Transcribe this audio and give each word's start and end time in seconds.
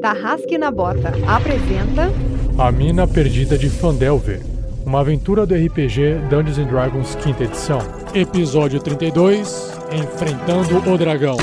Tarrasque 0.00 0.58
na 0.58 0.70
Bota 0.70 1.12
apresenta 1.26 2.12
A 2.58 2.70
Mina 2.70 3.06
Perdida 3.06 3.56
de 3.56 3.68
Fandelver, 3.68 4.40
uma 4.84 5.00
aventura 5.00 5.46
do 5.46 5.54
RPG 5.54 6.20
Dungeons 6.28 6.58
and 6.58 6.66
Dragons 6.66 7.14
quinta 7.16 7.44
edição. 7.44 7.78
Episódio 8.14 8.80
32, 8.80 9.72
Enfrentando 9.92 10.78
o 10.90 10.98
Dragão. 10.98 11.36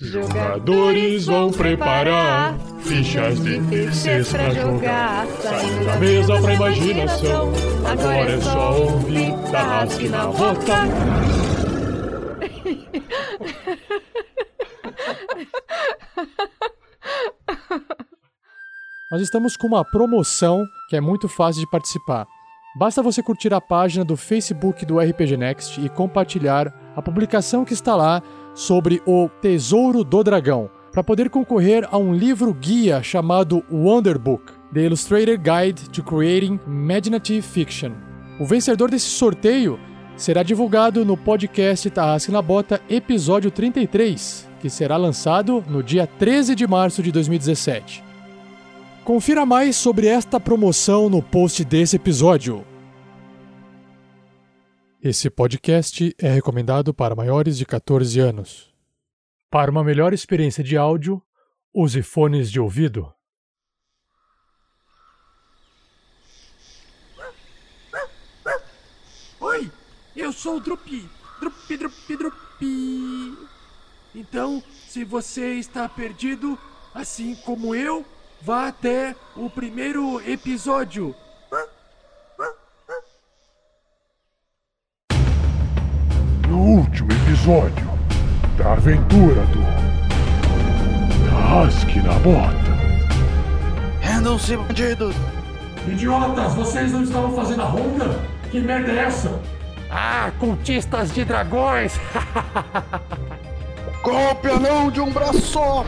Jogadores 0.00 1.26
vão 1.26 1.50
preparar 1.50 2.56
fichas 2.80 3.42
difíceis 3.42 4.28
pra 4.30 4.50
jogar. 4.50 5.26
Saindo 5.40 5.84
da 5.86 5.96
mesa 5.96 6.40
pra 6.40 6.54
imaginação. 6.54 7.52
Agora 7.84 8.30
é 8.30 8.40
só 8.40 8.80
ouvir 8.80 9.34
Tarrasque 9.50 10.08
na 10.08 10.26
Bota. 10.26 10.84
Nós 19.14 19.22
estamos 19.22 19.56
com 19.56 19.68
uma 19.68 19.84
promoção 19.84 20.66
que 20.88 20.96
é 20.96 21.00
muito 21.00 21.28
fácil 21.28 21.60
de 21.60 21.70
participar. 21.70 22.26
Basta 22.76 23.00
você 23.00 23.22
curtir 23.22 23.54
a 23.54 23.60
página 23.60 24.04
do 24.04 24.16
Facebook 24.16 24.84
do 24.84 24.98
RPG 24.98 25.36
Next 25.36 25.80
e 25.80 25.88
compartilhar 25.88 26.74
a 26.96 27.00
publicação 27.00 27.64
que 27.64 27.72
está 27.72 27.94
lá 27.94 28.20
sobre 28.56 29.00
o 29.06 29.28
Tesouro 29.40 30.02
do 30.02 30.24
Dragão, 30.24 30.68
para 30.90 31.04
poder 31.04 31.30
concorrer 31.30 31.86
a 31.92 31.96
um 31.96 32.12
livro 32.12 32.52
guia 32.52 33.04
chamado 33.04 33.64
Wonder 33.70 34.18
Book, 34.18 34.52
The 34.72 34.80
Illustrated 34.80 35.38
Guide 35.38 35.90
to 35.90 36.02
Creating 36.02 36.58
Imaginative 36.66 37.42
Fiction. 37.42 37.92
O 38.40 38.44
vencedor 38.44 38.90
desse 38.90 39.10
sorteio 39.10 39.78
será 40.16 40.42
divulgado 40.42 41.04
no 41.04 41.16
podcast 41.16 41.88
Tarrasque 41.88 42.32
na 42.32 42.42
Bota, 42.42 42.82
episódio 42.90 43.52
33, 43.52 44.50
que 44.58 44.68
será 44.68 44.96
lançado 44.96 45.62
no 45.68 45.84
dia 45.84 46.04
13 46.04 46.56
de 46.56 46.66
março 46.66 47.00
de 47.00 47.12
2017. 47.12 48.13
Confira 49.04 49.44
mais 49.44 49.76
sobre 49.76 50.06
esta 50.06 50.40
promoção 50.40 51.10
no 51.10 51.22
post 51.22 51.62
desse 51.62 51.96
episódio. 51.96 52.66
Esse 55.02 55.28
podcast 55.28 56.16
é 56.18 56.30
recomendado 56.30 56.94
para 56.94 57.14
maiores 57.14 57.58
de 57.58 57.66
14 57.66 58.18
anos. 58.18 58.74
Para 59.50 59.70
uma 59.70 59.84
melhor 59.84 60.14
experiência 60.14 60.64
de 60.64 60.78
áudio, 60.78 61.22
use 61.74 62.00
fones 62.00 62.50
de 62.50 62.58
ouvido. 62.58 63.12
Oi, 69.38 69.70
eu 70.16 70.32
sou 70.32 70.56
o 70.56 70.60
Drupi. 70.60 71.06
Drupi, 71.38 71.76
Drupi, 71.76 72.16
Drupi. 72.16 73.38
Então, 74.14 74.62
se 74.88 75.04
você 75.04 75.56
está 75.56 75.86
perdido, 75.90 76.58
assim 76.94 77.34
como 77.44 77.74
eu, 77.74 78.02
vá 78.44 78.68
até 78.68 79.16
o 79.34 79.48
primeiro 79.48 80.20
episódio. 80.30 81.14
No 86.46 86.58
último 86.58 87.10
episódio 87.10 87.86
da 88.58 88.74
aventura 88.74 89.46
do 89.46 89.62
Tarrasque 91.30 92.00
na 92.00 92.12
Bota. 92.18 92.74
Rendam-se, 94.00 94.56
bandidos! 94.58 95.16
Idiotas, 95.88 96.54
vocês 96.54 96.92
não 96.92 97.02
estavam 97.02 97.34
fazendo 97.34 97.62
a 97.62 97.66
ronda? 97.66 98.20
Que 98.50 98.60
merda 98.60 98.92
é 98.92 98.98
essa? 99.06 99.40
Ah, 99.90 100.30
cultistas 100.38 101.12
de 101.14 101.24
dragões! 101.24 101.98
Golpe 104.04 104.48
anão 104.50 104.90
de 104.90 105.00
um 105.00 105.10
braço 105.10 105.40
só! 105.40 105.86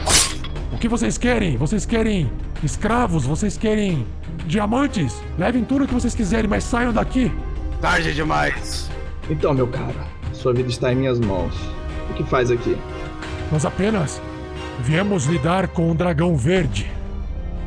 O 0.77 0.79
que 0.79 0.89
vocês 0.89 1.17
querem? 1.17 1.57
Vocês 1.57 1.87
querem 1.87 2.31
escravos? 2.63 3.25
Vocês 3.25 3.57
querem 3.57 4.07
diamantes? 4.45 5.23
Levem 5.39 5.65
tudo 5.65 5.85
o 5.85 5.89
que 5.89 5.95
vocês 5.95 6.15
quiserem, 6.15 6.47
mas 6.47 6.65
saiam 6.65 6.93
daqui. 6.93 7.33
Tarde 7.81 8.13
demais! 8.13 8.91
Então, 9.31 9.55
meu 9.55 9.67
caro, 9.69 9.99
sua 10.35 10.53
vida 10.53 10.69
está 10.69 10.93
em 10.93 10.97
minhas 10.97 11.19
mãos. 11.19 11.55
O 12.11 12.13
que 12.13 12.25
faz 12.25 12.51
aqui? 12.51 12.77
Nós 13.51 13.65
apenas 13.65 14.21
viemos 14.81 15.25
lidar 15.25 15.69
com 15.69 15.93
um 15.93 15.97
dragão 15.97 16.37
verde. 16.37 16.93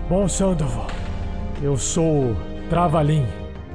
Bom, 0.07 0.27
Sandoval, 0.27 0.91
eu 1.63 1.75
sou 1.77 2.37
Travalim. 2.69 3.25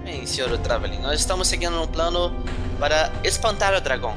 Bem, 0.05 0.25
senhor 0.27 0.57
Traveling, 0.59 1.01
nós 1.01 1.19
estamos 1.19 1.49
seguindo 1.49 1.77
um 1.83 1.89
plano 1.89 2.33
para 2.79 3.11
espantar 3.25 3.75
o 3.75 3.81
dragão. 3.81 4.15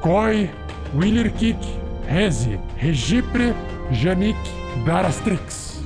Koi, 0.00 0.50
Willirkik, 0.94 1.58
Reze, 2.06 2.60
Regipre, 2.76 3.54
Janik, 3.90 4.38
Darastrix. 4.84 5.82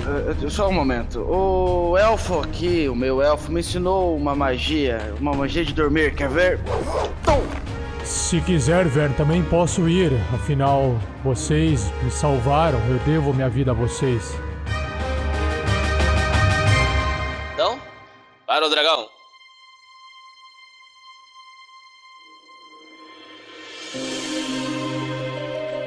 Uh, 0.00 0.50
só 0.50 0.68
um 0.68 0.72
momento. 0.72 1.20
O 1.20 1.96
elfo 1.96 2.40
aqui, 2.40 2.88
o 2.88 2.94
meu 2.94 3.22
elfo, 3.22 3.52
me 3.52 3.60
ensinou 3.60 4.16
uma 4.16 4.34
magia. 4.34 5.14
Uma 5.20 5.32
magia 5.32 5.64
de 5.64 5.72
dormir, 5.72 6.14
quer 6.14 6.28
ver? 6.28 6.60
Se 8.04 8.40
quiser, 8.40 8.86
Vern, 8.86 9.14
também 9.14 9.42
posso 9.44 9.88
ir. 9.88 10.12
Afinal, 10.34 10.98
vocês 11.22 11.92
me 12.02 12.10
salvaram. 12.10 12.80
Eu 12.88 12.98
devo 13.00 13.32
minha 13.32 13.48
vida 13.48 13.70
a 13.70 13.74
vocês. 13.74 14.36
Então, 17.54 17.78
para 18.46 18.66
o 18.66 18.70
dragão. 18.70 19.19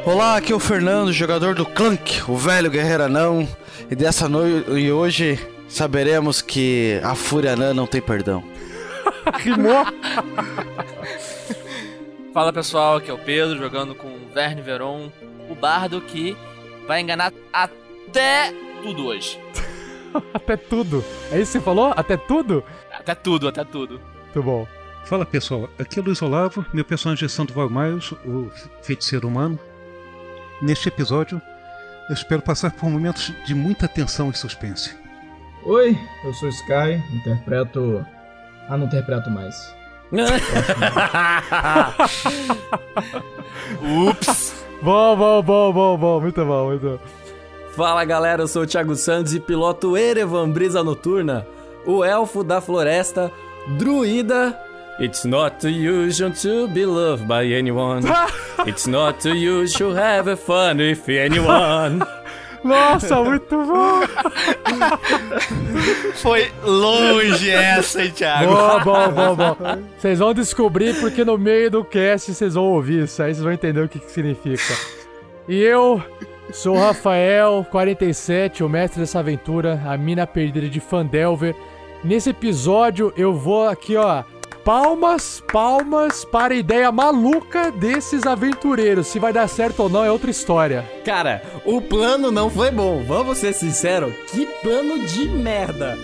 Olá, 0.06 0.36
aqui 0.36 0.52
é 0.52 0.56
o 0.56 0.60
Fernando, 0.60 1.14
jogador 1.14 1.56
do 1.56 1.66
Clank, 1.66 2.30
o 2.30 2.36
velho 2.36 2.70
guerreiro 2.70 3.04
anão. 3.04 3.48
E 3.90 3.96
dessa 3.96 4.28
noite 4.28 4.70
e 4.72 4.92
hoje 4.92 5.40
saberemos 5.70 6.42
que 6.42 7.00
a 7.02 7.16
fúria 7.16 7.54
anã 7.54 7.74
não 7.74 7.88
tem 7.88 8.02
perdão. 8.02 8.44
Rimou? 9.40 9.86
Fala 12.34 12.52
pessoal, 12.52 12.98
aqui 12.98 13.10
é 13.10 13.14
o 13.14 13.18
Pedro 13.18 13.58
jogando 13.58 13.96
com 13.96 14.08
o 14.08 14.34
Verne 14.34 14.62
Veron, 14.62 15.10
o 15.50 15.56
bardo 15.56 16.02
que 16.02 16.36
vai 16.86 17.00
enganar 17.00 17.32
até 17.54 18.54
tudo 18.82 19.06
hoje. 19.06 19.40
Até 20.32 20.56
tudo. 20.56 21.04
É 21.32 21.40
isso 21.40 21.54
que 21.54 21.58
você 21.58 21.62
falou? 21.62 21.92
Até 21.98 22.16
tudo? 22.16 22.64
Até 22.92 23.16
tudo, 23.16 23.48
até 23.48 23.64
tudo. 23.64 24.00
Muito 24.26 24.44
bom. 24.44 24.68
Fala 25.06 25.26
pessoal, 25.26 25.68
aqui 25.80 26.00
é 26.00 26.04
Luiz 26.04 26.22
Olavo, 26.22 26.64
meu 26.72 26.86
personagem 26.86 27.26
é 27.26 27.30
Sandoval 27.30 27.68
Miles, 27.68 28.12
o 28.24 28.52
feiticeiro 28.84 29.28
humano. 29.28 29.60
Neste 30.62 30.88
episódio, 30.88 31.42
eu 32.10 32.14
espero 32.14 32.42
passar 32.42 32.72
por 32.72 32.90
momentos 32.90 33.34
de 33.46 33.56
muita 33.56 33.88
tensão 33.88 34.30
e 34.30 34.34
suspense. 34.34 34.96
Oi, 35.64 35.98
eu 36.26 36.34
sou 36.34 36.50
Sky, 36.50 37.02
interpreto. 37.14 38.06
Ah, 38.70 38.78
não 38.78 38.86
interpreto 38.86 39.30
mais. 39.30 39.74
Ups! 44.10 44.54
Bom, 44.82 45.16
bom, 45.16 45.42
bom, 45.42 45.74
bom, 45.74 45.98
bom. 45.98 46.22
Muito 46.22 46.46
bom, 46.46 46.66
muito 46.68 46.86
bom. 46.86 47.00
Fala 47.76 48.06
galera, 48.06 48.44
eu 48.44 48.48
sou 48.48 48.64
o 48.64 48.68
Thiago 48.68 48.96
Santos 48.96 49.34
e 49.34 49.40
piloto 49.40 49.98
Erevan 49.98 50.52
Brisa 50.52 50.84
Noturna, 50.84 51.48
o 51.86 52.04
elfo 52.04 52.44
da 52.44 52.62
floresta, 52.62 53.32
druida. 53.78 54.58
It's 55.00 55.26
not 55.26 55.60
too 55.60 55.70
usual 55.70 56.32
to 56.32 56.68
be 56.68 56.86
loved 56.86 57.28
by 57.28 57.46
anyone. 57.46 58.04
It's 58.66 58.88
not 58.88 59.20
too 59.20 59.36
usual 59.36 59.94
to 59.94 60.00
have 60.00 60.40
fun 60.40 60.78
with 60.78 61.10
anyone. 61.10 62.06
Nossa, 62.64 63.22
muito 63.22 63.50
bom. 63.50 64.04
Foi 66.16 66.50
longe 66.64 67.50
essa, 67.50 68.04
hein, 68.04 68.12
Thiago? 68.12 68.54
Bom, 68.86 69.12
bom, 69.12 69.36
bom, 69.36 69.38
bom. 69.60 69.84
Vocês 69.98 70.20
vão 70.20 70.34
descobrir 70.34 70.98
porque 71.02 71.26
no 71.26 71.38
meio 71.38 71.70
do 71.70 71.84
cast 71.84 72.34
vocês 72.34 72.54
vão 72.54 72.64
ouvir 72.66 73.04
isso. 73.04 73.22
Aí 73.22 73.34
vocês 73.34 73.44
vão 73.44 73.52
entender 73.52 73.82
o 73.82 73.90
que, 73.90 74.00
que 74.00 74.10
significa. 74.10 74.74
E 75.50 75.60
eu 75.60 76.02
sou 76.54 76.78
o 76.78 76.80
Rafael, 76.80 77.68
47, 77.70 78.64
o 78.64 78.70
mestre 78.70 79.02
dessa 79.02 79.20
aventura, 79.20 79.82
a 79.86 79.98
mina 79.98 80.26
perdida 80.26 80.70
de 80.70 80.80
Fandelver. 80.80 81.54
Nesse 82.02 82.30
episódio 82.30 83.12
eu 83.18 83.34
vou 83.34 83.68
aqui, 83.68 83.98
ó. 83.98 84.24
Palmas, 84.64 85.44
palmas 85.52 86.24
para 86.24 86.54
a 86.54 86.58
ideia 86.58 86.90
maluca 86.90 87.70
desses 87.70 88.26
aventureiros. 88.26 89.08
Se 89.08 89.20
vai 89.20 89.34
dar 89.34 89.50
certo 89.50 89.82
ou 89.84 89.90
não 89.90 90.06
é 90.06 90.10
outra 90.10 90.32
história. 90.32 90.90
Cara, 91.04 91.44
o 91.66 91.82
plano 91.82 92.32
não 92.32 92.50
foi 92.50 92.72
bom, 92.72 93.04
vamos 93.04 93.40
ser 93.40 93.54
sinceros. 93.54 94.14
Que 94.32 94.46
plano 94.62 95.06
de 95.06 95.28
merda. 95.28 95.98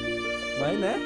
Mas 0.60 0.78
né? 0.78 1.00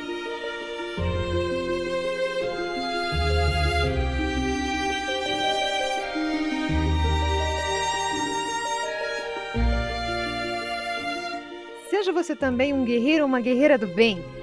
Seja 11.88 12.12
você 12.12 12.36
também 12.36 12.74
um 12.74 12.84
guerreiro 12.84 13.26
ou 13.26 13.30
uma 13.30 13.40
guerreira 13.40 13.78
do 13.78 13.86
bem. 13.86 14.43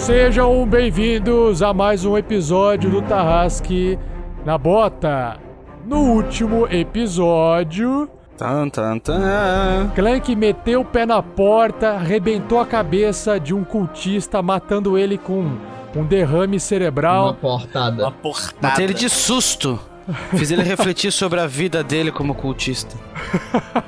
Sejam 0.00 0.66
bem-vindos 0.66 1.62
a 1.62 1.74
mais 1.74 2.06
um 2.06 2.16
episódio 2.16 2.88
do 2.90 3.02
Tarrasque 3.02 3.98
na 4.46 4.56
Bota. 4.56 5.36
No 5.86 5.98
último 5.98 6.66
episódio, 6.68 8.08
Tan, 8.38 8.70
tan, 8.70 8.98
tan. 8.98 9.90
Clank 9.94 10.34
meteu 10.34 10.80
o 10.80 10.84
pé 10.84 11.04
na 11.04 11.22
porta, 11.22 11.90
arrebentou 11.90 12.58
a 12.58 12.64
cabeça 12.64 13.38
de 13.38 13.52
um 13.52 13.62
cultista, 13.62 14.40
matando 14.40 14.96
ele 14.96 15.18
com 15.18 15.52
um 15.94 16.04
derrame 16.04 16.56
Uma 16.56 16.60
cerebral. 16.60 17.34
portada. 17.34 18.02
Uma 18.02 18.10
portada. 18.10 18.56
Matei 18.68 18.86
ele 18.86 18.94
de 18.94 19.10
susto. 19.10 19.78
Fiz 20.34 20.50
ele 20.50 20.62
refletir 20.62 21.12
sobre 21.12 21.38
a 21.40 21.46
vida 21.46 21.84
dele 21.84 22.10
como 22.10 22.34
cultista. 22.34 22.96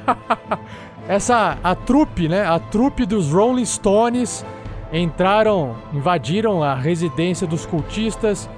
Essa, 1.08 1.56
a 1.64 1.74
trupe, 1.74 2.28
né? 2.28 2.46
A 2.46 2.58
trupe 2.58 3.06
dos 3.06 3.32
Rolling 3.32 3.64
Stones 3.64 4.44
entraram, 4.92 5.76
invadiram 5.92 6.62
a 6.62 6.74
residência 6.74 7.46
dos 7.46 7.64
cultistas. 7.64 8.48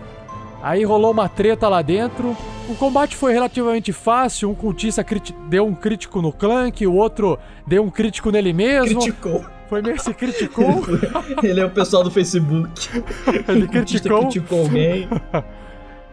Aí 0.63 0.83
rolou 0.83 1.13
uma 1.13 1.29
treta 1.29 1.69
lá 1.69 1.83
dentro. 1.83 2.37
O 2.69 2.75
combate 2.75 3.17
foi 3.17 3.33
relativamente 3.33 3.93
fácil. 3.93 4.51
Um 4.51 4.55
cultista 4.55 5.05
deu 5.49 5.67
um 5.67 5.75
crítico 5.75 6.23
no 6.23 6.33
Clank, 6.33 6.87
o 6.87 6.95
outro 6.95 7.39
deu 7.67 7.85
um 7.85 7.91
crítico 7.91 8.31
nele 8.31 8.53
mesmo. 8.53 9.01
Criticou. 9.01 9.45
Foi 9.69 9.83
meio 9.83 10.01
se 10.01 10.13
criticou. 10.15 10.83
Ele 11.43 11.61
é 11.61 11.65
o 11.65 11.71
pessoal 11.71 12.03
do 12.03 12.11
Facebook. 12.11 13.03
Ele 13.49 13.69
criticou. 13.69 14.21
criticou 14.21 14.63
alguém. 14.63 15.09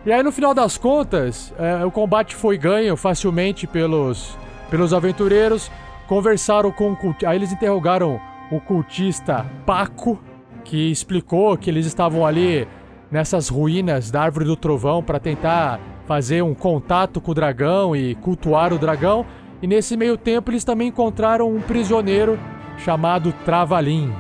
E 0.03 0.11
aí, 0.11 0.23
no 0.23 0.31
final 0.31 0.51
das 0.51 0.79
contas, 0.79 1.53
é, 1.59 1.85
o 1.85 1.91
combate 1.91 2.35
foi 2.35 2.57
ganho 2.57 2.97
facilmente 2.97 3.67
pelos, 3.67 4.35
pelos 4.67 4.95
aventureiros. 4.95 5.69
Conversaram 6.07 6.71
com 6.71 6.93
o 6.93 6.95
cultista. 6.95 7.29
Aí 7.29 7.37
eles 7.37 7.51
interrogaram 7.51 8.19
o 8.51 8.59
cultista 8.59 9.45
Paco, 9.65 10.19
que 10.63 10.91
explicou 10.91 11.57
que 11.57 11.69
eles 11.69 11.85
estavam 11.85 12.25
ali 12.25 12.67
nessas 13.09 13.49
ruínas 13.49 14.11
da 14.11 14.21
Árvore 14.21 14.45
do 14.45 14.55
Trovão 14.55 15.01
para 15.01 15.19
tentar 15.19 15.79
fazer 16.05 16.43
um 16.43 16.53
contato 16.53 17.21
com 17.21 17.31
o 17.31 17.35
dragão 17.35 17.95
e 17.95 18.15
cultuar 18.15 18.73
o 18.73 18.77
dragão. 18.77 19.25
E 19.61 19.67
nesse 19.67 19.95
meio 19.95 20.17
tempo, 20.17 20.51
eles 20.51 20.63
também 20.63 20.89
encontraram 20.89 21.49
um 21.49 21.61
prisioneiro 21.61 22.37
chamado 22.77 23.33
Travalim. 23.45 24.13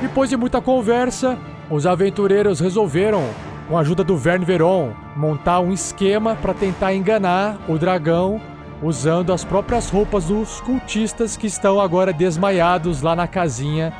Depois 0.00 0.30
de 0.30 0.36
muita 0.36 0.60
conversa, 0.60 1.38
os 1.70 1.86
aventureiros 1.86 2.60
resolveram, 2.60 3.22
com 3.68 3.76
a 3.76 3.80
ajuda 3.80 4.04
do 4.04 4.16
Verne 4.16 4.44
Veron, 4.44 4.92
montar 5.16 5.60
um 5.60 5.72
esquema 5.72 6.36
para 6.36 6.52
tentar 6.52 6.94
enganar 6.94 7.58
o 7.68 7.78
dragão 7.78 8.40
usando 8.82 9.32
as 9.32 9.44
próprias 9.44 9.90
roupas 9.90 10.26
dos 10.26 10.60
cultistas 10.60 11.36
que 11.36 11.46
estão 11.46 11.80
agora 11.80 12.12
desmaiados 12.12 13.02
lá 13.02 13.14
na 13.14 13.26
casinha 13.26 13.92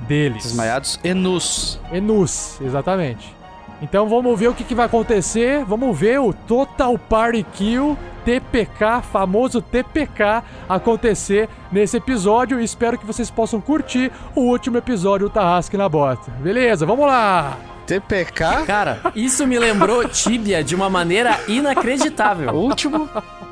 deles. 0.00 0.44
Desmaiados 0.44 0.98
e 1.02 1.12
nus. 1.12 1.80
Enus, 1.92 2.60
exatamente. 2.60 3.36
Então 3.80 4.08
vamos 4.08 4.38
ver 4.38 4.48
o 4.48 4.54
que, 4.54 4.64
que 4.64 4.74
vai 4.74 4.86
acontecer. 4.86 5.64
Vamos 5.64 5.96
ver 5.98 6.20
o 6.20 6.32
Total 6.32 6.96
Party 6.98 7.44
Kill 7.52 7.96
TPK, 8.24 9.02
famoso 9.10 9.62
TPK, 9.62 10.42
acontecer 10.68 11.48
nesse 11.72 11.96
episódio. 11.96 12.60
Espero 12.60 12.98
que 12.98 13.06
vocês 13.06 13.30
possam 13.30 13.60
curtir 13.60 14.12
o 14.34 14.42
último 14.42 14.76
episódio 14.76 15.28
do 15.28 15.32
Tarrasque 15.32 15.76
na 15.76 15.88
Bota. 15.88 16.30
Beleza, 16.32 16.84
vamos 16.84 17.06
lá! 17.06 17.56
TPK? 17.86 18.66
Cara, 18.66 19.00
isso 19.14 19.46
me 19.46 19.58
lembrou 19.58 20.06
Tibia 20.06 20.62
de 20.62 20.74
uma 20.74 20.90
maneira 20.90 21.40
inacreditável. 21.48 22.54
Último? 22.54 23.08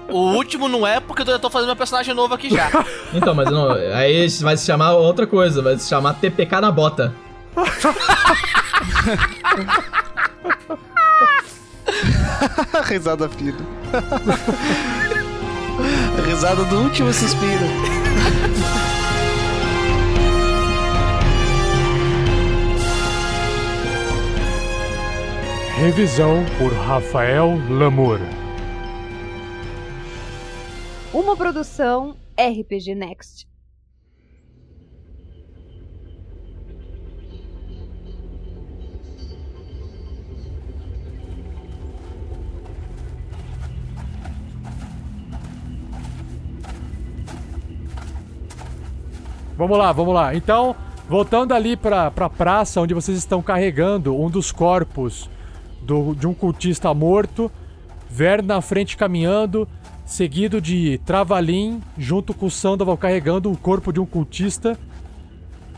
O 0.09 0.33
último 0.35 0.69
não 0.69 0.87
é 0.87 1.01
porque 1.01 1.23
eu 1.23 1.27
já 1.27 1.39
tô 1.39 1.51
fazendo 1.51 1.69
meu 1.69 1.77
personagem 1.77 2.15
novo 2.15 2.35
aqui 2.35 2.51
já. 2.51 2.71
Então, 3.15 3.35
mas 3.35 3.51
não, 3.51 3.71
aí 3.71 4.29
vai 4.41 4.57
se 4.57 4.67
chamar 4.67 4.93
outra 4.93 5.27
coisa, 5.27 5.63
vai 5.63 5.79
se 5.79 5.89
chamar 5.89 6.15
TPK 6.15 6.61
na 6.61 6.71
bota. 6.71 7.15
Risada 12.85 13.29
fina. 13.29 13.57
Risada 16.27 16.65
do 16.65 16.83
último 16.83 17.13
suspiro. 17.13 17.67
Revisão 25.79 26.45
por 26.59 26.73
Rafael 26.73 27.61
Lamour. 27.69 28.19
Uma 31.17 31.35
produção 31.35 32.15
RPG 32.39 32.95
Next. 32.95 33.49
Vamos 49.57 49.79
lá, 49.79 49.91
vamos 49.93 50.13
lá. 50.13 50.35
Então, 50.35 50.77
voltando 51.09 51.55
ali 51.55 51.79
pra, 51.79 52.11
pra 52.11 52.29
praça 52.29 52.79
onde 52.83 52.93
vocês 52.93 53.17
estão 53.17 53.41
carregando 53.41 54.15
um 54.15 54.29
dos 54.29 54.53
corpos 54.53 55.31
do, 55.81 56.15
de 56.15 56.27
um 56.27 56.35
cultista 56.35 56.93
morto, 56.93 57.51
Verne 58.11 58.49
na 58.49 58.61
frente 58.61 58.97
caminhando, 58.99 59.67
seguido 60.07 60.61
de 60.61 60.99
Travalim, 61.05 61.83
junto 61.99 62.33
com 62.33 62.49
Sandoval 62.49 62.97
carregando 62.97 63.51
o 63.51 63.57
corpo 63.57 63.93
de 63.93 64.01
um 64.01 64.07
cultista, 64.07 64.79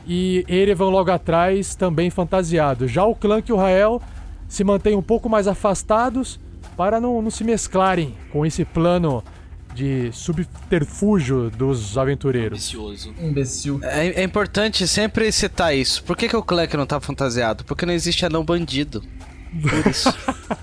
e 0.06 0.44
Erevan 0.48 0.90
logo 0.90 1.10
atrás, 1.10 1.74
também 1.74 2.10
fantasiado. 2.10 2.86
Já 2.86 3.04
o 3.04 3.14
Clank 3.14 3.50
e 3.50 3.52
o 3.52 3.56
Rael 3.56 4.00
se 4.46 4.62
mantêm 4.62 4.94
um 4.94 5.02
pouco 5.02 5.28
mais 5.28 5.48
afastados 5.48 6.38
para 6.76 7.00
não, 7.00 7.20
não 7.20 7.30
se 7.30 7.42
mesclarem 7.42 8.14
com 8.30 8.46
esse 8.46 8.64
plano 8.64 9.22
de 9.74 10.10
subterfúgio 10.12 11.50
dos 11.50 11.96
aventureiros. 11.96 12.58
Ambicioso. 12.58 13.14
Imbecil. 13.20 13.80
É, 13.82 14.20
é 14.20 14.22
importante 14.22 14.88
sempre 14.88 15.30
citar 15.30 15.76
isso. 15.76 16.02
Por 16.02 16.16
que, 16.16 16.28
que 16.28 16.36
o 16.36 16.42
Clank 16.42 16.76
não 16.76 16.86
tá 16.86 17.00
fantasiado? 17.00 17.64
Porque 17.64 17.84
não 17.84 17.92
existe 17.92 18.24
anão 18.24 18.44
bandido. 18.44 19.02
Por 19.62 19.90
isso. 19.90 20.12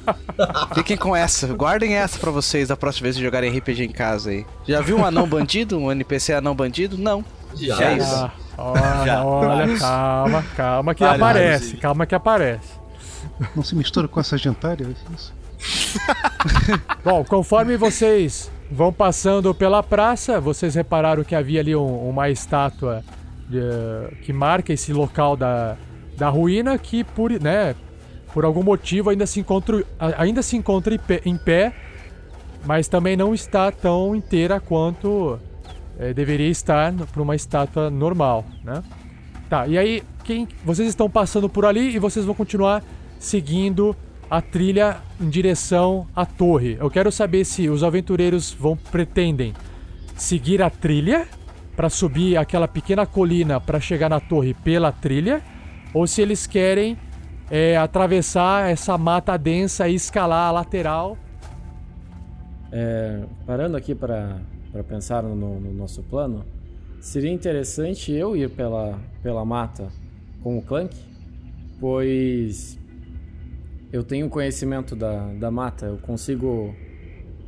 Fiquem 0.76 0.98
com 0.98 1.16
essa. 1.16 1.48
Guardem 1.54 1.96
essa 1.96 2.20
pra 2.20 2.32
vocês 2.32 2.68
da 2.68 2.78
próxima 2.78 3.04
vez 3.06 3.16
que 3.16 3.22
jogarem 3.24 3.56
RPG 3.58 3.84
em 3.86 3.90
casa 3.92 4.30
aí. 4.32 4.46
Já 4.68 4.82
viu 4.82 4.98
um 4.98 5.06
anão 5.06 5.28
bandido? 5.28 5.78
Um 5.78 5.92
NPC 5.92 6.34
anão 6.34 6.56
bandido? 6.56 6.98
Não. 6.98 7.24
Já. 7.56 7.82
É 7.92 7.98
isso. 7.98 8.16
Ah, 8.16 8.32
olha, 8.58 9.24
olha, 9.24 9.78
calma, 9.80 10.44
calma 10.56 10.94
que 10.96 11.04
aparece, 11.04 11.78
calma 11.78 12.06
que 12.06 12.16
aparece. 12.16 12.74
Não 13.56 13.64
se 13.64 13.76
mistura 13.76 14.08
com 14.08 14.20
essa 14.20 14.38
gentalha? 14.38 14.86
é 14.86 15.14
isso? 15.16 15.34
Bom, 17.04 17.24
conforme 17.24 17.78
vocês 17.78 18.52
vão 18.70 18.92
passando 18.92 19.54
pela 19.54 19.82
praça, 19.82 20.40
vocês 20.40 20.76
repararam 20.76 21.24
que 21.24 21.34
havia 21.36 21.60
ali 21.62 21.76
um- 21.76 22.10
uma 22.10 22.30
estátua 22.30 23.04
de- 23.50 24.16
que 24.24 24.32
marca 24.34 24.74
esse 24.74 24.92
local 24.94 25.36
da, 25.38 25.76
da 26.18 26.30
ruína 26.30 26.78
que 26.78 27.04
por, 27.04 27.32
né, 27.32 27.76
por 28.36 28.44
algum 28.44 28.62
motivo 28.62 29.10
ainda 29.10 29.26
se 29.26 29.40
encontra, 29.40 29.82
ainda 30.18 30.42
se 30.42 30.58
encontra 30.58 30.94
em 30.94 31.00
pé, 31.00 31.22
em 31.24 31.38
pé, 31.38 31.74
mas 32.66 32.86
também 32.90 33.16
não 33.16 33.34
está 33.34 33.72
tão 33.72 34.14
inteira 34.14 34.60
quanto 34.60 35.40
eh, 35.98 36.14
deveria 36.14 36.50
estar 36.50 36.92
para 37.14 37.22
uma 37.22 37.34
estátua 37.34 37.90
normal, 37.90 38.44
né? 38.62 38.84
Tá, 39.50 39.66
e 39.68 39.78
aí 39.78 40.04
quem, 40.26 40.50
vocês 40.66 40.90
estão 40.90 41.10
passando 41.10 41.48
por 41.48 41.66
ali 41.66 41.96
e 41.96 41.98
vocês 41.98 42.26
vão 42.26 42.36
continuar 42.36 42.84
seguindo 43.18 43.96
a 44.30 44.42
trilha 44.42 44.98
em 45.22 45.30
direção 45.30 46.06
à 46.14 46.26
torre. 46.26 46.76
Eu 46.78 46.90
quero 46.90 47.14
saber 47.14 47.46
se 47.46 47.70
os 47.70 47.86
aventureiros 47.86 48.52
vão 48.52 48.76
pretendem 48.76 49.54
seguir 50.18 50.62
a 50.62 50.70
trilha 50.70 51.26
para 51.74 51.90
subir 51.90 52.36
aquela 52.36 52.68
pequena 52.68 53.06
colina 53.06 53.62
para 53.62 53.80
chegar 53.80 54.10
na 54.10 54.20
torre 54.20 54.54
pela 54.54 54.92
trilha, 54.92 55.42
ou 55.94 56.06
se 56.06 56.22
eles 56.22 56.46
querem 56.46 56.98
é, 57.50 57.78
atravessar 57.78 58.70
essa 58.70 58.98
mata 58.98 59.38
densa 59.38 59.88
e 59.88 59.96
escalar 59.96 60.50
a 60.50 60.52
lateral. 60.52 61.18
É, 62.72 63.24
parando 63.46 63.78
aqui 63.78 63.94
para 63.94 64.42
pensar 64.88 65.24
no, 65.24 65.60
no 65.60 65.74
nosso 65.74 66.04
plano, 66.04 66.46
seria 67.00 67.32
interessante 67.32 68.12
eu 68.12 68.36
ir 68.36 68.50
pela, 68.50 69.00
pela 69.22 69.46
mata 69.46 69.90
com 70.42 70.58
o 70.58 70.62
Clank, 70.62 70.96
pois 71.80 72.78
eu 73.94 74.04
tenho 74.04 74.30
conhecimento 74.30 74.96
da, 74.96 75.32
da 75.34 75.50
mata, 75.50 75.86
eu 75.86 75.98
consigo 75.98 76.76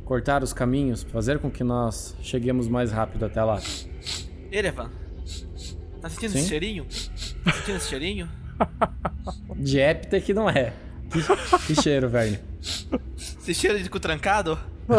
cortar 0.04 0.42
os 0.42 0.54
caminhos, 0.54 1.02
fazer 1.02 1.38
com 1.38 1.50
que 1.50 1.62
nós 1.62 2.16
cheguemos 2.22 2.66
mais 2.66 2.90
rápido 2.90 3.26
até 3.26 3.42
lá. 3.42 3.60
Erevan, 4.50 4.90
tá 6.00 6.08
sentindo 6.08 6.30
Sim? 6.30 6.38
esse 6.38 6.48
cheirinho? 6.48 6.86
Tá 7.44 7.52
sentindo 7.52 7.76
esse 7.76 7.88
cheirinho? 7.90 8.28
De 9.56 9.80
épita 9.80 10.20
que 10.20 10.32
não 10.32 10.48
é. 10.48 10.72
Que, 11.10 11.22
que 11.66 11.82
cheiro, 11.82 12.08
velho. 12.08 12.38
Esse 13.16 13.54
cheiro 13.54 13.82
de 13.82 13.88
cu 13.88 13.98
trancado? 14.00 14.58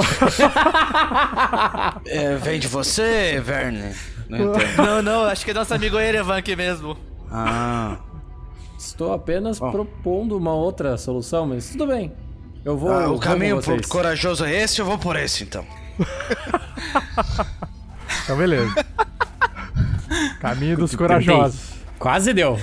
É, 2.06 2.36
vem 2.36 2.60
de 2.60 2.68
você, 2.68 3.42
Verne. 3.44 3.94
Não. 4.28 4.54
Não, 4.78 5.02
não, 5.02 5.24
acho 5.26 5.44
que 5.44 5.52
é 5.52 5.54
nosso 5.54 5.74
amigo 5.74 5.98
Erevan 5.98 6.38
aqui 6.38 6.56
mesmo. 6.56 6.98
Ah. 7.32 7.98
Estou 8.78 9.14
apenas 9.14 9.60
propondo 9.60 10.38
uma 10.38 10.54
outra 10.54 10.98
solução, 10.98 11.48
mas 11.48 11.70
tudo 11.70 11.88
bem. 11.88 12.14
Eu 12.64 12.78
vou. 12.78 12.92
Ah, 12.92 13.10
o 13.10 13.20
caminho 13.20 13.56
vocês. 13.56 13.82
pro 13.82 13.90
corajoso 13.90 14.46
é 14.46 14.62
esse, 14.62 14.80
eu 14.80 14.86
vou 14.86 14.98
por 14.98 15.16
esse 15.16 15.44
então. 15.44 15.66
Então, 18.24 18.38
beleza. 18.38 18.74
Caminho 20.40 20.78
dos 20.78 20.96
corajosos. 20.96 21.72
Quase 21.98 22.34
deu. 22.34 22.60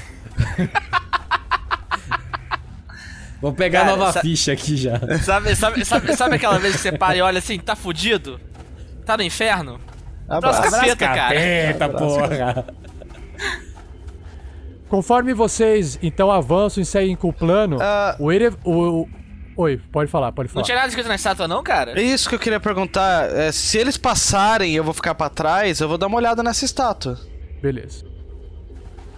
Vou 3.41 3.53
pegar 3.53 3.81
Cara, 3.81 3.93
a 3.93 3.97
nova 3.97 4.13
sa- 4.13 4.21
ficha 4.21 4.53
aqui 4.53 4.77
já. 4.77 4.99
Sabe, 5.23 5.55
sabe, 5.55 5.85
sabe, 5.85 6.17
sabe 6.17 6.37
aquela 6.37 6.59
vez 6.59 6.75
que 6.77 6.83
você 6.83 6.93
para 6.93 7.17
e 7.17 7.21
olha 7.21 7.39
assim, 7.39 7.59
tá 7.59 7.77
fudido? 7.77 8.41
Tá 9.05 9.17
no 9.17 9.23
inferno? 9.23 9.79
Traz 10.41 10.59
capeta, 10.59 11.07
cara. 11.07 11.35
Eita 11.37 11.89
porra. 11.89 12.65
Conforme 14.89 15.35
vocês 15.35 15.99
então 16.03 16.31
avançam 16.31 16.83
e 16.83 16.87
seguem 16.87 17.15
com 17.15 17.29
o 17.29 17.33
plano, 17.33 17.79
Ah. 17.81 18.17
o, 18.19 18.33
Ere... 18.33 18.49
o, 18.65 19.03
o- 19.03 19.09
Oi, 19.59 19.81
pode 19.91 20.11
falar, 20.11 20.33
pode 20.33 20.49
Não 20.49 20.55
falar. 20.55 20.65
tinha 20.67 20.77
nada 20.77 20.89
escrito 20.89 21.09
na 21.09 21.15
estátua 21.15 21.49
não, 21.49 21.63
cara? 21.63 21.99
É 21.99 22.03
isso 22.03 22.29
que 22.29 22.35
eu 22.35 22.39
queria 22.39 22.61
perguntar. 22.61 23.31
é, 23.35 23.51
se 23.53 23.79
eles 23.79 23.97
passarem 23.97 24.73
e 24.73 24.77
eu 24.77 24.85
vou 24.85 24.93
ficar 24.95 25.15
pra 25.15 25.29
trás, 25.31 25.81
eu 25.81 25.89
vou 25.89 25.97
dar 25.97 26.09
uma 26.09 26.17
olhada 26.19 26.43
nessa 26.43 26.65
estátua. 26.65 27.19
Beleza. 27.63 28.05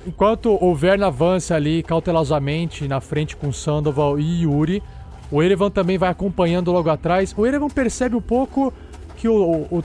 Enquanto 0.08 0.56
o 0.64 0.74
Vern 0.74 1.04
avança 1.04 1.54
ali 1.54 1.82
cautelosamente 1.82 2.88
na 2.88 2.98
frente 2.98 3.36
com 3.36 3.52
Sandoval 3.52 4.18
e 4.18 4.44
Yuri, 4.44 4.82
o 5.30 5.42
Erevan 5.42 5.70
também 5.70 5.98
vai 5.98 6.08
acompanhando 6.08 6.72
logo 6.72 6.88
atrás. 6.88 7.34
O 7.36 7.46
Erevan 7.46 7.68
percebe 7.68 8.16
um 8.16 8.20
pouco 8.22 8.72
que 9.18 9.28
o, 9.28 9.66
o, 9.70 9.78
o 9.78 9.82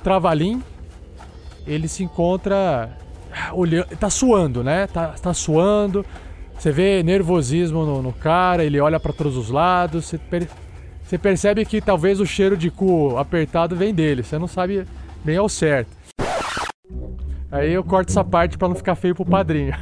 ele 1.68 1.90
se 1.90 2.06
encontra 2.06 2.98
olhando, 3.52 3.88
tá 3.98 4.10
suando, 4.10 4.64
né? 4.64 4.88
Tá, 4.88 5.10
tá 5.10 5.34
suando. 5.34 6.06
Você 6.58 6.72
vê 6.72 7.04
nervosismo 7.04 7.86
no, 7.86 8.02
no 8.02 8.14
cara, 8.14 8.64
ele 8.64 8.80
olha 8.80 9.02
pra 9.02 9.12
todos 9.12 9.36
os 9.36 9.50
lados. 9.50 10.06
Você, 10.06 10.18
per- 10.18 10.48
você 11.04 11.18
percebe 11.18 11.66
que 11.66 11.82
talvez 11.82 12.22
o 12.22 12.26
cheiro 12.26 12.56
de 12.56 12.72
cu 12.72 13.18
apertado 13.18 13.76
vem 13.76 13.94
dele. 13.94 14.24
Você 14.24 14.40
não 14.40 14.48
sabe 14.48 14.86
bem 15.22 15.36
ao 15.36 15.50
certo. 15.50 15.90
Aí 17.54 17.72
eu 17.72 17.84
corto 17.84 18.12
essa 18.12 18.24
parte 18.24 18.58
pra 18.58 18.68
não 18.68 18.74
ficar 18.74 18.96
feio 18.96 19.14
pro 19.14 19.24
padrinho. 19.24 19.72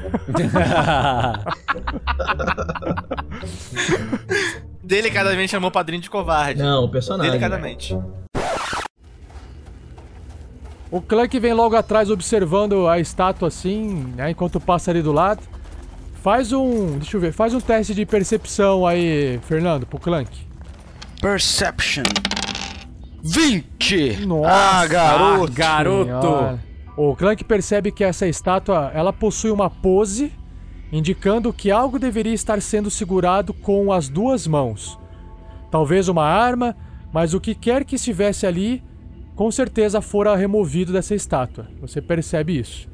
Delicadamente 4.83 5.51
chamou 5.51 5.69
o 5.69 5.71
padrinho 5.71 6.01
de 6.01 6.09
covarde. 6.09 6.61
Não, 6.61 6.83
o 6.83 6.89
personagem. 6.89 7.31
Delicadamente. 7.31 7.97
O 10.91 11.01
Clank 11.01 11.39
vem 11.39 11.53
logo 11.53 11.77
atrás 11.77 12.09
observando 12.09 12.89
a 12.89 12.99
estátua 12.99 13.47
assim, 13.47 14.11
né, 14.17 14.31
enquanto 14.31 14.59
passa 14.59 14.91
ali 14.91 15.01
do 15.01 15.13
lado. 15.13 15.41
Faz 16.21 16.51
um, 16.51 16.97
deixa 16.97 17.15
eu 17.15 17.21
ver, 17.21 17.31
faz 17.31 17.53
um 17.53 17.61
teste 17.61 17.95
de 17.95 18.05
percepção 18.05 18.85
aí, 18.85 19.39
Fernando, 19.43 19.85
pro 19.85 19.97
Clank. 19.97 20.29
Perception. 21.21 22.03
20! 23.23 24.25
Nossa, 24.25 24.51
ah, 24.51 24.85
garoto! 25.53 25.53
Senhora. 25.53 26.70
O 27.03 27.15
Clank 27.15 27.43
percebe 27.45 27.91
que 27.91 28.03
essa 28.03 28.27
estátua, 28.27 28.91
ela 28.93 29.11
possui 29.11 29.49
uma 29.49 29.71
pose 29.71 30.31
indicando 30.91 31.51
que 31.51 31.71
algo 31.71 31.97
deveria 31.97 32.31
estar 32.31 32.61
sendo 32.61 32.91
segurado 32.91 33.55
com 33.55 33.91
as 33.91 34.07
duas 34.07 34.45
mãos. 34.45 34.99
Talvez 35.71 36.07
uma 36.07 36.23
arma, 36.23 36.77
mas 37.11 37.33
o 37.33 37.41
que 37.41 37.55
quer 37.55 37.85
que 37.85 37.95
estivesse 37.95 38.45
ali, 38.45 38.83
com 39.35 39.49
certeza 39.49 39.99
fora 39.99 40.35
removido 40.35 40.93
dessa 40.93 41.15
estátua. 41.15 41.67
Você 41.81 42.03
percebe 42.03 42.59
isso. 42.59 42.87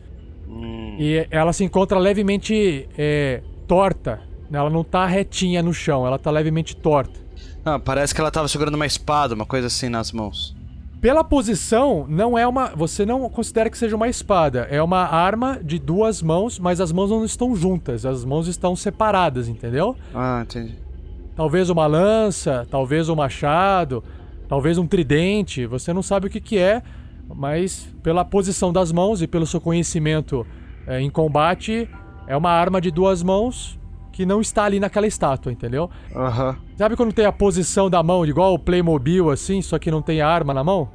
E 0.98 1.28
ela 1.30 1.52
se 1.52 1.66
encontra 1.66 2.00
levemente 2.00 2.88
é, 2.98 3.44
torta. 3.68 4.22
Ela 4.50 4.70
não 4.70 4.86
tá 4.86 5.06
retinha 5.06 5.62
no 5.62 5.74
chão, 5.74 6.08
ela 6.08 6.18
tá 6.18 6.32
levemente 6.32 6.78
torta. 6.78 7.20
Ah, 7.66 7.78
parece 7.78 8.16
que 8.16 8.22
ela 8.22 8.32
tava 8.32 8.48
segurando 8.48 8.76
uma 8.76 8.86
espada, 8.86 9.36
uma 9.36 9.46
coisa 9.46 9.68
assim 9.68 9.90
nas 9.90 10.14
mãos. 10.14 10.56
Pela 11.00 11.24
posição, 11.24 12.06
não 12.10 12.38
é 12.38 12.48
uma. 12.48 12.68
Você 12.76 13.06
não 13.06 13.30
considera 13.30 13.70
que 13.70 13.78
seja 13.78 13.96
uma 13.96 14.08
espada. 14.08 14.68
É 14.70 14.82
uma 14.82 15.06
arma 15.06 15.60
de 15.64 15.78
duas 15.78 16.22
mãos, 16.22 16.58
mas 16.58 16.82
as 16.82 16.92
mãos 16.92 17.12
não 17.12 17.24
estão 17.24 17.56
juntas. 17.56 18.06
As 18.06 18.26
mãos 18.26 18.48
estão 18.48 18.76
separadas, 18.76 19.48
entendeu? 19.48 19.96
Ah, 20.14 20.42
entendi. 20.44 20.76
Talvez 21.36 21.70
uma 21.70 21.86
lança, 21.86 22.68
talvez 22.72 23.10
um 23.10 23.16
machado, 23.16 24.04
talvez 24.48 24.80
um 24.80 24.88
tridente. 24.88 25.68
Você 25.68 25.94
não 25.94 26.02
sabe 26.02 26.28
o 26.28 26.30
que, 26.32 26.42
que 26.42 26.58
é, 26.58 26.82
mas 27.28 27.88
pela 28.02 28.26
posição 28.26 28.74
das 28.74 28.92
mãos 28.92 29.22
e 29.22 29.28
pelo 29.28 29.46
seu 29.46 29.62
conhecimento 29.62 30.48
é, 30.88 31.00
em 31.00 31.12
combate, 31.12 31.88
é 32.26 32.36
uma 32.36 32.50
arma 32.50 32.82
de 32.82 32.90
duas 32.90 33.22
mãos 33.22 33.78
que 34.18 34.26
não 34.26 34.42
está 34.42 34.64
ali 34.64 34.80
naquela 34.80 35.06
estátua, 35.06 35.52
entendeu? 35.52 35.92
Aham. 36.16 36.58
Sabe 36.76 36.96
quando 36.96 37.14
tem 37.14 37.26
a 37.26 37.32
posição 37.32 37.88
da 37.88 38.02
mão, 38.02 38.26
igual 38.26 38.56
o 38.56 38.58
Playmobil, 38.58 39.30
assim, 39.30 39.62
só 39.62 39.78
que 39.78 39.92
não 39.92 40.02
tem 40.02 40.22
a 40.22 40.28
arma 40.28 40.56
na 40.56 40.64
mão? 40.64 40.90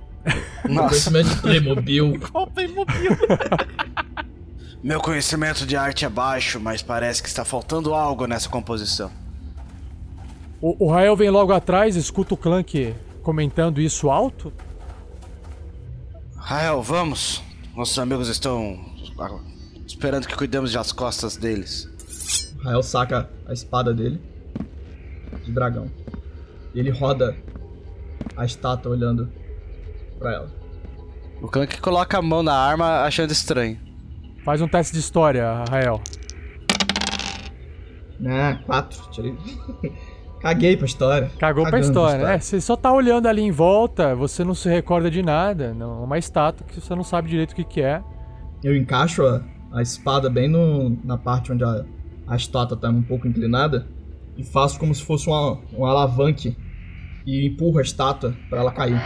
Conhecimento 0.67 1.29
de 1.29 1.37
Playmobil. 1.37 2.19
Qual 2.33 2.49
Playmobil? 2.49 3.17
Meu 4.83 5.01
conhecimento 5.01 5.65
de 5.65 5.77
arte 5.77 6.05
é 6.05 6.09
baixo, 6.09 6.59
mas 6.59 6.83
parece 6.83 7.23
que 7.23 7.29
está 7.29 7.45
faltando 7.45 7.95
algo 7.95 8.27
nessa 8.27 8.49
composição. 8.49 9.09
O, 10.61 10.87
o 10.87 10.91
Rael 10.91 11.15
vem 11.15 11.31
logo 11.31 11.53
atrás, 11.53 11.95
escuta 11.95 12.35
o 12.35 12.37
Clank 12.37 12.93
comentando 13.23 13.81
isso 13.81 14.11
alto. 14.11 14.53
Rael, 16.37 16.83
vamos. 16.83 17.41
Nossos 17.77 17.97
amigos 18.01 18.29
estão 18.29 18.85
esperando 19.87 20.27
que 20.27 20.35
cuidemos 20.35 20.73
das 20.73 20.91
costas 20.91 21.37
deles. 21.37 21.92
Rael 22.63 22.83
saca 22.83 23.29
a 23.47 23.53
espada 23.53 23.93
dele 23.93 24.21
de 25.45 25.53
dragão. 25.53 25.91
E 26.75 26.79
ele 26.79 26.91
roda 26.91 27.37
a 28.37 28.45
estátua 28.45 28.93
olhando 28.93 29.31
pra 30.19 30.33
ela. 30.33 30.51
O 31.41 31.49
Clank 31.49 31.81
coloca 31.81 32.19
a 32.19 32.23
mão 32.23 32.43
na 32.43 32.55
arma 32.55 33.03
achando 33.03 33.33
estranho. 33.33 33.79
Faz 34.45 34.61
um 34.61 34.69
teste 34.69 34.93
de 34.93 35.01
história, 35.01 35.65
Rael. 35.69 36.01
Ah, 38.25 38.59
quatro. 38.65 39.11
Tirei. 39.11 39.37
Caguei 40.41 40.77
pra 40.77 40.87
história. 40.87 41.31
Cagou 41.39 41.63
pra 41.63 41.73
Cagando 41.73 41.89
história, 41.89 42.25
né? 42.25 42.39
Você 42.39 42.61
só 42.61 42.77
tá 42.77 42.93
olhando 42.93 43.27
ali 43.27 43.43
em 43.43 43.53
volta, 43.53 44.15
você 44.15 44.43
não 44.43 44.55
se 44.55 44.69
recorda 44.69 45.09
de 45.09 45.23
nada. 45.23 45.73
Não, 45.73 46.03
é 46.03 46.05
uma 46.05 46.19
estátua 46.19 46.67
que 46.67 46.81
você 46.81 46.95
não 46.95 47.05
sabe 47.05 47.29
direito 47.29 47.53
o 47.53 47.55
que, 47.55 47.65
que 47.65 47.81
é. 47.81 48.03
Eu 48.63 48.77
encaixo 48.77 49.25
a, 49.25 49.41
a 49.73 49.83
espada 49.83 50.29
bem 50.29 50.49
no, 50.49 50.99
na 51.05 51.17
parte 51.17 51.53
onde 51.53 51.63
a, 51.63 51.85
a 52.27 52.37
estátua 52.37 52.77
tá 52.77 52.89
um 52.89 53.03
pouco 53.03 53.27
inclinada 53.27 53.87
e 54.37 54.45
faço 54.45 54.79
como 54.79 54.95
se 54.95 55.03
fosse 55.03 55.29
uma, 55.29 55.59
um 55.73 55.85
alavanque 55.85 56.57
e 57.27 57.47
empurro 57.47 57.79
a 57.79 57.83
estátua 57.83 58.35
pra 58.49 58.61
ela 58.61 58.73
cair. 58.73 59.01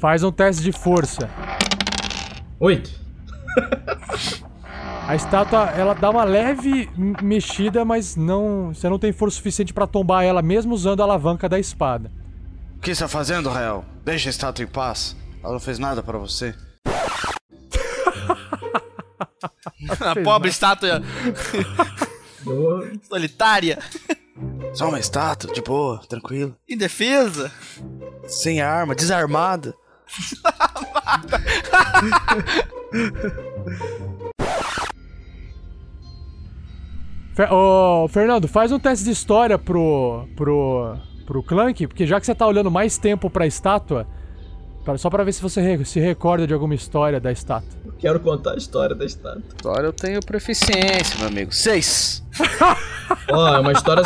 Faz 0.00 0.22
um 0.22 0.30
teste 0.30 0.62
de 0.62 0.72
força. 0.72 1.28
Oito. 2.60 2.90
A 5.06 5.16
estátua, 5.16 5.70
ela 5.70 5.94
dá 5.94 6.10
uma 6.10 6.22
leve 6.22 6.88
mexida, 7.22 7.84
mas 7.84 8.14
não, 8.14 8.74
você 8.74 8.88
não 8.88 8.98
tem 8.98 9.10
força 9.10 9.36
suficiente 9.36 9.72
pra 9.72 9.86
tombar 9.86 10.22
ela, 10.22 10.42
mesmo 10.42 10.74
usando 10.74 11.00
a 11.00 11.04
alavanca 11.04 11.48
da 11.48 11.58
espada. 11.58 12.10
O 12.76 12.80
que 12.80 12.90
está 12.90 13.08
fazendo, 13.08 13.48
Rael? 13.48 13.84
Deixa 14.04 14.28
a 14.28 14.30
estátua 14.30 14.64
em 14.64 14.68
paz. 14.68 15.16
Ela 15.42 15.54
não 15.54 15.60
fez 15.60 15.78
nada 15.78 16.02
pra 16.02 16.18
você. 16.18 16.54
A 20.00 20.14
pobre 20.22 20.50
estátua 20.50 21.02
solitária, 23.08 23.78
Só 24.74 24.88
uma 24.88 24.98
estátua, 25.00 25.52
de 25.52 25.62
boa, 25.62 26.00
tranquilo. 26.08 26.54
indefesa. 26.68 27.50
Sem 28.26 28.60
arma, 28.60 28.94
desarmada. 28.94 29.74
Fer- 37.34 37.52
Ô, 37.52 38.08
Fernando, 38.08 38.48
faz 38.48 38.72
um 38.72 38.78
teste 38.78 39.04
de 39.04 39.12
história 39.12 39.58
pro, 39.58 40.26
pro, 40.36 40.96
pro 41.26 41.42
Clank, 41.42 41.86
porque 41.86 42.06
já 42.06 42.18
que 42.18 42.26
você 42.26 42.34
tá 42.34 42.46
olhando 42.46 42.70
mais 42.70 42.98
tempo 42.98 43.30
pra 43.30 43.46
estátua, 43.46 44.06
pra- 44.84 44.98
só 44.98 45.08
pra 45.08 45.22
ver 45.24 45.32
se 45.32 45.42
você 45.42 45.60
re- 45.60 45.84
se 45.84 46.00
recorda 46.00 46.46
de 46.46 46.54
alguma 46.54 46.74
história 46.74 47.20
da 47.20 47.30
estátua. 47.30 47.78
Quero 47.98 48.20
contar 48.20 48.52
a 48.52 48.56
história 48.56 48.94
da 48.94 49.04
estátua. 49.04 49.42
Agora 49.58 49.86
eu 49.86 49.92
tenho 49.92 50.20
proficiência, 50.20 51.18
meu 51.18 51.26
amigo. 51.28 51.52
Seis. 51.52 52.22
Ó, 53.30 53.56
é 53.56 53.58
uma 53.58 53.72
história. 53.72 54.02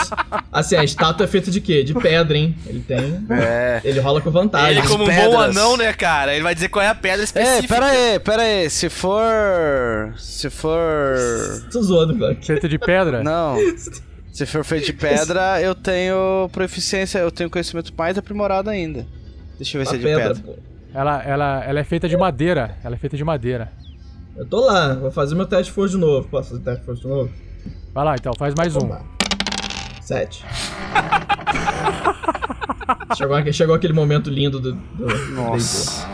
Assim, 0.51 0.77
a 0.77 0.83
estátua 0.85 1.25
é 1.25 1.27
feita 1.29 1.51
de 1.51 1.61
quê? 1.61 1.83
De 1.85 1.93
pedra, 1.93 2.37
hein? 2.39 2.57
Ele 2.67 2.81
tem. 2.81 3.23
É. 3.31 3.81
Ele 3.85 4.01
rola 4.01 4.21
com 4.21 4.31
vantagem. 4.31 4.79
Ele, 4.79 4.89
como 4.89 5.05
um 5.05 5.07
bom 5.15 5.39
anão, 5.41 5.77
né, 5.77 5.93
cara? 5.93 6.33
Ele 6.35 6.43
vai 6.43 6.55
dizer 6.55 6.69
qual 6.69 6.83
é 6.85 6.89
a 6.89 6.95
pedra 6.95 7.21
É, 7.21 7.25
específica. 7.25 7.75
pera 7.75 7.87
aí, 7.87 8.19
pera 8.21 8.43
aí. 8.43 8.71
Se 8.71 8.89
for. 8.89 10.15
Se 10.19 10.49
for. 10.49 11.17
Tô 11.71 11.83
zoando, 11.83 12.17
Clank. 12.17 12.47
Feito 12.47 12.69
de 12.69 12.79
pedra? 12.79 13.23
Não. 13.23 13.57
Se 14.33 14.47
for 14.47 14.65
feito 14.65 14.87
de 14.87 14.95
pedra, 14.95 15.61
eu 15.61 15.75
tenho 15.75 16.49
proficiência, 16.55 17.19
eu 17.19 17.31
tenho 17.31 17.51
conhecimento 17.51 17.93
mais 17.95 18.17
aprimorado 18.17 18.71
ainda. 18.71 19.07
Deixa 19.59 19.77
eu 19.77 19.81
ver 19.85 19.87
se 19.89 19.93
A 19.93 19.97
é 19.97 19.99
de 19.99 20.05
pedra, 20.07 20.35
pedra. 20.35 20.55
Ela, 20.95 21.23
ela, 21.23 21.65
ela 21.65 21.81
é 21.81 21.85
feita 21.85 22.09
de 22.09 22.17
madeira. 22.17 22.77
Ela 22.85 22.95
é 22.95 22.99
feita 22.99 23.17
de 23.17 23.25
madeira. 23.25 23.73
Eu 24.37 24.47
tô 24.47 24.61
lá, 24.65 24.95
vou 24.95 25.11
fazer 25.11 25.35
meu 25.35 25.47
teste 25.47 25.65
de 25.67 25.73
força 25.73 25.95
de 25.95 26.01
novo. 26.01 26.27
Posso 26.29 26.51
fazer 26.51 26.63
teste 26.63 26.81
de 26.81 26.87
força 26.87 27.03
de 27.03 27.09
novo? 27.09 27.31
Vai 27.95 28.05
lá 28.05 28.15
então, 28.15 28.33
faz 28.39 28.55
mais 28.55 28.75
um. 28.77 28.91
Sete. 30.01 30.45
chegou, 33.17 33.53
chegou 33.53 33.75
aquele 33.75 33.93
momento 33.93 34.31
lindo 34.31 34.59
do. 34.59 34.73
do 34.73 35.07
Nossa. 35.33 36.07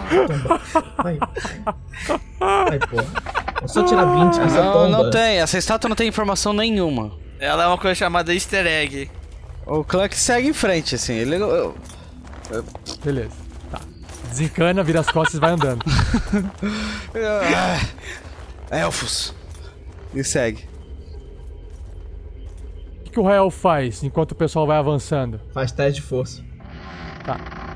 Vai, 0.97 1.19
vai. 2.41 2.79
Porra. 2.79 3.07
É 3.63 3.67
só 3.67 3.83
tirar 3.85 4.05
20 4.05 4.39
que 4.39 4.51
você 4.51 4.57
Não, 4.59 4.73
tomba. 4.73 4.89
não 4.89 5.11
tem. 5.11 5.39
Essa 5.41 5.59
estátua 5.59 5.89
não 5.89 5.97
tem 5.97 6.09
informação 6.09 6.53
nenhuma. 6.53 7.13
Ela 7.41 7.65
é 7.65 7.67
uma 7.67 7.79
coisa 7.79 7.95
chamada 7.95 8.33
easter 8.35 8.67
egg. 8.67 9.11
O 9.67 9.85
Clank 9.85 10.17
segue 10.17 10.49
em 10.49 10.53
frente, 10.53 10.95
assim. 10.95 11.15
Ele. 11.15 11.37
Beleza. 13.05 13.48
Desencana, 14.39 14.85
vira 14.85 15.01
as 15.01 15.11
costas 15.11 15.35
e 15.35 15.41
vai 15.41 15.51
andando. 15.51 15.85
Ah, 17.51 17.81
elfos. 18.71 19.35
E 20.15 20.23
segue. 20.23 20.69
O 23.01 23.05
que, 23.05 23.11
que 23.11 23.19
o 23.19 23.25
Rael 23.25 23.51
faz 23.51 24.05
enquanto 24.05 24.33
o 24.33 24.35
pessoal 24.37 24.65
vai 24.65 24.79
avançando? 24.79 25.41
Faz 25.53 25.73
teste 25.73 26.01
de 26.01 26.07
força. 26.07 26.45
Tá. 27.25 27.68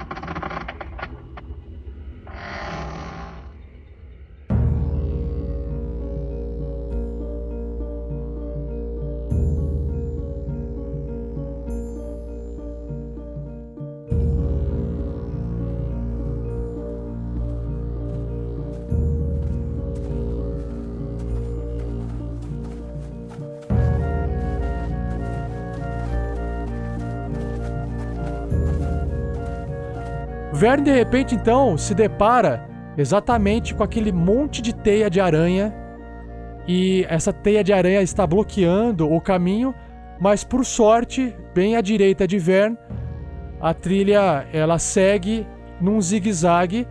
Verne, 30.63 30.85
de 30.85 30.93
repente, 30.93 31.35
então, 31.35 31.77
se 31.77 31.93
depara 31.93 32.65
exatamente 32.97 33.75
com 33.75 33.83
aquele 33.83 34.13
monte 34.13 34.63
de 34.63 34.73
teia 34.73 35.11
de 35.11 35.21
aranha. 35.21 35.75
E 36.69 37.05
essa 37.09 37.33
teia 37.33 37.65
de 37.65 37.73
aranha 37.73 38.01
está 38.01 38.25
bloqueando 38.25 39.13
o 39.13 39.21
caminho, 39.21 39.75
mas 40.21 40.45
por 40.45 40.65
sorte, 40.65 41.35
bem 41.53 41.75
à 41.75 41.81
direita 41.81 42.29
de 42.29 42.39
Verne, 42.39 42.79
a 43.61 43.75
trilha 43.75 44.47
ela 44.53 44.79
segue 44.79 45.45
num 45.81 46.01
zigue-zague 46.01 46.87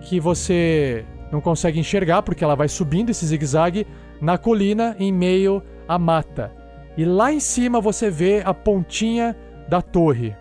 que 0.00 0.18
você 0.18 1.04
não 1.30 1.42
consegue 1.42 1.78
enxergar 1.78 2.22
porque 2.22 2.42
ela 2.42 2.54
vai 2.54 2.68
subindo 2.68 3.10
esse 3.10 3.26
zigue-zague 3.26 3.86
na 4.18 4.38
colina 4.38 4.96
em 4.98 5.12
meio 5.12 5.62
à 5.86 5.98
mata. 5.98 6.54
E 6.96 7.04
lá 7.04 7.30
em 7.30 7.38
cima 7.38 7.82
você 7.82 8.08
vê 8.08 8.40
a 8.42 8.54
pontinha 8.54 9.36
da 9.68 9.82
torre. 9.82 10.34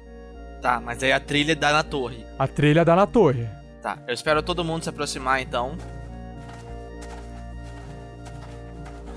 Tá, 0.61 0.79
mas 0.79 1.01
aí 1.01 1.11
a 1.11 1.19
trilha 1.19 1.55
dá 1.55 1.71
na 1.71 1.83
torre. 1.83 2.25
A 2.37 2.47
trilha 2.47 2.83
dá 2.83 2.95
na 2.95 3.07
torre. 3.07 3.47
Tá, 3.81 3.97
eu 4.07 4.13
espero 4.13 4.43
todo 4.43 4.63
mundo 4.63 4.83
se 4.83 4.89
aproximar 4.89 5.41
então. 5.41 5.77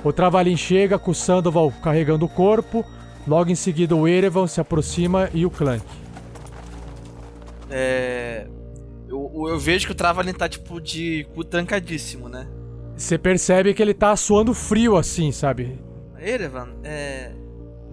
O 0.04 0.12
Travalin 0.12 0.56
chega 0.56 0.98
com 0.98 1.10
o 1.10 1.14
Sandoval 1.14 1.72
carregando 1.82 2.26
o 2.26 2.28
corpo. 2.28 2.84
Logo 3.26 3.50
em 3.50 3.54
seguida 3.54 3.94
o 3.94 4.08
Erevan 4.08 4.46
se 4.46 4.60
aproxima 4.60 5.28
e 5.32 5.46
o 5.46 5.50
Clank. 5.50 5.84
É. 7.70 8.46
Eu, 9.08 9.30
eu 9.48 9.58
vejo 9.58 9.86
que 9.86 9.92
o 9.92 9.96
Travalin 9.96 10.32
tá 10.32 10.48
tipo 10.48 10.80
de 10.80 11.26
cu 11.34 11.44
trancadíssimo, 11.44 12.28
né? 12.28 12.48
Você 12.96 13.16
percebe 13.16 13.74
que 13.74 13.82
ele 13.82 13.94
tá 13.94 14.14
suando 14.16 14.54
frio 14.54 14.96
assim, 14.96 15.30
sabe? 15.30 15.80
Erevan, 16.18 16.68
é. 16.82 17.32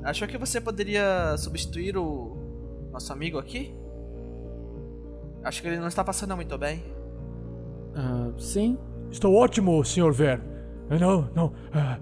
Achou 0.04 0.28
que 0.28 0.38
você 0.38 0.62
poderia 0.62 1.36
substituir 1.38 1.98
o 1.98 2.39
nosso 2.92 3.12
amigo 3.14 3.38
aqui? 3.38 3.74
Acho 5.44 5.62
que 5.62 5.68
ele 5.68 5.78
não 5.80 5.88
está 5.88 6.04
passando 6.04 6.36
muito 6.36 6.58
bem. 6.58 6.84
Ah, 7.96 8.32
sim. 8.38 8.78
Estou 9.10 9.34
ótimo, 9.36 9.84
Sr. 9.84 10.12
Verne. 10.12 10.44
Não, 11.00 11.30
não, 11.36 11.54
ah, 11.74 11.98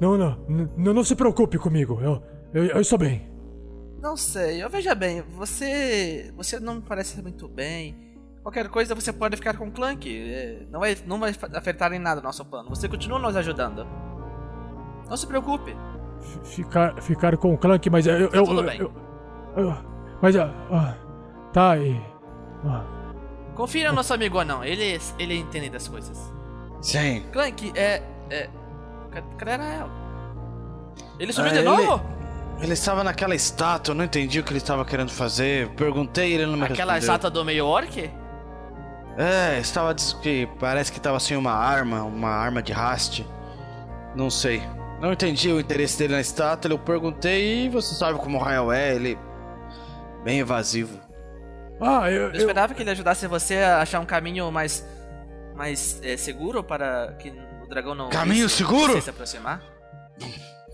não, 0.00 0.16
não, 0.16 0.38
não, 0.76 0.94
não 0.94 1.04
se 1.04 1.14
preocupe 1.14 1.58
comigo. 1.58 1.98
Eu, 2.00 2.22
eu, 2.52 2.64
eu 2.66 2.80
estou 2.80 2.98
bem. 2.98 3.28
Não 4.00 4.16
sei, 4.16 4.62
eu 4.62 4.70
veja 4.70 4.94
bem, 4.94 5.22
você. 5.36 6.32
Você 6.36 6.58
não 6.58 6.76
me 6.76 6.80
parece 6.82 7.20
muito 7.22 7.46
bem. 7.48 7.94
Qualquer 8.42 8.68
coisa 8.70 8.94
você 8.94 9.12
pode 9.12 9.36
ficar 9.36 9.56
com 9.58 9.68
o 9.68 9.70
Clank. 9.70 10.08
é, 10.10 10.66
Não 10.70 10.80
vai, 10.80 10.96
não 11.06 11.20
vai 11.20 11.34
afetar 11.54 11.92
em 11.92 11.98
nada 11.98 12.20
o 12.20 12.24
nosso 12.24 12.42
plano. 12.46 12.70
Você 12.70 12.88
continua 12.88 13.18
nos 13.18 13.36
ajudando. 13.36 13.86
Não 15.08 15.16
se 15.16 15.26
preocupe. 15.26 15.76
F- 16.22 16.40
Ficar, 16.44 17.00
ficar 17.02 17.36
com 17.36 17.52
o 17.52 17.58
Clank, 17.58 17.88
mas 17.90 18.06
eu. 18.06 18.14
eu, 18.14 18.30
eu, 18.32 18.44
eu- 18.46 18.92
eu- 19.56 19.89
mas. 20.22 20.36
ah, 20.36 20.50
ah, 20.72 20.94
tá 21.52 21.70
aí. 21.72 22.00
Confia 23.54 23.88
no 23.90 23.96
nosso 23.96 24.14
amigo 24.14 24.38
anão, 24.38 24.64
ele, 24.64 24.98
ele 25.18 25.36
entende 25.38 25.68
das 25.70 25.86
coisas. 25.88 26.32
Sim. 26.80 27.24
Clank, 27.32 27.72
é. 27.74 28.02
é 28.30 28.48
ca- 29.10 29.22
cadê 29.36 29.56
Rael? 29.56 29.88
Ele 31.18 31.32
subiu 31.32 31.50
Ah, 31.50 31.52
de 31.54 31.58
ele- 31.60 31.68
novo? 31.68 32.02
Ele 32.60 32.72
estava 32.74 33.02
naquela 33.02 33.34
estátua, 33.34 33.92
eu 33.92 33.96
não 33.96 34.04
entendi 34.04 34.38
o 34.38 34.44
que 34.44 34.50
ele 34.50 34.58
estava 34.58 34.84
querendo 34.84 35.10
fazer. 35.10 35.68
Perguntei 35.70 36.34
ele 36.34 36.44
não 36.46 36.56
me 36.58 36.64
Aquela 36.64 36.92
respondeu. 36.94 36.98
estátua 36.98 37.30
do 37.30 37.44
meio 37.44 37.66
orc? 37.66 38.10
É, 39.16 39.58
estava 39.58 39.94
diz 39.94 40.12
que 40.14 40.46
parece 40.58 40.92
que 40.92 40.98
estava 40.98 41.18
sem 41.20 41.36
uma 41.36 41.52
arma, 41.52 42.02
uma 42.02 42.28
arma 42.28 42.62
de 42.62 42.72
haste. 42.72 43.26
Não 44.14 44.28
sei. 44.30 44.62
Não 45.00 45.12
entendi 45.12 45.50
o 45.50 45.58
interesse 45.58 45.98
dele 45.98 46.14
na 46.14 46.20
estátua, 46.20 46.70
eu 46.70 46.78
perguntei 46.78 47.64
e 47.64 47.68
você 47.70 47.94
sabe 47.94 48.18
como 48.18 48.36
o 48.38 48.40
Rael 48.42 48.70
é, 48.70 48.94
ele 48.94 49.18
bem 50.22 50.38
evasivo. 50.40 50.98
Ah, 51.80 52.10
eu, 52.10 52.28
Eu 52.28 52.32
esperava 52.34 52.74
que 52.74 52.82
ele 52.82 52.90
ajudasse 52.90 53.26
você 53.26 53.56
a 53.56 53.80
achar 53.80 54.00
um 54.00 54.06
caminho 54.06 54.50
mais. 54.52 54.86
mais 55.54 56.00
é, 56.02 56.16
seguro 56.16 56.62
para 56.62 57.14
que 57.18 57.30
o 57.62 57.66
dragão 57.68 57.94
não. 57.94 58.10
Caminho 58.10 58.46
visse 58.46 58.58
seguro? 58.58 58.92
você 58.92 59.00
se 59.00 59.10
aproximar. 59.10 59.62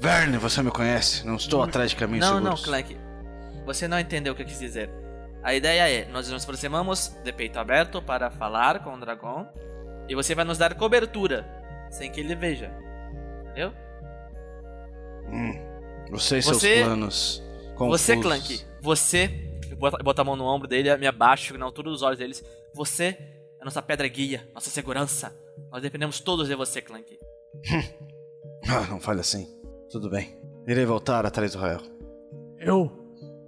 Verne, 0.00 0.36
você 0.36 0.62
me 0.62 0.70
conhece, 0.70 1.24
não 1.26 1.36
estou 1.36 1.62
atrás 1.62 1.90
de 1.90 1.96
caminhos 1.96 2.26
Não, 2.26 2.34
não, 2.40 2.56
seguros. 2.56 2.64
Clank. 2.64 2.96
Você 3.64 3.88
não 3.88 3.98
entendeu 3.98 4.32
o 4.32 4.36
que 4.36 4.42
eu 4.42 4.46
quis 4.46 4.58
dizer. 4.58 4.90
A 5.42 5.54
ideia 5.54 5.88
é, 5.88 6.04
nós 6.10 6.28
nos 6.28 6.42
aproximamos 6.42 7.08
de 7.24 7.32
peito 7.32 7.58
aberto 7.58 8.02
para 8.02 8.30
falar 8.30 8.80
com 8.82 8.92
o 8.94 9.00
dragão 9.00 9.48
e 10.08 10.14
você 10.14 10.34
vai 10.34 10.44
nos 10.44 10.58
dar 10.58 10.74
cobertura 10.74 11.46
sem 11.90 12.10
que 12.10 12.20
ele 12.20 12.34
veja. 12.34 12.70
Entendeu? 13.44 13.72
Hum, 15.28 15.58
você 16.10 16.38
e 16.38 16.42
seus 16.42 16.58
Você- 16.58 16.82
planos. 16.82 17.42
Você, 17.78 18.16
confusos. 18.16 18.22
Clank, 18.22 18.64
você. 18.86 19.50
Eu 19.68 19.76
boto, 19.76 20.20
a 20.20 20.24
mão 20.24 20.36
no 20.36 20.44
ombro 20.44 20.68
dele, 20.68 20.96
me 20.96 21.06
abaixo 21.08 21.58
na 21.58 21.66
altura 21.66 21.90
dos 21.90 22.02
olhos 22.02 22.18
deles. 22.18 22.42
Você 22.72 23.18
é 23.60 23.64
nossa 23.64 23.82
pedra 23.82 24.06
guia, 24.06 24.48
nossa 24.54 24.70
segurança. 24.70 25.36
Nós 25.70 25.82
dependemos 25.82 26.20
todos 26.20 26.48
de 26.48 26.54
você, 26.54 26.80
Clank. 26.80 27.18
Ah, 28.68 28.86
não 28.90 28.98
fale 28.98 29.20
assim. 29.20 29.46
Tudo 29.90 30.10
bem. 30.10 30.36
Irei 30.66 30.84
voltar 30.84 31.24
atrás 31.24 31.52
do 31.52 31.58
Rael. 31.58 31.80
eu, 32.58 32.90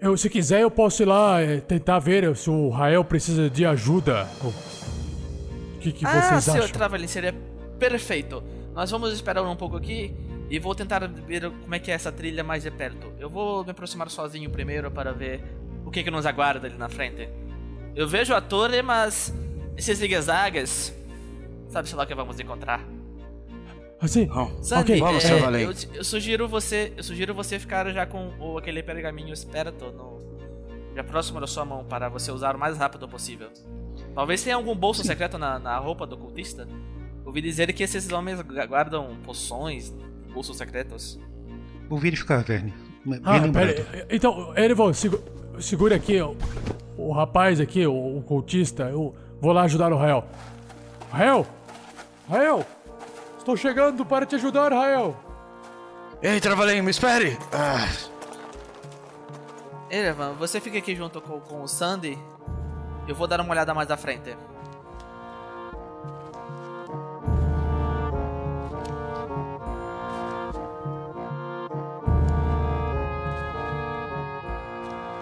eu, 0.01 0.17
se 0.17 0.31
quiser, 0.31 0.61
eu 0.61 0.71
posso 0.71 1.03
ir 1.03 1.07
lá 1.07 1.41
eh, 1.41 1.61
tentar 1.61 1.99
ver 1.99 2.37
se 2.37 2.49
o 2.49 2.69
Rael 2.69 3.05
precisa 3.05 3.51
de 3.51 3.67
ajuda. 3.67 4.29
O 4.43 5.79
que, 5.81 5.91
que 5.93 6.07
ah, 6.07 6.41
vocês 6.41 6.49
acham? 6.49 6.69
Travelin, 6.69 7.09
seria 7.09 7.35
perfeito. 7.79 8.43
Nós 8.75 8.91
vamos 8.91 9.13
esperar 9.13 9.43
um 9.43 9.57
pouco 9.57 9.77
aqui 9.77 10.15
e 10.51 10.59
vou 10.59 10.75
tentar 10.75 11.07
ver 11.07 11.51
como 11.51 11.75
é 11.75 11.79
que 11.79 11.91
é 11.91 11.95
essa 11.95 12.11
trilha 12.13 12.43
mais 12.43 12.63
de 12.63 12.71
perto. 12.71 13.13
Eu 13.19 13.29
vou 13.29 13.65
me 13.65 13.71
aproximar 13.71 14.09
sozinho 14.11 14.49
primeiro 14.51 14.91
para 14.91 15.13
ver 15.13 15.43
o 15.85 15.91
que, 15.91 16.03
que 16.03 16.11
nos 16.11 16.27
aguarda 16.27 16.67
ali 16.67 16.77
na 16.77 16.89
frente. 16.89 17.29
Eu 17.95 18.09
vejo 18.09 18.35
a 18.35 18.41
torre, 18.41 18.83
mas 18.83 19.35
esses 19.77 19.99
zigue-zagues, 19.99 20.95
sabe-se 21.69 21.95
lá 21.95 22.05
o 22.05 22.07
que 22.07 22.15
vamos 22.15 22.39
encontrar. 22.39 22.83
Assim? 24.01 24.27
Bom, 24.27 24.63
Sandy, 24.63 24.93
ok. 24.93 25.01
Vamos, 25.01 25.25
é, 25.25 25.27
seu 25.29 25.39
eu, 25.39 25.75
eu 25.95 26.05
sugiro 26.05 26.47
você, 26.47 26.93
eu 26.97 27.03
sugiro 27.03 27.35
você 27.35 27.59
ficar 27.59 27.91
já 27.93 28.07
com 28.07 28.33
o, 28.39 28.57
aquele 28.57 28.81
pergaminho 28.83 29.33
esperto 29.33 29.87
no, 29.91 30.19
já 30.95 31.03
próximo 31.03 31.41
da 31.41 31.49
sua 31.49 31.65
mão 31.65 31.85
para 31.85 32.09
você 32.09 32.31
usar 32.31 32.55
o 32.55 32.59
mais 32.59 32.79
rápido 32.79 33.09
possível. 33.09 33.51
Talvez 34.15 34.43
tenha 34.43 34.55
algum 34.55 34.75
bolso 34.75 35.03
secreto 35.03 35.37
na, 35.37 35.59
na 35.59 35.77
roupa 35.79 36.07
do 36.07 36.17
cultista. 36.17 36.69
Ouvi 37.25 37.43
dizer 37.43 37.73
que 37.73 37.83
esses 37.83 38.11
homens 38.13 38.41
gu- 38.41 38.67
guardam 38.69 39.17
poções, 39.25 39.93
bolsos 40.33 40.57
secretos. 40.57 41.19
Vou 41.89 41.99
verificar, 41.99 42.43
Verne. 42.45 42.75
Bem 43.05 43.21
Ah, 43.25 43.41
pera, 43.53 44.07
então, 44.11 44.53
Erivan, 44.57 44.93
segu, 44.93 45.19
segure 45.61 45.95
aqui 45.95 46.21
o, 46.21 46.37
o 46.97 47.13
rapaz 47.13 47.61
aqui, 47.61 47.87
o, 47.87 48.19
o 48.19 48.23
cultista. 48.23 48.85
Eu 48.85 49.15
vou 49.41 49.53
lá 49.53 49.63
ajudar 49.63 49.93
o 49.93 49.97
Rael. 49.97 50.25
Rael! 51.11 51.47
Rael! 52.29 52.67
Estou 53.39 53.57
chegando 53.57 54.05
para 54.05 54.27
te 54.27 54.35
ajudar, 54.35 54.73
Rael! 54.73 55.17
Ei, 56.21 56.41
Travalém, 56.41 56.83
me 56.83 56.91
espere! 56.91 57.39
Ah, 57.53 57.89
Erevan, 59.91 60.35
você 60.35 60.61
fica 60.61 60.77
aqui 60.79 60.95
junto 60.95 61.21
com, 61.21 61.41
com 61.41 61.63
o 61.63 61.69
Sandy. 61.69 62.19
Eu 63.07 63.15
vou 63.15 63.27
dar 63.27 63.41
uma 63.41 63.51
olhada 63.51 63.73
mais 63.73 63.91
à 63.91 63.97
frente. 63.97 64.37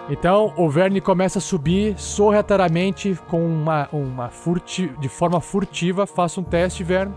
Então 0.09 0.53
o 0.55 0.69
Verne 0.69 1.01
começa 1.01 1.39
a 1.39 1.41
subir 1.41 1.97
sorrateiramente 1.99 3.17
com 3.27 3.45
uma, 3.45 3.89
uma 3.91 4.29
furti 4.29 4.87
de 4.99 5.09
forma 5.09 5.41
furtiva. 5.41 6.07
Faça 6.07 6.39
um 6.39 6.43
teste, 6.43 6.83
Verne. 6.83 7.13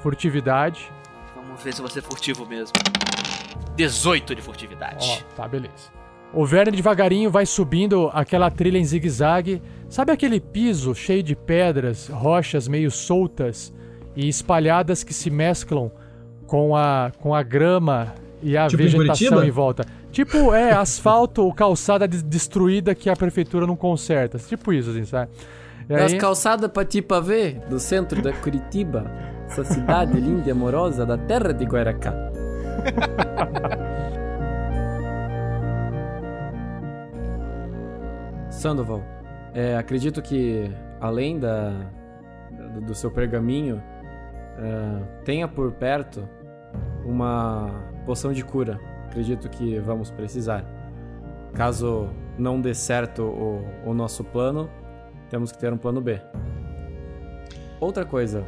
Furtividade. 0.00 0.90
Vamos 1.34 1.62
ver 1.62 1.72
se 1.72 1.80
você 1.80 2.00
é 2.00 2.02
furtivo 2.02 2.44
mesmo. 2.46 2.72
18 3.74 4.34
de 4.34 4.42
furtividade. 4.42 5.06
Ó, 5.08 5.34
tá, 5.34 5.48
beleza. 5.48 5.96
O 6.32 6.44
Verne 6.44 6.76
devagarinho 6.76 7.30
vai 7.30 7.46
subindo 7.46 8.10
aquela 8.12 8.50
trilha 8.50 8.78
em 8.78 8.84
zigue-zague. 8.84 9.62
Sabe 9.88 10.12
aquele 10.12 10.38
piso 10.40 10.94
cheio 10.94 11.22
de 11.22 11.34
pedras, 11.34 12.08
rochas 12.08 12.68
meio 12.68 12.90
soltas 12.90 13.72
e 14.14 14.28
espalhadas 14.28 15.02
que 15.02 15.14
se 15.14 15.30
mesclam 15.30 15.90
com 16.46 16.76
a, 16.76 17.12
com 17.18 17.34
a 17.34 17.42
grama 17.42 18.14
e 18.42 18.56
a 18.56 18.66
Tipo 18.66 18.82
em 18.82 18.86
vegetação 18.86 19.28
Curitiba? 19.28 19.46
em 19.46 19.50
volta? 19.50 19.86
Tipo, 20.16 20.54
é, 20.54 20.72
asfalto 20.72 21.42
ou 21.42 21.52
calçada 21.52 22.08
de- 22.08 22.22
destruída 22.22 22.94
que 22.94 23.10
a 23.10 23.14
prefeitura 23.14 23.66
não 23.66 23.76
conserta. 23.76 24.38
Tipo 24.38 24.72
isso, 24.72 24.88
assim, 24.88 25.04
sabe? 25.04 25.30
E 25.90 25.94
As 25.94 26.14
aí- 26.14 26.18
calçadas 26.18 26.70
pra 26.70 26.86
ti 26.86 27.02
pra 27.02 27.20
ver, 27.20 27.58
do 27.68 27.78
centro 27.78 28.22
da 28.22 28.32
Curitiba, 28.32 29.04
essa 29.46 29.62
cidade 29.62 30.18
linda 30.18 30.48
e 30.48 30.50
amorosa 30.50 31.04
da 31.04 31.18
terra 31.18 31.52
de 31.52 31.66
Guaracá. 31.66 32.14
Sandoval, 38.50 39.02
é, 39.52 39.76
acredito 39.76 40.22
que 40.22 40.70
além 41.00 41.38
da, 41.38 41.70
do, 42.74 42.80
do 42.80 42.94
seu 42.94 43.10
pergaminho, 43.10 43.82
é, 44.58 45.22
tenha 45.24 45.46
por 45.46 45.72
perto 45.72 46.26
uma 47.04 47.70
poção 48.04 48.32
de 48.32 48.44
cura 48.44 48.78
acredito 49.06 49.48
que 49.48 49.78
vamos 49.78 50.10
precisar. 50.10 50.64
Caso 51.54 52.08
não 52.38 52.60
dê 52.60 52.74
certo 52.74 53.22
o, 53.22 53.64
o 53.86 53.94
nosso 53.94 54.22
plano, 54.22 54.68
temos 55.30 55.50
que 55.50 55.58
ter 55.58 55.72
um 55.72 55.78
plano 55.78 56.00
B. 56.00 56.20
Outra 57.80 58.04
coisa, 58.04 58.44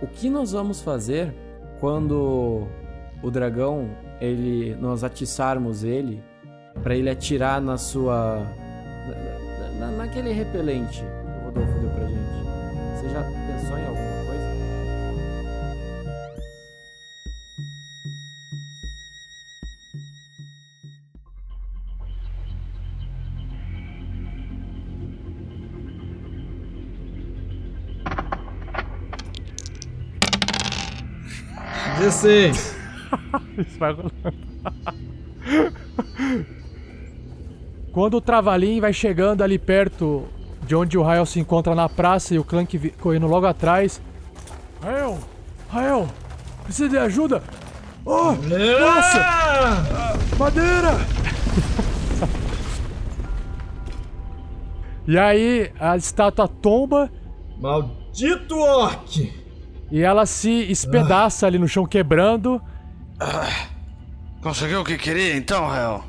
o 0.00 0.06
que 0.06 0.30
nós 0.30 0.52
vamos 0.52 0.80
fazer 0.80 1.34
quando 1.80 2.66
o 3.22 3.30
dragão, 3.30 3.88
ele, 4.20 4.74
nós 4.76 5.02
atiçarmos 5.02 5.84
ele 5.84 6.22
para 6.82 6.94
ele 6.94 7.10
atirar 7.10 7.60
na 7.60 7.76
sua 7.76 8.46
na, 9.78 9.90
naquele 9.92 10.32
repelente 10.32 11.00
que 11.00 11.40
o 11.40 11.44
Rodolfo 11.46 11.78
deu 11.80 11.90
pra 11.90 12.06
gente? 12.06 12.18
Você 12.96 13.08
já 13.10 13.22
pensou 13.22 13.78
em 13.78 13.86
algum? 13.86 14.07
Isso 33.58 33.78
vai 33.78 33.92
rolando. 33.92 34.12
Quando 37.92 38.16
o 38.16 38.20
Travalim 38.20 38.80
vai 38.80 38.92
chegando 38.92 39.42
ali 39.42 39.58
perto 39.58 40.24
de 40.66 40.74
onde 40.74 40.96
o 40.96 41.02
Rael 41.02 41.26
se 41.26 41.38
encontra 41.40 41.74
na 41.74 41.88
praça 41.88 42.34
e 42.34 42.38
o 42.38 42.44
Clank 42.44 42.90
correndo 43.00 43.26
logo 43.26 43.46
atrás. 43.46 44.00
Rael! 44.82 45.18
Rael! 45.68 46.08
Precisa 46.64 46.88
de 46.88 46.98
ajuda? 46.98 47.42
Oh! 48.04 48.32
É! 48.32 48.80
Nossa! 48.80 49.18
Madeira! 50.38 50.92
e 55.06 55.18
aí 55.18 55.72
a 55.80 55.96
estátua 55.96 56.46
tomba. 56.46 57.10
Maldito 57.58 58.58
orc! 58.58 59.47
E 59.90 60.02
ela 60.02 60.26
se 60.26 60.50
espedaça 60.70 61.46
ali 61.46 61.58
no 61.58 61.68
chão 61.68 61.86
quebrando. 61.86 62.60
Conseguiu 64.42 64.80
o 64.80 64.84
que 64.84 64.96
queria 64.96 65.36
então, 65.36 65.66
Rael? 65.66 66.04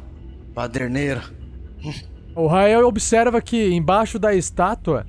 Paderneiro. 0.53 1.21
O 2.35 2.47
Rael 2.47 2.87
observa 2.87 3.41
que 3.41 3.71
embaixo 3.71 4.19
da 4.19 4.33
estátua 4.33 5.05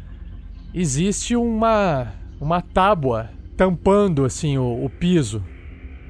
existe 0.72 1.37
uma 1.37 2.12
uma 2.40 2.62
tábua 2.62 3.30
tampando 3.56 4.24
assim 4.24 4.56
o, 4.56 4.85
o 4.85 4.88
piso. 4.88 5.44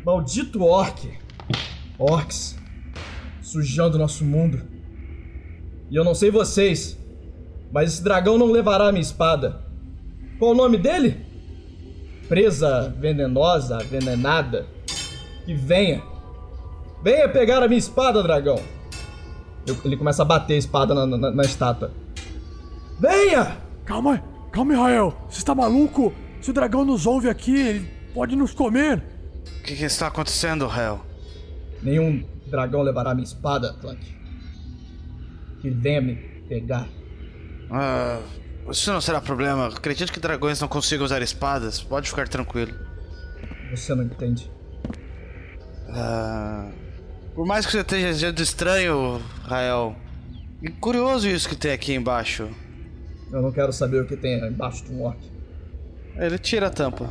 Maldito 0.04 0.62
orc! 0.62 1.18
Orcs. 1.98 2.56
Sujando 3.42 3.98
nosso 3.98 4.24
mundo. 4.24 4.62
E 5.90 5.96
eu 5.96 6.04
não 6.04 6.14
sei 6.14 6.30
vocês, 6.30 6.96
mas 7.72 7.92
esse 7.92 8.04
dragão 8.04 8.38
não 8.38 8.46
levará 8.46 8.88
a 8.88 8.92
minha 8.92 9.02
espada. 9.02 9.64
Qual 10.38 10.52
o 10.52 10.54
nome 10.54 10.78
dele? 10.78 11.29
Presa 12.30 12.88
venenosa, 12.96 13.78
venenada. 13.78 14.64
Que 15.44 15.52
venha. 15.52 16.00
Venha 17.02 17.28
pegar 17.28 17.60
a 17.60 17.66
minha 17.66 17.78
espada, 17.78 18.22
dragão. 18.22 18.62
Eu- 19.66 19.76
ele 19.84 19.96
começa 19.96 20.22
a 20.22 20.24
bater 20.24 20.54
a 20.54 20.58
espada 20.58 20.94
na, 20.94 21.04
na- 21.06 21.30
na 21.32 21.42
estátua. 21.42 21.90
Venha! 23.00 23.56
Calma, 23.84 24.22
calma, 24.52 24.72
aí, 24.74 24.78
Rael. 24.78 25.14
Você 25.28 25.38
está 25.38 25.54
maluco? 25.56 26.12
Se 26.40 26.50
o 26.50 26.52
dragão 26.54 26.84
nos 26.84 27.04
ouve 27.04 27.28
aqui, 27.28 27.54
ele 27.58 27.90
pode 28.14 28.36
nos 28.36 28.54
comer. 28.54 29.02
O 29.58 29.62
que, 29.64 29.74
que 29.74 29.84
está 29.84 30.06
acontecendo, 30.06 30.66
Rael? 30.68 31.04
Nenhum 31.82 32.22
dragão 32.46 32.82
levará 32.82 33.12
minha 33.12 33.24
espada, 33.24 33.74
Clank. 33.80 34.00
Que 35.60 35.68
venha 35.68 36.00
me 36.00 36.14
pegar. 36.48 36.86
Ah, 37.70 38.20
isso 38.70 38.92
não 38.92 39.00
será 39.00 39.20
problema. 39.20 39.68
Acredito 39.68 40.12
que 40.12 40.20
dragões 40.20 40.60
não 40.60 40.68
consigam 40.68 41.04
usar 41.04 41.22
espadas. 41.22 41.82
Pode 41.82 42.08
ficar 42.08 42.28
tranquilo. 42.28 42.74
Você 43.70 43.94
não 43.94 44.04
entende. 44.04 44.50
Ah, 45.88 46.68
por 47.34 47.46
mais 47.46 47.66
que 47.66 47.72
você 47.72 47.80
esteja 47.80 48.14
sendo 48.14 48.42
estranho, 48.42 49.20
Rael, 49.44 49.96
é 50.62 50.70
curioso 50.70 51.28
isso 51.28 51.48
que 51.48 51.56
tem 51.56 51.72
aqui 51.72 51.94
embaixo. 51.94 52.48
Eu 53.32 53.42
não 53.42 53.52
quero 53.52 53.72
saber 53.72 54.02
o 54.02 54.06
que 54.06 54.16
tem 54.16 54.38
embaixo 54.46 54.84
um 54.90 55.02
orc. 55.02 55.18
Ele 56.16 56.38
tira 56.38 56.66
a 56.66 56.70
tampa. 56.70 57.10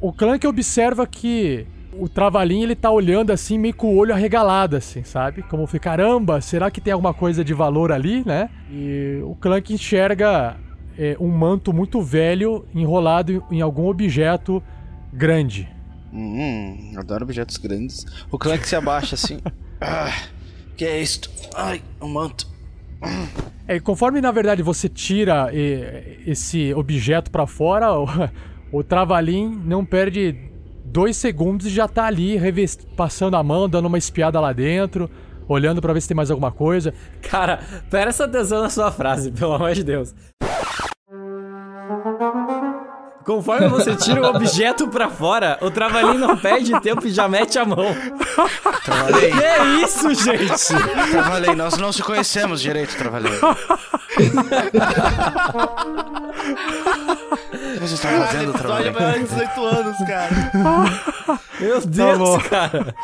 O 0.00 0.12
Clank 0.12 0.46
observa 0.46 1.06
que 1.06 1.66
o 1.98 2.08
Travalim 2.08 2.62
ele 2.62 2.74
tá 2.74 2.90
olhando 2.90 3.30
assim, 3.32 3.58
meio 3.58 3.74
com 3.74 3.88
o 3.88 3.96
olho 3.96 4.12
arregalado, 4.12 4.76
assim, 4.76 5.02
sabe? 5.04 5.42
Como 5.42 5.66
fica, 5.66 5.90
caramba, 5.90 6.40
será 6.40 6.70
que 6.70 6.80
tem 6.80 6.92
alguma 6.92 7.14
coisa 7.14 7.44
de 7.44 7.52
valor 7.54 7.92
ali, 7.92 8.22
né? 8.24 8.50
E 8.70 9.20
o 9.24 9.34
Clank 9.36 9.72
enxerga 9.72 10.56
é, 10.98 11.16
um 11.20 11.28
manto 11.28 11.72
muito 11.72 12.00
velho 12.02 12.64
enrolado 12.74 13.44
em- 13.50 13.60
algum 13.60 13.86
objeto 13.88 14.62
grande. 15.12 15.68
Hum, 16.12 16.92
adoro 16.96 17.24
objetos 17.24 17.56
grandes. 17.56 18.06
O 18.30 18.38
Clank 18.38 18.66
se 18.66 18.76
abaixa 18.76 19.14
assim. 19.14 19.38
ah, 19.80 20.12
que 20.76 20.84
é 20.84 21.00
isto? 21.00 21.30
Ai, 21.54 21.82
o 22.00 22.06
manto. 22.08 22.46
É, 23.66 23.78
conforme 23.80 24.20
na 24.20 24.30
verdade 24.30 24.62
você 24.62 24.88
tira 24.88 25.50
eh, 25.52 26.18
esse 26.26 26.72
objeto 26.74 27.30
pra 27.30 27.46
fora, 27.46 27.92
o, 27.98 28.06
o 28.72 28.82
Travalim 28.82 29.48
não 29.64 29.84
perde 29.84 30.34
dois 30.94 31.16
segundos 31.16 31.66
e 31.66 31.70
já 31.70 31.88
tá 31.88 32.04
ali 32.06 32.36
reves- 32.36 32.78
passando 32.96 33.34
a 33.36 33.42
mão, 33.42 33.68
dando 33.68 33.86
uma 33.86 33.98
espiada 33.98 34.38
lá 34.40 34.52
dentro, 34.52 35.10
olhando 35.48 35.82
pra 35.82 35.92
ver 35.92 36.00
se 36.00 36.06
tem 36.06 36.14
mais 36.16 36.30
alguma 36.30 36.52
coisa. 36.52 36.94
Cara, 37.20 37.58
presta 37.90 38.26
atenção 38.26 38.62
na 38.62 38.70
sua 38.70 38.92
frase, 38.92 39.32
pelo 39.32 39.54
amor 39.54 39.72
de 39.74 39.82
Deus. 39.82 40.14
Conforme 43.24 43.68
você 43.68 43.94
tira 43.96 44.20
o 44.20 44.24
objeto 44.26 44.86
pra 44.88 45.08
fora, 45.08 45.56
o 45.62 45.70
travalinho 45.70 46.18
não 46.18 46.36
perde 46.36 46.78
tempo 46.80 47.06
e 47.06 47.10
já 47.10 47.26
mete 47.28 47.58
a 47.58 47.64
mão. 47.64 47.86
Travalei. 48.84 49.30
Que 49.30 49.42
é 49.42 49.64
isso, 49.82 50.12
gente? 50.14 51.10
Travalei, 51.10 51.54
nós 51.54 51.78
não 51.78 51.90
se 51.92 52.02
conhecemos 52.02 52.60
direito, 52.60 52.94
Travalei. 52.96 53.32
O 53.32 53.54
que 57.74 57.80
você 57.80 57.94
está 57.94 58.08
fazendo, 58.08 58.52
Travalei? 58.52 58.92
de 58.92 59.24
18 59.24 59.64
anos, 59.64 59.96
cara. 60.06 60.30
Meu 61.60 61.80
Tá 61.80 61.86
Deus, 61.86 62.18
bom. 62.18 62.38
cara. 62.40 62.94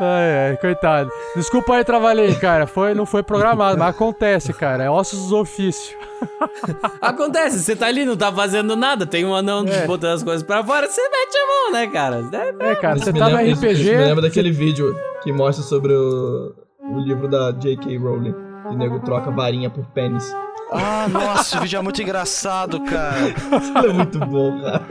Ai, 0.00 0.48
ai, 0.50 0.56
coitado. 0.56 1.10
Desculpa 1.36 1.74
aí, 1.76 1.84
Travalei, 1.84 2.34
cara. 2.34 2.66
Foi, 2.66 2.94
não 2.94 3.06
foi 3.06 3.22
programado, 3.22 3.78
mas 3.78 3.88
acontece, 3.90 4.52
cara. 4.52 4.84
É 4.84 4.90
ossos 4.90 5.28
do 5.28 5.36
ofício. 5.38 5.96
Acontece, 7.00 7.58
você 7.58 7.74
tá 7.76 7.86
ali, 7.86 8.04
não 8.04 8.16
tá 8.16 8.30
fazendo 8.32 8.76
nada, 8.76 9.04
tem 9.04 9.24
um 9.24 9.34
anão 9.34 9.64
É. 9.66 9.86
botando 9.86 10.14
as 10.14 10.22
coisas 10.22 10.42
pra 10.44 10.62
fora, 10.62 10.86
você 10.88 11.00
mete 11.02 11.36
a 11.36 11.46
mão, 11.46 11.72
né, 11.72 11.86
cara? 11.88 12.24
É, 12.60 12.74
cara, 12.76 12.96
Isso 12.96 13.04
você 13.06 13.12
tá 13.12 13.28
no 13.28 13.36
lembra- 13.36 13.42
isso- 13.44 13.66
Isso 13.66 13.82
me 13.82 13.90
RPG. 13.90 14.04
lembra 14.06 14.22
daquele 14.22 14.50
vídeo 14.52 14.96
que 15.22 15.32
mostra 15.32 15.64
sobre 15.64 15.92
o, 15.92 16.52
o 16.80 16.98
livro 17.00 17.26
da 17.28 17.50
J.K. 17.52 17.96
Rowling. 17.98 18.32
Que 18.32 18.68
o 18.68 18.78
nego 18.78 19.00
troca 19.00 19.30
varinha 19.32 19.68
por 19.68 19.84
pênis. 19.86 20.32
Ah, 20.72 21.06
nossa, 21.08 21.58
o 21.58 21.60
vídeo 21.62 21.78
é 21.78 21.82
muito 21.82 22.00
engraçado, 22.00 22.80
cara. 22.84 23.28
Isso 23.60 23.78
é 23.78 23.92
muito 23.92 24.18
bom, 24.20 24.60
cara. 24.62 24.82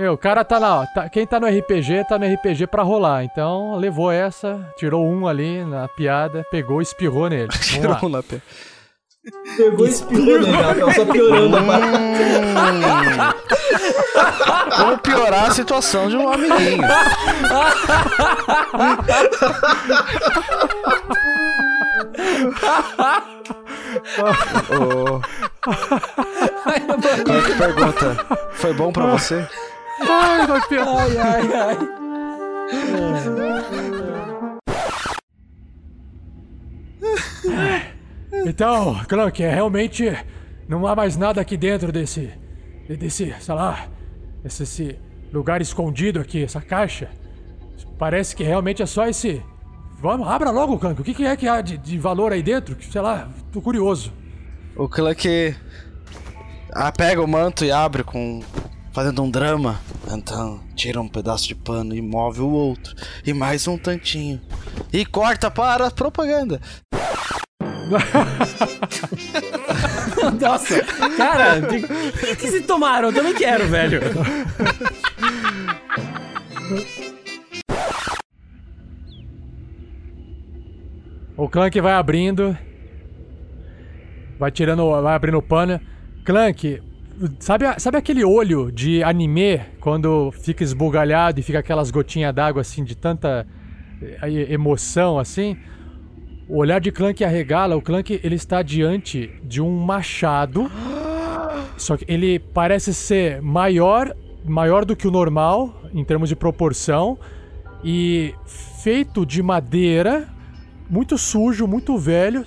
Meu, 0.00 0.14
o 0.14 0.18
cara 0.18 0.42
tá 0.42 0.58
lá, 0.58 0.80
ó, 0.80 0.86
tá- 0.86 1.10
quem 1.10 1.26
tá 1.26 1.38
no 1.38 1.46
RPG, 1.46 2.06
tá 2.08 2.18
no 2.18 2.24
RPG 2.26 2.66
pra 2.68 2.82
rolar. 2.82 3.22
Então, 3.22 3.76
levou 3.76 4.10
essa, 4.10 4.66
tirou 4.78 5.06
um 5.06 5.28
ali 5.28 5.62
na 5.62 5.86
piada, 5.88 6.42
pegou 6.50 6.80
e 6.80 6.84
espirrou 6.84 7.28
nele. 7.28 7.48
Tirou 7.60 7.98
um 8.04 8.08
na 8.08 8.22
pé. 8.22 8.40
Pegou 9.58 9.86
e 9.86 9.90
espirrou 9.90 10.40
nele, 10.40 10.56
ela 10.56 10.74
tava 10.74 10.92
só 10.94 11.04
piorando 11.04 11.54
a 11.54 11.62
parada. 11.62 11.98
Como 14.78 14.98
piorar 15.00 15.48
a 15.48 15.50
situação 15.50 16.08
de 16.08 16.16
um 16.16 16.32
amiguinho. 16.32 16.82
Ô, 24.70 25.20
Como 27.24 27.38
é 27.38 27.42
que 27.42 27.54
pergunta? 27.54 28.16
Foi 28.52 28.72
bom 28.72 28.92
pra 28.92 29.06
você? 29.06 29.46
Ai, 30.00 30.46
vai 30.46 30.68
pior. 30.68 30.86
Ai, 30.88 31.16
ai, 31.18 31.52
ai. 31.54 31.76
Então, 38.46 39.04
Clank, 39.08 39.42
é, 39.42 39.52
realmente 39.52 40.16
não 40.68 40.86
há 40.86 40.94
mais 40.94 41.16
nada 41.16 41.40
aqui 41.40 41.56
dentro 41.56 41.92
desse. 41.92 42.32
desse, 42.88 43.34
sei 43.40 43.54
lá, 43.54 43.88
esse, 44.44 44.62
esse 44.62 44.98
lugar 45.32 45.60
escondido 45.60 46.20
aqui, 46.20 46.44
essa 46.44 46.60
caixa. 46.60 47.10
Parece 47.98 48.34
que 48.34 48.42
realmente 48.42 48.82
é 48.82 48.86
só 48.86 49.06
esse. 49.06 49.42
Vamos, 50.00 50.26
abra 50.26 50.50
logo, 50.50 50.78
Clank. 50.78 51.00
O 51.00 51.04
que, 51.04 51.12
que 51.12 51.26
é 51.26 51.36
que 51.36 51.46
há 51.46 51.60
de, 51.60 51.76
de 51.76 51.98
valor 51.98 52.32
aí 52.32 52.42
dentro? 52.42 52.76
Sei 52.82 53.00
lá, 53.00 53.28
tô 53.52 53.60
curioso. 53.60 54.12
O 54.74 54.88
Clank 54.88 55.54
ah, 56.72 56.92
pega 56.92 57.22
o 57.22 57.28
manto 57.28 57.64
e 57.64 57.72
abre 57.72 58.02
com. 58.04 58.40
Fazendo 58.92 59.22
um 59.22 59.30
drama. 59.30 59.80
Então, 60.10 60.60
tira 60.74 61.00
um 61.00 61.08
pedaço 61.08 61.48
de 61.48 61.54
pano 61.54 61.94
e 61.94 62.02
move 62.02 62.40
o 62.40 62.48
outro. 62.48 62.94
E 63.24 63.32
mais 63.32 63.66
um 63.66 63.78
tantinho. 63.78 64.40
E 64.92 65.04
corta 65.04 65.50
para 65.50 65.86
a 65.86 65.90
propaganda. 65.90 66.60
Nossa, 70.40 70.80
cara, 71.16 71.58
o 71.58 72.18
que, 72.18 72.36
que 72.36 72.48
se 72.48 72.60
tomaram? 72.60 73.08
Eu 73.08 73.14
também 73.14 73.34
quero, 73.34 73.66
velho. 73.68 74.00
O 81.36 81.48
Clank 81.48 81.80
vai 81.80 81.94
abrindo. 81.94 82.56
Vai 84.38 84.52
tirando. 84.52 84.88
Vai 85.02 85.14
abrindo 85.14 85.38
o 85.38 85.42
pano. 85.42 85.80
Clank, 86.24 86.80
sabe, 87.38 87.64
sabe 87.78 87.98
aquele 87.98 88.24
olho 88.24 88.70
de 88.70 89.02
anime 89.02 89.60
quando 89.80 90.30
fica 90.32 90.62
esbugalhado 90.62 91.40
e 91.40 91.42
fica 91.42 91.58
aquelas 91.58 91.90
gotinhas 91.90 92.34
d'água 92.34 92.62
assim 92.62 92.84
de 92.84 92.96
tanta 92.96 93.46
eh, 94.00 94.52
emoção 94.52 95.18
assim? 95.18 95.56
O 96.48 96.58
olhar 96.58 96.80
de 96.80 96.90
Clank 96.90 97.22
arregala. 97.22 97.76
O 97.76 97.82
Clank 97.82 98.20
ele 98.24 98.34
está 98.34 98.62
diante 98.62 99.30
de 99.44 99.62
um 99.62 99.78
machado. 99.78 100.70
Só 101.76 101.96
que 101.96 102.04
ele 102.08 102.38
parece 102.38 102.92
ser 102.92 103.40
maior, 103.40 104.14
maior 104.44 104.84
do 104.84 104.96
que 104.96 105.06
o 105.06 105.10
normal 105.10 105.82
em 105.94 106.04
termos 106.04 106.28
de 106.28 106.36
proporção 106.36 107.18
e 107.84 108.34
feito 108.82 109.24
de 109.24 109.42
madeira, 109.42 110.28
muito 110.88 111.16
sujo, 111.16 111.66
muito 111.66 111.96
velho. 111.96 112.44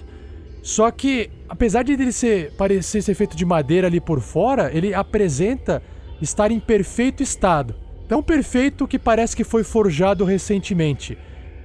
Só 0.64 0.90
que, 0.90 1.30
apesar 1.50 1.84
de 1.84 1.92
ele 1.92 2.12
ser, 2.14 2.54
parecer 2.54 3.02
ser 3.04 3.14
feito 3.14 3.36
de 3.36 3.46
madeira 3.46 3.88
ali 3.88 4.00
por 4.00 4.22
fora, 4.22 4.72
ele 4.74 4.94
apresenta 4.94 5.84
estar 6.22 6.52
em 6.52 6.60
perfeito 6.60 7.22
estado. 7.22 7.76
Tão 8.08 8.24
perfeito 8.24 8.88
que 8.88 8.98
parece 8.98 9.36
que 9.36 9.44
foi 9.44 9.62
forjado 9.64 10.24
recentemente. 10.24 11.18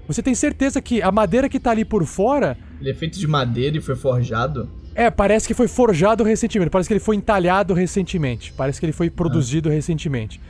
Você 0.08 0.20
tem 0.20 0.34
certeza 0.34 0.82
que 0.82 1.00
a 1.00 1.12
madeira 1.12 1.48
que 1.48 1.60
tá 1.60 1.70
ali 1.70 1.84
por 1.84 2.04
fora 2.04 2.56
Ele 2.80 2.90
é 2.90 2.94
feito 2.94 3.18
de 3.18 3.26
madeira 3.28 3.76
e 3.76 3.80
foi 3.80 3.94
forjado. 3.94 4.68
é, 4.96 5.08
parece 5.10 5.46
que 5.46 5.54
foi 5.54 5.68
forjado 5.68 6.24
recentemente. 6.24 6.70
Parece 6.70 6.88
que 6.88 6.94
ele 6.94 7.00
foi 7.00 7.14
entalhado 7.14 7.74
recentemente. 7.74 8.52
Parece 8.52 8.80
que 8.80 8.86
ele 8.86 8.92
foi 8.92 9.08
produzido 9.10 9.70
recentemente. 9.70 10.40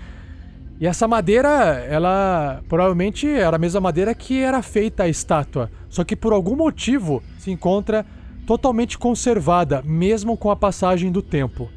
E 0.81 0.87
essa 0.87 1.07
madeira, 1.09 1.51
ela 1.91 2.63
provavelmente 2.69 3.29
era 3.29 3.57
a 3.57 3.59
mesma 3.59 3.81
madeira 3.81 4.15
que 4.15 4.41
era 4.41 4.63
feita 4.63 5.03
a 5.03 5.09
estátua. 5.09 5.71
Só 5.91 6.03
que 6.05 6.17
por 6.17 6.33
algum 6.33 6.57
motivo 6.57 7.23
se 7.39 7.51
encontra 7.51 8.07
totalmente 8.49 8.97
conservada, 8.97 9.83
mesmo 9.85 10.35
com 10.35 10.51
a 10.51 10.57
passagem 10.57 11.13
do 11.13 11.21
tempo. 11.21 11.69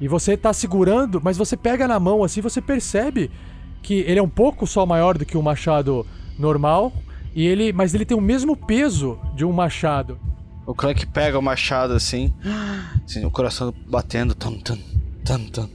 E 0.00 0.06
você 0.06 0.36
tá 0.36 0.52
segurando, 0.52 1.20
mas 1.20 1.36
você 1.36 1.56
pega 1.56 1.88
na 1.88 1.98
mão 1.98 2.22
assim, 2.22 2.40
você 2.40 2.62
percebe 2.62 3.28
que 3.82 4.04
ele 4.06 4.20
é 4.20 4.22
um 4.22 4.28
pouco 4.28 4.68
só 4.68 4.86
maior 4.86 5.18
do 5.18 5.26
que 5.26 5.36
um 5.36 5.42
machado 5.42 6.06
normal. 6.38 6.92
E 7.34 7.44
ele, 7.44 7.72
mas 7.72 7.92
ele 7.92 8.04
tem 8.04 8.16
o 8.16 8.20
mesmo 8.20 8.56
peso 8.56 9.18
de 9.34 9.44
um 9.44 9.50
machado. 9.50 10.16
O 10.64 10.76
Clank 10.76 11.04
pega 11.06 11.36
o 11.36 11.42
machado 11.42 11.94
assim, 11.94 12.32
assim, 13.04 13.24
o 13.24 13.30
coração 13.30 13.74
batendo, 13.88 14.32
tum, 14.32 14.60
tum, 14.60 14.78
tum, 15.24 15.44
tum. 15.46 15.68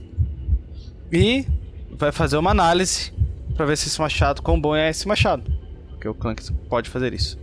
E 1.12 1.46
vai 1.92 2.14
fazer 2.14 2.38
uma 2.38 2.52
análise 2.52 3.12
pra 3.54 3.66
ver 3.66 3.78
se 3.78 3.90
esse 3.90 4.00
machado, 4.00 4.42
quão 4.42 4.60
bom 4.60 4.74
é 4.74 4.90
esse 4.90 5.06
machado. 5.06 5.44
Porque 5.90 6.08
o 6.08 6.14
Clank 6.14 6.42
pode 6.70 6.90
fazer 6.90 7.14
isso. 7.14 7.38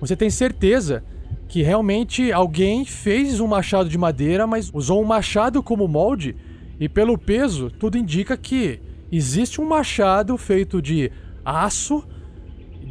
Você 0.00 0.16
tem 0.16 0.28
certeza 0.28 1.04
que 1.52 1.62
realmente 1.62 2.32
alguém 2.32 2.82
fez 2.82 3.38
um 3.38 3.46
machado 3.46 3.86
de 3.86 3.98
madeira, 3.98 4.46
mas 4.46 4.70
usou 4.72 5.02
um 5.02 5.04
machado 5.04 5.62
como 5.62 5.86
molde, 5.86 6.34
e 6.80 6.88
pelo 6.88 7.18
peso, 7.18 7.70
tudo 7.70 7.98
indica 7.98 8.38
que 8.38 8.80
existe 9.12 9.60
um 9.60 9.66
machado 9.66 10.38
feito 10.38 10.80
de 10.80 11.12
aço 11.44 12.08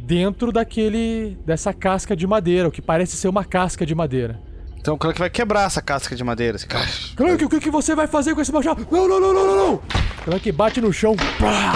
dentro 0.04 0.52
daquele 0.52 1.36
dessa 1.44 1.74
casca 1.74 2.14
de 2.14 2.24
madeira, 2.24 2.68
o 2.68 2.70
que 2.70 2.80
parece 2.80 3.16
ser 3.16 3.26
uma 3.26 3.44
casca 3.44 3.84
de 3.84 3.96
madeira. 3.96 4.40
Então 4.78 4.94
o 4.94 4.96
Clank 4.96 5.18
vai 5.18 5.28
quebrar 5.28 5.66
essa 5.66 5.82
casca 5.82 6.14
de 6.14 6.22
madeira. 6.22 6.54
Assim. 6.54 7.16
Clank, 7.16 7.44
o 7.44 7.48
que, 7.48 7.58
que 7.58 7.70
você 7.70 7.96
vai 7.96 8.06
fazer 8.06 8.32
com 8.32 8.40
esse 8.40 8.52
machado? 8.52 8.86
Não, 8.88 9.08
não, 9.08 9.20
não, 9.20 9.34
não, 9.34 9.44
não, 9.44 9.56
não! 9.56 9.82
Clank 10.24 10.52
bate 10.52 10.80
no 10.80 10.92
chão. 10.92 11.16
Pá! 11.40 11.72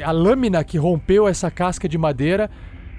A 0.00 0.12
lâmina 0.12 0.62
que 0.62 0.78
rompeu 0.78 1.26
essa 1.26 1.50
casca 1.50 1.88
de 1.88 1.98
madeira, 1.98 2.48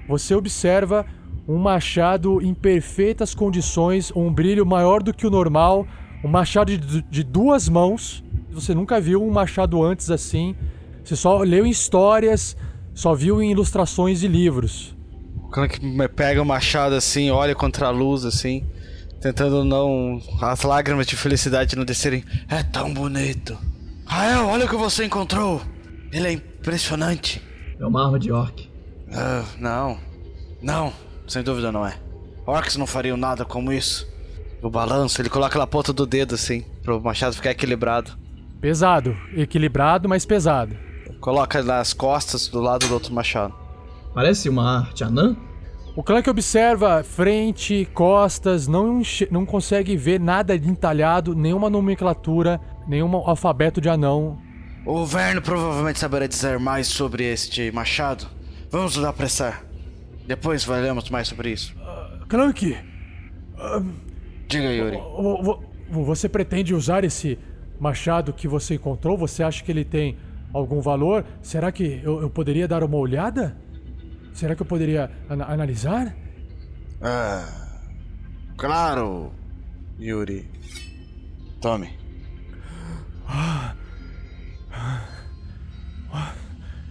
você 0.06 0.36
observa 0.36 1.06
um 1.48 1.58
machado 1.58 2.42
em 2.42 2.54
perfeitas 2.54 3.36
condições, 3.36 4.12
um 4.16 4.32
brilho 4.32 4.66
maior 4.66 5.04
do 5.04 5.14
que 5.14 5.28
o 5.28 5.30
normal, 5.30 5.86
um 6.24 6.28
machado 6.28 6.76
de, 6.78 7.02
de 7.02 7.24
duas 7.24 7.68
mãos. 7.68 8.24
Você 8.52 8.74
nunca 8.74 9.00
viu 9.02 9.24
um 9.24 9.32
machado 9.32 9.84
antes 9.84 10.10
assim. 10.10 10.56
Você 11.04 11.16
só 11.16 11.40
leu 11.40 11.66
em 11.66 11.70
histórias, 11.70 12.56
só 12.94 13.14
viu 13.14 13.42
em 13.42 13.52
ilustrações 13.52 14.22
de 14.22 14.28
livros. 14.28 14.96
O 15.36 15.50
Clank 15.50 15.80
pega 16.16 16.42
o 16.42 16.46
machado 16.46 16.96
assim, 16.96 17.30
olha 17.30 17.54
contra 17.54 17.88
a 17.88 17.92
luz 17.92 18.24
assim, 18.24 18.66
tentando 19.20 19.64
não. 19.64 20.22
as 20.42 20.64
lágrimas 20.64 21.06
de 21.06 21.18
felicidade 21.18 21.76
não 21.76 21.84
descerem. 21.84 22.24
É 22.48 22.64
tão 22.64 22.94
bonito. 22.94 23.58
Rael, 24.06 24.48
olha 24.48 24.66
o 24.66 24.70
que 24.70 24.76
você 24.76 25.06
encontrou! 25.06 25.62
Ele 26.12 26.28
é 26.28 26.32
impressionante. 26.34 27.42
É 27.80 27.86
uma 27.86 28.06
arma 28.06 28.20
de 28.20 28.32
orc. 28.32 28.70
Ah, 29.12 29.44
não. 29.60 29.98
Não, 30.62 30.94
sem 31.34 31.44
dúvida 31.44 31.72
não 31.72 31.86
é. 31.86 31.96
Orcs 32.46 32.78
não 32.78 32.86
fariam 32.86 33.18
nada 33.18 33.44
como 33.44 33.74
isso. 33.74 34.08
O 34.62 34.70
balanço, 34.70 35.20
ele 35.20 35.30
coloca 35.30 35.58
na 35.58 35.66
ponta 35.66 35.92
do 35.92 36.06
dedo 36.06 36.36
assim, 36.36 36.64
pro 36.84 37.02
machado 37.02 37.36
ficar 37.36 37.52
equilibrado. 37.52 38.18
Pesado, 38.62 39.18
equilibrado, 39.36 40.08
mas 40.08 40.26
pesado. 40.26 40.76
Coloca 41.20 41.62
nas 41.64 41.92
costas 41.92 42.48
do 42.48 42.62
lado 42.62 42.88
do 42.88 42.94
outro 42.94 43.14
machado. 43.14 43.54
Parece 44.14 44.48
uma 44.48 44.82
arte 44.82 45.04
anã? 45.04 45.36
O 45.96 46.04
Clank 46.04 46.30
observa 46.30 47.04
frente, 47.04 47.88
costas, 47.94 48.68
não, 48.68 49.02
não 49.32 49.46
consegue 49.46 49.98
ver 49.98 50.20
nada 50.20 50.58
de 50.58 50.70
entalhado, 50.70 51.36
nenhuma 51.36 51.70
nomenclatura, 51.70 52.62
nenhum 52.88 53.16
alfabeto 53.16 53.82
de 53.82 53.90
anão. 53.90 54.38
O 54.86 55.06
Verno 55.06 55.42
provavelmente 55.42 56.00
saberá 56.00 56.28
dizer 56.28 56.60
mais 56.60 56.88
sobre 56.88 57.24
este 57.24 57.72
machado. 57.72 58.28
Vamos 58.70 58.96
nos 58.96 59.06
apressar. 59.06 59.73
Depois 60.28 60.64
falaremos 60.64 61.10
mais 61.10 61.28
sobre 61.28 61.52
isso. 61.52 61.76
Clank, 62.30 62.78
Diga, 64.48 64.72
Yuri. 64.74 64.98
vo- 64.98 65.44
vo- 65.44 65.64
você 66.06 66.28
pretende 66.30 66.74
usar 66.74 67.04
esse 67.04 67.38
machado 67.80 68.34
que 68.34 68.48
você 68.48 68.76
encontrou? 68.76 69.18
Você 69.18 69.44
acha 69.44 69.64
que 69.64 69.72
ele 69.72 69.84
tem 69.86 70.18
algum 70.54 70.80
valor? 70.82 71.26
Será 71.42 71.72
que 71.72 72.02
eu, 72.04 72.22
eu 72.22 72.30
poderia 72.30 72.68
dar 72.68 72.84
uma 72.84 72.98
olhada? 72.98 73.56
Será 74.34 74.56
que 74.56 74.62
eu 74.62 74.66
poderia 74.66 75.12
ana- 75.30 75.46
analisar? 75.46 76.16
Ah, 77.02 77.78
claro, 78.58 79.32
Yuri. 80.00 80.50
Tome. 81.62 81.90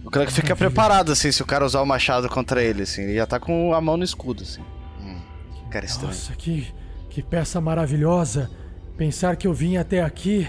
O 0.03 0.09
cara 0.11 0.25
que 0.25 0.33
fica 0.33 0.55
preparado, 0.55 1.11
assim, 1.11 1.31
se 1.31 1.41
o 1.41 1.45
cara 1.45 1.65
usar 1.65 1.81
o 1.81 1.85
machado 1.85 2.27
contra 2.29 2.61
ele, 2.61 2.83
assim. 2.83 3.03
Ele 3.03 3.15
já 3.15 3.25
tá 3.25 3.39
com 3.39 3.73
a 3.73 3.79
mão 3.81 3.95
no 3.97 4.03
escudo, 4.03 4.43
assim. 4.43 4.61
Hum, 4.99 5.19
que 5.55 5.69
cara 5.69 5.85
estranho. 5.85 6.07
Nossa, 6.07 6.33
que, 6.33 6.67
que 7.09 7.21
peça 7.21 7.59
maravilhosa. 7.61 8.49
Pensar 8.97 9.35
que 9.37 9.47
eu 9.47 9.53
vim 9.53 9.77
até 9.77 10.01
aqui 10.03 10.47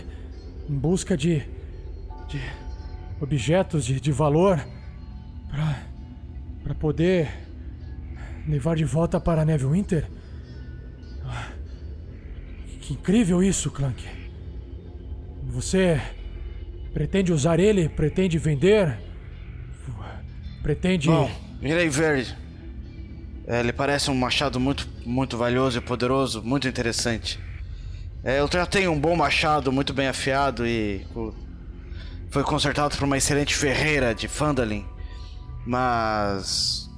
em 0.68 0.74
busca 0.74 1.16
de 1.16 1.42
de 2.28 2.40
objetos 3.20 3.84
de, 3.84 4.00
de 4.00 4.10
valor 4.10 4.58
pra, 5.48 5.82
pra 6.62 6.74
poder 6.74 7.28
levar 8.48 8.76
de 8.76 8.84
volta 8.84 9.20
para 9.20 9.44
Neverwinter? 9.44 10.08
Ah, 11.24 11.48
Que 12.80 12.94
incrível 12.94 13.42
isso, 13.42 13.70
Clank. 13.70 14.04
Você 15.48 16.00
pretende 16.92 17.32
usar 17.32 17.60
ele? 17.60 17.88
Pretende 17.88 18.38
vender? 18.38 18.98
Pretende. 20.64 21.08
Bom, 21.08 21.30
irei 21.60 21.90
ver. 21.90 22.34
É, 23.46 23.60
ele 23.60 23.70
parece 23.70 24.10
um 24.10 24.14
machado 24.14 24.58
muito, 24.58 24.88
muito 25.04 25.36
valioso 25.36 25.76
e 25.76 25.80
poderoso, 25.82 26.42
muito 26.42 26.66
interessante. 26.66 27.38
É, 28.24 28.40
eu 28.40 28.48
já 28.50 28.64
tenho 28.64 28.90
um 28.90 28.98
bom 28.98 29.14
machado, 29.14 29.70
muito 29.70 29.92
bem 29.92 30.08
afiado 30.08 30.66
e 30.66 31.06
foi 32.30 32.42
consertado 32.42 32.96
por 32.96 33.04
uma 33.04 33.18
excelente 33.18 33.54
ferreira 33.54 34.14
de 34.14 34.26
Fandalin. 34.26 34.86
Mas 35.66 36.90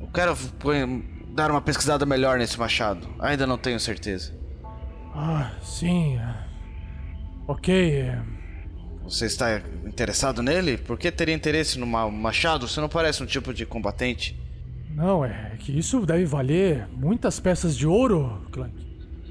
eu 0.00 0.06
quero 0.06 0.36
dar 1.34 1.50
uma 1.50 1.60
pesquisada 1.60 2.06
melhor 2.06 2.38
nesse 2.38 2.56
machado. 2.56 3.08
Ainda 3.18 3.48
não 3.48 3.58
tenho 3.58 3.80
certeza. 3.80 4.32
Ah, 5.12 5.50
sim. 5.60 6.16
ah, 6.18 6.46
Ok. 7.48 8.12
Você 9.08 9.26
está 9.26 9.60
interessado 9.86 10.42
nele? 10.42 10.76
Por 10.76 10.98
que 10.98 11.10
teria 11.10 11.34
interesse 11.34 11.78
no 11.78 11.86
ma- 11.86 12.10
machado? 12.10 12.68
Você 12.68 12.80
não 12.80 12.88
parece 12.88 13.22
um 13.22 13.26
tipo 13.26 13.54
de 13.54 13.64
combatente. 13.64 14.38
Não, 14.94 15.24
é 15.24 15.52
que 15.58 15.76
isso 15.78 16.04
deve 16.04 16.24
valer 16.24 16.86
muitas 16.92 17.38
peças 17.40 17.76
de 17.76 17.86
ouro, 17.86 18.42
Clank. 18.52 18.74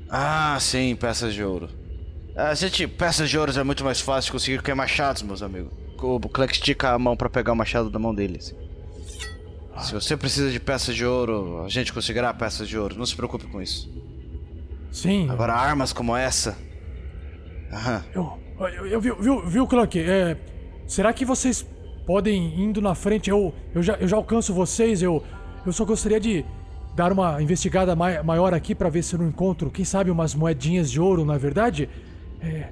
Ah, 0.10 0.58
sim, 0.60 0.96
peças 0.96 1.34
de 1.34 1.44
ouro. 1.44 1.70
A 2.36 2.54
gente, 2.54 2.88
peças 2.88 3.30
de 3.30 3.38
ouro 3.38 3.52
é 3.58 3.64
muito 3.64 3.84
mais 3.84 4.00
fácil 4.00 4.30
de 4.30 4.32
conseguir 4.34 4.62
que 4.62 4.74
machados, 4.74 5.22
meus 5.24 5.42
amigos. 5.44 5.72
O 6.00 6.20
Clank 6.30 6.54
estica 6.54 6.92
a 6.92 7.00
mão 7.00 7.18
pra 7.18 7.30
pegar 7.30 7.52
o 7.52 7.56
machado 7.56 7.90
da 7.90 8.00
mão 8.00 8.14
dele. 8.14 8.38
assim. 8.38 8.56
Se 9.84 9.94
você 9.94 10.16
precisa 10.18 10.50
de 10.52 10.60
peças 10.60 10.96
de 10.96 11.06
ouro, 11.06 11.64
a 11.64 11.70
gente 11.70 11.94
conseguirá 11.94 12.34
peças 12.34 12.68
de 12.68 12.78
ouro. 12.78 12.98
Não 12.98 13.06
se 13.06 13.16
preocupe 13.16 13.46
com 13.48 13.62
isso. 13.62 13.90
Sim. 14.92 15.30
Agora, 15.30 15.54
armas 15.54 15.92
como 15.94 16.16
essa. 16.16 16.58
Aham. 17.72 18.04
Eu, 18.14 18.40
eu, 18.66 18.88
eu 18.88 19.02
viu, 19.02 19.16
viu, 19.20 19.46
viu, 19.46 19.68
Clank? 19.68 20.00
É, 20.00 20.38
será 20.88 21.14
que 21.14 21.24
vocês 21.26 21.66
podem 22.06 22.62
indo 22.62 22.82
na 22.82 22.96
frente? 22.96 23.30
Eu, 23.30 23.54
eu, 23.74 23.84
já, 23.84 23.94
eu 23.96 24.08
já 24.08 24.16
alcanço 24.16 24.54
vocês. 24.54 25.02
Eu, 25.02 25.24
eu 25.66 25.72
só 25.72 25.86
gostaria 25.86 26.20
de 26.20 26.44
dar 26.96 27.12
uma 27.12 27.42
investigada 27.42 27.96
mai, 27.96 28.22
maior 28.24 28.54
aqui 28.54 28.74
pra 28.74 28.90
ver 28.90 29.04
se 29.04 29.14
eu 29.14 29.20
não 29.20 29.28
encontro, 29.28 29.70
quem 29.70 29.86
sabe, 29.86 30.10
umas 30.10 30.34
moedinhas 30.34 30.90
de 30.90 31.00
ouro, 31.00 31.24
na 31.24 31.36
é 31.36 31.38
verdade. 31.38 31.90
É, 32.42 32.70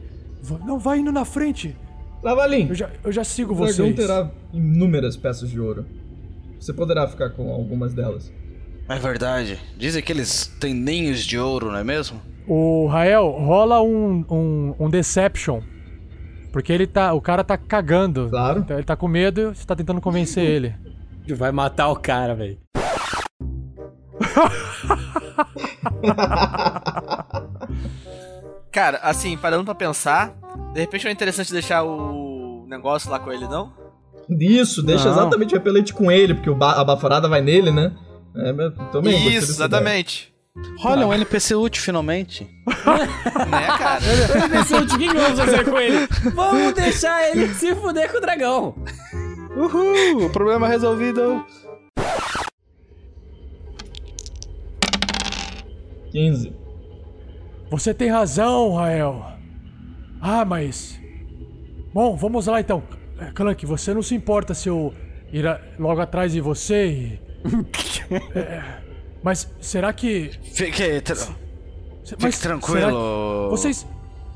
não, 0.65 0.79
vai 0.79 0.99
indo 0.99 1.11
na 1.11 1.23
frente. 1.25 1.75
Lavalim, 2.23 2.69
Eu 2.69 2.75
já, 2.75 2.89
eu 3.03 3.11
já 3.11 3.23
sigo 3.23 3.53
o 3.53 3.55
dragão 3.55 3.73
vocês. 3.73 3.95
terá 3.95 4.31
inúmeras 4.51 5.15
peças 5.15 5.49
de 5.49 5.59
ouro. 5.59 5.85
Você 6.59 6.73
poderá 6.73 7.07
ficar 7.07 7.29
com 7.29 7.51
algumas 7.51 7.93
delas. 7.93 8.33
É 8.89 8.97
verdade. 8.97 9.59
Dizem 9.77 10.01
que 10.01 10.11
eles 10.11 10.47
têm 10.59 10.73
ninhos 10.73 11.23
de 11.23 11.37
ouro, 11.37 11.71
não 11.71 11.77
é 11.77 11.83
mesmo? 11.83 12.19
O 12.47 12.87
Rael, 12.87 13.29
rola 13.29 13.81
um, 13.81 14.25
um, 14.29 14.75
um 14.79 14.89
Deception. 14.89 15.61
Porque 16.55 16.71
ele 16.71 16.87
tá. 16.87 17.11
O 17.11 17.19
cara 17.19 17.43
tá 17.43 17.57
cagando. 17.57 18.29
Claro. 18.29 18.59
Então 18.59 18.77
ele 18.77 18.85
tá 18.85 18.95
com 18.95 19.09
medo 19.09 19.51
e 19.51 19.55
você 19.55 19.65
tá 19.65 19.75
tentando 19.75 19.99
convencer 19.99 20.41
ele. 20.41 20.73
Vai 21.35 21.51
matar 21.51 21.89
o 21.89 21.97
cara, 21.97 22.33
velho. 22.33 22.57
Cara, 28.71 28.99
assim, 29.03 29.35
parando 29.37 29.65
pra 29.65 29.75
pensar, 29.75 30.33
de 30.73 30.79
repente 30.79 31.03
não 31.03 31.09
é 31.09 31.13
interessante 31.13 31.51
deixar 31.51 31.83
o 31.83 32.65
negócio 32.69 33.11
lá 33.11 33.19
com 33.19 33.31
ele, 33.33 33.47
não? 33.47 33.73
Isso, 34.29 34.81
deixa 34.81 35.05
Não. 35.05 35.11
exatamente 35.11 35.53
o 35.53 35.57
repelente 35.57 35.93
com 35.93 36.09
ele, 36.11 36.33
porque 36.35 36.49
o 36.49 36.55
ba- 36.55 36.79
a 36.79 36.83
baforada 36.85 37.27
vai 37.27 37.41
nele, 37.41 37.69
né? 37.71 37.91
É, 38.35 38.51
mas 38.53 38.73
também 38.91 39.27
Isso, 39.29 39.51
exatamente. 39.51 40.33
Olha, 40.83 41.05
um 41.07 41.13
NPC 41.13 41.55
útil 41.55 41.83
finalmente. 41.83 42.47
Né, 43.49 43.67
cara? 43.77 44.01
Pensou, 44.49 44.79
o 44.81 44.87
que 44.87 45.07
vamos 45.13 45.39
fazer 45.39 45.65
com 45.65 45.77
ele? 45.79 46.07
Vamos 46.33 46.73
deixar 46.73 47.29
ele 47.29 47.53
se 47.53 47.75
fuder 47.75 48.09
com 48.11 48.17
o 48.17 48.21
dragão. 48.21 48.75
Uhul! 49.55 50.29
Problema 50.29 50.67
resolvido. 50.67 51.21
ideia. 51.21 51.45
15. 56.11 56.53
Você 57.69 57.93
tem 57.93 58.09
razão, 58.09 58.73
Rael. 58.75 59.25
Ah, 60.21 60.45
mas. 60.45 60.99
Bom, 61.93 62.15
vamos 62.15 62.47
lá 62.47 62.59
então. 62.61 62.83
É, 63.19 63.25
Clank, 63.31 63.65
você 63.65 63.93
não 63.93 64.01
se 64.01 64.15
importa 64.15 64.53
se 64.53 64.69
eu 64.69 64.93
ir 65.31 65.45
a- 65.47 65.59
logo 65.79 65.99
atrás 66.01 66.31
de 66.31 66.39
você 66.41 66.87
e. 66.87 67.19
É, 68.35 68.84
mas 69.25 69.49
será 69.59 69.91
que. 69.91 70.29
Fique, 70.53 71.01
tra- 71.01 71.15
fique 71.15 72.21
mas 72.21 72.37
tranquilo. 72.39 73.47
que- 73.47 73.49
Vocês. 73.49 73.87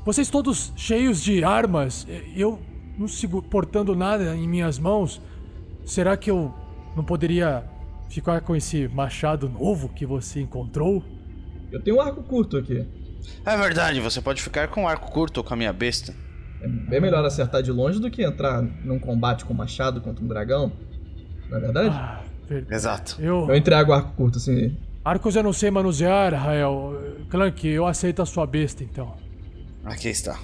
Vocês 0.04 0.28
todos 0.30 0.72
cheios 0.76 1.22
de 1.22 1.44
armas, 1.44 2.06
eu 2.34 2.58
não 2.98 3.06
sigo 3.06 3.40
portando 3.42 3.94
nada 3.94 4.34
em 4.34 4.48
minhas 4.48 4.78
mãos. 4.78 5.20
Será 5.84 6.16
que 6.16 6.30
eu 6.30 6.52
não 6.96 7.04
poderia 7.04 7.64
ficar 8.08 8.40
com 8.40 8.56
esse 8.56 8.88
machado 8.88 9.48
novo 9.48 9.88
que 9.90 10.04
você 10.06 10.40
encontrou? 10.40 11.04
Eu 11.70 11.80
tenho 11.82 11.98
um 11.98 12.00
arco 12.00 12.22
curto 12.22 12.56
aqui. 12.56 12.84
É 13.44 13.56
verdade, 13.56 14.00
você 14.00 14.20
pode 14.20 14.42
ficar 14.42 14.68
com 14.68 14.82
um 14.84 14.88
arco 14.88 15.12
curto 15.12 15.38
ou 15.38 15.44
com 15.44 15.52
a 15.54 15.56
minha 15.56 15.72
besta. 15.72 16.12
É 16.62 16.66
bem 16.66 17.00
melhor 17.00 17.24
acertar 17.24 17.62
de 17.62 17.70
longe 17.70 18.00
do 18.00 18.10
que 18.10 18.22
entrar 18.24 18.60
num 18.62 18.98
combate 18.98 19.44
com 19.44 19.52
machado 19.54 20.00
contra 20.00 20.24
um 20.24 20.26
dragão. 20.26 20.72
Não 21.48 21.58
é 21.58 21.60
verdade? 21.60 21.94
Ah, 21.94 22.22
Exato. 22.70 23.16
Eu. 23.20 23.46
Eu 23.48 23.56
entrego 23.56 23.90
o 23.90 23.94
arco 23.94 24.12
curto, 24.16 24.38
assim. 24.38 24.76
Arcos 25.04 25.36
eu 25.36 25.42
não 25.42 25.52
sei 25.52 25.70
manusear, 25.70 26.34
Rael. 26.34 26.94
Clank, 27.30 27.66
eu 27.66 27.86
aceito 27.86 28.20
a 28.20 28.26
sua 28.26 28.46
besta 28.46 28.82
então. 28.84 29.14
Aqui 29.84 30.08
está. 30.08 30.38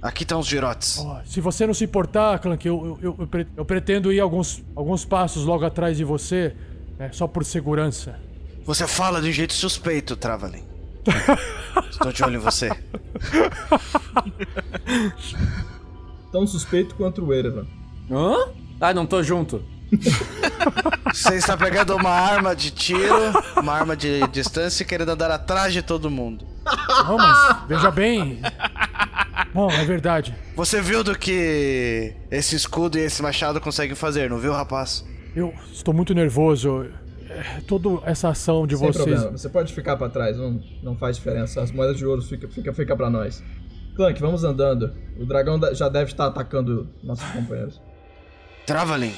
Aqui 0.00 0.22
estão 0.22 0.40
os 0.40 0.46
girotes. 0.46 0.98
Ó, 0.98 1.20
se 1.24 1.40
você 1.40 1.66
não 1.66 1.74
se 1.74 1.84
importar, 1.84 2.38
Clank, 2.38 2.66
eu, 2.66 2.98
eu, 3.00 3.16
eu, 3.20 3.46
eu 3.58 3.64
pretendo 3.64 4.12
ir 4.12 4.20
alguns, 4.20 4.64
alguns 4.74 5.04
passos 5.04 5.44
logo 5.44 5.64
atrás 5.64 5.96
de 5.96 6.04
você, 6.04 6.56
né, 6.98 7.10
só 7.12 7.28
por 7.28 7.44
segurança. 7.44 8.18
Você 8.64 8.86
fala 8.86 9.20
de 9.20 9.28
um 9.28 9.32
jeito 9.32 9.52
suspeito, 9.52 10.16
Travelin. 10.16 10.64
Estou 11.90 12.12
de 12.12 12.24
olho 12.24 12.36
em 12.36 12.38
você. 12.38 12.70
Tão 16.30 16.46
suspeito 16.46 16.94
quanto 16.94 17.24
o 17.24 17.34
Erevan. 17.34 17.66
Hã? 18.10 18.52
Ah, 18.80 18.94
não 18.94 19.06
tô 19.06 19.22
junto. 19.22 19.62
Você 21.12 21.34
está 21.36 21.56
pegando 21.56 21.94
uma 21.96 22.10
arma 22.10 22.54
de 22.56 22.70
tiro, 22.70 23.14
uma 23.56 23.72
arma 23.72 23.96
de 23.96 24.26
distância 24.28 24.82
e 24.82 24.86
querendo 24.86 25.10
andar 25.10 25.30
atrás 25.30 25.72
de 25.72 25.82
todo 25.82 26.10
mundo. 26.10 26.46
Não, 27.06 27.16
mas 27.16 27.58
veja 27.68 27.90
bem. 27.90 28.40
Bom, 29.52 29.70
é 29.70 29.84
verdade. 29.84 30.34
Você 30.56 30.80
viu 30.80 31.04
do 31.04 31.16
que 31.18 32.14
esse 32.30 32.56
escudo 32.56 32.98
e 32.98 33.02
esse 33.02 33.20
machado 33.22 33.60
conseguem 33.60 33.94
fazer, 33.94 34.30
não 34.30 34.38
viu, 34.38 34.52
rapaz? 34.52 35.04
Eu 35.36 35.52
estou 35.70 35.92
muito 35.92 36.14
nervoso. 36.14 36.86
É, 37.28 37.60
Toda 37.66 38.00
essa 38.08 38.28
ação 38.28 38.66
de 38.66 38.76
Sem 38.76 38.86
vocês. 38.86 39.04
problema, 39.04 39.36
você 39.36 39.48
pode 39.48 39.72
ficar 39.74 39.96
pra 39.96 40.08
trás, 40.08 40.36
não, 40.36 40.60
não 40.82 40.96
faz 40.96 41.16
diferença. 41.16 41.60
As 41.62 41.70
moedas 41.70 41.96
de 41.96 42.06
ouro 42.06 42.22
fica, 42.22 42.48
fica, 42.48 42.72
fica 42.72 42.96
pra 42.96 43.08
nós. 43.10 43.42
Clank, 43.96 44.20
vamos 44.20 44.44
andando. 44.44 44.92
O 45.18 45.26
dragão 45.26 45.60
já 45.74 45.88
deve 45.88 46.10
estar 46.12 46.26
atacando 46.26 46.88
nossos 47.02 47.28
companheiros. 47.32 47.80
Travelin. 48.66 49.12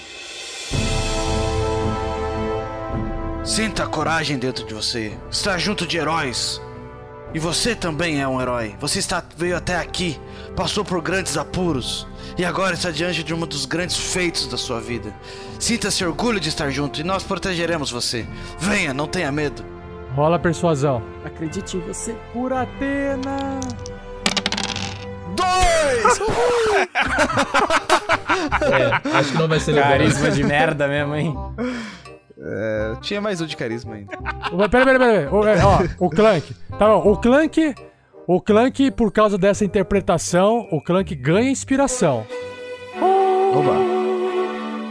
Sinta 3.44 3.84
a 3.84 3.86
coragem 3.86 4.38
dentro 4.38 4.64
de 4.64 4.72
você. 4.72 5.12
Está 5.30 5.58
junto 5.58 5.86
de 5.86 5.98
heróis. 5.98 6.60
E 7.34 7.38
você 7.38 7.74
também 7.74 8.22
é 8.22 8.26
um 8.26 8.40
herói. 8.40 8.74
Você 8.80 8.98
está, 9.00 9.22
veio 9.36 9.54
até 9.56 9.76
aqui, 9.76 10.18
passou 10.56 10.82
por 10.82 11.02
grandes 11.02 11.36
apuros 11.36 12.06
e 12.38 12.44
agora 12.44 12.74
está 12.74 12.90
diante 12.90 13.22
de 13.22 13.34
um 13.34 13.40
dos 13.40 13.66
grandes 13.66 13.98
feitos 13.98 14.46
da 14.46 14.56
sua 14.56 14.80
vida. 14.80 15.14
Sinta-se 15.58 16.04
orgulho 16.04 16.40
de 16.40 16.48
estar 16.48 16.70
junto 16.70 17.00
e 17.00 17.04
nós 17.04 17.22
protegeremos 17.22 17.90
você. 17.90 18.26
Venha, 18.58 18.94
não 18.94 19.06
tenha 19.06 19.30
medo. 19.30 19.62
Rola 20.14 20.36
a 20.36 20.38
persuasão. 20.38 21.02
Acredite 21.24 21.76
em 21.76 21.80
você. 21.80 22.16
Por 22.32 22.52
Atena! 22.52 23.60
Dois! 25.36 26.18
É, 28.60 29.16
acho 29.16 29.32
que 29.32 29.38
não 29.38 29.48
vai 29.48 29.60
ser 29.60 29.72
legal. 29.72 29.90
Carisma 29.90 30.30
de 30.30 30.44
merda 30.44 30.88
mesmo, 30.88 31.14
hein? 31.14 31.36
É, 32.46 32.96
tinha 33.00 33.20
mais 33.20 33.40
um 33.40 33.46
de 33.46 33.56
carisma 33.56 33.94
ainda. 33.94 34.16
Pera, 34.68 34.84
pera, 34.84 34.98
pera. 34.98 35.34
O, 35.34 35.46
é, 35.46 35.64
ó, 35.64 35.78
o 35.98 36.10
Clank. 36.10 36.54
Tá 36.78 36.86
bom, 36.86 37.10
o 37.10 37.16
Clank. 37.16 37.74
O 38.26 38.40
Clank, 38.40 38.90
por 38.92 39.12
causa 39.12 39.36
dessa 39.36 39.64
interpretação, 39.64 40.66
o 40.70 40.80
Clank 40.82 41.14
ganha 41.14 41.50
inspiração. 41.50 42.26
Oba. 43.52 43.72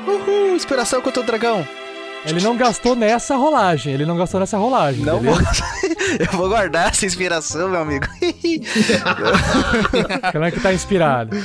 Uhul, 0.08 0.56
inspiração 0.56 1.02
contra 1.02 1.22
o 1.22 1.26
dragão. 1.26 1.68
Ele 2.26 2.42
não 2.42 2.56
gastou 2.56 2.96
nessa 2.96 3.36
rolagem. 3.36 3.94
Ele 3.94 4.06
não 4.06 4.18
gastou 4.18 4.40
nessa 4.40 4.58
rolagem. 4.58 5.04
Não 5.04 5.20
vou. 5.20 5.36
Eu 6.20 6.38
vou 6.38 6.48
guardar 6.48 6.90
essa 6.90 7.06
inspiração, 7.06 7.70
meu 7.70 7.82
amigo. 7.82 8.06
O 10.28 10.32
Clank 10.32 10.60
tá 10.62 10.74
inspirado. 10.74 11.36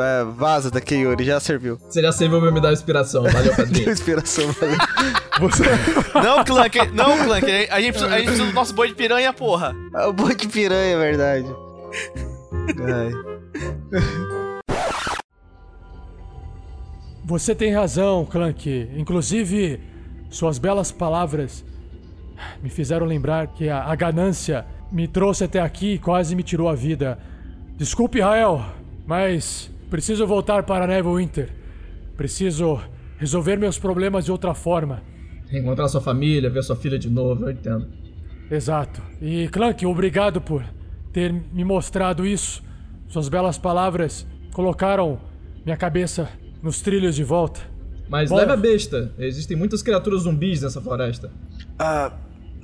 É, 0.00 0.24
vaza 0.24 0.70
daqui, 0.70 0.94
Yuri, 0.96 1.24
já 1.24 1.40
serviu. 1.40 1.78
Você 1.88 2.02
já 2.02 2.12
serviu 2.12 2.40
pra 2.40 2.50
me 2.50 2.60
dar 2.60 2.72
inspiração. 2.72 3.22
Valeu, 3.24 3.54
padrinho. 3.56 3.90
Inspiração, 3.90 4.50
valeu. 4.52 4.76
Você... 5.40 5.64
Não, 6.14 6.44
Clank, 6.44 6.90
não, 6.92 7.24
Clank. 7.24 7.50
A 7.70 7.80
gente, 7.80 7.92
precisa, 7.92 8.14
a 8.14 8.18
gente 8.18 8.26
precisa 8.26 8.46
do 8.46 8.52
nosso 8.52 8.74
boi 8.74 8.88
de 8.88 8.94
piranha, 8.94 9.32
porra. 9.32 9.74
É 9.94 10.06
o 10.06 10.12
boi 10.12 10.34
de 10.34 10.46
piranha, 10.48 10.94
é 10.94 10.98
verdade. 10.98 11.46
Ai. 12.80 13.10
Você 17.24 17.54
tem 17.54 17.74
razão, 17.74 18.24
Clank. 18.24 18.90
Inclusive, 18.96 19.80
suas 20.30 20.58
belas 20.58 20.92
palavras 20.92 21.64
me 22.62 22.68
fizeram 22.68 23.06
lembrar 23.06 23.48
que 23.48 23.68
a, 23.68 23.84
a 23.84 23.94
ganância 23.94 24.66
me 24.90 25.08
trouxe 25.08 25.44
até 25.44 25.60
aqui 25.60 25.94
e 25.94 25.98
quase 25.98 26.36
me 26.36 26.42
tirou 26.42 26.68
a 26.68 26.74
vida. 26.74 27.18
Desculpe, 27.76 28.20
Rael, 28.20 28.64
mas 29.06 29.70
preciso 29.90 30.26
voltar 30.26 30.64
para 30.64 30.86
Neverwinter. 30.86 31.50
Preciso 32.16 32.80
resolver 33.18 33.56
meus 33.56 33.78
problemas 33.78 34.24
de 34.24 34.32
outra 34.32 34.54
forma. 34.54 35.02
Reencontrar 35.48 35.88
sua 35.88 36.00
família, 36.00 36.50
ver 36.50 36.62
sua 36.62 36.76
filha 36.76 36.98
de 36.98 37.10
novo, 37.10 37.44
eu 37.44 37.50
entendo. 37.50 37.86
Exato. 38.50 39.00
E 39.20 39.48
Clank, 39.48 39.84
obrigado 39.86 40.40
por 40.40 40.64
ter 41.12 41.32
me 41.32 41.64
mostrado 41.64 42.26
isso. 42.26 42.62
Suas 43.08 43.28
belas 43.28 43.58
palavras 43.58 44.26
colocaram 44.52 45.20
minha 45.64 45.76
cabeça 45.76 46.28
nos 46.62 46.80
trilhos 46.80 47.14
de 47.14 47.24
volta. 47.24 47.60
Mas 48.08 48.30
Bom. 48.30 48.36
leve 48.36 48.52
a 48.52 48.56
besta. 48.56 49.12
Existem 49.18 49.56
muitas 49.56 49.82
criaturas 49.82 50.22
zumbis 50.22 50.62
nessa 50.62 50.80
floresta. 50.80 51.30
Ah, 51.78 52.12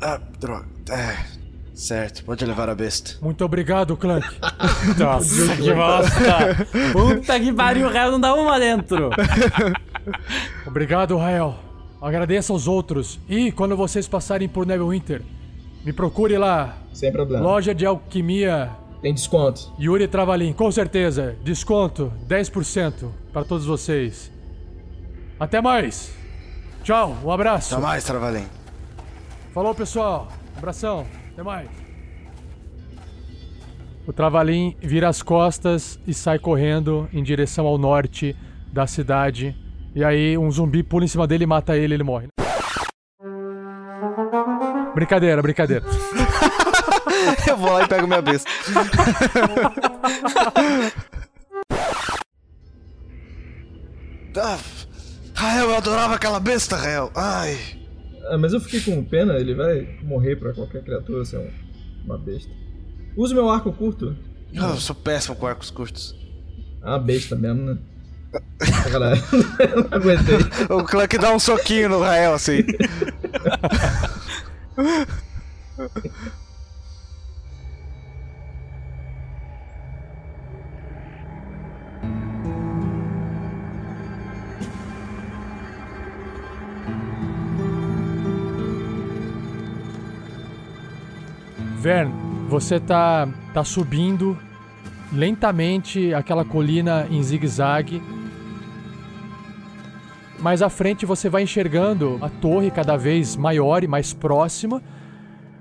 ah, 0.01 0.21
droga. 0.39 0.67
É, 0.91 1.40
certo, 1.81 2.25
pode 2.25 2.45
levar 2.45 2.69
a 2.69 2.75
besta. 2.75 3.13
Muito 3.21 3.45
obrigado, 3.45 3.97
Clank. 3.97 4.27
Nossa, 4.99 5.57
que 5.57 5.73
bosta! 5.73 6.67
Puta 6.93 7.41
que 7.41 7.53
pariu, 7.53 7.89
o 7.89 7.93
Rael 7.93 8.13
não 8.13 8.21
dá 8.21 8.35
uma 8.35 8.59
dentro! 8.59 9.11
Obrigado, 10.67 11.17
Rael. 11.17 11.57
Agradeço 12.01 12.53
aos 12.53 12.67
outros. 12.67 13.19
E 13.29 13.53
quando 13.53 13.77
vocês 13.77 14.09
passarem 14.09 14.49
por 14.49 14.67
Neverwinter, 14.67 15.23
me 15.85 15.93
procure 15.93 16.37
lá. 16.39 16.77
Sem 16.93 17.13
problema. 17.13 17.45
Loja 17.45 17.75
de 17.75 17.85
alquimia 17.87 18.71
Tem 19.03 19.13
desconto. 19.13 19.73
Yuri 19.79 20.09
Travalim, 20.09 20.53
com 20.53 20.71
certeza. 20.71 21.37
Desconto 21.43 22.13
10% 22.29 23.09
para 23.33 23.45
todos 23.45 23.67
vocês. 23.67 24.31
Até 25.39 25.61
mais. 25.61 26.13
Tchau, 26.83 27.17
um 27.25 27.31
abraço. 27.31 27.75
Até 27.75 27.83
mais, 27.83 28.05
Travalim. 28.05 28.47
Falou, 29.53 29.75
pessoal. 29.75 30.29
Abração. 30.57 31.07
Até 31.41 31.43
mais. 31.43 31.69
O 34.07 34.13
Travalim 34.13 34.77
vira 34.83 35.09
as 35.09 35.23
costas 35.23 35.99
e 36.07 36.13
sai 36.13 36.39
correndo 36.39 37.09
em 37.15 37.23
direção 37.23 37.67
ao 37.67 37.79
norte 37.79 38.37
da 38.71 38.87
cidade. 38.87 39.57
E 39.95 40.05
aí 40.05 40.37
um 40.37 40.51
zumbi 40.51 40.83
pula 40.83 41.05
em 41.05 41.09
cima 41.09 41.27
dele 41.27 41.45
e 41.45 41.47
mata 41.47 41.75
ele 41.79 41.95
e 41.95 41.97
ele 41.97 42.05
morre. 42.05 42.29
Brincadeira, 44.95 45.41
brincadeira. 45.41 45.87
Eu 47.49 47.57
vou 47.57 47.73
lá 47.73 47.85
e 47.85 47.89
pego 47.89 48.07
minha 48.07 48.21
besta. 48.21 48.51
ah, 54.37 54.59
Rael, 55.35 55.71
eu 55.71 55.77
adorava 55.77 56.15
aquela 56.17 56.39
besta, 56.39 56.77
Rael. 56.77 57.11
Ai. 57.15 57.80
Ah, 58.29 58.39
mas 58.39 58.53
eu 58.53 58.61
fiquei 58.61 58.81
com 58.81 59.03
pena, 59.05 59.35
ele 59.35 59.55
vai 59.55 59.99
morrer 60.03 60.37
pra 60.37 60.53
qualquer 60.53 60.83
criatura 60.85 61.25
se 61.25 61.37
é 61.37 61.39
um- 61.39 61.51
uma 62.05 62.19
besta. 62.19 62.51
Use 63.17 63.35
meu 63.35 63.49
arco 63.51 63.73
curto. 63.73 64.17
Eu 64.53 64.77
sou 64.77 64.95
péssimo 64.95 65.37
com 65.37 65.47
arcos 65.47 65.71
curtos. 65.71 66.15
Uma 66.83 66.99
besta 66.99 67.35
mesmo, 67.37 67.63
né? 67.63 67.79
Sacanagem. 68.83 69.25
Eu 69.61 69.85
não 69.85 69.89
aguentei. 69.91 70.37
O 70.71 70.85
Clank 70.85 71.19
dá 71.19 71.35
um 71.35 71.39
soquinho 71.39 71.89
no 71.89 72.01
Rael, 72.01 72.35
assim. 72.35 72.63
Vern, 91.81 92.13
você 92.47 92.79
tá, 92.79 93.27
tá 93.55 93.65
subindo 93.65 94.37
lentamente 95.11 96.13
aquela 96.13 96.45
colina 96.45 97.07
em 97.11 97.23
zigue-zague. 97.23 98.03
Mais 100.39 100.61
à 100.61 100.69
frente 100.69 101.07
você 101.07 101.31
vai 101.31 101.45
enxergando 101.45 102.19
a 102.21 102.29
torre 102.29 102.71
cada 102.71 102.99
vez 102.99 103.35
maior 103.35 103.83
e 103.83 103.89
mais 103.89 104.13
próxima. 104.13 104.83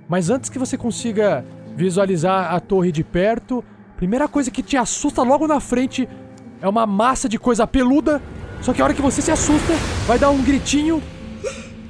Mas 0.10 0.30
antes 0.30 0.50
que 0.50 0.60
você 0.60 0.78
consiga 0.78 1.46
visualizar 1.78 2.54
a 2.54 2.60
torre 2.60 2.92
de 2.92 3.04
perto, 3.04 3.64
primeira 3.96 4.28
coisa 4.28 4.52
que 4.52 4.62
te 4.62 4.76
assusta 4.76 5.24
logo 5.24 5.48
na 5.48 5.62
frente 5.62 6.08
é 6.62 6.68
uma 6.68 6.86
massa 6.86 7.30
de 7.30 7.40
coisa 7.40 7.66
peluda. 7.66 8.22
Só 8.62 8.74
que 8.74 8.82
a 8.82 8.86
hora 8.86 8.94
que 8.94 9.02
você 9.02 9.22
se 9.22 9.32
assusta, 9.32 9.74
vai 10.06 10.20
dar 10.20 10.32
um 10.32 10.44
gritinho. 10.44 11.02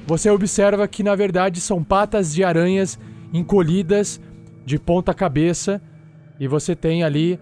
Você 0.06 0.30
observa 0.30 0.88
que 0.88 1.02
na 1.02 1.16
verdade 1.16 1.60
são 1.60 1.84
patas 1.84 2.32
de 2.32 2.44
aranhas 2.44 3.00
encolhidas 3.34 4.20
de 4.66 4.78
ponta 4.78 5.14
cabeça 5.14 5.82
e 6.40 6.48
você 6.48 6.76
tem 6.76 7.04
ali 7.04 7.40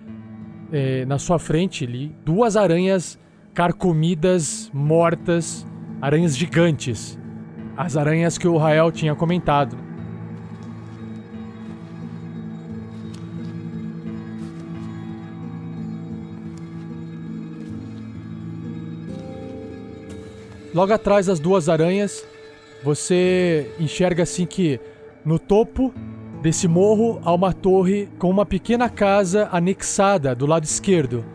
eh, 0.71 1.05
na 1.05 1.19
sua 1.19 1.39
frente 1.39 1.85
ali, 1.85 2.15
duas 2.25 2.57
aranhas 2.57 3.19
carcomidas, 3.53 4.69
mortas, 4.73 5.65
aranhas 6.01 6.37
gigantes. 6.37 7.17
As 7.75 7.95
aranhas 7.95 8.37
que 8.37 8.47
o 8.47 8.57
Rael 8.57 8.91
tinha 8.91 9.15
comentado. 9.15 9.77
Logo 20.73 20.93
atrás 20.93 21.25
das 21.25 21.39
duas 21.39 21.69
aranhas, 21.69 22.23
você 22.83 23.71
enxerga 23.79 24.21
assim 24.21 24.45
que 24.45 24.79
no 25.27 25.37
topo 25.37 25.93
desse 26.41 26.69
morro 26.69 27.19
há 27.21 27.33
uma 27.33 27.51
torre 27.51 28.07
com 28.17 28.29
uma 28.29 28.45
pequena 28.45 28.89
casa 28.89 29.49
anexada 29.51 30.33
do 30.33 30.45
lado 30.45 30.63
esquerdo. 30.63 31.25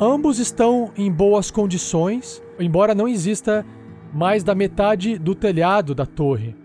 Ambos 0.00 0.38
estão 0.38 0.90
em 0.96 1.12
boas 1.12 1.50
condições, 1.50 2.42
embora 2.58 2.94
não 2.94 3.06
exista 3.06 3.66
mais 4.14 4.42
da 4.42 4.54
metade 4.54 5.18
do 5.18 5.34
telhado 5.34 5.94
da 5.94 6.06
torre. 6.06 6.56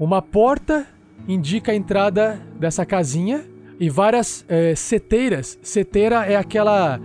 Uma 0.00 0.22
porta 0.22 0.86
indica 1.28 1.72
a 1.72 1.74
entrada 1.74 2.40
dessa 2.58 2.86
casinha 2.86 3.44
e 3.78 3.90
várias 3.90 4.42
eh, 4.48 4.74
seteiras. 4.74 5.58
Seteira 5.60 6.24
é 6.24 6.34
aquela 6.34 6.98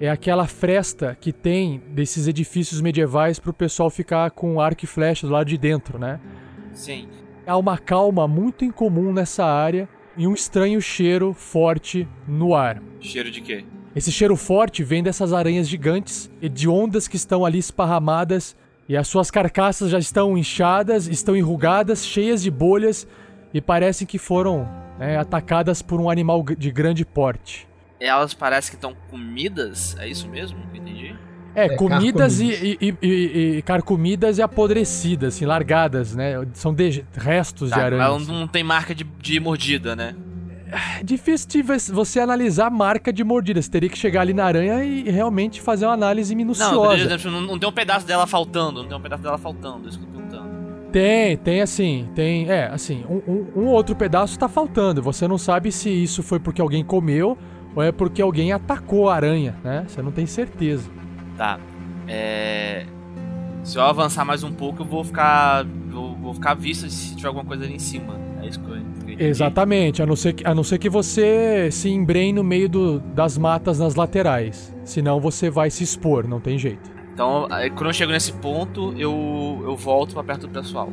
é 0.00 0.10
aquela 0.10 0.48
fresta 0.48 1.16
que 1.20 1.32
tem 1.32 1.80
desses 1.90 2.26
edifícios 2.26 2.80
medievais 2.80 3.38
para 3.38 3.50
o 3.50 3.54
pessoal 3.54 3.88
ficar 3.88 4.32
com 4.32 4.60
arco 4.60 4.84
e 4.84 4.88
flecha 4.88 5.28
do 5.28 5.32
lado 5.32 5.46
de 5.46 5.56
dentro, 5.56 5.96
né? 5.96 6.18
Sim. 6.72 7.06
Há 7.48 7.56
uma 7.56 7.78
calma 7.78 8.28
muito 8.28 8.62
incomum 8.62 9.10
nessa 9.10 9.42
área 9.42 9.88
e 10.18 10.26
um 10.26 10.34
estranho 10.34 10.82
cheiro 10.82 11.32
forte 11.32 12.06
no 12.26 12.54
ar. 12.54 12.82
Cheiro 13.00 13.30
de 13.30 13.40
quê? 13.40 13.64
Esse 13.96 14.12
cheiro 14.12 14.36
forte 14.36 14.84
vem 14.84 15.02
dessas 15.02 15.32
aranhas 15.32 15.66
gigantes 15.66 16.30
e 16.42 16.48
de 16.50 16.68
ondas 16.68 17.08
que 17.08 17.16
estão 17.16 17.46
ali 17.46 17.56
esparramadas 17.58 18.54
e 18.86 18.94
as 18.98 19.08
suas 19.08 19.30
carcaças 19.30 19.90
já 19.90 19.98
estão 19.98 20.36
inchadas, 20.36 21.06
estão 21.06 21.34
enrugadas, 21.34 22.04
cheias 22.04 22.42
de 22.42 22.50
bolhas 22.50 23.08
e 23.54 23.62
parecem 23.62 24.06
que 24.06 24.18
foram 24.18 24.68
né, 24.98 25.16
atacadas 25.16 25.80
por 25.80 26.02
um 26.02 26.10
animal 26.10 26.42
de 26.42 26.70
grande 26.70 27.02
porte. 27.02 27.66
Elas 27.98 28.34
parecem 28.34 28.72
que 28.72 28.76
estão 28.76 28.94
comidas? 29.10 29.96
É 29.98 30.06
isso 30.06 30.28
mesmo 30.28 30.58
entendi? 30.74 31.16
É, 31.58 31.66
É, 31.66 31.76
comidas 31.76 32.40
e, 32.40 32.78
e, 32.80 32.94
e- 33.02 33.56
e 33.58 33.62
carcomidas 33.62 34.38
e 34.38 34.42
apodrecidas, 34.42 35.34
assim, 35.34 35.44
largadas, 35.44 36.14
né? 36.14 36.34
São 36.54 36.72
de- 36.72 37.04
restos 37.16 37.70
de 37.70 37.74
Tá, 37.74 37.86
ela 37.86 38.18
não 38.18 38.46
tem 38.46 38.62
marca 38.62 38.94
de, 38.94 39.04
de 39.20 39.40
mordida, 39.40 39.96
né? 39.96 40.14
É 41.00 41.02
difícil 41.02 41.48
de 41.48 41.62
você 41.92 42.20
analisar 42.20 42.66
a 42.66 42.70
marca 42.70 43.10
de 43.12 43.24
mordida. 43.24 43.60
Você 43.62 43.70
teria 43.70 43.88
que 43.88 43.96
chegar 43.96 44.20
ali 44.20 44.34
na 44.34 44.44
aranha 44.44 44.84
e 44.84 45.08
realmente 45.10 45.60
fazer 45.62 45.86
uma 45.86 45.94
análise 45.94 46.34
Não, 46.34 46.38
minuciosa. 46.38 47.30
não, 47.30 47.40
não 47.40 47.58
tem 47.58 47.68
um 47.68 47.72
pedaço 47.72 48.06
dela 48.06 48.26
faltando, 48.26 48.82
não 48.82 48.88
tem 48.88 48.96
um 48.98 49.00
pedaço 49.00 49.22
dela 49.22 49.38
faltando, 49.38 49.88
isso 49.88 49.98
que 49.98 50.04
eu 50.04 50.08
tô 50.08 50.18
perguntando. 50.18 50.48
Tem, 50.92 51.36
tem 51.38 51.60
assim, 51.62 52.08
tem. 52.14 52.50
É, 52.50 52.66
assim, 52.66 53.04
um, 53.08 53.16
um- 53.30 53.46
um 53.62 53.66
outro 53.66 53.96
pedaço 53.96 54.38
tá 54.38 54.48
faltando. 54.48 55.02
Você 55.02 55.26
não 55.26 55.38
sabe 55.38 55.72
se 55.72 55.88
isso 55.90 56.22
foi 56.22 56.38
porque 56.38 56.60
alguém 56.60 56.84
comeu 56.84 57.36
ou 57.74 57.82
é 57.82 57.90
porque 57.90 58.20
alguém 58.22 58.52
atacou 58.52 59.08
a 59.08 59.14
aranha, 59.14 59.56
né? 59.64 59.84
Você 59.88 60.00
não 60.02 60.10
tem 60.12 60.26
certeza. 60.26 60.88
Tá. 61.38 61.58
É. 62.08 62.84
Se 63.62 63.78
eu 63.78 63.82
avançar 63.82 64.24
mais 64.24 64.42
um 64.42 64.52
pouco, 64.52 64.82
eu 64.82 64.86
vou 64.86 65.02
ficar. 65.04 65.64
Eu 65.90 66.14
vou 66.20 66.34
ficar 66.34 66.50
à 66.50 66.54
vista 66.54 66.88
se 66.90 67.14
tiver 67.16 67.28
alguma 67.28 67.44
coisa 67.44 67.64
ali 67.64 67.74
em 67.74 67.78
cima. 67.78 68.14
É 68.42 68.46
isso 68.48 68.60
que 68.60 68.68
eu 68.70 68.76
entendi. 68.76 69.22
Exatamente, 69.22 70.02
a 70.02 70.06
não 70.06 70.14
ser 70.16 70.32
que, 70.32 70.46
a 70.46 70.54
não 70.54 70.62
ser 70.64 70.78
que 70.78 70.88
você 70.88 71.70
se 71.72 71.88
embrenhe 71.88 72.32
no 72.32 72.44
meio 72.44 72.68
do- 72.68 73.00
das 73.00 73.36
matas 73.38 73.78
nas 73.78 73.94
laterais. 73.94 74.74
Senão 74.84 75.18
você 75.20 75.48
vai 75.50 75.70
se 75.70 75.82
expor, 75.82 76.26
não 76.28 76.40
tem 76.40 76.58
jeito. 76.58 76.90
Então, 77.12 77.46
aí, 77.50 77.68
quando 77.70 77.86
eu 77.86 77.92
chego 77.92 78.12
nesse 78.12 78.32
ponto, 78.32 78.94
eu, 78.96 79.60
eu 79.64 79.76
volto 79.76 80.14
pra 80.14 80.22
perto 80.22 80.42
do 80.42 80.50
pessoal. 80.50 80.88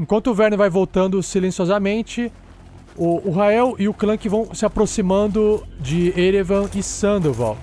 Enquanto 0.00 0.28
o 0.28 0.34
Verne 0.34 0.56
vai 0.56 0.70
voltando 0.70 1.22
silenciosamente, 1.22 2.32
o, 2.96 3.28
o 3.28 3.32
Rael 3.32 3.76
e 3.78 3.86
o 3.86 3.92
Clank 3.92 4.26
vão 4.30 4.54
se 4.54 4.64
aproximando 4.64 5.62
de 5.78 6.18
Erevan 6.18 6.70
e 6.74 6.82
Sandoval. 6.82 7.58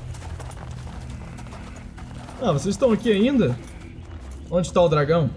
Ah, 2.39 2.51
vocês 2.51 2.75
estão 2.75 2.91
aqui 2.91 3.11
ainda? 3.11 3.57
Onde 4.51 4.71
tá 4.71 4.79
o 4.83 4.87
dragão? 4.87 5.31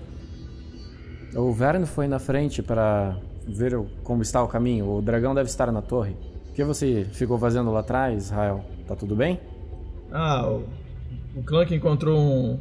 O 1.34 1.51
Verne 1.55 1.86
foi 1.86 2.07
na 2.07 2.18
frente 2.18 2.62
para 2.62 3.16
ver 3.48 3.80
como 4.05 4.20
está 4.20 4.42
o 4.42 4.48
caminho. 4.48 4.98
O 4.98 5.01
dragão 5.01 5.34
deve 5.34 5.48
estar 5.48 5.72
na 5.72 5.80
torre. 5.80 6.14
O 6.51 6.53
que 6.53 6.62
você 6.62 7.07
ficou 7.12 7.38
fazendo 7.38 7.72
lá 7.72 7.80
atrás, 7.80 8.28
Rael? 8.28 8.62
Tá 8.86 8.94
tudo 8.94 9.16
bem? 9.16 9.40
Ah, 10.12 10.46
o, 10.46 10.66
o 11.34 11.42
Clank 11.42 11.74
encontrou 11.74 12.18
um, 12.18 12.61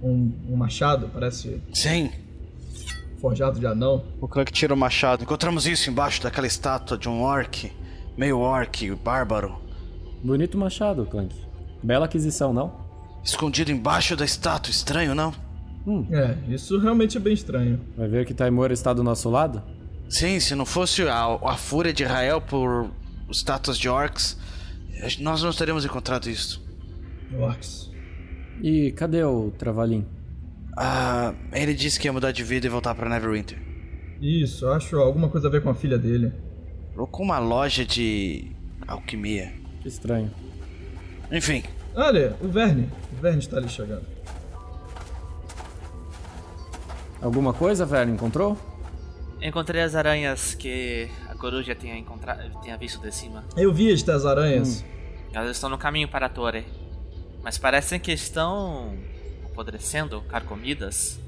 um. 0.00 0.32
um 0.48 0.56
machado, 0.56 1.10
parece 1.12 1.60
Sim, 1.72 2.12
forjado 3.20 3.58
de 3.58 3.66
anão. 3.66 4.04
o 4.20 4.28
Clank 4.28 4.52
tira 4.52 4.74
o 4.74 4.76
machado. 4.76 5.22
Encontramos 5.22 5.66
isso 5.66 5.90
embaixo 5.90 6.22
daquela 6.22 6.46
estátua 6.46 6.96
de 6.96 7.08
um 7.08 7.22
orc. 7.22 7.72
Meio 8.16 8.38
orc, 8.38 8.90
bárbaro. 8.96 9.60
Bonito 10.22 10.58
machado, 10.58 11.06
Clank. 11.06 11.34
Bela 11.82 12.06
aquisição, 12.06 12.52
não? 12.52 12.72
Escondido 13.22 13.70
embaixo 13.70 14.16
da 14.16 14.24
estátua, 14.24 14.70
estranho, 14.70 15.14
não? 15.14 15.32
É, 16.10 16.36
isso 16.52 16.78
realmente 16.78 17.16
é 17.16 17.20
bem 17.20 17.32
estranho. 17.32 17.80
Vai 17.96 18.08
ver 18.08 18.26
que 18.26 18.34
Taimura 18.34 18.74
está 18.74 18.92
do 18.92 19.02
nosso 19.02 19.30
lado? 19.30 19.62
Sim, 20.08 20.38
se 20.40 20.54
não 20.54 20.66
fosse 20.66 21.02
a, 21.02 21.38
a 21.42 21.56
fúria 21.56 21.92
de 21.92 22.02
Israel 22.02 22.40
por 22.40 22.90
estátuas 23.30 23.78
de 23.78 23.88
orcs, 23.88 24.38
nós 25.20 25.42
não 25.42 25.52
teríamos 25.52 25.84
encontrado 25.84 26.28
isso. 26.28 26.62
Orcs. 27.38 27.90
E 28.62 28.90
cadê 28.92 29.22
o 29.22 29.50
Travalim? 29.52 30.04
Ah, 30.80 31.34
ele 31.52 31.74
disse 31.74 31.98
que 31.98 32.06
ia 32.06 32.12
mudar 32.12 32.30
de 32.30 32.44
vida 32.44 32.66
e 32.66 32.70
voltar 32.70 32.94
pra 32.94 33.08
Neverwinter. 33.08 33.58
Isso, 34.20 34.68
acho 34.68 34.96
alguma 34.98 35.28
coisa 35.28 35.48
a 35.48 35.50
ver 35.50 35.62
com 35.62 35.70
a 35.70 35.74
filha 35.74 35.98
dele. 35.98 36.32
Ou 36.96 37.06
com 37.06 37.22
uma 37.22 37.38
loja 37.38 37.84
de 37.84 38.52
alquimia. 38.86 39.52
Que 39.82 39.88
estranho. 39.88 40.30
Enfim, 41.30 41.62
Olha, 42.00 42.36
o 42.40 42.46
Verne. 42.46 42.88
O 43.12 43.20
Verne 43.20 43.40
está 43.40 43.56
ali 43.56 43.68
chegando. 43.68 44.06
Alguma 47.20 47.52
coisa, 47.52 47.84
Verne, 47.84 48.12
encontrou? 48.12 48.56
Encontrei 49.42 49.82
as 49.82 49.96
aranhas 49.96 50.54
que 50.54 51.08
a 51.28 51.34
coruja 51.34 51.74
tinha, 51.74 51.96
encontrado, 51.96 52.60
tinha 52.62 52.76
visto 52.76 53.00
de 53.00 53.12
cima. 53.12 53.44
Eu 53.56 53.72
vi 53.72 53.92
estas 53.92 54.24
aranhas. 54.24 54.84
Elas 55.32 55.56
estão 55.56 55.68
no 55.68 55.76
caminho 55.76 56.08
para 56.08 56.26
a 56.26 56.28
torre. 56.28 56.64
Mas 57.42 57.58
parecem 57.58 57.98
que 57.98 58.12
estão 58.12 58.96
apodrecendo, 59.58 60.22
carcomidas. 60.22 61.18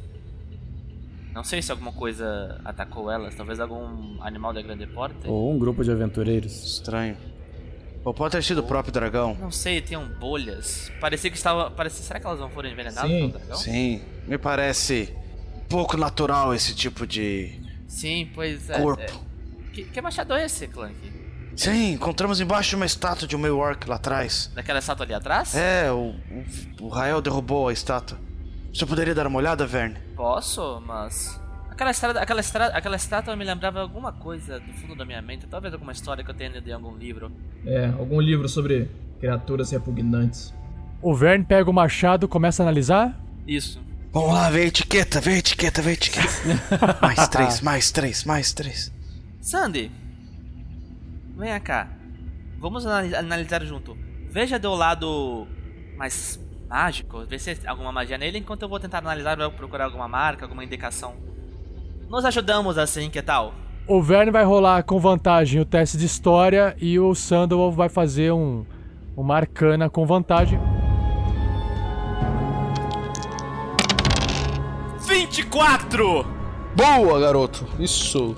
Não 1.32 1.42
sei 1.42 1.60
se 1.60 1.70
alguma 1.70 1.92
coisa 1.92 2.60
atacou 2.64 3.10
elas. 3.10 3.34
Talvez 3.34 3.58
algum 3.58 4.22
animal 4.22 4.52
de 4.52 4.62
grande 4.62 4.86
porte. 4.86 5.26
Ou 5.26 5.52
um 5.52 5.58
grupo 5.58 5.82
de 5.82 5.90
aventureiros? 5.90 6.74
estranho. 6.74 7.16
Ou 8.04 8.14
pode 8.14 8.32
ter 8.32 8.42
sido 8.42 8.58
o 8.58 8.62
próprio 8.62 8.92
dragão. 8.92 9.36
Não 9.38 9.50
sei, 9.50 9.80
tinham 9.80 10.06
bolhas. 10.18 10.90
Parecia 11.00 11.30
que 11.30 11.36
estava. 11.36 11.70
Parecia... 11.70 12.02
Será 12.02 12.18
que 12.18 12.26
elas 12.26 12.40
não 12.40 12.50
foram 12.50 12.70
envenenadas 12.70 13.10
Sim, 13.10 13.18
pelo 13.18 13.32
dragão? 13.32 13.56
Sim, 13.56 14.02
me 14.26 14.38
parece 14.38 15.14
pouco 15.68 15.96
natural 15.96 16.54
esse 16.54 16.74
tipo 16.74 17.06
de 17.06 17.60
Sim, 17.86 18.30
pois 18.34 18.70
é. 18.70 18.80
corpo. 18.80 19.02
é. 19.02 19.72
Que, 19.72 19.84
que 19.84 20.00
machado 20.00 20.34
é 20.34 20.44
esse, 20.44 20.66
Clank? 20.66 21.19
Sim, 21.60 21.92
encontramos 21.92 22.40
embaixo 22.40 22.74
uma 22.74 22.86
estátua 22.86 23.28
de 23.28 23.36
um 23.36 23.38
meio 23.38 23.58
orc 23.58 23.86
lá 23.86 23.96
atrás. 23.96 24.50
Daquela 24.54 24.78
estátua 24.78 25.04
ali 25.04 25.12
atrás? 25.12 25.54
É, 25.54 25.92
o, 25.92 26.14
o, 26.80 26.86
o 26.86 26.88
Rael 26.88 27.20
derrubou 27.20 27.68
a 27.68 27.72
estátua. 27.72 28.16
Você 28.72 28.86
poderia 28.86 29.14
dar 29.14 29.26
uma 29.26 29.36
olhada, 29.38 29.66
Verne? 29.66 29.98
Posso, 30.16 30.82
mas. 30.86 31.38
Aquela, 31.70 31.90
estrada, 31.90 32.18
aquela, 32.18 32.40
estrada, 32.40 32.74
aquela 32.74 32.96
estátua 32.96 33.36
me 33.36 33.44
lembrava 33.44 33.78
alguma 33.78 34.10
coisa 34.10 34.58
do 34.58 34.72
fundo 34.72 34.94
da 34.94 35.04
minha 35.04 35.20
mente. 35.20 35.46
Talvez 35.48 35.74
alguma 35.74 35.92
história 35.92 36.24
que 36.24 36.30
eu 36.30 36.34
tenha 36.34 36.48
lido 36.48 36.66
em 36.66 36.72
algum 36.72 36.96
livro. 36.96 37.30
É, 37.66 37.88
algum 37.88 38.22
livro 38.22 38.48
sobre 38.48 38.90
criaturas 39.18 39.70
repugnantes. 39.70 40.54
O 41.02 41.14
Verne 41.14 41.44
pega 41.44 41.68
o 41.68 41.74
machado, 41.74 42.26
começa 42.26 42.62
a 42.62 42.64
analisar. 42.64 43.20
Isso. 43.46 43.78
Vamos 44.10 44.32
lá, 44.32 44.48
vê 44.48 44.62
a 44.62 44.66
etiqueta, 44.66 45.20
vê 45.20 45.32
a 45.32 45.38
etiqueta, 45.38 45.82
vê 45.82 45.90
a 45.90 45.92
etiqueta. 45.92 46.30
mais 47.02 47.28
três, 47.28 47.60
mais 47.60 47.90
três, 47.90 48.24
mais 48.24 48.52
três. 48.54 48.90
Sandy, 49.42 49.90
venha 51.40 51.58
cá. 51.58 51.88
Vamos 52.58 52.86
anali- 52.86 53.14
analisar 53.14 53.64
junto. 53.64 53.96
Veja 54.30 54.58
do 54.58 54.72
lado 54.74 55.46
mais 55.96 56.38
mágico, 56.68 57.24
ver 57.26 57.38
se 57.40 57.54
tem 57.56 57.68
alguma 57.68 57.90
magia 57.90 58.16
nele, 58.16 58.38
enquanto 58.38 58.62
eu 58.62 58.68
vou 58.68 58.78
tentar 58.78 58.98
analisar 58.98 59.40
ou 59.40 59.50
procurar 59.50 59.86
alguma 59.86 60.06
marca, 60.06 60.44
alguma 60.44 60.62
indicação. 60.62 61.14
Nos 62.08 62.24
ajudamos 62.24 62.78
assim, 62.78 63.10
que 63.10 63.20
tal? 63.22 63.54
O 63.86 64.00
Verne 64.00 64.30
vai 64.30 64.44
rolar 64.44 64.82
com 64.84 65.00
vantagem 65.00 65.60
o 65.60 65.64
teste 65.64 65.96
de 65.96 66.06
história 66.06 66.76
e 66.78 66.98
o 67.00 67.12
Sandoval 67.14 67.72
vai 67.72 67.88
fazer 67.88 68.30
um, 68.32 68.64
uma 69.16 69.34
arcana 69.36 69.90
com 69.90 70.06
vantagem. 70.06 70.60
24! 75.08 76.24
Boa, 76.76 77.18
garoto. 77.18 77.66
Isso. 77.80 78.36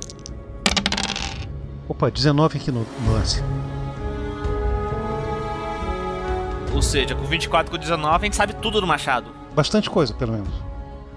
Opa, 1.92 2.10
19 2.10 2.56
aqui 2.56 2.72
no, 2.72 2.86
no 3.04 3.12
lance. 3.12 3.42
Ou 6.74 6.80
seja, 6.80 7.14
com 7.14 7.24
24 7.24 7.70
com 7.70 7.76
19 7.76 8.16
a 8.16 8.24
gente 8.24 8.34
sabe 8.34 8.54
tudo 8.54 8.80
do 8.80 8.86
machado. 8.86 9.26
Bastante 9.54 9.90
coisa, 9.90 10.14
pelo 10.14 10.32
menos. 10.32 10.48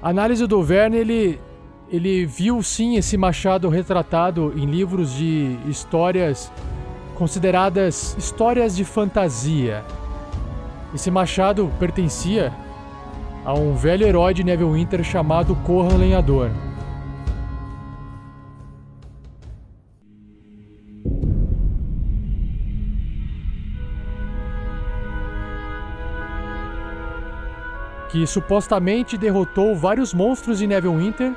A 0.01 0.09
análise 0.09 0.45
do 0.45 0.61
Verne, 0.61 0.97
ele, 0.97 1.39
ele 1.89 2.25
viu 2.25 2.61
sim 2.61 2.97
esse 2.97 3.15
machado 3.15 3.69
retratado 3.69 4.51
em 4.53 4.65
livros 4.65 5.13
de 5.13 5.57
histórias 5.65 6.51
consideradas 7.15 8.13
histórias 8.19 8.75
de 8.75 8.83
fantasia. 8.83 9.81
Esse 10.93 11.09
machado 11.09 11.71
pertencia 11.79 12.53
a 13.45 13.53
um 13.53 13.75
velho 13.75 14.05
herói 14.05 14.33
de 14.33 14.43
Neverwinter 14.43 15.01
chamado 15.05 15.55
Corran 15.63 15.95
Lenhador. 15.95 16.51
Que 28.15 28.25
supostamente 28.25 29.17
derrotou 29.17 29.75
vários 29.75 30.13
monstros 30.13 30.59
de 30.59 30.65
Neverwinter 30.65 31.35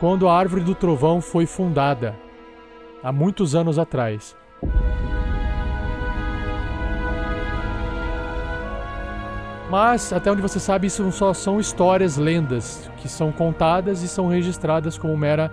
quando 0.00 0.28
a 0.28 0.36
Árvore 0.36 0.64
do 0.64 0.74
Trovão 0.74 1.20
foi 1.20 1.46
fundada, 1.46 2.16
há 3.00 3.12
muitos 3.12 3.54
anos 3.54 3.78
atrás. 3.78 4.36
Mas, 9.70 10.12
até 10.12 10.28
onde 10.32 10.42
você 10.42 10.58
sabe, 10.58 10.88
isso 10.88 11.12
só 11.12 11.32
são 11.32 11.60
histórias, 11.60 12.16
lendas, 12.16 12.90
que 12.96 13.08
são 13.08 13.30
contadas 13.30 14.02
e 14.02 14.08
são 14.08 14.26
registradas 14.26 14.98
como 14.98 15.16
mera 15.16 15.52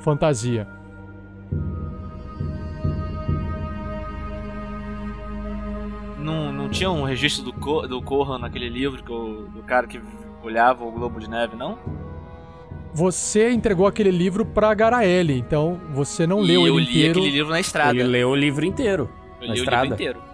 fantasia. 0.00 0.66
Não, 6.68 6.72
tinha 6.72 6.90
um 6.90 7.02
registro 7.02 7.42
do, 7.44 7.52
Co 7.54 7.86
do 7.88 8.02
Corran 8.02 8.38
naquele 8.38 8.68
livro 8.68 9.02
que 9.02 9.10
o, 9.10 9.48
do 9.48 9.62
cara 9.62 9.86
que 9.86 9.98
olhava 10.42 10.84
o 10.84 10.90
globo 10.92 11.18
de 11.18 11.28
neve, 11.28 11.56
não? 11.56 11.78
Você 12.92 13.50
entregou 13.50 13.86
aquele 13.86 14.10
livro 14.10 14.44
pra 14.44 14.72
Garaele, 14.74 15.32
então 15.38 15.80
você 15.94 16.26
não 16.26 16.42
e 16.44 16.46
leu 16.48 16.66
eu 16.66 16.76
ele 16.78 16.84
li 16.86 16.90
inteiro. 16.98 17.10
aquele 17.20 17.30
livro 17.30 17.50
na 17.52 17.60
estrada. 17.60 17.90
Ele 17.92 18.02
leu 18.04 18.28
o 18.30 18.34
livro 18.36 18.64
inteiro. 18.66 19.08
eu 19.40 19.48
na 19.48 19.54
li 19.54 19.60
estrada. 19.60 19.80
o 19.80 19.84
livro 19.84 19.94
inteiro. 19.94 20.28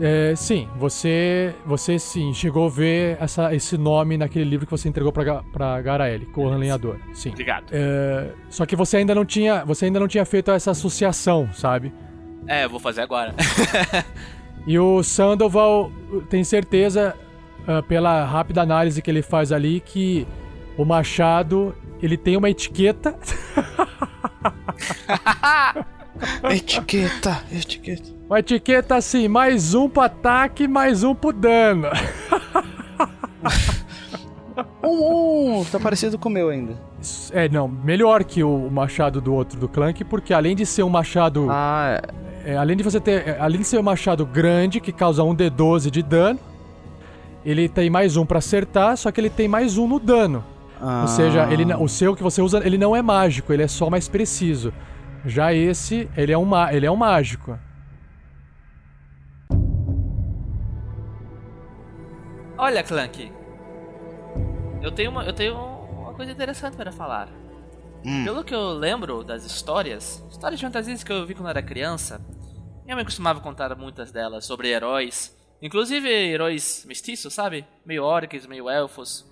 É, 0.00 0.34
sim, 0.34 0.68
você, 0.76 1.54
você 1.64 1.98
sim 2.00 2.32
chegou 2.34 2.66
a 2.66 2.70
ver 2.70 3.16
essa, 3.20 3.54
esse 3.54 3.76
nome 3.78 4.16
naquele 4.16 4.44
livro 4.44 4.66
que 4.66 4.72
você 4.72 4.88
entregou 4.88 5.12
pra, 5.12 5.22
Ga- 5.22 5.42
pra 5.52 5.80
Garaele, 5.82 6.26
Corran 6.26 6.56
Lenhador. 6.58 6.98
Sim. 7.12 7.30
Obrigado. 7.30 7.66
É, 7.70 8.32
só 8.48 8.64
que 8.66 8.74
você 8.74 8.96
ainda 8.96 9.14
não 9.14 9.24
tinha, 9.24 9.64
você 9.64 9.84
ainda 9.84 10.00
não 10.00 10.08
tinha 10.08 10.24
feito 10.24 10.50
essa 10.50 10.70
associação, 10.72 11.48
sabe? 11.52 11.92
É, 12.46 12.64
eu 12.64 12.70
vou 12.70 12.80
fazer 12.80 13.02
agora. 13.02 13.34
E 14.66 14.78
o 14.78 15.02
Sandoval 15.02 15.92
tem 16.30 16.42
certeza, 16.42 17.14
ah, 17.66 17.82
pela 17.82 18.24
rápida 18.24 18.62
análise 18.62 19.02
que 19.02 19.10
ele 19.10 19.22
faz 19.22 19.52
ali, 19.52 19.80
que 19.80 20.26
o 20.76 20.84
machado 20.84 21.74
ele 22.02 22.16
tem 22.16 22.36
uma 22.36 22.50
etiqueta 22.50 23.16
etiqueta, 26.50 27.42
etiqueta. 27.52 28.14
Uma 28.28 28.40
etiqueta 28.40 28.96
assim, 28.96 29.28
mais 29.28 29.74
um 29.74 29.88
pro 29.88 30.02
ataque, 30.02 30.66
mais 30.66 31.04
um 31.04 31.14
pro 31.14 31.32
dano. 31.32 31.88
um, 34.82 35.60
um, 35.60 35.64
tá 35.64 35.78
parecido 35.78 36.18
com 36.18 36.28
o 36.28 36.32
meu 36.32 36.48
ainda. 36.48 36.76
É, 37.32 37.48
não, 37.48 37.68
melhor 37.68 38.24
que 38.24 38.42
o 38.42 38.70
machado 38.70 39.20
do 39.20 39.34
outro 39.34 39.58
do 39.58 39.68
Clank, 39.68 40.02
porque 40.04 40.32
além 40.32 40.56
de 40.56 40.64
ser 40.64 40.82
um 40.82 40.88
machado. 40.88 41.48
Ah, 41.50 42.00
é. 42.44 42.56
além 42.56 42.76
de 42.76 42.82
você 42.82 43.00
ter. 43.00 43.28
é, 43.28 43.38
Além 43.40 43.60
de 43.60 43.66
ser 43.66 43.78
um 43.78 43.82
machado 43.82 44.24
grande, 44.24 44.80
que 44.80 44.92
causa 44.92 45.22
um 45.22 45.34
D12 45.34 45.90
de 45.90 46.02
dano, 46.02 46.38
ele 47.44 47.68
tem 47.68 47.90
mais 47.90 48.16
um 48.16 48.24
pra 48.24 48.38
acertar, 48.38 48.96
só 48.96 49.10
que 49.10 49.20
ele 49.20 49.30
tem 49.30 49.48
mais 49.48 49.76
um 49.78 49.86
no 49.86 49.98
dano. 49.98 50.44
Ou 50.80 51.08
seja, 51.08 51.50
ele, 51.50 51.72
o 51.74 51.88
seu 51.88 52.14
que 52.14 52.22
você 52.22 52.42
usa, 52.42 52.60
ele 52.64 52.76
não 52.76 52.94
é 52.94 53.00
mágico, 53.00 53.52
ele 53.52 53.62
é 53.62 53.68
só 53.68 53.88
mais 53.88 54.06
preciso. 54.06 54.72
Já 55.24 55.54
esse, 55.54 56.10
ele 56.14 56.30
é 56.32 56.36
um, 56.36 56.50
ele 56.70 56.84
é 56.84 56.90
um 56.90 56.96
mágico. 56.96 57.58
Olha, 62.58 62.82
Clank. 62.82 63.32
Eu 64.82 64.92
tenho 64.92 65.10
uma, 65.10 65.24
eu 65.24 65.32
tenho 65.32 65.56
uma 65.56 66.12
coisa 66.12 66.32
interessante 66.32 66.76
para 66.76 66.92
falar. 66.92 67.28
Pelo 68.24 68.44
que 68.44 68.54
eu 68.54 68.72
lembro 68.74 69.24
das 69.24 69.44
histórias, 69.44 70.22
histórias 70.30 70.60
de 70.60 70.66
fantasias 70.66 71.02
que 71.02 71.10
eu 71.12 71.26
vi 71.26 71.34
quando 71.34 71.48
era 71.48 71.62
criança, 71.62 72.20
minha 72.84 72.94
mãe 72.94 73.04
costumava 73.04 73.40
contar 73.40 73.74
muitas 73.74 74.12
delas 74.12 74.44
sobre 74.44 74.68
heróis, 74.68 75.34
inclusive 75.62 76.08
heróis 76.08 76.84
mestiços, 76.86 77.32
sabe? 77.32 77.64
Meio 77.84 78.04
orcs, 78.04 78.46
meio 78.46 78.68
elfos. 78.68 79.24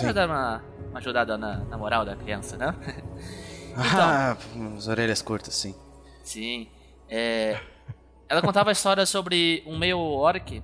Pra 0.00 0.12
dar 0.12 0.28
uma, 0.28 0.64
uma 0.90 0.98
ajudada 0.98 1.38
na, 1.38 1.58
na 1.58 1.78
moral 1.78 2.04
da 2.04 2.16
criança, 2.16 2.56
né? 2.56 2.74
Ah, 3.76 4.36
as 4.76 4.86
orelhas 4.86 5.20
curtas, 5.20 5.52
sim. 5.52 5.74
Sim. 6.22 6.68
É, 7.08 7.58
ela 8.28 8.40
contava 8.40 8.70
a 8.70 8.72
história 8.72 9.04
sobre 9.04 9.64
um 9.66 9.76
meio 9.76 9.98
orc 9.98 10.62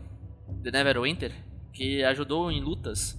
de 0.48 0.70
Neverwinter 0.70 1.32
que 1.72 2.04
ajudou 2.04 2.52
em 2.52 2.60
lutas, 2.60 3.18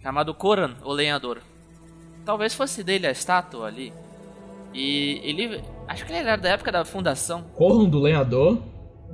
chamado 0.00 0.32
Koran, 0.32 0.76
o 0.84 0.92
Lenhador. 0.92 1.42
Talvez 2.24 2.54
fosse 2.54 2.82
dele 2.82 3.06
a 3.06 3.10
estátua 3.10 3.66
ali. 3.66 3.92
E 4.72 5.20
ele. 5.24 5.62
Acho 5.86 6.04
que 6.06 6.12
ele 6.12 6.20
era 6.20 6.36
da 6.36 6.50
época 6.50 6.72
da 6.72 6.84
fundação. 6.84 7.42
Corram 7.54 7.88
do 7.88 7.98
lenhador? 8.00 8.58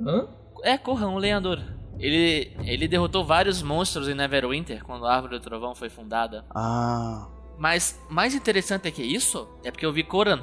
Hã? 0.05 0.27
É, 0.63 0.77
Koran, 0.77 1.09
o 1.09 1.17
Lenhador. 1.17 1.59
Ele, 1.97 2.55
ele 2.63 2.87
derrotou 2.87 3.25
vários 3.25 3.61
monstros 3.61 4.07
em 4.07 4.13
Neverwinter 4.13 4.83
quando 4.83 5.05
a 5.05 5.13
Árvore 5.13 5.37
do 5.37 5.43
Trovão 5.43 5.75
foi 5.75 5.89
fundada. 5.89 6.45
Ah. 6.55 7.27
Mas 7.57 7.99
mais 8.09 8.33
interessante 8.33 8.87
é 8.87 8.91
que 8.91 9.03
isso 9.03 9.47
é 9.63 9.71
porque 9.71 9.85
eu 9.85 9.91
vi 9.91 10.03
Koran, 10.03 10.41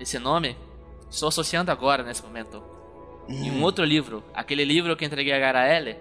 esse 0.00 0.18
nome, 0.18 0.56
estou 1.08 1.28
associando 1.28 1.70
agora 1.70 2.02
nesse 2.02 2.22
momento. 2.24 2.60
Em 3.28 3.50
um 3.50 3.62
outro 3.62 3.84
livro, 3.84 4.22
aquele 4.34 4.64
livro 4.64 4.96
que 4.96 5.04
entreguei 5.04 5.32
a 5.32 5.38
Garaele, 5.38 5.96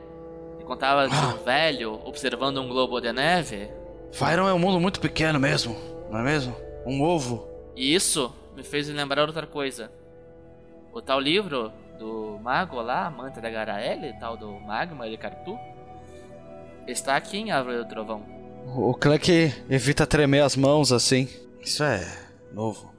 que 0.57 0.63
contava 0.63 1.07
de 1.07 1.15
um 1.15 1.43
velho 1.43 1.99
observando 2.05 2.57
um 2.57 2.67
globo 2.67 2.99
de 2.99 3.11
neve. 3.11 3.69
Fyron 4.11 4.47
é 4.47 4.53
um 4.53 4.59
mundo 4.59 4.79
muito 4.79 4.99
pequeno 4.99 5.39
mesmo, 5.39 5.75
não 6.15 6.21
é 6.21 6.23
mesmo? 6.23 6.55
Um 6.85 7.01
ovo. 7.01 7.45
E 7.75 7.93
isso 7.93 8.33
me 8.55 8.63
fez 8.63 8.87
lembrar 8.87 9.27
outra 9.27 9.45
coisa. 9.45 9.91
O 10.93 11.01
tal 11.01 11.19
livro 11.19 11.73
do 11.99 12.39
mago 12.41 12.81
lá, 12.81 13.07
amante 13.07 13.41
da 13.41 13.49
Garaele, 13.49 14.13
tal 14.17 14.37
do 14.37 14.49
Magma 14.61 15.09
de 15.09 15.17
Cartu, 15.17 15.59
está 16.87 17.17
aqui 17.17 17.37
em 17.37 17.51
Árvore 17.51 17.79
do 17.79 17.85
Trovão. 17.85 18.23
O 18.65 18.93
Clank 18.93 19.53
evita 19.69 20.07
tremer 20.07 20.41
as 20.41 20.55
mãos 20.55 20.93
assim. 20.93 21.27
Isso 21.61 21.83
é 21.83 22.07
novo. 22.53 22.93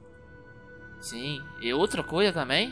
Sim, 1.01 1.41
e 1.59 1.73
outra 1.73 2.03
coisa 2.03 2.31
também, 2.31 2.71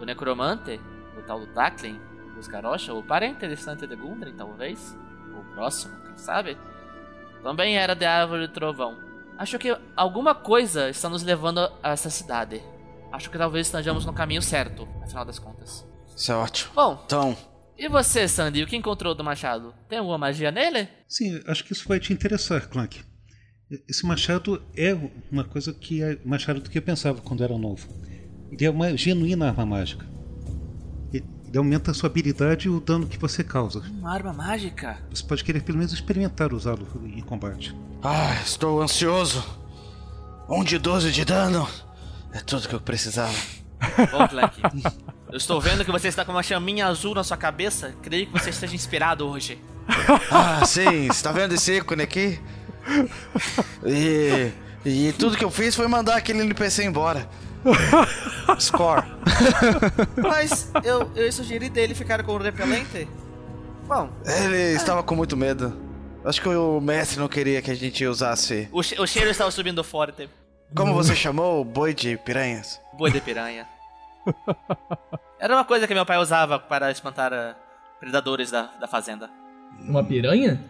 o 0.00 0.04
necromante, 0.04 0.80
o 1.16 1.22
tal 1.22 1.38
do 1.38 1.46
Taklin, 1.46 2.00
o 2.36 2.42
Scarocha, 2.42 2.92
o 2.92 3.04
parente 3.04 3.46
distante 3.46 3.86
de 3.86 3.94
Gundren, 3.94 4.34
talvez, 4.34 4.96
ou 5.32 5.44
próximo, 5.54 5.94
quem 6.04 6.18
sabe, 6.18 6.58
também 7.40 7.78
era 7.78 7.94
de 7.94 8.04
Árvore 8.04 8.48
do 8.48 8.52
Trovão. 8.52 9.05
Acho 9.38 9.58
que 9.58 9.76
alguma 9.94 10.34
coisa 10.34 10.88
está 10.88 11.08
nos 11.08 11.22
levando 11.22 11.58
a 11.82 11.90
essa 11.90 12.10
cidade. 12.10 12.62
Acho 13.12 13.30
que 13.30 13.38
talvez 13.38 13.66
estejamos 13.66 14.04
no 14.04 14.12
caminho 14.12 14.42
certo, 14.42 14.88
afinal 15.02 15.24
das 15.24 15.38
contas. 15.38 15.86
Isso 16.16 16.32
é 16.32 16.34
ótimo. 16.34 16.72
Bom, 16.74 17.02
Então, 17.04 17.36
e 17.78 17.88
você, 17.88 18.26
Sandy, 18.26 18.62
o 18.62 18.66
que 18.66 18.76
encontrou 18.76 19.14
do 19.14 19.22
machado? 19.22 19.74
Tem 19.88 19.98
alguma 19.98 20.16
magia 20.16 20.50
nele? 20.50 20.88
Sim, 21.06 21.42
acho 21.46 21.62
que 21.62 21.72
isso 21.74 21.86
vai 21.86 22.00
te 22.00 22.12
interessar, 22.12 22.68
Clank. 22.68 23.02
Esse 23.86 24.06
machado 24.06 24.62
é 24.74 24.96
uma 25.30 25.44
coisa 25.44 25.74
que 25.74 26.02
é 26.02 26.18
machado 26.24 26.60
do 26.60 26.70
que 26.70 26.78
eu 26.78 26.82
pensava 26.82 27.20
quando 27.20 27.44
era 27.44 27.58
novo. 27.58 27.86
Ele 28.50 28.64
é 28.64 28.70
uma 28.70 28.96
genuína 28.96 29.48
arma 29.48 29.66
mágica. 29.66 30.06
Ele 31.48 31.58
aumenta 31.58 31.90
a 31.90 31.94
sua 31.94 32.08
habilidade 32.08 32.66
e 32.66 32.70
o 32.70 32.80
dano 32.80 33.06
que 33.06 33.18
você 33.18 33.44
causa. 33.44 33.80
Uma 33.98 34.12
arma 34.12 34.32
mágica? 34.32 34.98
Você 35.10 35.22
pode 35.22 35.44
querer 35.44 35.62
pelo 35.62 35.78
menos 35.78 35.92
experimentar 35.92 36.52
usá-lo 36.52 36.86
em 37.04 37.20
combate. 37.20 37.74
ah, 38.02 38.34
estou 38.44 38.82
ansioso. 38.82 39.44
Um 40.48 40.62
de 40.64 40.78
12 40.78 41.10
de 41.12 41.24
dano. 41.24 41.68
É 42.32 42.40
tudo 42.40 42.68
que 42.68 42.74
eu 42.74 42.80
precisava. 42.80 43.32
Bom, 44.10 44.28
eu 45.30 45.36
estou 45.36 45.60
vendo 45.60 45.84
que 45.84 45.90
você 45.90 46.08
está 46.08 46.24
com 46.24 46.32
uma 46.32 46.42
chaminha 46.42 46.86
azul 46.86 47.14
na 47.14 47.24
sua 47.24 47.36
cabeça. 47.36 47.94
Creio 48.02 48.26
que 48.26 48.32
você 48.32 48.50
esteja 48.50 48.74
inspirado 48.74 49.26
hoje. 49.26 49.60
Ah, 50.30 50.64
sim, 50.64 51.06
você 51.08 51.22
tá 51.22 51.32
vendo 51.32 51.54
esse 51.54 51.76
ícone 51.76 52.02
aqui? 52.02 52.40
E, 53.84 54.50
e 54.84 55.12
tudo 55.12 55.36
que 55.36 55.44
eu 55.44 55.50
fiz 55.50 55.74
foi 55.74 55.86
mandar 55.88 56.16
aquele 56.16 56.40
NPC 56.40 56.84
embora. 56.84 57.28
Score. 58.58 59.02
Mas 60.22 60.70
eu, 60.84 61.10
eu 61.14 61.30
sugeri 61.32 61.68
dele 61.68 61.94
ficar 61.94 62.22
com 62.22 62.32
o 62.32 62.38
repelente. 62.38 63.08
Bom, 63.86 64.10
Ele 64.24 64.74
estava 64.74 65.02
com 65.02 65.14
muito 65.14 65.36
medo. 65.36 65.76
Acho 66.24 66.40
que 66.42 66.48
o 66.48 66.80
mestre 66.80 67.18
não 67.20 67.28
queria 67.28 67.62
que 67.62 67.70
a 67.70 67.74
gente 67.74 68.04
usasse. 68.04 68.68
o, 68.72 68.82
che- 68.82 69.00
o 69.00 69.06
cheiro 69.06 69.30
estava 69.30 69.50
subindo 69.50 69.82
forte. 69.84 70.28
Como 70.74 70.92
você 70.92 71.14
chamou? 71.14 71.64
Boi 71.64 71.94
de 71.94 72.16
piranhas? 72.16 72.80
Boi 72.98 73.10
de 73.12 73.20
piranha. 73.20 73.68
Era 75.38 75.54
uma 75.54 75.64
coisa 75.64 75.86
que 75.86 75.94
meu 75.94 76.04
pai 76.04 76.18
usava 76.18 76.58
para 76.58 76.90
espantar 76.90 77.32
ah, 77.32 77.54
predadores 78.00 78.50
da, 78.50 78.62
da 78.80 78.88
fazenda. 78.88 79.30
Uma 79.78 80.02
piranha? 80.02 80.60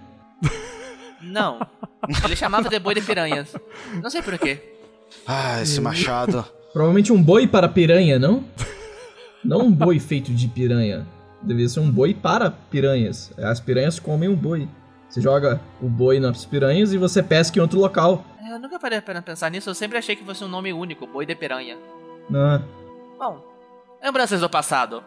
Não. 1.22 1.66
Ele 2.24 2.36
chamava 2.36 2.68
de 2.68 2.78
boi 2.78 2.94
de 2.94 3.00
piranhas. 3.00 3.54
Não 4.02 4.10
sei 4.10 4.20
porquê. 4.20 4.76
Ah, 5.26 5.62
esse 5.62 5.80
machado. 5.80 6.44
Provavelmente 6.76 7.10
um 7.10 7.22
boi 7.22 7.46
para 7.46 7.70
piranha, 7.70 8.18
não? 8.18 8.44
Não 9.42 9.60
um 9.60 9.72
boi 9.72 9.98
feito 9.98 10.30
de 10.30 10.46
piranha. 10.46 11.06
Devia 11.40 11.66
ser 11.70 11.80
um 11.80 11.90
boi 11.90 12.12
para 12.12 12.50
piranhas. 12.50 13.32
As 13.38 13.58
piranhas 13.58 13.98
comem 13.98 14.28
um 14.28 14.36
boi. 14.36 14.68
Você 15.08 15.22
joga 15.22 15.58
o 15.80 15.88
boi 15.88 16.20
nas 16.20 16.44
piranhas 16.44 16.92
e 16.92 16.98
você 16.98 17.22
pesca 17.22 17.58
em 17.58 17.62
outro 17.62 17.80
local. 17.80 18.22
É, 18.44 18.52
Eu 18.52 18.58
nunca 18.58 18.78
parei 18.78 19.00
para 19.00 19.22
pensar 19.22 19.50
nisso, 19.50 19.70
eu 19.70 19.74
sempre 19.74 19.96
achei 19.96 20.14
que 20.14 20.22
fosse 20.22 20.44
um 20.44 20.48
nome 20.48 20.70
único, 20.70 21.06
boi 21.06 21.24
de 21.24 21.34
piranha. 21.34 21.78
Ah, 22.34 22.60
Bom, 23.18 23.42
lembranças 24.04 24.42
do 24.42 24.50
passado. 24.50 25.02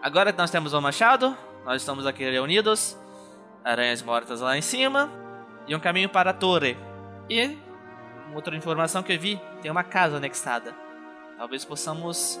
Agora 0.00 0.32
que 0.32 0.38
nós 0.38 0.52
temos 0.52 0.72
o 0.72 0.80
machado, 0.80 1.36
nós 1.64 1.82
estamos 1.82 2.06
aqui 2.06 2.22
reunidos, 2.30 2.96
aranhas 3.64 4.02
mortas 4.02 4.40
lá 4.40 4.56
em 4.56 4.62
cima, 4.62 5.10
e 5.66 5.74
um 5.74 5.80
caminho 5.80 6.08
para 6.08 6.30
a 6.30 6.34
torre. 6.34 6.76
E 7.28 7.58
outra 8.32 8.54
informação 8.54 9.02
que 9.02 9.12
eu 9.12 9.18
vi, 9.18 9.40
tem 9.60 9.68
uma 9.68 9.82
casa 9.82 10.18
anexada. 10.18 10.72
Talvez 11.42 11.64
possamos 11.64 12.40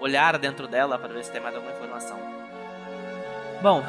olhar 0.00 0.38
dentro 0.38 0.68
dela 0.68 0.96
para 0.96 1.12
ver 1.12 1.24
se 1.24 1.32
tem 1.32 1.40
mais 1.40 1.52
alguma 1.52 1.72
informação. 1.74 2.16
Bom, 3.60 3.82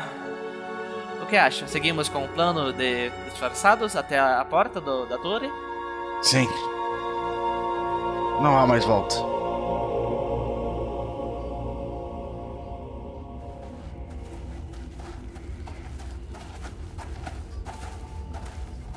o 1.21 1.27
que 1.27 1.37
acha? 1.37 1.67
Seguimos 1.67 2.09
com 2.09 2.25
o 2.25 2.27
plano 2.27 2.73
de 2.73 3.11
disfarçados 3.29 3.95
até 3.95 4.17
a, 4.17 4.41
a 4.41 4.45
porta 4.45 4.81
do- 4.81 5.05
da 5.05 5.19
torre? 5.19 5.47
Sim. 6.23 6.47
Não 8.41 8.57
há 8.57 8.65
mais 8.65 8.83
volta. 8.83 9.13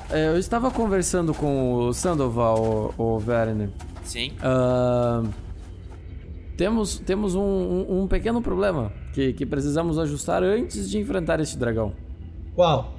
É, 0.09 0.27
eu 0.27 0.37
estava 0.37 0.69
conversando 0.71 1.33
com 1.33 1.73
o 1.87 1.93
Sandoval, 1.93 2.93
o, 2.97 3.01
o 3.01 3.23
Werner. 3.27 3.69
Sim. 4.05 4.31
Ah, 4.41 5.23
temos 6.57 6.99
temos 6.99 7.35
um, 7.35 7.41
um- 7.41 8.01
um 8.03 8.07
pequeno 8.07 8.41
problema 8.41 8.91
que, 9.13 9.33
que 9.33 9.45
precisamos 9.45 9.99
ajustar 9.99 10.41
antes 10.43 10.89
de 10.89 10.97
enfrentar 10.97 11.39
este 11.39 11.57
dragão. 11.57 11.93
qual? 12.55 12.93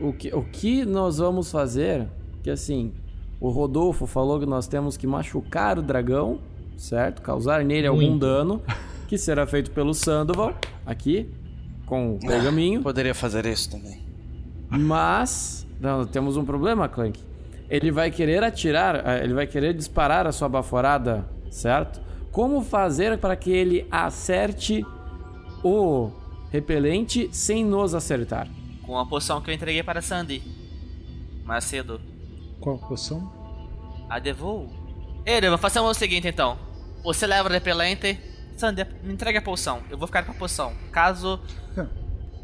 O 0.00 0.12
que, 0.12 0.34
o 0.34 0.42
que 0.44 0.84
nós 0.84 1.16
vamos 1.18 1.50
fazer? 1.50 2.06
Que 2.42 2.50
assim, 2.50 2.92
o 3.40 3.48
Rodolfo 3.48 4.06
falou 4.06 4.38
que 4.38 4.44
nós 4.44 4.66
temos 4.66 4.94
que 4.96 5.06
machucar 5.06 5.78
o 5.78 5.82
dragão, 5.82 6.38
certo? 6.76 7.22
Causar 7.22 7.64
nele 7.64 7.86
algum 7.86 8.02
Muito. 8.02 8.18
dano, 8.20 8.62
que 9.08 9.16
será 9.16 9.46
feito 9.46 9.70
pelo 9.70 9.94
Sandoval, 9.94 10.52
aqui, 10.84 11.30
com 11.86 12.16
o 12.16 12.18
pergaminho. 12.18 12.82
Poderia 12.82 13.14
fazer 13.14 13.46
isso 13.46 13.70
também. 13.70 14.02
Mas 14.68 15.66
não, 15.80 16.04
temos 16.06 16.36
um 16.36 16.44
problema, 16.44 16.88
Clank. 16.90 17.18
Ele 17.68 17.90
vai 17.90 18.10
querer 18.10 18.44
atirar, 18.44 19.06
eh, 19.06 19.24
ele 19.24 19.34
vai 19.34 19.46
querer 19.46 19.74
disparar 19.74 20.26
a 20.26 20.32
sua 20.32 20.48
baforada, 20.48 21.28
certo? 21.50 22.06
como 22.36 22.60
fazer 22.60 23.16
para 23.16 23.34
que 23.34 23.50
ele 23.50 23.88
acerte 23.90 24.84
o 25.64 26.10
repelente 26.52 27.30
sem 27.32 27.64
nos 27.64 27.94
acertar? 27.94 28.46
Com 28.82 28.98
a 28.98 29.06
poção 29.06 29.40
que 29.40 29.48
eu 29.48 29.54
entreguei 29.54 29.82
para 29.82 30.02
Sandy. 30.02 30.42
Mais 31.46 31.64
cedo. 31.64 31.98
Qual 32.60 32.76
poção? 32.76 33.32
A 34.10 34.18
Devou? 34.18 34.68
Erevan, 35.24 35.56
façamos 35.56 35.92
o 35.92 35.94
seguinte 35.94 36.28
então. 36.28 36.58
Você 37.02 37.26
leva 37.26 37.48
o 37.48 37.52
repelente. 37.52 38.20
Sandy, 38.54 38.84
me 39.02 39.14
entregue 39.14 39.38
a 39.38 39.42
poção. 39.42 39.80
Eu 39.88 39.96
vou 39.96 40.06
ficar 40.06 40.22
com 40.22 40.32
a 40.32 40.34
poção. 40.34 40.74
Caso. 40.92 41.40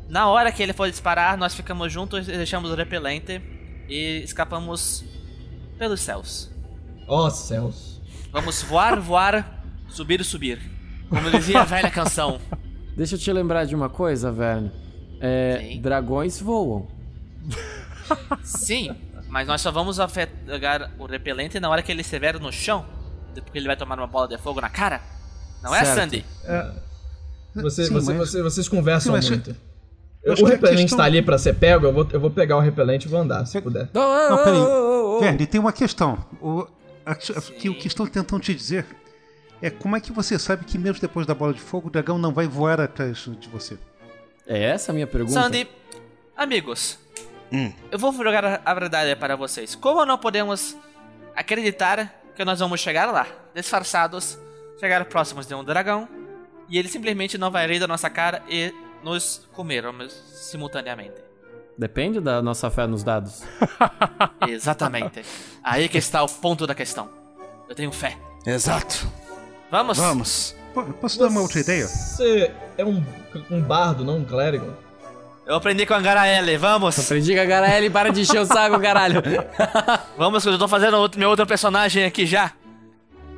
Na 0.08 0.26
hora 0.30 0.50
que 0.50 0.62
ele 0.62 0.72
for 0.72 0.88
disparar, 0.88 1.36
nós 1.36 1.54
ficamos 1.54 1.92
juntos 1.92 2.26
e 2.26 2.32
deixamos 2.32 2.70
o 2.70 2.74
repelente. 2.74 3.42
E 3.88 4.22
escapamos 4.24 5.04
pelos 5.78 6.00
céus. 6.00 6.50
Ó 7.08 7.28
céus. 7.30 8.00
Vamos 8.32 8.62
voar, 8.62 8.98
voar, 9.00 9.64
subir 9.88 10.20
e 10.20 10.24
subir. 10.24 10.60
Como 11.08 11.30
dizia 11.30 11.60
a 11.60 11.64
velha 11.64 11.90
canção. 11.90 12.40
Deixa 12.96 13.14
eu 13.14 13.18
te 13.18 13.32
lembrar 13.32 13.64
de 13.66 13.74
uma 13.74 13.88
coisa, 13.88 14.30
Verne. 14.32 14.70
É, 15.20 15.78
dragões 15.80 16.40
voam. 16.40 16.88
Sim, 18.42 18.94
mas 19.28 19.46
nós 19.46 19.60
só 19.60 19.70
vamos 19.70 19.98
afetar 20.00 20.92
o 20.98 21.06
repelente 21.06 21.58
na 21.60 21.68
hora 21.68 21.82
que 21.82 21.90
ele 21.92 22.00
estiver 22.02 22.38
no 22.40 22.52
chão. 22.52 22.84
Porque 23.34 23.58
ele 23.58 23.66
vai 23.66 23.76
tomar 23.76 23.98
uma 23.98 24.06
bola 24.06 24.28
de 24.28 24.36
fogo 24.38 24.60
na 24.60 24.68
cara. 24.68 25.00
Não 25.62 25.74
é, 25.74 25.84
Certo. 25.84 25.94
Sandy? 26.00 26.24
Você, 27.54 27.84
Sim, 27.86 27.92
você- 27.94 28.12
mas- 28.14 28.28
você- 28.30 28.42
vocês 28.42 28.68
conversam 28.68 29.12
Sim, 29.14 29.16
mas- 29.18 29.30
muito. 29.30 29.56
Eu 30.24 30.34
Eu- 30.34 30.44
o 30.44 30.46
repelente 30.48 30.80
questão- 30.82 30.98
tá 30.98 31.04
ali 31.04 31.20
pra 31.22 31.38
ser 31.38 31.54
pego, 31.54 31.86
eu 31.86 31.92
vou, 31.92 32.06
eu 32.12 32.20
vou 32.20 32.30
pegar 32.30 32.56
o 32.56 32.60
repelente 32.60 33.04
e 33.04 33.08
vou 33.08 33.20
andar, 33.20 33.44
se 33.46 33.60
puder. 33.60 33.88
Não, 33.92 34.36
peraí. 34.44 34.60
Verne, 35.20 35.46
tem 35.46 35.60
uma 35.60 35.72
questão. 35.72 36.18
O, 36.40 36.66
a, 37.04 37.14
que 37.14 37.68
o 37.68 37.74
que 37.78 37.86
estão 37.88 38.06
tentando 38.06 38.40
te 38.42 38.54
dizer 38.54 38.86
é 39.60 39.70
como 39.70 39.96
é 39.96 40.00
que 40.00 40.12
você 40.12 40.38
sabe 40.38 40.64
que 40.64 40.78
mesmo 40.78 41.00
depois 41.00 41.26
da 41.26 41.34
bola 41.34 41.52
de 41.52 41.60
fogo 41.60 41.88
o 41.88 41.90
dragão 41.90 42.18
não 42.18 42.32
vai 42.32 42.46
voar 42.46 42.80
atrás 42.80 43.28
de 43.38 43.48
você? 43.48 43.76
É 44.46 44.60
essa 44.62 44.90
a 44.90 44.94
minha 44.94 45.06
pergunta? 45.06 45.40
Sandy, 45.40 45.68
amigos, 46.36 46.98
eu 47.90 47.98
vou 47.98 48.12
jogar 48.12 48.44
a- 48.44 48.60
a 48.64 48.74
verdade 48.74 49.14
para 49.16 49.36
vocês. 49.36 49.74
Como 49.74 50.04
não 50.04 50.18
podemos 50.18 50.76
acreditar 51.36 52.20
que 52.34 52.44
nós 52.44 52.58
vamos 52.60 52.80
chegar 52.80 53.10
lá, 53.12 53.26
disfarçados, 53.54 54.38
chegar 54.80 55.04
próximos 55.04 55.46
de 55.46 55.54
um 55.54 55.62
dragão, 55.62 56.08
e 56.68 56.78
ele 56.78 56.88
simplesmente 56.88 57.36
não 57.38 57.50
vai 57.50 57.66
rir 57.66 57.78
da 57.78 57.86
nossa 57.86 58.08
cara 58.10 58.42
e 58.48 58.72
nos 59.02 59.48
comermos 59.52 60.12
simultaneamente? 60.12 61.20
Depende 61.76 62.20
da 62.20 62.42
nossa 62.42 62.70
fé 62.70 62.86
nos 62.86 63.02
dados. 63.02 63.42
Exatamente. 64.46 65.24
Aí 65.62 65.88
que 65.88 65.98
está 65.98 66.22
o 66.22 66.28
ponto 66.28 66.66
da 66.66 66.74
questão. 66.74 67.08
Eu 67.68 67.74
tenho 67.74 67.92
fé. 67.92 68.16
Exato. 68.46 69.10
Vamos? 69.70 69.98
Vamos. 69.98 70.56
Posso 71.00 71.18
dar 71.18 71.28
uma 71.28 71.40
outra 71.40 71.60
ideia? 71.60 71.86
Você 71.86 72.52
é 72.76 72.84
um, 72.84 73.04
um 73.50 73.60
bardo, 73.60 74.04
não 74.04 74.18
um 74.18 74.24
clérigo? 74.24 74.74
Eu 75.44 75.56
aprendi 75.56 75.84
com 75.84 75.94
a 75.94 76.00
Garaele, 76.00 76.56
vamos! 76.56 76.98
Aprendi 76.98 77.34
com 77.34 77.40
a 77.40 77.44
Garaele, 77.44 77.90
para 77.90 78.10
de 78.10 78.20
encher 78.20 78.40
o 78.40 78.46
saco, 78.46 78.78
caralho! 78.80 79.22
vamos, 80.16 80.42
que 80.42 80.48
eu 80.48 80.58
tô 80.58 80.68
fazendo 80.68 80.96
outro, 80.96 81.18
meu 81.18 81.28
outro 81.28 81.46
personagem 81.46 82.04
aqui 82.04 82.24
já. 82.24 82.52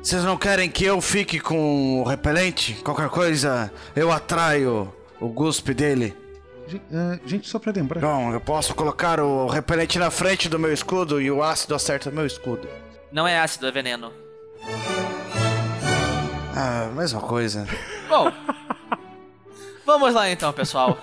Vocês 0.01 0.23
não 0.23 0.37
querem 0.37 0.69
que 0.69 0.85
eu 0.85 1.01
fique 1.01 1.39
com 1.39 2.01
o 2.01 2.03
repelente? 2.03 2.73
Qualquer 2.83 3.09
coisa, 3.09 3.71
eu 3.95 4.11
atraio 4.11 4.93
o 5.19 5.27
guspe 5.29 5.73
dele. 5.73 6.15
Ah, 6.91 7.19
Gente, 7.25 7.47
só 7.47 7.59
pra 7.59 7.71
lembrar. 7.71 8.01
Bom, 8.01 8.33
eu 8.33 8.41
posso 8.41 8.73
colocar 8.73 9.19
o 9.19 9.47
repelente 9.47 9.99
na 9.99 10.09
frente 10.09 10.49
do 10.49 10.57
meu 10.57 10.73
escudo 10.73 11.21
e 11.21 11.29
o 11.29 11.43
ácido 11.43 11.75
acerta 11.75 12.09
o 12.09 12.13
meu 12.13 12.25
escudo. 12.25 12.67
Não 13.11 13.27
é 13.27 13.39
ácido, 13.39 13.67
é 13.67 13.71
veneno. 13.71 14.11
Ah, 16.55 16.89
mesma 16.95 17.21
coisa. 17.21 17.67
Bom, 18.09 18.31
vamos 19.85 20.13
lá 20.13 20.29
então, 20.29 20.51
pessoal. 20.53 20.97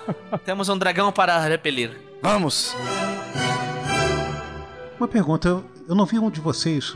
Temos 0.44 0.68
um 0.68 0.76
dragão 0.78 1.12
para 1.12 1.38
repelir. 1.40 1.90
Vamos! 2.22 2.74
Uma 4.98 5.08
pergunta, 5.08 5.48
eu, 5.48 5.64
eu 5.88 5.94
não 5.94 6.06
vi 6.06 6.18
um 6.18 6.30
de 6.30 6.40
vocês, 6.40 6.94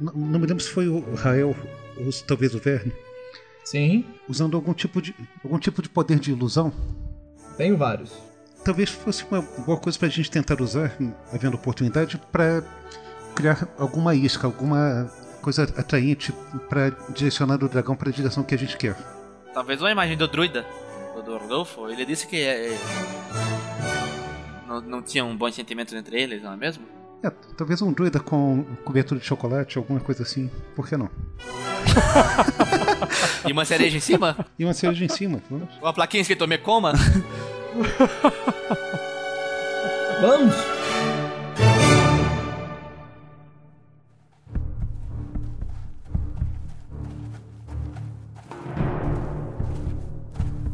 não, 0.00 0.12
não 0.14 0.38
me 0.40 0.46
lembro 0.46 0.62
se 0.62 0.70
foi 0.70 0.88
o 0.88 1.14
Rael 1.14 1.54
ou 1.98 2.10
se 2.10 2.24
talvez 2.24 2.54
o 2.54 2.58
Verne. 2.58 2.92
Sim. 3.64 4.04
Usando 4.28 4.56
algum 4.56 4.74
tipo 4.74 5.00
de 5.00 5.14
algum 5.42 5.58
tipo 5.58 5.82
de 5.82 5.88
poder 5.88 6.18
de 6.18 6.32
ilusão. 6.32 6.72
Tenho 7.56 7.76
vários. 7.76 8.12
Talvez 8.64 8.90
fosse 8.90 9.24
uma 9.30 9.42
boa 9.42 9.78
coisa 9.78 9.98
pra 9.98 10.08
gente 10.08 10.30
tentar 10.30 10.60
usar, 10.60 10.96
havendo 11.32 11.56
oportunidade, 11.56 12.20
pra 12.30 12.62
criar 13.34 13.68
alguma 13.78 14.14
isca, 14.14 14.46
alguma 14.46 15.10
coisa 15.40 15.64
atraente 15.64 16.32
pra 16.68 16.90
direcionar 17.12 17.62
o 17.62 17.68
dragão 17.68 17.96
pra 17.96 18.10
direção 18.12 18.44
que 18.44 18.54
a 18.54 18.58
gente 18.58 18.76
quer. 18.76 18.96
Talvez 19.52 19.80
uma 19.80 19.90
imagem 19.90 20.16
do 20.16 20.28
druida, 20.28 20.64
do 21.14 21.22
do 21.22 21.36
Rodolfo. 21.38 21.88
Ele 21.88 22.04
disse 22.04 22.26
que 22.26 22.40
é, 22.40 22.78
não, 24.66 24.80
não 24.80 25.02
tinha 25.02 25.24
um 25.24 25.36
bom 25.36 25.50
sentimento 25.50 25.94
entre 25.96 26.20
eles, 26.20 26.42
não 26.42 26.52
é 26.52 26.56
mesmo? 26.56 26.86
É, 27.22 27.30
talvez 27.56 27.80
um 27.80 27.92
druida 27.92 28.18
com 28.18 28.64
cobertura 28.84 29.20
de 29.20 29.26
chocolate, 29.26 29.78
alguma 29.78 30.00
coisa 30.00 30.22
assim. 30.24 30.50
Por 30.74 30.88
que 30.88 30.96
não? 30.96 31.08
E 33.44 33.52
uma 33.52 33.64
cereja 33.64 33.96
em 33.96 34.00
cima? 34.00 34.36
E 34.58 34.64
uma 34.64 34.72
cereja 34.72 35.04
em 35.04 35.08
cima, 35.08 35.40
vamos? 35.50 35.68
Uma 35.80 35.92
plaquinha 35.92 36.20
escrito 36.20 36.46
me 36.46 36.56
coma? 36.58 36.92
Vamos! 40.20 40.54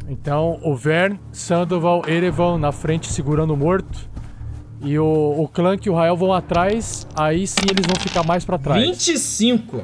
Então, 0.07 0.61
o 0.63 0.77
Vern, 0.77 1.19
Sandoval, 1.33 2.03
Erevan 2.07 2.59
na 2.59 2.71
frente 2.71 3.11
segurando 3.11 3.55
o 3.55 3.57
morto. 3.57 4.11
E 4.81 4.99
o, 4.99 5.05
o 5.05 5.49
Clank 5.49 5.87
e 5.87 5.91
o 5.91 5.95
Rael 5.95 6.17
vão 6.17 6.33
atrás. 6.33 7.07
Aí 7.17 7.47
sim 7.47 7.63
eles 7.71 7.85
vão 7.87 7.97
ficar 8.01 8.23
mais 8.25 8.45
pra 8.45 8.59
trás. 8.59 8.83
25! 8.83 9.83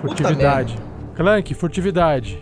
Furtividade. 0.00 0.78
Clank, 1.16 1.54
furtividade. 1.54 2.38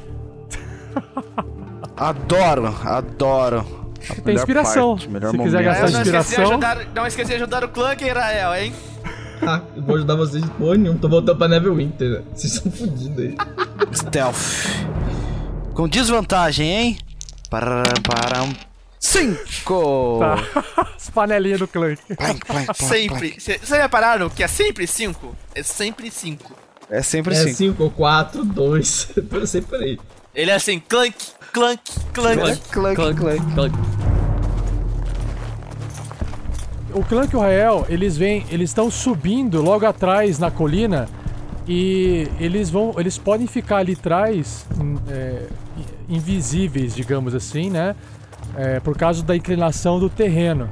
Adoro, 1.96 2.66
adoro. 2.84 3.64
A 4.10 4.14
Tem 4.20 4.34
inspiração. 4.34 4.90
parte, 4.96 5.08
melhor 5.08 5.30
Se 5.30 5.38
quiser 5.38 5.62
momento. 5.62 5.64
gastar 5.64 5.90
não 5.90 6.02
esqueci, 6.02 6.10
de 6.12 6.18
inspiração. 6.18 6.50
ajudar, 6.52 6.86
não 6.94 7.06
esqueci 7.06 7.28
de 7.30 7.34
ajudar 7.36 7.64
o 7.64 7.68
Clank, 7.68 8.08
Rael, 8.08 8.54
hein? 8.54 8.72
Ah, 9.42 9.62
eu 9.74 9.82
vou 9.82 9.96
ajudar 9.96 10.14
vocês 10.14 10.42
de 10.44 10.50
porra 10.50 10.76
nenhuma, 10.76 10.98
tô 11.00 11.08
voltando 11.08 11.38
pra 11.38 11.48
Neverwinter. 11.48 12.10
né? 12.10 12.22
Vocês 12.34 12.52
são 12.52 12.70
fodidos 12.70 13.18
aí. 13.18 13.34
Stealth. 13.92 14.66
Com 15.74 15.88
desvantagem, 15.88 16.68
hein? 16.70 16.98
Param, 17.50 17.82
param. 18.02 18.48
Cinco! 18.98 20.18
Tá. 20.20 20.92
As 20.96 21.10
panelinhas 21.10 21.60
do 21.60 21.68
Clank. 21.68 22.00
Sempre. 22.74 23.36
Vocês 23.38 23.68
repararam 23.70 24.28
que 24.30 24.42
é 24.42 24.48
sempre 24.48 24.86
5? 24.86 25.36
É 25.54 25.62
sempre 25.62 26.10
5. 26.10 26.54
É 26.90 27.02
sempre 27.02 27.34
É 27.34 27.36
cinco. 27.36 27.84
5, 27.84 27.90
4, 27.90 28.44
2. 28.44 29.08
Eu 29.32 29.46
sempre 29.46 29.68
por 29.68 29.80
aí. 29.80 29.98
Ele 30.34 30.50
é 30.50 30.54
assim, 30.54 30.78
clank, 30.78 31.16
clank, 31.52 31.82
clank. 32.12 32.60
Clank, 32.70 32.96
clank, 33.14 33.54
clank. 33.54 33.74
O 36.92 37.02
Clank 37.04 37.34
e 37.34 37.36
o 37.36 37.40
Rael, 37.40 37.84
eles 37.90 38.16
vêm, 38.16 38.46
eles 38.50 38.70
estão 38.70 38.90
subindo 38.90 39.60
logo 39.60 39.84
atrás 39.84 40.38
na 40.38 40.50
colina 40.50 41.06
e 41.68 42.26
eles 42.40 42.70
vão, 42.70 42.94
eles 42.96 43.18
podem 43.18 43.46
ficar 43.46 43.78
ali 43.78 43.92
atrás 43.92 44.64
hum, 44.80 44.96
é, 45.06 45.46
invisíveis, 46.08 46.94
digamos 46.94 47.34
assim, 47.34 47.68
né? 47.68 47.94
É, 48.56 48.80
por 48.80 48.96
causa 48.96 49.22
da 49.22 49.36
inclinação 49.36 50.00
do 50.00 50.08
terreno. 50.08 50.68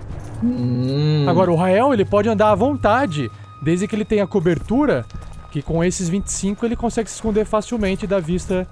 Agora 1.28 1.51
o 1.51 1.57
Rael 1.57 1.93
ele 1.93 2.05
pode 2.05 2.28
andar 2.28 2.51
à 2.51 2.55
vontade, 2.55 3.30
desde 3.62 3.87
que 3.87 3.95
ele 3.95 4.05
tenha 4.05 4.26
cobertura, 4.26 5.05
que 5.51 5.62
com 5.62 5.85
esses 5.85 6.09
25 6.09 6.66
ele 6.66 6.76
consegue 6.76 7.09
se 7.09 7.16
esconder 7.16 7.45
facilmente 7.45 8.07
da 8.07 8.20
vista. 8.20 8.66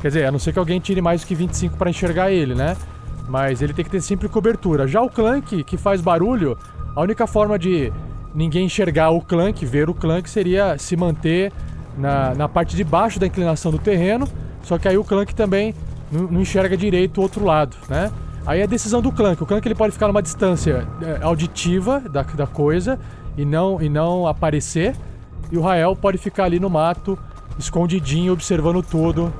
Quer 0.00 0.08
dizer, 0.08 0.26
a 0.26 0.32
não 0.32 0.38
ser 0.38 0.52
que 0.52 0.58
alguém 0.58 0.78
tire 0.80 1.00
mais 1.00 1.22
do 1.22 1.26
que 1.26 1.34
25 1.34 1.76
para 1.76 1.88
enxergar 1.88 2.30
ele, 2.30 2.54
né? 2.54 2.76
Mas 3.28 3.62
ele 3.62 3.72
tem 3.72 3.84
que 3.84 3.90
ter 3.90 4.02
sempre 4.02 4.28
cobertura. 4.28 4.86
Já 4.86 5.00
o 5.00 5.08
Clank, 5.08 5.64
que 5.64 5.76
faz 5.76 6.00
barulho, 6.00 6.58
a 6.94 7.00
única 7.00 7.26
forma 7.26 7.58
de 7.58 7.90
ninguém 8.34 8.66
enxergar 8.66 9.10
o 9.10 9.20
Clank, 9.20 9.64
ver 9.64 9.88
o 9.88 9.94
Clank, 9.94 10.28
seria 10.28 10.76
se 10.76 10.94
manter 10.96 11.52
na, 11.96 12.34
na 12.34 12.48
parte 12.48 12.76
de 12.76 12.84
baixo 12.84 13.18
da 13.18 13.26
inclinação 13.26 13.72
do 13.72 13.78
terreno. 13.78 14.28
Só 14.62 14.76
que 14.78 14.88
aí 14.88 14.98
o 14.98 15.04
Clank 15.04 15.34
também 15.34 15.74
não, 16.10 16.22
não 16.24 16.40
enxerga 16.40 16.76
direito 16.76 17.18
o 17.18 17.22
outro 17.22 17.44
lado, 17.44 17.76
né? 17.88 18.10
Aí 18.46 18.60
é 18.60 18.64
a 18.64 18.66
decisão 18.66 19.00
do 19.00 19.10
Clank. 19.10 19.42
O 19.42 19.46
Clank 19.46 19.66
ele 19.66 19.74
pode 19.74 19.92
ficar 19.92 20.06
numa 20.06 20.22
distância 20.22 20.86
é, 21.00 21.22
auditiva 21.22 22.00
da, 22.00 22.22
da 22.22 22.46
coisa 22.46 22.98
e 23.36 23.44
não, 23.44 23.80
e 23.80 23.88
não 23.88 24.26
aparecer. 24.26 24.94
E 25.50 25.56
o 25.56 25.62
Rael 25.62 25.96
pode 25.96 26.18
ficar 26.18 26.44
ali 26.44 26.60
no 26.60 26.68
mato, 26.68 27.18
escondidinho, 27.58 28.32
observando 28.32 28.82
tudo, 28.82 29.32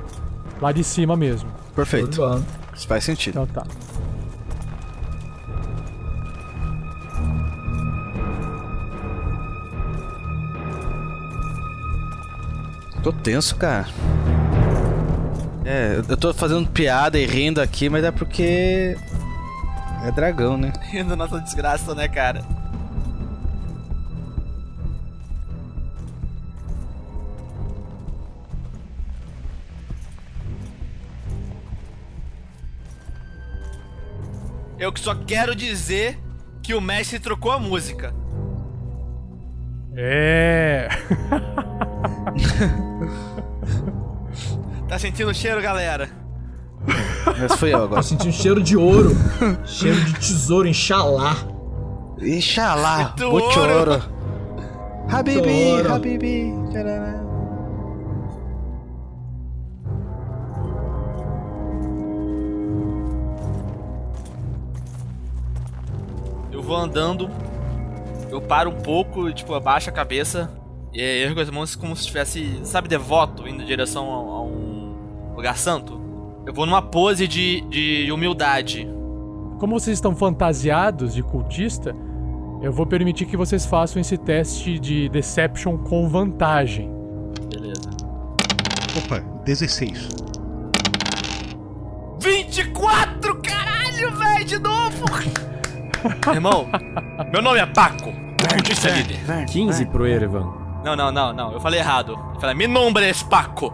lá 0.61 0.71
de 0.71 0.83
cima 0.83 1.15
mesmo. 1.15 1.49
Perfeito. 1.75 2.21
Isso 2.73 2.87
faz 2.87 3.03
sentido. 3.03 3.41
Então 3.41 3.47
tá. 3.47 3.63
Tô 13.03 13.13
tenso, 13.13 13.55
cara. 13.55 13.85
É, 15.65 15.99
eu 16.07 16.15
tô 16.15 16.31
fazendo 16.31 16.69
piada 16.69 17.17
e 17.17 17.25
rindo 17.25 17.59
aqui, 17.59 17.89
mas 17.89 18.03
é 18.03 18.11
porque. 18.11 18.95
É 20.05 20.11
dragão, 20.11 20.55
né? 20.55 20.71
Rindo 20.91 21.15
nossa 21.15 21.39
desgraça, 21.39 21.95
né, 21.95 22.07
cara? 22.07 22.45
Eu 34.77 34.93
que 34.93 34.99
só 34.99 35.15
quero 35.15 35.55
dizer 35.55 36.19
que 36.61 36.75
o 36.75 36.81
mestre 36.81 37.17
trocou 37.17 37.51
a 37.51 37.57
música. 37.57 38.13
É. 39.95 40.89
Tá 44.95 44.99
sentindo 44.99 45.29
o 45.29 45.33
cheiro, 45.33 45.61
galera? 45.61 46.09
Mas 47.37 47.59
fui 47.59 47.73
eu 47.73 47.83
agora. 47.83 48.01
Tô 48.01 48.07
sentindo 48.07 48.31
cheiro 48.31 48.63
de 48.63 48.77
ouro. 48.77 49.11
cheiro 49.65 49.99
de 50.05 50.13
tesouro, 50.13 50.69
inxalá. 50.69 51.35
Inxalá, 52.17 53.13
Muito 53.19 53.25
ouro. 53.25 53.73
ouro. 53.77 54.03
Habibi, 55.11 55.71
Ouro. 55.73 55.93
Habibi. 55.95 56.53
tcharará. 56.71 57.21
Eu 66.53 66.61
vou 66.61 66.77
andando, 66.77 67.29
eu 68.31 68.41
paro 68.41 68.69
um 68.69 68.81
pouco, 68.81 69.29
tipo, 69.33 69.53
abaixo 69.53 69.89
a 69.89 69.93
cabeça 69.93 70.49
e 70.93 71.01
ergo 71.01 71.41
as 71.41 71.49
mãos 71.49 71.75
como 71.75 71.93
se 71.93 72.03
estivesse, 72.03 72.61
sabe, 72.63 72.87
devoto, 72.87 73.45
indo 73.45 73.61
em 73.61 73.65
direção 73.65 74.09
a, 74.09 74.15
a 74.15 74.41
um 74.43 74.44
lugar 75.35 75.57
santo. 75.57 76.01
Eu 76.45 76.53
vou 76.53 76.65
numa 76.65 76.81
pose 76.81 77.27
de, 77.27 77.61
de 77.61 78.11
humildade. 78.11 78.87
Como 79.59 79.79
vocês 79.79 79.97
estão 79.97 80.15
fantasiados 80.15 81.13
de 81.13 81.23
cultista, 81.23 81.95
eu 82.61 82.71
vou 82.71 82.85
permitir 82.85 83.25
que 83.25 83.37
vocês 83.37 83.65
façam 83.65 84.01
esse 84.01 84.17
teste 84.17 84.77
de 84.79 85.09
Deception 85.09 85.77
com 85.77 86.07
vantagem. 86.07 86.91
Beleza. 87.49 87.89
Opa, 88.97 89.19
16. 89.43 90.09
24, 92.21 93.41
caralho, 93.41 94.17
velho, 94.17 94.45
de 94.45 94.59
novo! 94.59 95.05
Irmão, 96.33 96.67
meu 97.31 97.41
nome 97.41 97.59
é 97.59 97.65
Paco, 97.65 98.11
cultista 98.51 98.89
líder. 98.89 99.45
15 99.47 99.85
pro 99.87 100.07
Erevan. 100.07 100.53
Não, 100.83 100.95
não, 100.95 101.11
não, 101.11 101.33
não, 101.33 101.51
eu 101.51 101.59
falei 101.59 101.79
errado. 101.79 102.17
Eu 102.35 102.39
falei, 102.39 102.55
meu 102.55 102.67
nome 102.67 103.01
é 103.01 103.13
Paco, 103.29 103.73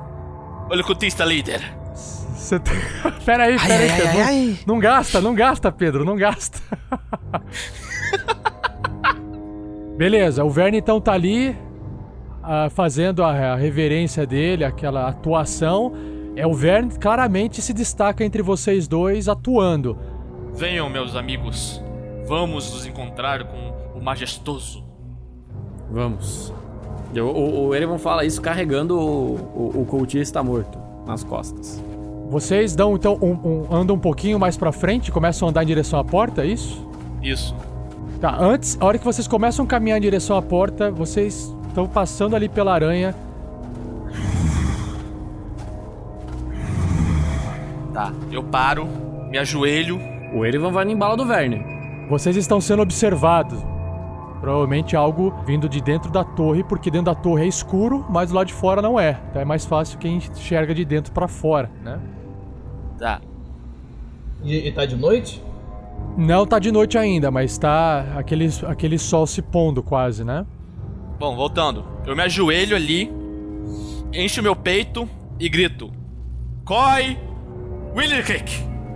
o 0.79 0.83
cultista 0.85 1.25
líder. 1.25 1.61
Você 1.93 2.59
tem... 2.59 2.73
Pera 3.25 3.43
aí, 3.43 3.59
pera 3.59 3.83
aí, 3.83 3.89
ai, 3.89 3.97
Pedro. 3.97 4.07
ai, 4.07 4.15
não, 4.15 4.23
ai. 4.23 4.59
não 4.65 4.79
gasta, 4.79 5.21
não 5.21 5.35
gasta, 5.35 5.71
Pedro, 5.71 6.05
não 6.05 6.15
gasta. 6.15 6.59
Beleza, 9.97 10.43
o 10.43 10.49
Verne 10.49 10.79
então 10.79 10.99
tá 10.99 11.13
ali 11.13 11.55
ah, 12.41 12.69
fazendo 12.69 13.23
a, 13.23 13.53
a 13.53 13.55
reverência 13.55 14.25
dele, 14.25 14.63
aquela 14.63 15.07
atuação. 15.07 15.93
É 16.35 16.47
o 16.47 16.53
Verne 16.53 16.97
claramente 16.97 17.61
se 17.61 17.73
destaca 17.73 18.23
entre 18.23 18.41
vocês 18.41 18.87
dois 18.87 19.27
atuando. 19.27 19.97
Venham, 20.53 20.89
meus 20.89 21.15
amigos, 21.15 21.81
vamos 22.25 22.73
nos 22.73 22.85
encontrar 22.85 23.45
com 23.45 23.71
o 23.95 24.03
majestoso. 24.03 24.83
Vamos. 25.89 26.53
Eu- 27.13 27.27
o, 27.27 27.67
o 27.67 27.75
Erevan 27.75 27.97
fala 27.97 28.25
isso 28.25 28.41
carregando 28.41 28.97
o, 28.99 29.35
o, 29.55 29.81
o 29.81 29.85
cultista 29.85 30.41
morto 30.41 30.77
nas 31.05 31.23
costas. 31.23 31.81
Vocês 32.29 32.75
dão 32.75 32.95
então 32.95 33.17
um, 33.21 33.31
um- 33.31 33.67
andam 33.75 33.95
um 33.95 33.99
pouquinho 33.99 34.39
mais 34.39 34.55
pra 34.55 34.71
frente, 34.71 35.09
e 35.09 35.11
começam 35.11 35.47
a 35.47 35.51
andar 35.51 35.63
em 35.63 35.67
direção 35.67 35.99
à 35.99 36.03
porta, 36.03 36.43
é 36.43 36.47
isso? 36.47 36.87
Isso. 37.21 37.53
Tá, 38.21 38.37
antes, 38.39 38.77
a 38.79 38.85
hora 38.85 38.97
que 38.97 39.03
vocês 39.03 39.27
começam 39.27 39.65
a 39.65 39.67
caminhar 39.67 39.97
em 39.97 40.01
direção 40.01 40.37
à 40.37 40.41
porta, 40.41 40.89
vocês 40.91 41.53
estão 41.67 41.87
passando 41.87 42.35
ali 42.35 42.47
pela 42.47 42.73
aranha. 42.73 43.13
Tá, 47.93 48.13
eu 48.31 48.41
paro, 48.43 48.87
me 49.29 49.37
ajoelho. 49.37 49.99
O 50.33 50.45
Erevan 50.45 50.71
vai 50.71 50.85
no 50.85 50.91
embalo 50.91 51.17
do 51.17 51.25
Verne. 51.25 51.61
Vocês 52.09 52.35
estão 52.37 52.61
sendo 52.61 52.81
observados. 52.81 53.59
Provavelmente 54.41 54.95
algo 54.95 55.31
vindo 55.45 55.69
de 55.69 55.79
dentro 55.79 56.11
da 56.11 56.23
torre, 56.23 56.63
porque 56.63 56.89
dentro 56.89 57.05
da 57.05 57.15
torre 57.15 57.43
é 57.43 57.47
escuro, 57.47 58.03
mas 58.09 58.31
lado 58.31 58.47
de 58.47 58.53
fora 58.53 58.81
não 58.81 58.99
é. 58.99 59.21
Então 59.29 59.39
é 59.41 59.45
mais 59.45 59.65
fácil 59.65 59.99
quem 59.99 60.15
enxerga 60.17 60.73
de 60.73 60.83
dentro 60.83 61.13
pra 61.13 61.27
fora, 61.27 61.69
né? 61.83 61.99
Tá. 62.97 63.21
E, 64.43 64.67
e 64.67 64.71
tá 64.71 64.85
de 64.85 64.95
noite? 64.95 65.41
Não 66.17 66.45
tá 66.45 66.57
de 66.57 66.71
noite 66.71 66.97
ainda, 66.97 67.29
mas 67.29 67.57
tá 67.57 68.17
aquele, 68.17 68.49
aquele 68.67 68.97
sol 68.97 69.27
se 69.27 69.43
pondo 69.43 69.83
quase, 69.83 70.23
né? 70.23 70.45
Bom, 71.19 71.35
voltando. 71.35 71.85
Eu 72.05 72.15
me 72.15 72.23
ajoelho 72.23 72.75
ali, 72.75 73.11
encho 74.11 74.41
meu 74.41 74.55
peito 74.55 75.07
e 75.39 75.47
grito: 75.47 75.91
Koi 76.65 77.15
Willirkik, 77.95 78.51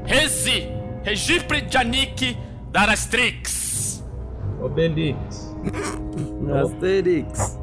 Rezi, 0.06 0.68
Regipre 1.04 1.64
Janik 1.70 2.36
Darastrix. 2.72 3.65
Obelix. 4.66 5.56
Asterix. 6.64 7.60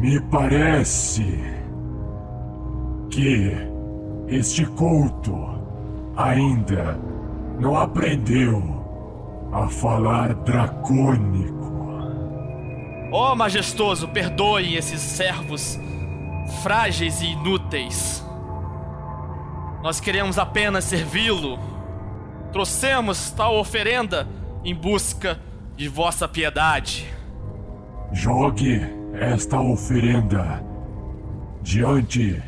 Me 0.00 0.20
parece 0.32 1.38
que 3.08 3.52
este 4.26 4.66
culto 4.66 5.38
ainda 6.16 6.98
não 7.60 7.76
aprendeu 7.76 8.60
a 9.52 9.68
falar 9.68 10.34
dracônico. 10.34 11.62
Ó 13.12 13.36
majestoso, 13.36 14.08
perdoe 14.08 14.74
esses 14.74 15.00
servos 15.00 15.78
frágeis 16.62 17.20
e 17.20 17.26
inúteis. 17.26 18.31
Nós 19.82 20.00
queremos 20.00 20.38
apenas 20.38 20.84
servi-lo. 20.84 21.58
Trouxemos 22.52 23.30
tal 23.30 23.58
oferenda 23.58 24.28
em 24.64 24.74
busca 24.74 25.38
de 25.76 25.88
vossa 25.88 26.28
piedade. 26.28 27.06
Jogue 28.12 28.80
esta 29.14 29.60
oferenda 29.60 30.62
diante 31.62 32.40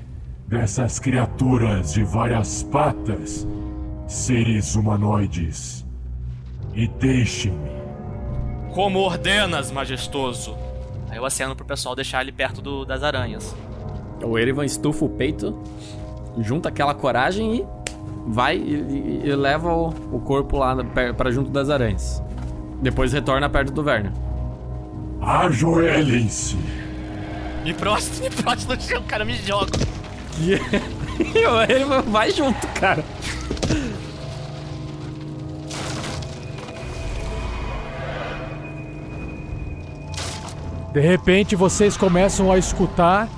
dessas 0.47 0.99
criaturas 0.99 1.95
de 1.95 2.05
várias 2.05 2.62
patas, 2.62 3.47
seres 4.07 4.74
humanoides, 4.74 5.85
e 6.74 6.87
deixe-me. 6.87 7.74
Como 8.74 8.99
ordenas, 9.01 9.70
majestoso? 9.70 10.55
Aí 11.09 11.16
eu 11.16 11.24
aceno 11.24 11.57
pro 11.57 11.64
pessoal 11.64 11.95
deixar 11.97 12.20
ele 12.22 12.32
perto 12.32 12.61
do- 12.61 12.85
das 12.85 13.03
aranhas. 13.03 13.55
O 14.22 14.39
Erevan 14.39 14.64
estufa 14.64 15.05
o 15.05 15.09
peito, 15.09 15.57
junta 16.39 16.68
aquela 16.68 16.95
coragem 16.95 17.57
e 17.57 17.66
vai 18.26 18.57
e, 18.57 18.61
e- 18.61 19.28
e 19.28 19.35
leva 19.37 19.72
o, 19.72 19.89
o 20.12 20.20
corpo 20.20 20.59
lá 20.59 20.76
pra 21.16 21.30
junto 21.30 21.51
das 21.51 21.68
aranhas. 21.70 22.22
Depois 22.82 23.12
retorna 23.12 23.49
perto 23.49 23.72
do 23.72 23.82
Verne. 23.82 24.11
Ajoelhem-se. 25.20 26.57
Me 27.64 27.72
prostro, 27.72 28.22
me 28.24 28.30
prostro 28.30 28.74
no 28.76 28.80
chão, 28.82 29.03
cara, 29.09 29.24
me 29.24 29.35
joga. 29.37 29.72
E, 30.39 30.53
e 31.39 31.47
o 31.47 31.62
Erevan 31.62 32.03
vai 32.03 32.30
junto, 32.30 32.66
cara. 32.78 33.03
De 40.93 41.01
repente 41.01 41.57
vocês 41.57 41.97
começam 41.97 42.53
a 42.53 42.59
escutar 42.59 43.28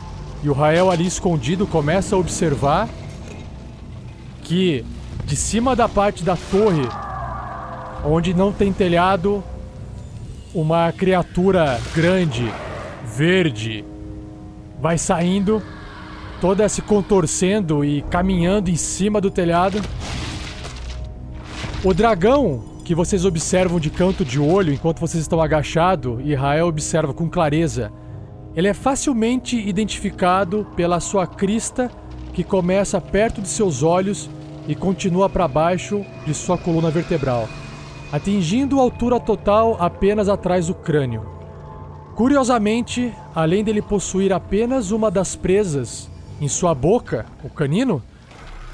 e 0.43 0.49
o 0.49 0.53
Rael 0.53 0.91
ali 0.91 1.07
escondido 1.07 1.67
começa 1.67 2.15
a 2.15 2.19
observar 2.19 2.89
que 4.43 4.85
de 5.25 5.35
cima 5.35 5.75
da 5.75 5.89
parte 5.89 6.23
da 6.23 6.37
torre, 6.37 6.89
onde 8.05 8.33
não 8.33 8.53
tem 8.53 8.73
telhado, 8.73 9.43
uma 10.55 10.93
criatura 10.93 11.81
grande, 11.95 12.51
verde, 13.05 13.85
vai 14.81 14.97
saindo, 14.97 15.61
toda 16.41 16.69
se 16.69 16.81
contorcendo 16.81 17.85
e 17.85 18.03
caminhando 18.03 18.71
em 18.71 18.77
cima 18.77 19.21
do 19.21 19.31
telhado. 19.31 19.83
O 21.83 21.93
dragão 21.93 22.63
que 22.85 22.95
vocês 22.95 23.25
observam 23.25 23.81
de 23.81 23.91
canto 23.91 24.25
de 24.25 24.39
olho 24.39 24.73
enquanto 24.73 25.01
vocês 25.01 25.21
estão 25.21 25.41
agachados 25.41 26.21
e 26.25 26.35
Rael 26.37 26.69
observa 26.69 27.13
com 27.13 27.29
clareza, 27.29 27.93
ele 28.57 28.69
é 28.69 28.75
facilmente 28.75 29.55
identificado 29.55 30.67
pela 30.75 30.99
sua 30.99 31.27
crista 31.27 31.91
que 32.33 32.43
começa 32.43 32.99
perto 32.99 33.43
de 33.43 33.49
seus 33.49 33.83
olhos 33.83 34.31
e 34.67 34.75
continua 34.75 35.29
para 35.29 35.47
baixo 35.47 36.03
de 36.25 36.33
sua 36.33 36.57
coluna 36.57 36.91
vertebral, 36.91 37.47
atingindo 38.11 38.81
a 38.81 38.83
altura 38.83 39.21
total 39.21 39.77
apenas 39.79 40.27
atrás 40.27 40.69
do 40.69 40.75
crânio. 40.75 41.27
Curiosamente, 42.15 43.13
além 43.35 43.63
dele 43.63 43.83
possuir 43.83 44.33
apenas 44.33 44.91
uma 44.91 45.11
das 45.11 45.37
presas 45.37 46.11
em 46.41 46.49
sua 46.49 46.75
boca, 46.75 47.27
o 47.45 47.51
canino, 47.51 48.03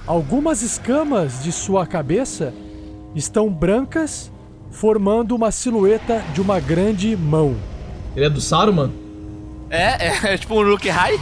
algumas 0.07 0.62
escamas 0.62 1.43
de 1.43 1.51
sua 1.51 1.85
cabeça 1.87 2.55
estão 3.16 3.53
brancas, 3.53 4.30
formando 4.70 5.35
uma 5.35 5.51
silhueta 5.51 6.22
de 6.33 6.41
uma 6.41 6.61
grande 6.61 7.16
mão. 7.16 7.57
Ele 8.14 8.26
é 8.26 8.30
do 8.30 8.41
Saruman? 8.41 9.01
É, 9.73 10.09
é, 10.09 10.35
é 10.35 10.37
tipo 10.37 10.55
um 10.61 10.62
Rook 10.70 10.87
High. 10.87 11.18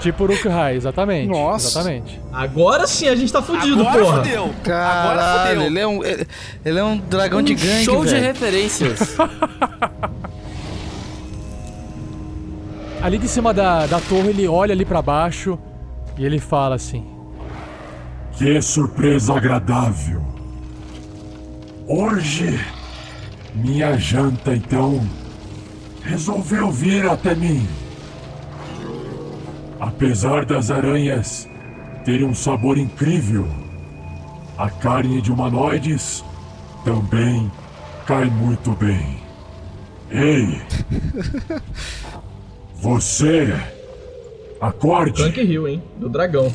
Tipo 0.00 0.24
Uruk-hai, 0.24 0.74
exatamente. 0.74 1.28
Nossa. 1.28 1.78
Exatamente. 1.78 2.20
Agora 2.32 2.86
sim 2.88 3.08
a 3.08 3.14
gente 3.14 3.32
tá 3.32 3.40
fudido, 3.40 3.86
Agora 3.86 4.04
porra. 4.04 4.20
Agora 4.20 4.52
Caralho, 4.64 5.60
fodeu. 5.60 5.66
ele 5.70 5.78
é 5.78 5.86
um, 5.86 6.04
ele, 6.04 6.26
ele 6.64 6.78
é 6.78 6.84
um 6.84 6.98
dragão 6.98 7.40
de 7.40 7.54
gangue, 7.54 7.84
Show 7.84 8.04
de 8.04 8.10
velho. 8.10 8.24
referências. 8.24 9.16
Ali 13.00 13.18
de 13.18 13.28
cima 13.28 13.54
da, 13.54 13.86
da 13.86 14.00
torre, 14.00 14.28
ele 14.30 14.46
olha 14.48 14.72
ali 14.72 14.84
pra 14.84 15.00
baixo 15.02 15.58
e 16.16 16.24
ele 16.24 16.38
fala 16.40 16.76
assim: 16.76 17.04
Que 18.36 18.60
surpresa 18.62 19.36
agradável. 19.36 20.22
Hoje, 21.86 22.58
minha 23.54 23.96
janta 23.98 24.54
então 24.54 25.00
resolveu 26.04 26.70
vir 26.70 27.08
até 27.08 27.34
mim. 27.34 27.66
Apesar 29.80 30.44
das 30.44 30.70
aranhas 30.70 31.48
terem 32.04 32.26
um 32.26 32.34
sabor 32.34 32.78
incrível, 32.78 33.48
a 34.56 34.70
carne 34.70 35.20
de 35.20 35.32
humanoides 35.32 36.24
também 36.84 37.50
cai 38.06 38.26
muito 38.26 38.72
bem. 38.72 39.18
Ei! 40.10 40.60
Você! 42.74 43.54
Acorde! 44.60 45.22
Tank 45.22 45.40
Hill, 45.40 45.68
hein? 45.68 45.82
Do 45.98 46.08
dragão. 46.08 46.52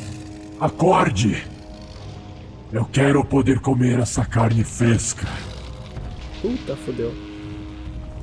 Acorde! 0.60 1.44
Eu 2.72 2.84
quero 2.84 3.24
poder 3.24 3.60
comer 3.60 3.98
essa 3.98 4.24
carne 4.24 4.62
fresca. 4.62 5.26
Puta, 6.40 6.76
fodeu. 6.76 7.27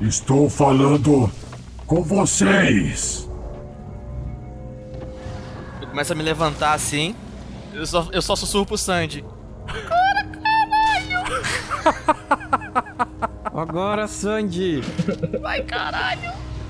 Estou 0.01 0.49
falando 0.49 1.31
com 1.87 2.03
vocês! 2.03 3.29
Eu 5.81 5.87
começo 5.87 6.11
a 6.11 6.15
me 6.15 6.23
levantar 6.23 6.73
assim. 6.73 7.15
Eu 7.73 7.85
só, 7.85 8.07
eu 8.11 8.21
só 8.21 8.35
sussurro 8.35 8.65
pro 8.65 8.77
Sandy. 8.77 9.23
Agora, 13.53 14.07
Sandy. 14.07 14.81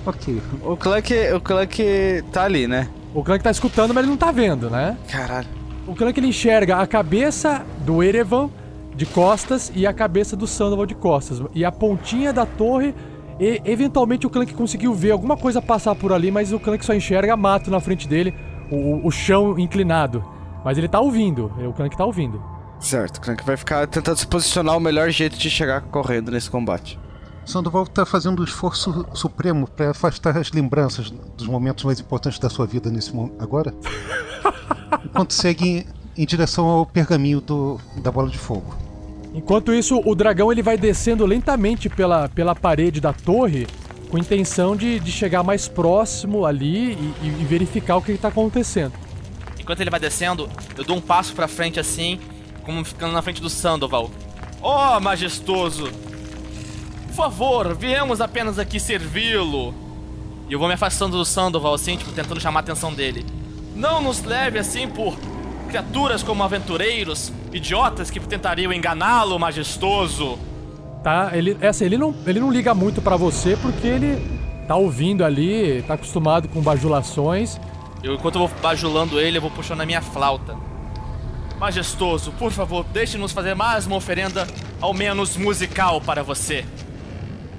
Ok. 0.06 0.42
O 0.64 0.78
Clank, 0.78 1.14
o 1.34 1.42
Clank 1.42 2.24
tá 2.32 2.44
ali, 2.44 2.68
né? 2.68 2.88
O 3.14 3.24
Clank 3.24 3.44
tá 3.44 3.50
escutando, 3.50 3.94
mas 3.94 4.04
ele 4.04 4.12
não 4.12 4.18
tá 4.18 4.32
vendo, 4.32 4.70
né? 4.70 4.98
Caralho. 5.10 5.48
O 5.88 5.96
Clank 5.96 6.20
ele 6.20 6.28
enxerga 6.28 6.78
a 6.78 6.86
cabeça 6.86 7.66
do 7.80 8.04
Erevan 8.04 8.50
de 8.96 9.06
costas 9.06 9.72
e 9.76 9.86
a 9.88 9.94
cabeça 9.94 10.36
do 10.36 10.46
Sandoval 10.46 10.86
de 10.86 10.94
costas. 10.96 11.42
E 11.56 11.66
a 11.66 11.72
pontinha 11.72 12.32
da 12.32 12.46
torre. 12.46 12.94
E 13.40 13.62
eventualmente 13.66 14.26
o 14.26 14.30
Clank 14.30 14.54
conseguiu 14.54 14.94
ver 14.94 15.12
alguma 15.12 15.36
coisa 15.36 15.62
passar 15.62 15.94
por 15.96 16.14
ali, 16.14 16.32
mas 16.32 16.54
o 16.54 16.60
Clank 16.60 16.86
só 16.86 16.94
enxerga 16.94 17.36
mato 17.36 17.70
na 17.70 17.80
frente 17.80 18.08
dele, 18.08 18.34
o, 18.72 19.06
o 19.06 19.12
chão 19.12 19.60
inclinado. 19.60 20.24
Mas 20.64 20.78
ele 20.78 20.88
tá 20.88 21.00
ouvindo, 21.00 21.52
o 21.68 21.74
Clank 21.74 21.96
tá 21.96 22.06
ouvindo. 22.06 22.42
Certo, 22.80 23.18
o 23.18 23.22
Clank 23.22 23.46
vai 23.46 23.58
ficar 23.58 23.88
tentando 23.88 24.18
se 24.18 24.28
posicionar 24.28 24.78
o 24.78 24.80
melhor 24.80 25.10
jeito 25.10 25.38
de 25.38 25.50
chegar 25.50 25.82
correndo 25.82 26.32
nesse 26.32 26.50
combate. 26.50 27.00
Sandoval 27.46 27.86
tá 27.86 28.06
fazendo 28.06 28.42
um 28.42 28.46
esforço 28.46 29.06
supremo 29.14 29.68
para 29.68 29.92
afastar 29.92 30.36
as 30.38 30.52
lembranças 30.52 31.12
dos 31.38 31.46
momentos 31.46 31.84
mais 31.84 32.00
importantes 32.00 32.40
da 32.40 32.50
sua 32.50 32.66
vida 32.66 32.90
nesse 32.90 33.14
momento 33.14 33.36
agora. 33.40 33.74
Enquanto 35.06 35.34
segue 35.34 35.68
em, 35.68 35.86
em 36.24 36.26
direção 36.26 36.66
ao 36.66 36.86
pergaminho 36.86 37.40
do, 37.42 37.80
da 37.98 38.12
bola 38.12 38.30
de 38.30 38.38
fogo. 38.38 38.85
Enquanto 39.36 39.74
isso, 39.74 40.02
o 40.06 40.16
dragão 40.16 40.52
ele 40.52 40.64
vai 40.64 40.78
descendo 40.78 41.26
lentamente 41.26 41.90
pela, 41.90 42.30
pela 42.30 42.56
parede 42.56 43.02
da 43.02 43.12
torre, 43.14 43.68
com 44.10 44.18
intenção 44.18 44.76
de, 44.76 45.00
de 45.00 45.12
chegar 45.12 45.44
mais 45.44 45.68
próximo 45.68 46.46
ali 46.46 46.94
e, 46.94 47.14
e- 47.24 47.42
e 47.42 47.46
verificar 47.46 47.98
o 47.98 48.02
que 48.02 48.14
está 48.14 48.30
acontecendo. 48.30 48.94
Enquanto 49.60 49.82
ele 49.82 49.90
vai 49.90 50.00
descendo, 50.00 50.50
eu 50.78 50.84
dou 50.84 50.96
um 50.98 51.02
passo 51.02 51.34
pra 51.34 51.48
frente 51.48 51.80
assim, 51.80 52.20
como 52.64 52.84
ficando 52.86 53.14
na 53.14 53.22
frente 53.22 53.42
do 53.42 53.50
Sandoval. 53.50 54.10
Oh, 54.62 55.00
majestoso! 55.00 55.90
Por 57.08 57.14
favor, 57.16 57.76
viemos 57.76 58.22
apenas 58.22 58.58
aqui 58.58 58.80
servi-lo. 58.80 59.74
E 60.50 60.54
eu 60.54 60.60
vou 60.60 60.68
me 60.68 60.76
afastando 60.76 61.18
do 61.18 61.26
Sandoval 61.26 61.74
assim, 61.74 61.98
tipo, 61.98 62.12
tentando 62.12 62.40
chamar 62.40 62.60
a 62.60 62.64
atenção 62.64 62.94
dele. 62.94 63.26
Não 63.76 64.02
nos 64.02 64.24
leve 64.24 64.60
assim 64.60 64.88
por 64.88 65.16
criaturas 65.66 66.24
como 66.24 66.44
aventureiros, 66.44 67.32
idiotas 67.52 68.10
que 68.10 68.20
tentariam 68.20 68.72
enganá-lo, 68.72 69.38
majestoso. 69.40 70.38
Tá? 71.04 71.32
Ele, 71.34 71.58
essa, 71.62 71.86
ele, 71.86 71.98
não, 71.98 72.16
ele 72.26 72.40
não 72.40 72.52
liga 72.52 72.74
muito 72.74 73.02
pra 73.02 73.16
você 73.16 73.58
porque 73.58 73.88
ele 73.88 74.40
tá 74.68 74.76
ouvindo 74.76 75.24
ali, 75.24 75.84
tá 75.84 75.94
acostumado 75.94 76.48
com 76.48 76.62
bajulações. 76.62 77.60
Eu, 78.04 78.16
enquanto 78.16 78.36
eu 78.36 78.48
vou 78.48 78.60
bajulando 78.62 79.20
ele, 79.20 79.38
eu 79.38 79.42
vou 79.42 79.52
puxando 79.52 79.82
a 79.82 79.86
minha 79.86 80.02
flauta. 80.02 80.56
Majestoso, 81.60 82.32
por 82.34 82.52
favor, 82.52 82.86
deixe-nos 82.92 83.32
fazer 83.32 83.56
mais 83.56 83.86
uma 83.86 83.96
oferenda, 83.96 84.46
ao 84.82 84.94
menos 84.94 85.38
musical, 85.38 86.02
para 86.02 86.22
você. 86.22 86.66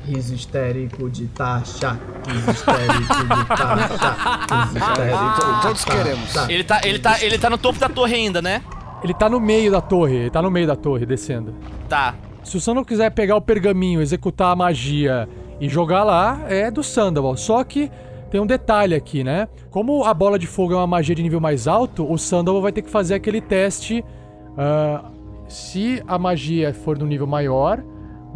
Riso 0.07 0.35
histérico 0.35 1.11
de 1.11 1.27
taxa. 1.27 1.99
Riso 2.29 2.51
histérico 2.51 3.03
de 3.03 3.45
taxa. 3.45 4.17
Riso 4.65 4.79
histérico. 4.79 5.63
Todos 5.63 5.85
queremos. 5.85 6.37
Ele 6.49 6.65
tá, 6.65 6.81
ele 6.85 6.99
tá, 6.99 7.23
ele 7.23 7.39
tá 7.39 7.51
no 7.51 7.59
topo 7.59 7.79
da 7.79 7.89
torre 7.89 8.15
ainda, 8.15 8.41
né? 8.41 8.63
Ele 9.03 9.13
tá 9.13 9.29
no 9.29 9.41
meio 9.41 9.71
da 9.71 9.81
torre, 9.81 10.17
ele 10.17 10.31
tá 10.31 10.41
no 10.41 10.51
meio 10.51 10.67
da 10.67 10.77
torre, 10.77 11.05
descendo. 11.05 11.55
Tá. 11.89 12.15
Se 12.43 12.57
o 12.57 12.61
Sandoval 12.61 12.85
quiser 12.85 13.11
pegar 13.11 13.37
o 13.37 13.41
pergaminho, 13.41 14.01
executar 14.01 14.53
a 14.53 14.57
magia 14.57 15.29
e 15.61 15.69
jogar 15.69 16.05
lá, 16.05 16.41
é 16.49 16.71
do 16.71 16.83
Sandoval. 16.83 17.37
Só 17.37 17.63
que 17.65 17.91
tem 18.31 18.41
um 18.41 18.47
detalhe 18.47 18.95
aqui, 18.95 19.25
né? 19.25 19.49
Como 19.71 20.05
a 20.05 20.15
bola 20.15 20.39
de 20.39 20.47
fogo 20.47 20.73
é 20.73 20.77
uma 20.77 20.87
magia 20.87 21.15
de 21.15 21.23
nível 21.23 21.41
mais 21.41 21.67
alto, 21.67 22.11
o 22.11 22.17
Sandoval 22.17 22.63
vai 22.63 22.73
ter 22.73 22.83
que 22.83 22.91
fazer 22.91 23.15
aquele 23.15 23.41
teste. 23.41 24.05
ah, 24.57 25.11
se 25.49 26.03
a 26.09 26.19
magia 26.19 26.75
for 26.75 26.99
no 26.99 27.07
nível 27.07 27.27
maior, 27.27 27.81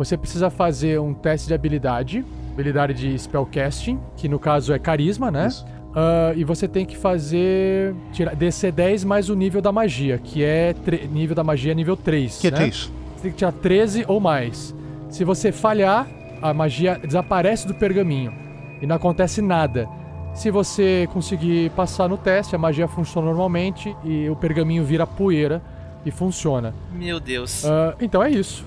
você 0.00 0.16
precisa 0.16 0.48
fazer 0.48 0.98
um 0.98 1.12
teste 1.12 1.46
de 1.46 1.52
habilidade, 1.52 2.24
habilidade 2.54 2.94
de 2.94 3.18
spellcasting, 3.18 4.00
que 4.16 4.30
no 4.30 4.38
caso 4.38 4.72
é 4.72 4.78
carisma, 4.78 5.30
né? 5.30 5.48
Isso. 5.48 5.66
Ah, 5.94 6.32
e 6.34 6.42
você 6.42 6.66
tem 6.66 6.86
que 6.86 6.96
fazer 6.96 7.94
tirar, 8.10 8.34
DC 8.34 8.72
10 8.72 9.04
mais 9.04 9.28
o 9.28 9.34
nível 9.34 9.60
da 9.60 9.70
magia, 9.70 10.16
que 10.16 10.42
é 10.42 10.74
nível 11.10 11.36
da 11.36 11.44
magia 11.44 11.74
nível 11.74 11.98
3. 11.98 12.38
Que 12.38 12.46
é 12.46 12.50
né? 12.50 12.68
isso? 12.68 12.90
Você 13.14 13.22
tem 13.24 13.30
que 13.30 13.36
tirar 13.36 13.52
13 13.52 14.06
ou 14.08 14.18
mais. 14.18 14.74
Se 15.10 15.22
você 15.22 15.52
falhar, 15.52 16.08
a 16.40 16.54
magia 16.54 16.98
desaparece 16.98 17.66
do 17.66 17.74
pergaminho 17.74 18.32
e 18.80 18.86
não 18.86 18.96
acontece 18.96 19.42
nada. 19.42 19.86
Se 20.32 20.50
você 20.50 21.06
conseguir 21.12 21.68
passar 21.72 22.08
no 22.08 22.16
teste, 22.16 22.56
a 22.56 22.58
magia 22.58 22.88
funciona 22.88 23.26
normalmente 23.26 23.94
e 24.02 24.30
o 24.30 24.36
pergaminho 24.36 24.82
vira 24.82 25.06
poeira 25.06 25.60
e 26.06 26.10
funciona. 26.10 26.72
Meu 26.90 27.20
Deus. 27.20 27.66
Ah, 27.66 27.94
então 28.00 28.22
é 28.22 28.30
isso? 28.30 28.64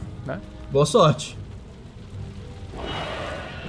Boa 0.74 0.88
sorte. 0.88 1.38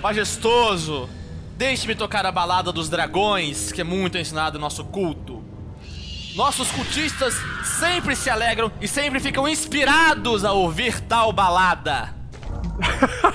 Majestoso, 0.03 1.07
deixe-me 1.55 1.95
tocar 1.95 2.25
a 2.25 2.33
balada 2.33 2.73
dos 2.73 2.89
dragões, 2.89 3.71
que 3.71 3.83
é 3.83 3.85
muito 3.85 4.17
ensinado 4.17 4.59
no 4.59 4.65
nosso 4.65 4.83
culto. 4.87 5.45
Nossos 6.35 6.71
cultistas 6.71 7.35
sempre 7.79 8.17
se 8.17 8.31
alegram 8.31 8.73
e 8.81 8.89
sempre 8.89 9.21
ficam 9.21 9.47
inspirados 9.47 10.47
a 10.47 10.53
ouvir 10.53 10.99
tal 11.01 11.31
balada. 11.31 12.15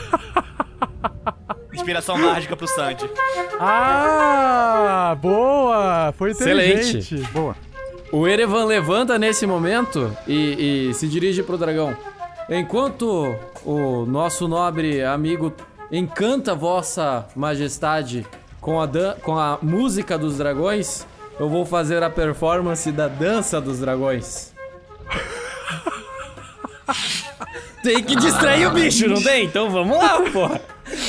Inspiração 1.72 2.18
mágica 2.18 2.58
pro 2.58 2.68
Sandy. 2.68 3.08
Ah, 3.60 5.16
boa! 5.22 6.12
Foi 6.18 6.32
Excelente. 6.32 6.98
inteligente. 6.98 7.32
Boa. 7.32 7.56
O 8.12 8.28
Erevan 8.28 8.66
levanta 8.66 9.20
nesse 9.20 9.46
momento 9.46 10.12
e, 10.28 10.90
e 10.90 10.94
se 10.96 11.08
dirige 11.08 11.44
pro 11.44 11.56
dragão. 11.56 11.96
Enquanto 12.50 13.36
o 13.64 14.06
nosso 14.06 14.48
nobre 14.48 15.04
amigo 15.04 15.54
encanta 15.92 16.56
vossa 16.56 17.28
majestade 17.36 18.26
com 18.60 18.82
a, 18.82 18.86
dan- 18.86 19.16
com 19.22 19.38
a 19.38 19.60
música 19.62 20.18
dos 20.18 20.38
dragões, 20.38 21.06
eu 21.40 21.48
vou 21.48 21.66
fazer 21.66 22.02
a 22.04 22.10
performance 22.10 22.92
da 22.92 23.08
dança 23.08 23.62
dos 23.62 23.80
dragões. 23.80 24.54
tem 27.84 28.04
que 28.04 28.16
distrair 28.16 28.66
o 28.68 28.72
bicho, 28.72 29.08
não 29.08 29.22
tem? 29.22 29.46
Então 29.46 29.70
vamos 29.70 29.98
lá, 29.98 30.20
porra. 30.32 30.60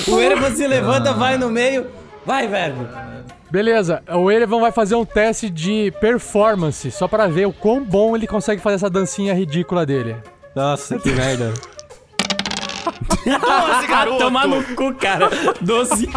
O 0.09 0.21
Erevan 0.21 0.55
se 0.55 0.67
levanta, 0.67 1.13
vai 1.15 1.39
no 1.39 1.49
meio. 1.51 1.87
Vai, 2.25 2.47
velho. 2.47 2.89
Beleza, 3.51 4.03
o 4.13 4.31
Erevan 4.31 4.61
vai 4.61 4.71
fazer 4.71 4.95
um 4.95 5.05
teste 5.05 5.51
de 5.51 5.93
performance, 6.01 6.91
só 6.91 7.09
pra 7.09 7.27
ver 7.27 7.47
o 7.47 7.53
quão 7.53 7.83
bom 7.83 8.15
ele 8.15 8.27
consegue 8.27 8.63
fazer 8.63 8.77
essa 8.77 8.91
dancinha 8.91 9.35
ridícula 9.35 9.85
dele. 9.85 10.17
Nossa, 10.55 10.99
que 10.99 11.11
merda. 11.11 11.55
Toma 13.25 13.87
garoto! 13.87 14.19
Tomar 14.19 14.47
no 14.49 14.65
cu, 14.75 14.95
cara. 14.95 15.31
Doze. 15.61 16.09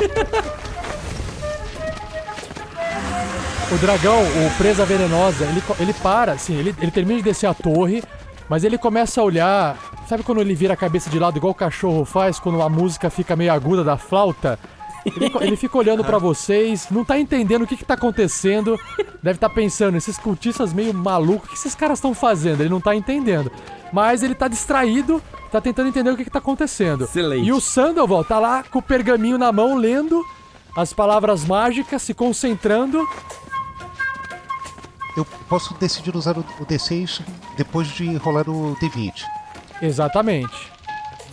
O 3.71 3.77
dragão, 3.77 4.21
o 4.21 4.57
presa 4.57 4.85
venenosa, 4.85 5.45
ele, 5.45 5.63
ele 5.79 5.93
para, 5.93 6.33
assim, 6.33 6.55
ele, 6.55 6.75
ele 6.79 6.91
termina 6.91 7.17
de 7.17 7.23
descer 7.23 7.47
a 7.47 7.53
torre, 7.53 8.03
mas 8.47 8.63
ele 8.63 8.77
começa 8.77 9.19
a 9.21 9.23
olhar. 9.23 9.77
Sabe 10.07 10.21
quando 10.21 10.41
ele 10.41 10.53
vira 10.53 10.73
a 10.73 10.77
cabeça 10.77 11.09
de 11.09 11.17
lado, 11.17 11.37
igual 11.37 11.51
o 11.51 11.55
cachorro 11.55 12.05
faz, 12.05 12.39
quando 12.39 12.61
a 12.61 12.69
música 12.69 13.09
fica 13.09 13.35
meio 13.35 13.51
aguda 13.51 13.83
da 13.83 13.97
flauta? 13.97 14.59
Ele, 15.05 15.31
ele 15.41 15.55
fica 15.55 15.77
olhando 15.77 16.03
pra 16.03 16.17
vocês, 16.17 16.87
não 16.89 17.03
tá 17.03 17.19
entendendo 17.19 17.63
o 17.63 17.67
que 17.67 17.75
que 17.75 17.85
tá 17.85 17.93
acontecendo. 17.93 18.79
Deve 19.21 19.37
estar 19.37 19.49
pensando, 19.49 19.97
esses 19.97 20.17
cultistas 20.17 20.73
meio 20.73 20.93
malucos, 20.93 21.47
o 21.47 21.49
que 21.49 21.57
esses 21.57 21.75
caras 21.75 21.99
estão 21.99 22.13
fazendo? 22.13 22.61
Ele 22.61 22.69
não 22.69 22.81
tá 22.81 22.95
entendendo. 22.95 23.51
Mas 23.91 24.23
ele 24.23 24.33
tá 24.33 24.47
distraído, 24.47 25.21
tá 25.51 25.61
tentando 25.61 25.89
entender 25.89 26.09
o 26.09 26.17
que 26.17 26.23
que 26.23 26.29
tá 26.29 26.39
acontecendo. 26.39 27.03
Excelente. 27.03 27.45
E 27.45 27.51
o 27.51 27.59
Sandoval 27.61 28.23
tá 28.23 28.39
lá 28.39 28.63
com 28.63 28.79
o 28.79 28.81
pergaminho 28.81 29.37
na 29.37 29.51
mão, 29.51 29.75
lendo 29.75 30.23
as 30.75 30.93
palavras 30.93 31.45
mágicas, 31.45 32.01
se 32.01 32.13
concentrando. 32.13 33.07
Eu 35.15 35.25
posso 35.47 35.73
decidir 35.75 36.15
usar 36.15 36.37
o, 36.37 36.41
o 36.59 36.65
D6 36.65 37.21
depois 37.55 37.87
de 37.87 38.15
rolar 38.15 38.49
o 38.49 38.75
D20. 38.81 39.23
Exatamente. 39.81 40.72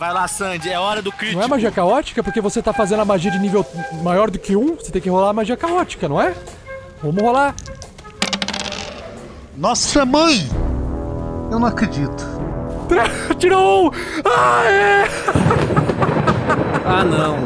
Vai 0.01 0.11
lá, 0.11 0.27
Sandy, 0.27 0.67
é 0.67 0.77
hora 0.79 0.99
do 0.99 1.11
crítico. 1.11 1.37
Não 1.37 1.45
é 1.45 1.47
magia 1.47 1.69
caótica? 1.69 2.23
Porque 2.23 2.41
você 2.41 2.59
tá 2.59 2.73
fazendo 2.73 3.01
a 3.01 3.05
magia 3.05 3.29
de 3.29 3.37
nível 3.37 3.63
maior 4.01 4.31
do 4.31 4.39
que 4.39 4.55
um, 4.55 4.75
você 4.75 4.91
tem 4.91 4.99
que 4.99 5.11
rolar 5.11 5.29
a 5.29 5.33
magia 5.33 5.55
caótica, 5.55 6.09
não 6.09 6.19
é? 6.19 6.33
Vamos 7.03 7.21
rolar. 7.21 7.53
Nossa 9.55 10.03
mãe! 10.03 10.49
Eu 11.51 11.59
não 11.59 11.67
acredito. 11.67 12.25
Tirou 13.37 13.89
um! 13.89 13.91
Ah, 14.25 14.63
é! 14.65 15.03
Ah, 16.83 17.03
não. 17.03 17.37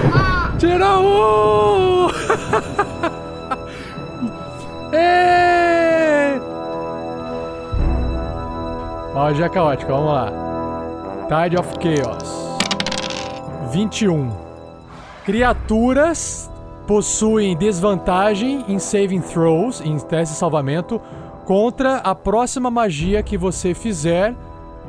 Tirou 0.56 1.04
um! 1.04 2.08
Ê! 4.96 6.40
Magia 9.14 9.50
caótica, 9.50 9.92
vamos 9.92 10.10
lá. 10.10 10.57
Tide 11.28 11.58
of 11.58 11.68
Chaos. 11.78 12.58
21. 13.70 14.30
Criaturas 15.26 16.50
possuem 16.86 17.54
desvantagem 17.54 18.64
em 18.66 18.78
saving 18.78 19.20
throws, 19.20 19.82
em 19.82 19.98
teste 19.98 20.32
de 20.32 20.38
salvamento, 20.38 20.98
contra 21.44 21.96
a 21.98 22.14
próxima 22.14 22.70
magia 22.70 23.22
que 23.22 23.36
você 23.36 23.74
fizer 23.74 24.34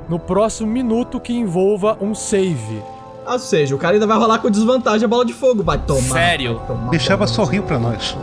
no 0.07 0.17
próximo 0.17 0.71
minuto 0.71 1.19
que 1.19 1.33
envolva 1.33 1.97
um 1.99 2.15
save. 2.15 2.81
Ou 3.27 3.37
seja, 3.37 3.75
o 3.75 3.77
cara 3.77 3.95
ainda 3.95 4.07
vai 4.07 4.17
rolar 4.17 4.39
com 4.39 4.49
desvantagem 4.49 5.03
a 5.03 5.09
bola 5.09 5.25
de 5.25 5.33
fogo. 5.33 5.61
Vai 5.61 5.77
tomar. 5.79 6.01
Sério? 6.01 6.55
vai 6.55 6.67
tomar 6.67 6.89
Deixava 6.89 7.27
sorrir 7.27 7.63
pra 7.63 7.77
nós. 7.77 8.17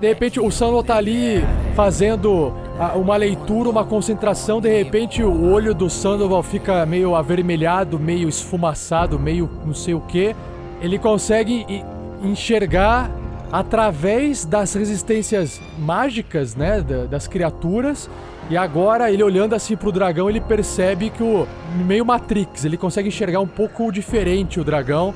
De 0.00 0.08
repente 0.08 0.40
o 0.40 0.50
Sandoval 0.50 0.82
tá 0.82 0.96
ali 0.96 1.44
fazendo 1.76 2.52
uma 2.96 3.16
leitura, 3.16 3.68
uma 3.68 3.84
concentração, 3.84 4.60
de 4.60 4.68
repente 4.74 5.22
o 5.22 5.50
olho 5.52 5.74
do 5.74 5.90
Sandoval 5.90 6.42
fica 6.42 6.84
meio 6.86 7.14
avermelhado, 7.14 7.98
meio 7.98 8.28
esfumaçado, 8.28 9.18
meio 9.18 9.50
não 9.64 9.74
sei 9.74 9.94
o 9.94 10.00
que. 10.00 10.34
Ele 10.80 10.98
consegue 10.98 11.84
enxergar 12.22 13.10
através 13.52 14.44
das 14.44 14.72
resistências 14.74 15.60
mágicas, 15.78 16.54
né, 16.54 16.80
da- 16.80 17.04
das 17.04 17.26
criaturas. 17.26 18.08
E 18.48 18.56
agora 18.56 19.10
ele 19.12 19.22
olhando 19.22 19.54
assim 19.54 19.76
pro 19.76 19.92
dragão, 19.92 20.28
ele 20.30 20.40
percebe 20.40 21.10
que 21.10 21.22
o 21.22 21.46
meio 21.86 22.04
Matrix, 22.04 22.64
ele 22.64 22.76
consegue 22.76 23.08
enxergar 23.08 23.40
um 23.40 23.46
pouco 23.46 23.92
diferente 23.92 24.58
o 24.58 24.64
dragão, 24.64 25.14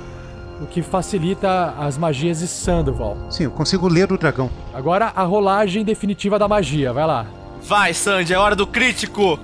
o 0.61 0.67
que 0.67 0.83
facilita 0.83 1.75
as 1.79 1.97
magias 1.97 2.41
de 2.41 2.47
Sandoval. 2.47 3.17
Sim, 3.31 3.45
eu 3.45 3.51
consigo 3.51 3.89
ler 3.89 4.13
o 4.13 4.19
dragão. 4.19 4.51
Agora 4.73 5.13
a 5.17 5.23
rolagem 5.25 5.85
definitiva 5.85 6.39
da 6.39 6.47
magia, 6.47 6.93
vai 6.93 7.07
lá. 7.07 7.27
Vai, 7.67 7.95
Sandy, 7.95 8.35
é 8.35 8.39
hora 8.39 8.55
do 8.55 8.67
crítico. 8.67 9.41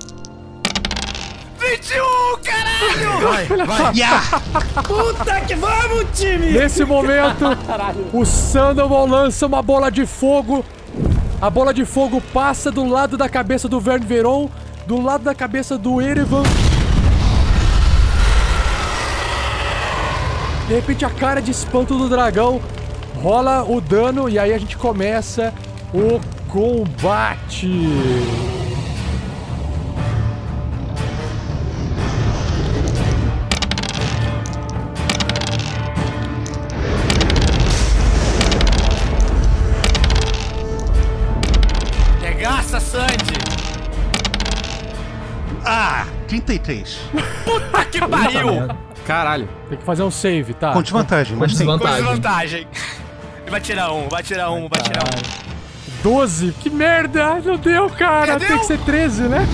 21, 1.58 2.38
caralho! 2.44 3.66
Vai, 3.66 3.94
Yeah! 3.94 4.22
Puta 4.86 5.40
que 5.40 5.54
vamos, 5.54 6.04
time! 6.12 6.52
Nesse 6.52 6.84
momento, 6.84 7.46
o 8.12 8.26
Sandoval 8.26 9.06
lança 9.06 9.46
uma 9.46 9.62
bola 9.62 9.90
de 9.90 10.04
fogo. 10.04 10.62
A 11.40 11.48
bola 11.48 11.72
de 11.72 11.86
fogo 11.86 12.20
passa 12.32 12.70
do 12.70 12.86
lado 12.86 13.16
da 13.16 13.26
cabeça 13.26 13.66
do 13.66 13.80
Verne 13.80 14.04
Veron, 14.04 14.50
do 14.86 15.00
lado 15.00 15.24
da 15.24 15.34
cabeça 15.34 15.78
do 15.78 16.02
Erevan. 16.02 16.42
De 20.68 20.74
repente, 20.74 21.06
a 21.06 21.10
cara 21.10 21.40
de 21.40 21.50
espanto 21.50 21.96
do 21.96 22.06
dragão 22.06 22.60
rola 23.16 23.64
o 23.64 23.80
dano 23.80 24.28
e 24.28 24.38
aí 24.38 24.52
a 24.52 24.58
gente 24.58 24.76
começa 24.76 25.54
o 25.94 26.20
combate. 26.50 27.68
Regaça, 42.20 42.80
Sandy! 42.80 43.06
Ah! 45.64 46.04
33. 46.26 47.00
Puta 47.44 47.84
que 47.84 48.00
pariu! 48.00 48.68
Caralho. 49.06 49.48
Tem 49.68 49.78
que 49.78 49.84
fazer 49.84 50.02
um 50.02 50.10
save, 50.10 50.54
tá? 50.54 50.72
Com 50.72 50.82
desvantagem, 50.82 51.36
mas 51.36 51.56
tem. 51.56 51.66
Com 51.66 51.76
desvantagem. 51.76 52.04
desvantagem. 52.04 52.68
Vai 53.48 53.60
tirar 53.60 53.92
um, 53.92 54.08
vai 54.08 54.22
tirar 54.22 54.50
um, 54.50 54.68
vai 54.68 54.80
tirar 54.82 55.04
um. 55.04 55.39
12. 56.02 56.52
Que 56.60 56.70
merda! 56.70 57.40
Não 57.44 57.56
deu, 57.56 57.88
cara! 57.90 58.38
Tem 58.38 58.58
que 58.58 58.66
ser 58.66 58.78
13, 58.78 59.22
né? 59.22 59.46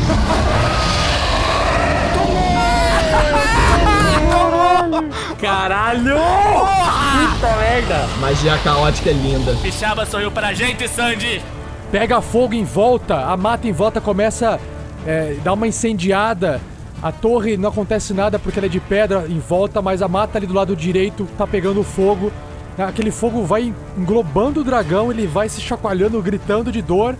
Caralho! 5.40 6.16
Puta 6.16 7.56
merda! 7.56 8.06
Magia 8.20 8.59
caótica 8.59 9.10
é 9.10 9.12
linda. 9.12 9.55
Pixaba 9.62 10.06
sorriu 10.06 10.31
pra 10.31 10.52
gente, 10.52 10.89
Sandy! 10.89 11.43
pega 11.90 12.20
fogo 12.20 12.55
em 12.55 12.64
volta, 12.64 13.27
a 13.27 13.36
mata 13.36 13.66
em 13.66 13.73
volta 13.73 14.01
começa 14.01 14.60
é, 15.06 15.36
dar 15.43 15.52
uma 15.52 15.66
incendiada. 15.66 16.60
A 17.02 17.12
torre 17.12 17.56
não 17.56 17.68
acontece 17.68 18.12
nada 18.14 18.39
porque 18.39 18.59
ela 18.59 18.66
é 18.66 18.68
de 18.70 18.81
pedra 18.81 19.27
em 19.28 19.39
volta, 19.39 19.82
mas 19.82 20.02
a 20.02 20.09
mata 20.09 20.39
ali 20.39 20.47
do 20.47 20.55
lado 20.55 20.74
direito 20.74 21.28
tá 21.36 21.47
pegando 21.47 21.82
fogo. 21.82 22.32
Aquele 22.78 23.10
fogo 23.10 23.44
vai 23.44 23.74
englobando 23.96 24.60
o 24.60 24.64
dragão, 24.64 25.10
ele 25.10 25.26
vai 25.26 25.48
se 25.48 25.60
chacoalhando, 25.60 26.20
gritando 26.20 26.70
de 26.70 26.82
dor. 26.82 27.16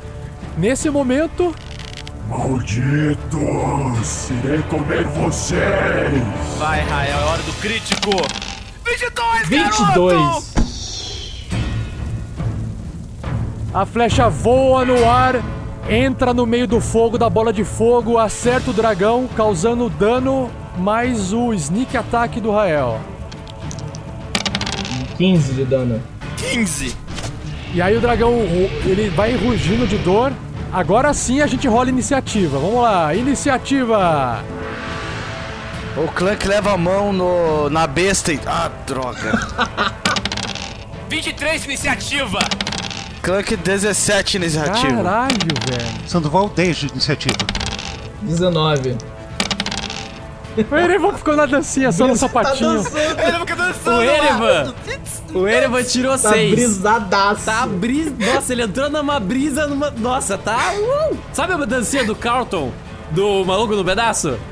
Nesse 0.59 0.91
momento, 0.91 1.55
Malditos! 2.29 3.19
Irei 4.31 4.63
comer 4.63 5.05
vocês! 5.05 5.61
Vai, 6.59 6.81
Rael, 6.81 7.19
é 7.19 7.25
hora 7.25 7.43
do 7.43 7.53
crítico! 7.55 8.11
22, 8.85 9.49
22. 9.49 10.15
garoto! 10.15 10.57
a 13.77 13.85
flecha 13.85 14.31
voa 14.31 14.87
no 14.87 15.07
ar, 15.07 15.43
entra 15.87 16.33
no 16.33 16.47
meio 16.47 16.67
do 16.67 16.81
fogo 16.81 17.19
da 17.19 17.29
bola 17.29 17.53
de 17.53 17.63
fogo, 17.63 18.17
acerta 18.17 18.71
o 18.71 18.73
dragão, 18.73 19.29
causando 19.37 19.91
dano 19.91 20.51
mais 20.79 21.33
o 21.35 21.53
sneak 21.53 21.95
attack 21.95 22.41
do 22.41 22.51
Rael. 22.51 22.99
15 25.17 25.53
de 25.53 25.65
dano. 25.65 26.03
15! 26.37 26.97
E 27.75 27.83
aí 27.83 27.97
o 27.97 28.01
dragão, 28.01 28.33
ele 28.85 29.11
vai 29.11 29.35
rugindo 29.35 29.87
de 29.87 29.99
dor. 29.99 30.33
Agora 30.73 31.13
sim 31.15 31.41
a 31.41 31.47
gente 31.47 31.67
rola 31.69 31.89
iniciativa. 31.89 32.59
Vamos 32.59 32.83
lá, 32.83 33.15
iniciativa. 33.15 34.43
O 35.97 36.09
Clank 36.09 36.47
leva 36.47 36.73
a 36.73 36.77
mão 36.77 37.13
no, 37.13 37.71
na 37.71 37.87
besta 37.87 38.33
e. 38.33 38.41
Ah, 38.47 38.71
droga. 38.87 39.33
23 41.09 41.65
iniciativa! 41.65 42.39
Clank 43.23 43.57
17 43.57 44.37
iniciativa. 44.37 45.03
Caralho, 45.03 45.37
velho. 45.69 46.09
Sandoval 46.09 46.49
10 46.49 46.77
de 46.77 46.87
iniciativa. 46.89 47.37
19. 48.23 48.97
O 50.71 50.75
Erevan 50.77 51.13
ficou 51.13 51.37
na 51.37 51.45
dancinha 51.47 51.93
só 51.93 52.07
no 52.07 52.17
sapatinho. 52.17 52.83
Tá. 52.83 52.99
Ele 53.29 53.39
fica 53.41 53.57
dançando 53.57 53.99
O. 53.99 54.03
Erevan! 54.03 54.75
O 55.35 55.47
Erevan 55.49 55.83
tirou 55.85 56.19
Tá 56.19 56.31
6. 56.31 56.51
brisadaço. 56.55 57.45
Tá 57.45 57.67
brisa. 57.67 58.15
Nossa, 58.19 58.53
ele 58.53 58.63
entrou 58.63 58.89
numa 58.89 59.21
brisa 59.21 59.67
numa. 59.67 59.91
Nossa, 59.91 60.39
tá. 60.39 60.73
Uh! 60.75 61.17
Sabe 61.33 61.53
a 61.53 61.57
dancinha 61.67 62.05
do 62.05 62.15
Carlton? 62.17 62.73
Do 63.11 63.45
maluco 63.45 63.75
no 63.77 63.85
pedaço? 63.85 64.39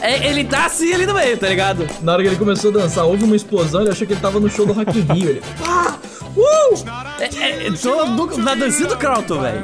É, 0.00 0.28
ele 0.28 0.42
tá 0.44 0.66
assim 0.66 0.92
ali 0.92 1.06
no 1.06 1.14
meio, 1.14 1.38
tá 1.38 1.46
ligado? 1.48 1.86
Na 2.02 2.12
hora 2.14 2.22
que 2.22 2.28
ele 2.28 2.36
começou 2.36 2.70
a 2.70 2.74
dançar, 2.74 3.04
houve 3.04 3.22
uma 3.22 3.36
explosão, 3.36 3.82
ele 3.82 3.90
achou 3.90 4.04
que 4.04 4.12
ele 4.14 4.20
tava 4.20 4.40
no 4.40 4.50
show 4.50 4.66
do 4.66 4.72
Rock 4.72 4.98
in 4.98 5.02
Rio. 5.14 5.30
Ele, 5.30 5.42
ah, 5.64 5.94
uh! 6.36 6.84
É, 7.20 7.28
é, 7.36 7.68
entrou 7.68 8.04
no- 8.08 8.36
na 8.38 8.54
dancinha 8.56 8.88
do 8.88 8.96
Carlton, 8.96 9.40
velho. 9.40 9.62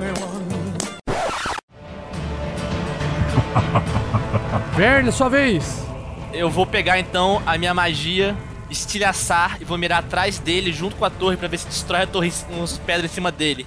Verne, 4.77 5.11
sua 5.13 5.29
vez. 5.29 5.85
eu 6.33 6.51
vou 6.51 6.67
pegar 6.67 6.99
então 6.99 7.43
a 7.47 7.59
minha 7.59 7.75
magia, 7.75 8.37
estilhaçar 8.71 9.59
e 9.61 9.65
vou 9.65 9.79
mirar 9.79 9.99
atrás 9.99 10.39
dele 10.39 10.73
junto 10.73 10.97
com 10.97 11.05
a 11.05 11.11
torre 11.11 11.37
pra 11.37 11.49
ver 11.49 11.59
se 11.59 11.67
destrói 11.67 12.03
a 12.03 12.07
torre, 12.07 12.33
uns 12.51 12.79
pedras 12.79 13.11
em 13.11 13.15
cima 13.15 13.33
dele. 13.33 13.67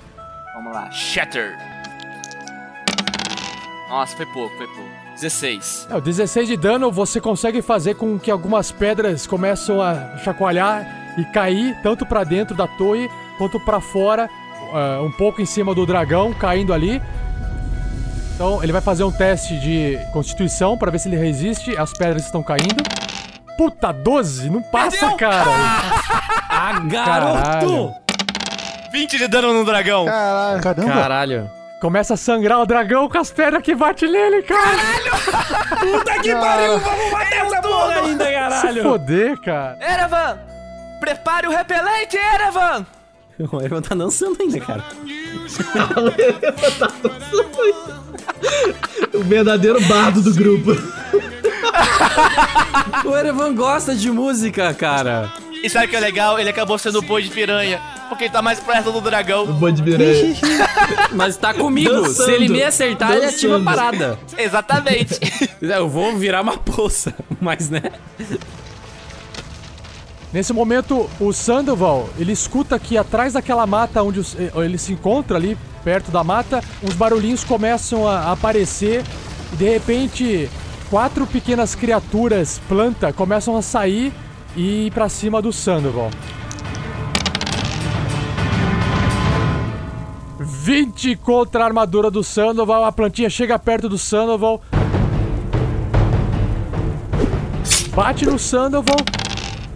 Vamos 0.55 0.73
lá, 0.73 0.91
Shatter. 0.91 1.57
Nossa, 3.89 4.15
foi 4.15 4.25
pouco, 4.27 4.55
foi 4.57 4.67
pouco. 4.67 4.89
16. 5.15 5.87
É, 5.89 5.95
o 5.97 6.01
16 6.01 6.47
de 6.47 6.57
dano 6.57 6.91
você 6.91 7.19
consegue 7.19 7.61
fazer 7.61 7.95
com 7.95 8.17
que 8.17 8.31
algumas 8.31 8.71
pedras 8.71 9.27
começam 9.27 9.81
a 9.81 10.17
chacoalhar 10.19 11.13
e 11.17 11.25
cair 11.25 11.77
tanto 11.83 12.05
pra 12.05 12.23
dentro 12.23 12.55
da 12.55 12.67
torre 12.67 13.09
quanto 13.37 13.59
pra 13.59 13.81
fora, 13.81 14.29
ah, 14.73 15.01
um 15.03 15.11
pouco 15.11 15.41
em 15.41 15.45
cima 15.45 15.75
do 15.75 15.85
dragão 15.85 16.33
caindo 16.33 16.73
ali. 16.73 17.01
Então 18.41 18.63
ele 18.63 18.71
vai 18.71 18.81
fazer 18.81 19.03
um 19.03 19.11
teste 19.11 19.55
de 19.59 19.99
constituição 20.11 20.75
pra 20.75 20.89
ver 20.89 20.97
se 20.97 21.07
ele 21.07 21.15
resiste 21.15 21.77
às 21.77 21.93
pedras 21.93 22.23
que 22.23 22.29
estão 22.29 22.41
caindo. 22.41 22.83
Puta, 23.55 23.91
12? 23.91 24.49
Não 24.49 24.63
passa, 24.63 25.11
cara! 25.15 25.45
Ah, 26.49 26.81
Caralho. 26.89 26.89
garoto! 26.89 27.93
20 28.91 29.17
de 29.19 29.27
dano 29.27 29.53
no 29.53 29.63
dragão. 29.63 30.05
Caralho. 30.05 30.59
Caramba! 30.63 30.91
Caralho. 30.91 31.49
Começa 31.79 32.15
a 32.15 32.17
sangrar 32.17 32.59
o 32.59 32.65
dragão 32.65 33.07
com 33.07 33.19
as 33.19 33.29
pedras 33.29 33.61
que 33.61 33.75
bate 33.75 34.07
nele, 34.07 34.41
cara! 34.41 34.77
Puta 35.79 36.19
que 36.23 36.33
pariu! 36.33 36.79
Vamos 36.79 37.11
matar 37.11 37.45
essa 37.45 37.61
porra 37.61 37.93
ainda, 37.93 38.25
Se 38.25 38.31
caralho! 38.33 38.81
foder, 38.83 39.41
cara! 39.41 39.77
Erevan! 39.79 40.39
Prepare 40.99 41.45
o 41.47 41.51
repelente, 41.51 42.17
Erevan! 42.17 42.87
O 43.51 43.59
Erevan 43.59 43.81
tá 43.81 43.95
dançando 43.95 44.37
ainda, 44.39 44.59
cara. 44.59 44.83
O 49.13 49.19
verdadeiro 49.23 49.79
bardo 49.87 50.21
do 50.21 50.33
grupo. 50.33 50.71
O 53.05 53.15
Erevan 53.15 53.53
gosta 53.55 53.95
de 53.95 54.09
música, 54.11 54.73
cara. 54.73 55.31
E 55.63 55.69
sabe 55.69 55.85
o 55.85 55.89
que 55.89 55.95
é 55.95 55.99
legal? 55.99 56.39
Ele 56.39 56.49
acabou 56.49 56.77
sendo 56.77 56.99
o 56.99 57.01
boi 57.01 57.21
de 57.21 57.29
piranha, 57.29 57.79
porque 58.09 58.25
ele 58.25 58.33
tá 58.33 58.41
mais 58.41 58.59
perto 58.59 58.91
do 58.91 59.01
dragão. 59.01 59.43
O 59.43 59.53
boi 59.53 59.71
de 59.71 59.81
piranha. 59.83 60.35
Mas 61.13 61.37
tá 61.37 61.53
comigo. 61.53 61.89
Dançando, 61.89 62.25
Se 62.25 62.31
ele 62.31 62.49
me 62.49 62.63
acertar, 62.63 63.11
ele 63.13 63.25
ativa 63.25 63.55
a 63.55 63.59
dançando. 63.59 63.75
parada. 63.75 64.19
Exatamente. 64.37 65.19
Eu 65.61 65.87
vou 65.89 66.15
virar 66.17 66.41
uma 66.41 66.57
poça, 66.57 67.13
mas 67.39 67.69
né? 67.69 67.81
Nesse 70.33 70.53
momento, 70.53 71.09
o 71.19 71.33
Sandoval, 71.33 72.09
ele 72.17 72.31
escuta 72.31 72.79
que 72.79 72.97
atrás 72.97 73.33
daquela 73.33 73.67
mata 73.67 74.01
onde 74.01 74.19
os- 74.19 74.35
eh, 74.39 74.49
ele 74.55 74.77
se 74.77 74.93
encontra 74.93 75.35
ali, 75.35 75.57
perto 75.83 76.09
da 76.09 76.23
mata, 76.23 76.63
uns 76.81 76.93
barulhinhos 76.93 77.43
começam 77.43 78.07
a 78.07 78.31
aparecer 78.31 79.03
e 79.51 79.55
de 79.57 79.67
repente 79.69 80.49
quatro 80.89 81.27
pequenas 81.27 81.75
criaturas 81.75 82.61
planta 82.69 83.11
começam 83.11 83.57
a 83.57 83.61
sair 83.61 84.13
e 84.55 84.87
ir 84.87 84.91
pra 84.91 85.09
cima 85.09 85.41
do 85.41 85.51
Sandoval. 85.51 86.09
20 90.39 91.15
contra 91.17 91.63
a 91.63 91.67
armadura 91.67 92.09
do 92.09 92.23
Sandoval, 92.23 92.85
a 92.85 92.91
plantinha 92.91 93.29
chega 93.29 93.59
perto 93.59 93.89
do 93.89 93.97
Sandoval. 93.97 94.61
Bate 97.93 98.25
no 98.25 98.39
Sandoval. 98.39 98.97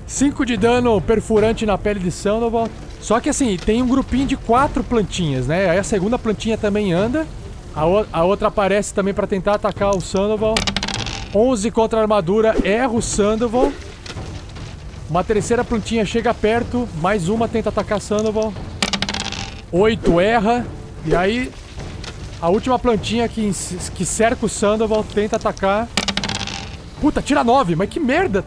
5 0.07 0.45
de 0.45 0.55
dano 0.55 0.99
perfurante 1.01 1.65
na 1.65 1.77
pele 1.77 1.99
de 1.99 2.11
Sandoval. 2.11 2.69
Só 3.01 3.19
que 3.19 3.29
assim, 3.29 3.57
tem 3.57 3.81
um 3.81 3.87
grupinho 3.87 4.27
de 4.27 4.37
quatro 4.37 4.83
plantinhas, 4.83 5.47
né? 5.47 5.69
Aí 5.69 5.77
a 5.77 5.83
segunda 5.83 6.17
plantinha 6.17 6.57
também 6.57 6.93
anda. 6.93 7.27
A, 7.75 7.83
a 8.11 8.23
outra 8.23 8.47
aparece 8.47 8.93
também 8.93 9.13
pra 9.13 9.27
tentar 9.27 9.55
atacar 9.55 9.95
o 9.95 10.01
Sandoval. 10.01 10.55
11 11.33 11.69
contra 11.71 11.99
a 11.99 12.01
armadura, 12.01 12.55
erra 12.63 12.89
o 12.89 13.01
Sandoval. 13.01 13.71
Uma 15.09 15.23
terceira 15.23 15.63
plantinha 15.63 16.05
chega 16.05 16.33
perto, 16.33 16.87
mais 17.01 17.29
uma 17.29 17.47
tenta 17.47 17.69
atacar 17.69 17.99
Sandoval. 17.99 18.53
8 19.71 20.19
erra. 20.19 20.65
E 21.05 21.15
aí, 21.15 21.51
a 22.41 22.49
última 22.49 22.79
plantinha 22.79 23.27
que, 23.27 23.51
que 23.93 24.05
cerca 24.05 24.45
o 24.45 24.49
Sandoval 24.49 25.03
tenta 25.03 25.35
atacar. 25.35 25.87
Puta, 27.01 27.21
tira 27.21 27.43
9, 27.43 27.75
mas 27.75 27.89
que 27.89 27.99
merda! 27.99 28.43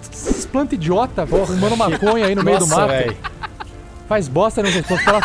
Essas 0.49 0.51
plantas 0.51 0.73
idiota, 0.75 1.27
pô, 1.27 1.43
arrumando 1.43 1.77
maconha 1.77 2.27
aí 2.27 2.35
no 2.35 2.43
meio 2.43 2.59
do 2.59 2.66
Nossa, 2.66 2.81
mato. 2.81 2.89
véi. 2.89 3.16
Faz 4.09 4.29
bosta, 4.29 4.62
não 4.62 4.73
tem 4.73 4.83
como 4.83 4.99
falar. 5.03 5.20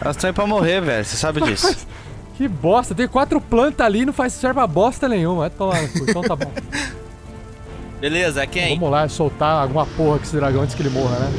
Elas 0.00 0.16
estão 0.16 0.28
aí 0.28 0.34
pra 0.34 0.46
morrer, 0.46 0.82
velho. 0.82 1.04
Você 1.04 1.16
sabe 1.16 1.40
disso. 1.40 1.74
Que 2.36 2.46
bosta, 2.46 2.94
tem 2.94 3.08
quatro 3.08 3.40
plantas 3.40 3.86
ali, 3.86 4.04
não 4.04 4.12
faz 4.12 4.34
serve 4.34 4.54
pra 4.54 4.66
bosta 4.66 5.08
nenhuma. 5.08 5.48
Vai 5.48 5.50
tomar 5.50 5.82
no 5.82 5.88
cu. 5.88 5.98
Então 6.10 6.22
tá 6.22 6.36
bom. 6.36 6.52
Beleza, 8.00 8.42
é 8.42 8.46
quem? 8.46 8.74
Vamos 8.74 8.90
lá, 8.90 9.08
soltar 9.08 9.62
alguma 9.62 9.86
porra 9.86 10.18
com 10.18 10.24
esse 10.24 10.36
dragão 10.36 10.62
antes 10.62 10.74
que 10.74 10.82
ele 10.82 10.90
morra, 10.90 11.18
né? 11.20 11.32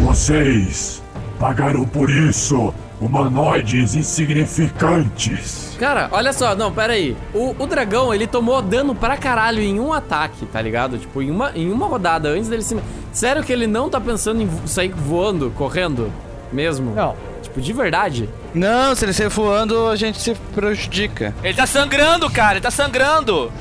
Vocês 0.00 1.00
pagaram 1.38 1.84
por 1.84 2.10
isso, 2.10 2.74
humanoides 3.00 3.94
insignificantes. 3.94 5.63
Cara, 5.84 6.08
olha 6.12 6.32
só, 6.32 6.56
não, 6.56 6.72
pera 6.72 6.94
aí. 6.94 7.14
O, 7.34 7.54
o 7.58 7.66
dragão, 7.66 8.14
ele 8.14 8.26
tomou 8.26 8.62
dano 8.62 8.94
pra 8.94 9.18
caralho 9.18 9.60
em 9.60 9.78
um 9.78 9.92
ataque, 9.92 10.46
tá 10.46 10.58
ligado? 10.62 10.96
Tipo, 10.96 11.20
em 11.20 11.30
uma, 11.30 11.52
em 11.54 11.70
uma 11.70 11.86
rodada, 11.86 12.30
antes 12.30 12.48
dele 12.48 12.62
se... 12.62 12.74
Sério 13.12 13.44
que 13.44 13.52
ele 13.52 13.66
não 13.66 13.90
tá 13.90 14.00
pensando 14.00 14.40
em 14.40 14.48
sair 14.66 14.88
voando, 14.88 15.50
correndo? 15.50 16.10
Mesmo? 16.50 16.94
Não. 16.94 17.14
Tipo, 17.42 17.60
de 17.60 17.70
verdade? 17.74 18.30
Não, 18.54 18.94
se 18.94 19.04
ele 19.04 19.12
sair 19.12 19.28
voando, 19.28 19.88
a 19.88 19.94
gente 19.94 20.18
se 20.18 20.34
prejudica. 20.54 21.34
Ele 21.44 21.52
tá 21.52 21.66
sangrando, 21.66 22.30
cara, 22.30 22.54
ele 22.54 22.62
tá 22.62 22.70
sangrando. 22.70 23.52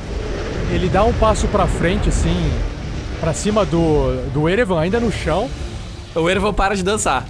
Ele 0.72 0.88
dá 0.88 1.04
um 1.04 1.12
passo 1.12 1.45
pra 1.50 1.68
frente, 1.68 2.08
assim, 2.08 2.54
pra 3.20 3.34
cima 3.34 3.66
do, 3.66 4.30
do 4.32 4.48
Erevan, 4.48 4.80
ainda 4.80 4.98
no 4.98 5.12
chão. 5.12 5.50
O 6.16 6.30
Erevan 6.30 6.54
para 6.54 6.74
de 6.74 6.84
dançar. 6.84 7.26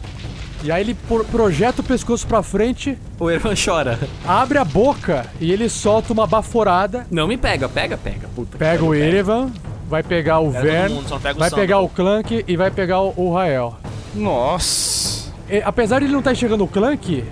E 0.63 0.71
aí 0.71 0.81
ele 0.81 0.93
pro- 0.93 1.25
projeta 1.25 1.81
o 1.81 1.83
pescoço 1.83 2.25
pra 2.25 2.41
frente, 2.41 2.97
O 3.19 3.29
Erevan 3.29 3.53
chora. 3.53 3.99
abre 4.25 4.57
a 4.57 4.63
boca 4.63 5.25
e 5.39 5.51
ele 5.51 5.67
solta 5.67 6.13
uma 6.13 6.25
baforada. 6.25 7.05
Não 7.11 7.27
me 7.27 7.35
pega, 7.37 7.67
pega, 7.67 7.97
pega. 7.97 8.27
Puta. 8.33 8.57
Pega 8.57 8.83
o 8.83 8.95
Erevan, 8.95 9.51
vai 9.89 10.01
pegar 10.01 10.39
o 10.39 10.49
Vern, 10.49 10.95
pega 11.03 11.05
o 11.05 11.09
vai 11.19 11.49
Sandoval. 11.49 11.49
pegar 11.59 11.79
o 11.79 11.89
Clank 11.89 12.45
e 12.47 12.55
vai 12.57 12.71
pegar 12.71 13.01
o, 13.01 13.13
o 13.17 13.33
Rael. 13.33 13.75
Nossa. 14.15 15.31
E, 15.49 15.61
apesar 15.61 15.99
de 15.99 16.05
ele 16.05 16.13
não 16.13 16.19
estar 16.19 16.31
enxergando 16.31 16.63
o 16.63 16.67
Clank, 16.67 17.25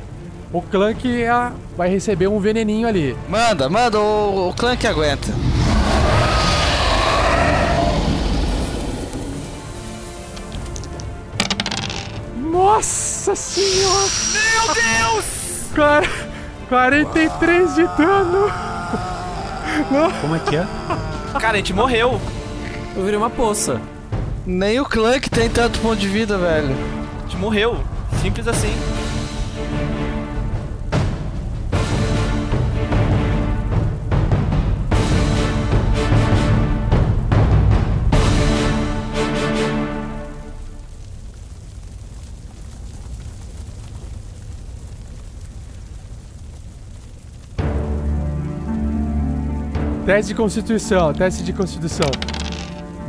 o 0.52 0.62
Clank 0.62 1.24
ah, 1.26 1.53
vai 1.78 1.90
receber 1.90 2.28
um 2.28 2.38
veneninho 2.40 2.86
ali. 2.88 3.16
Manda, 3.30 3.70
manda, 3.70 3.98
o, 3.98 4.49
o 4.49 4.53
que 4.78 4.86
aguenta. 4.88 5.30
Nossa 12.52 13.11
senhora! 13.36 14.10
Meu 14.34 14.74
Deus! 14.74 15.26
Cara, 15.74 16.08
43 16.70 17.76
de 17.76 17.84
dano! 17.98 18.52
Como 20.22 20.36
é 20.36 20.40
que 20.40 20.56
é? 20.56 20.68
Cara, 21.40 21.53
a 21.53 21.58
gente 21.58 21.74
morreu. 21.74 22.20
Eu 22.95 23.03
virei 23.03 23.18
uma 23.18 23.30
poça. 23.30 23.82
Nem 24.45 24.80
o 24.80 24.86
clã 24.86 25.20
que 25.20 25.30
tem 25.30 25.49
tanto 25.49 25.80
ponto 25.80 25.95
de 25.95 26.08
vida, 26.08 26.38
velho. 26.38 26.76
A 27.20 27.28
gente 27.28 27.38
morreu. 27.38 27.82
Simples 28.22 28.48
assim. 28.48 28.74
Teste 50.12 50.28
de 50.34 50.36
constituição, 50.36 51.14
teste 51.14 51.42
de 51.42 51.54
constituição. 51.54 52.10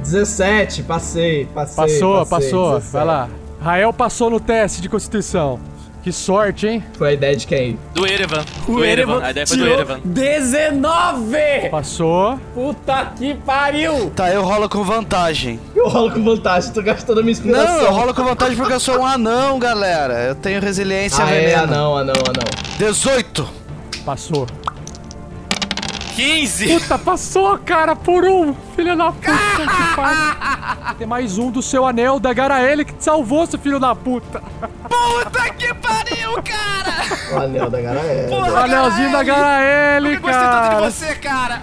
17, 0.05 0.85
passei, 0.85 1.47
passei. 1.47 1.74
Passou, 1.74 2.24
passei, 2.24 2.51
passou. 2.51 2.74
17. 2.74 2.93
Vai 2.93 3.05
lá. 3.05 3.29
Rael 3.61 3.93
passou 3.93 4.31
no 4.31 4.39
teste 4.39 4.81
de 4.81 4.89
constituição. 4.89 5.59
Que 6.05 6.12
sorte, 6.12 6.69
hein? 6.69 6.85
Foi 6.97 7.09
a 7.09 7.12
ideia 7.12 7.35
de 7.35 7.45
quem? 7.45 7.77
Do 7.93 8.07
Erevan. 8.07 8.45
O 8.69 8.74
do 8.77 8.85
Erevan. 8.85 9.15
Erevan 9.15 9.27
A 9.27 9.31
ideia 9.33 9.47
foi 9.49 9.57
do 9.57 9.66
Erevan. 9.66 10.01
19! 10.05 11.37
Passou. 11.73 12.39
Puta 12.55 13.07
que 13.16 13.35
pariu! 13.35 14.11
Tá, 14.15 14.31
eu 14.31 14.45
rolo 14.45 14.69
com 14.69 14.85
vantagem. 14.85 15.59
Eu 15.74 15.89
rolo 15.89 16.12
com 16.12 16.23
vantagem, 16.23 16.73
tô 16.73 16.83
gastando 16.83 17.19
a 17.19 17.23
minha 17.24 17.33
inspiração. 17.33 17.79
Não, 17.79 17.83
eu 17.83 17.93
rolo 17.93 18.15
com 18.15 18.23
vantagem 18.23 18.57
porque 18.57 18.74
eu 18.74 18.81
sou 18.81 19.01
um 19.01 19.07
anão, 19.07 19.59
galera. 19.59 20.23
Eu 20.23 20.37
tenho 20.37 20.61
resiliência 20.61 21.24
Ah, 21.24 21.31
é, 21.33 21.41
veneno. 21.49 21.62
anão, 21.65 21.97
anão, 21.97 22.15
anão. 22.29 22.79
18. 22.79 23.49
Passou. 24.05 24.47
15! 26.14 26.68
Puta, 26.80 26.98
passou, 26.98 27.59
cara, 27.59 27.97
por 27.97 28.24
um! 28.24 28.55
Filho 28.76 28.97
da 28.97 29.10
puta, 29.12 29.26
que 29.26 29.97
pariu. 29.97 30.94
Tem 30.98 31.06
mais 31.06 31.39
um 31.39 31.51
do 31.51 31.62
seu 31.62 31.86
anel 31.86 32.20
da 32.20 32.32
Garaele 32.32 32.84
que 32.84 32.93
te 32.93 33.05
salvou, 33.05 33.47
seu 33.47 33.59
filho 33.59 33.80
da 33.80 33.94
puta. 33.94 34.43
Puta 34.89 35.51
que 35.55 35.72
pariu, 35.74 36.34
cara! 36.43 37.32
O 37.32 37.39
anel 37.44 37.70
da 37.70 37.80
galera. 37.80 38.30
O 38.34 38.56
anelzinho 38.56 39.12
da 39.12 39.22
Garaele, 39.22 40.14
Eu 40.14 40.20
gostei 40.20 40.40
tanto 40.43 40.62
de 40.62 40.68
cara. 40.70 40.90
você, 40.90 41.14
cara! 41.16 41.62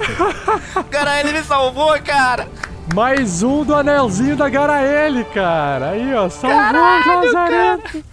Garaele 0.90 1.32
me 1.32 1.42
salvou, 1.44 1.98
cara! 2.02 2.48
Mais 2.94 3.42
um 3.42 3.64
do 3.64 3.74
anelzinho 3.74 4.34
da 4.36 4.48
Garaele, 4.48 5.24
cara. 5.26 5.90
Aí, 5.90 6.12
ó. 6.14 6.28
Salvou 6.28 6.58
Caralho, 6.58 7.10
o 7.12 7.24
Lazarento. 7.26 8.04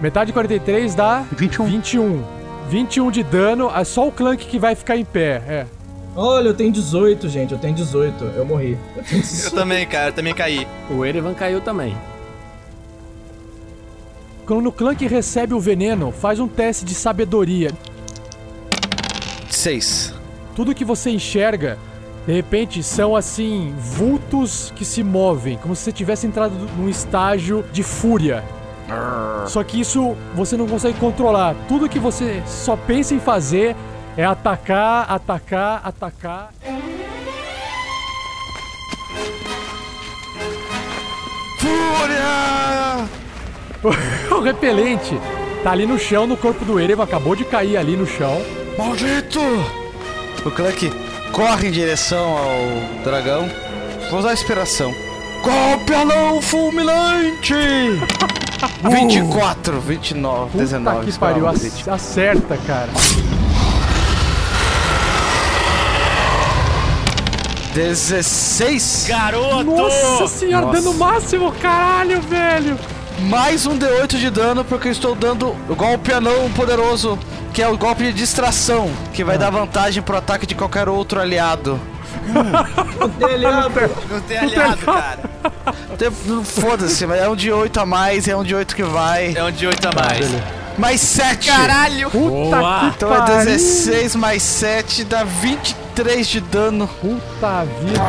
Metade 0.00 0.28
de 0.28 0.32
43 0.32 0.94
dá 0.94 1.24
21. 1.32 1.64
21. 1.66 2.37
21 2.68 3.10
de 3.10 3.22
dano. 3.22 3.70
É 3.74 3.84
só 3.84 4.06
o 4.06 4.12
Clank 4.12 4.46
que 4.46 4.58
vai 4.58 4.74
ficar 4.74 4.96
em 4.96 5.04
pé. 5.04 5.42
É. 5.48 5.66
Olha, 6.14 6.48
eu 6.48 6.54
tenho 6.54 6.72
18, 6.72 7.28
gente. 7.28 7.52
Eu 7.52 7.58
tenho 7.58 7.74
18. 7.74 8.24
Eu 8.24 8.44
morri. 8.44 8.76
Eu 8.96 9.02
tenho 9.02 9.22
18. 9.22 9.44
Eu 9.54 9.60
também, 9.60 9.86
cara, 9.86 10.08
eu 10.08 10.12
também 10.12 10.34
caí. 10.34 10.66
O 10.90 11.04
Erevan 11.04 11.34
caiu 11.34 11.60
também. 11.60 11.96
Quando 14.44 14.66
o 14.66 14.72
Clank 14.72 15.06
recebe 15.06 15.54
o 15.54 15.60
veneno, 15.60 16.10
faz 16.10 16.40
um 16.40 16.48
teste 16.48 16.84
de 16.84 16.94
sabedoria. 16.94 17.70
6. 19.48 20.14
Tudo 20.56 20.74
que 20.74 20.84
você 20.84 21.10
enxerga, 21.10 21.78
de 22.26 22.32
repente, 22.32 22.82
são 22.82 23.14
assim, 23.14 23.74
vultos 23.78 24.72
que 24.74 24.84
se 24.84 25.02
movem, 25.02 25.56
como 25.58 25.76
se 25.76 25.82
você 25.82 25.92
tivesse 25.92 26.26
entrado 26.26 26.54
num 26.76 26.88
estágio 26.88 27.64
de 27.72 27.82
fúria. 27.82 28.42
Só 29.46 29.62
que 29.62 29.80
isso 29.80 30.16
você 30.34 30.56
não 30.56 30.66
consegue 30.66 30.98
controlar. 30.98 31.54
Tudo 31.68 31.88
que 31.88 31.98
você 31.98 32.42
só 32.46 32.76
pensa 32.76 33.14
em 33.14 33.20
fazer 33.20 33.74
é 34.16 34.24
atacar, 34.24 35.10
atacar, 35.10 35.80
atacar. 35.84 36.52
Fúria! 41.58 43.08
o 44.36 44.40
repelente 44.40 45.18
tá 45.62 45.72
ali 45.72 45.86
no 45.86 45.98
chão, 45.98 46.26
no 46.26 46.36
corpo 46.36 46.64
do 46.64 46.78
Erevan, 46.78 47.04
acabou 47.04 47.34
de 47.34 47.44
cair 47.44 47.76
ali 47.76 47.96
no 47.96 48.06
chão. 48.06 48.40
Maldito! 48.76 49.40
O 50.44 50.50
Clank 50.50 50.90
corre 51.32 51.68
em 51.68 51.70
direção 51.70 52.36
ao 52.36 53.02
dragão. 53.02 53.48
Vou 54.10 54.20
usar 54.20 54.30
a 54.30 54.34
inspiração. 54.34 55.07
Golpe 55.42 55.94
anão 55.94 56.40
fulminante! 56.42 57.54
24, 58.82 59.80
29, 59.80 60.50
Puta 60.50 60.58
19. 60.58 61.06
que 61.12 61.18
pariu, 61.18 61.46
crítico. 61.48 61.90
ac- 61.90 61.90
acerta, 61.90 62.56
cara. 62.66 62.88
16. 67.74 69.06
Garoto! 69.08 69.64
Nossa 69.64 70.26
senhora, 70.26 70.66
Nossa. 70.66 70.80
dano 70.82 70.94
máximo, 70.94 71.52
caralho, 71.52 72.20
velho. 72.22 72.78
Mais 73.20 73.66
um 73.66 73.76
D8 73.78 74.16
de 74.16 74.30
dano, 74.30 74.64
porque 74.64 74.88
eu 74.88 74.92
estou 74.92 75.14
dando 75.14 75.54
o 75.68 75.74
golpe 75.74 76.12
anão 76.12 76.50
poderoso, 76.52 77.18
que 77.52 77.60
é 77.62 77.68
o 77.68 77.76
golpe 77.76 78.04
de 78.04 78.12
distração, 78.12 78.90
que 79.12 79.22
vai 79.24 79.36
dar 79.36 79.50
vantagem 79.50 80.02
pro 80.02 80.16
ataque 80.16 80.46
de 80.46 80.54
qualquer 80.54 80.88
outro 80.88 81.20
aliado. 81.20 81.78
Não 84.10 84.20
tem 84.20 84.38
aliado, 84.38 84.78
cara. 84.84 85.18
Tem- 85.98 86.10
Foda-se, 86.44 87.06
mas 87.06 87.20
é 87.20 87.28
um 87.28 87.36
de 87.36 87.50
8 87.52 87.80
a 87.80 87.86
mais, 87.86 88.28
é 88.28 88.36
um 88.36 88.42
de 88.44 88.54
8 88.54 88.74
que 88.74 88.82
vai. 88.82 89.34
É 89.36 89.42
um 89.44 89.50
de 89.50 89.66
8 89.66 89.88
a 89.88 89.92
mais. 89.92 90.26
Mais 90.78 91.00
7! 91.00 91.48
Caralho! 91.50 92.10
Puta 92.10 92.28
Boa. 92.56 92.80
que 92.80 92.86
Então 92.96 93.12
é 93.14 93.18
pariu. 93.18 93.36
16 93.44 94.14
mais 94.16 94.42
7, 94.42 95.04
dá 95.04 95.24
23 95.24 96.26
de 96.28 96.40
dano. 96.40 96.86
Puta 97.00 97.64
vida. 97.80 98.00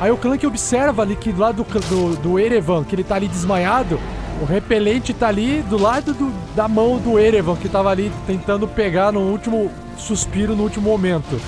Aí 0.00 0.10
o 0.10 0.16
Clank 0.16 0.44
observa 0.46 1.02
ali 1.02 1.16
que 1.16 1.32
do 1.32 1.40
lado 1.40 1.64
do, 1.64 1.80
do, 1.80 2.16
do 2.16 2.38
Erevan, 2.38 2.84
que 2.84 2.94
ele 2.94 3.04
tá 3.04 3.14
ali 3.14 3.26
desmaiado, 3.28 3.98
o 4.42 4.44
repelente 4.44 5.14
tá 5.14 5.28
ali 5.28 5.62
do 5.70 5.80
lado 5.80 6.12
do- 6.12 6.32
da 6.54 6.68
mão 6.68 6.98
do 6.98 7.18
Erevan, 7.18 7.56
que 7.56 7.68
tava 7.68 7.90
ali 7.90 8.12
tentando 8.26 8.66
pegar 8.68 9.12
no 9.12 9.20
último 9.20 9.70
suspiro, 10.00 10.54
no 10.54 10.62
último 10.62 10.90
momento. 10.90 11.40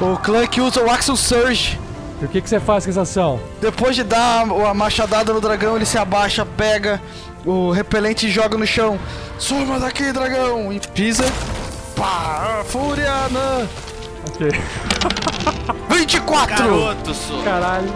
O 0.00 0.16
Clank 0.18 0.60
usa 0.60 0.82
o 0.82 0.90
Axel 0.90 1.16
Surge. 1.16 1.78
E 2.20 2.24
o 2.24 2.28
que, 2.28 2.40
que 2.40 2.48
você 2.48 2.60
faz 2.60 2.84
com 2.84 2.90
essa 2.90 3.02
ação? 3.02 3.40
Depois 3.60 3.96
de 3.96 4.02
dar 4.04 4.42
a 4.42 4.74
machadada 4.74 5.32
no 5.32 5.40
dragão, 5.40 5.76
ele 5.76 5.84
se 5.86 5.98
abaixa, 5.98 6.46
pega 6.46 7.00
o 7.44 7.70
repelente 7.70 8.26
e 8.26 8.30
joga 8.30 8.56
no 8.56 8.66
chão. 8.66 8.98
Suma 9.38 9.78
daqui, 9.78 10.12
dragão! 10.12 10.72
E 10.72 10.80
pisa. 10.80 11.24
Pá! 11.96 12.62
Fúria! 12.66 13.12
Ok. 14.28 14.48
24! 15.90 16.56
Garoto, 16.56 17.14
sou. 17.14 17.42
Caralho. 17.42 17.92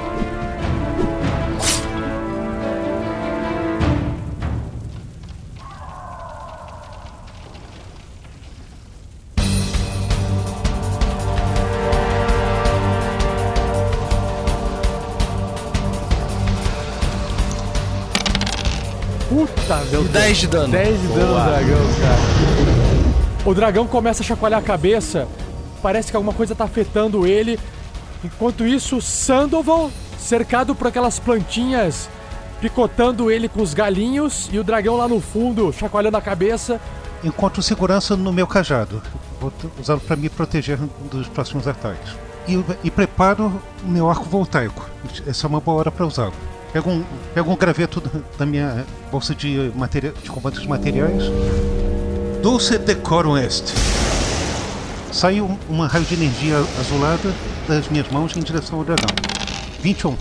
Puta, 19.69 19.85
meu 19.91 20.03
10 20.03 20.39
de 20.39 20.47
dano. 20.47 20.73
10 20.73 20.99
de 20.99 21.09
dano 21.09 21.27
no 21.27 21.45
dragão, 21.45 21.79
cara. 22.01 23.45
O 23.45 23.55
dragão 23.55 23.87
começa 23.87 24.23
a 24.23 24.27
chacoalhar 24.27 24.61
a 24.61 24.63
cabeça. 24.63 25.29
Parece 25.83 26.11
que 26.11 26.17
alguma 26.17 26.33
coisa 26.33 26.55
tá 26.55 26.65
afetando 26.65 27.27
ele. 27.27 27.61
Enquanto 28.25 28.67
isso, 28.67 28.99
Sandoval, 29.03 29.91
cercado 30.19 30.75
por 30.75 30.87
aquelas 30.87 31.19
plantinhas, 31.19 32.09
picotando 32.63 33.31
ele 33.31 33.47
com 33.47 33.61
os 33.61 33.75
galinhos. 33.75 34.49
E 34.51 34.59
o 34.59 34.65
dragão 34.65 34.97
lá 34.97 35.07
no 35.07 35.21
fundo, 35.21 35.71
chacoalhando 35.71 36.17
a 36.17 36.23
cabeça. 36.23 36.81
Encontro 37.23 37.63
segurança 37.63 38.17
no 38.17 38.33
meu 38.33 38.47
cajado. 38.47 39.03
Vou 39.39 39.53
usá-lo 39.79 40.01
para 40.01 40.17
me 40.17 40.31
proteger 40.31 40.79
dos 41.13 41.29
próximos 41.29 41.69
ataques. 41.69 42.17
E, 42.49 42.59
e 42.85 42.91
preparo 42.91 43.61
o 43.85 43.87
meu 43.87 44.09
arco 44.09 44.25
voltaico. 44.25 44.89
Essa 45.27 45.47
é 45.47 45.49
uma 45.49 45.61
boa 45.61 45.81
hora 45.81 45.91
para 45.91 46.07
usá-lo. 46.07 46.33
Pego 46.73 46.91
um, 46.91 47.05
pego 47.35 47.51
um 47.53 47.57
graveto 47.57 48.03
da- 48.39 48.47
minha 48.47 48.85
bolsa 49.11 49.35
de, 49.35 49.73
materia, 49.75 50.13
de 50.23 50.31
comandos 50.31 50.61
de 50.61 50.69
materiais. 50.69 51.25
Dulce 52.43 52.79
decorum 52.79 53.37
est. 53.39 53.73
Sai 55.11 55.41
um, 55.41 55.57
uma 55.69 55.89
raio 55.89 56.05
de 56.05 56.15
energia 56.15 56.57
azulada 56.79 57.33
das 57.67 57.89
minhas 57.89 58.09
mãos 58.11 58.37
em 58.37 58.41
direção 58.41 58.79
ao 58.79 58.85
dragão. 58.85 59.09
21. 59.81 60.17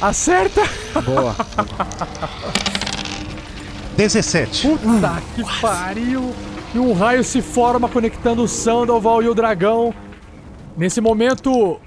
Acerta! 0.00 0.62
Boa. 1.04 1.36
17. 3.96 4.68
Puta 4.68 5.22
que 5.34 5.60
pariu! 5.60 6.34
E 6.74 6.78
um 6.78 6.92
raio 6.94 7.22
se 7.24 7.42
forma 7.42 7.88
conectando 7.88 8.42
o 8.42 8.48
Sandoval 8.48 9.22
e 9.22 9.28
o 9.28 9.34
dragão. 9.34 9.92
Nesse 10.76 11.00
momento, 11.00 11.80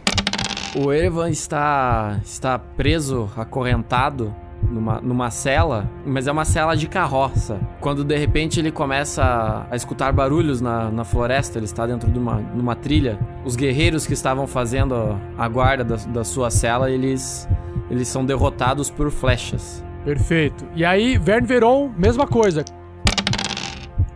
O 0.76 0.92
Erevan 0.92 1.30
está, 1.30 2.20
está 2.24 2.58
preso, 2.58 3.30
acorrentado 3.38 4.34
numa, 4.64 5.00
numa 5.02 5.30
cela, 5.30 5.88
mas 6.04 6.26
é 6.28 6.32
uma 6.32 6.46
cela 6.46 6.76
de 6.76 6.88
carroça. 6.88 7.60
Quando 7.80 8.04
de 8.04 8.18
repente 8.18 8.60
ele 8.60 8.72
começa 8.72 9.24
a, 9.24 9.68
a 9.70 9.76
escutar 9.76 10.12
barulhos 10.12 10.62
na, 10.62 10.90
na 10.90 11.04
floresta, 11.04 11.60
ele 11.60 11.66
está 11.66 11.86
dentro 11.86 12.10
de 12.10 12.18
uma, 12.18 12.38
numa 12.56 12.76
trilha. 12.76 13.20
Os 13.46 13.56
guerreiros 13.56 14.08
que 14.08 14.14
estavam 14.14 14.48
fazendo 14.48 14.96
a, 15.38 15.48
guarda 15.48 15.84
da, 15.84 15.96
da 15.96 16.24
sua 16.24 16.50
cela, 16.50 16.90
eles, 16.90 17.48
eles 17.92 18.08
são 18.08 18.26
derrotados 18.26 18.90
por 18.90 19.12
flechas. 19.12 19.84
Perfeito. 20.04 20.66
E 20.76 20.84
aí, 20.84 21.20
Verne 21.20 21.46
Veron, 21.48 21.92
mesma 21.96 22.26
coisa. 22.26 22.66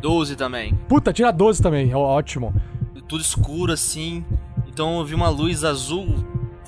12 0.02 0.36
também. 0.36 0.74
Puta, 0.88 1.14
tira 1.14 1.32
12 1.32 1.62
também, 1.62 1.94
ó, 1.94 2.00
ótimo. 2.00 2.52
Tudo 3.08 3.22
escuro 3.22 3.72
assim. 3.72 4.26
Então 4.68 5.00
eu 5.00 5.06
vi 5.06 5.16
uma 5.16 5.30
luz 5.30 5.64
azul 5.64 6.08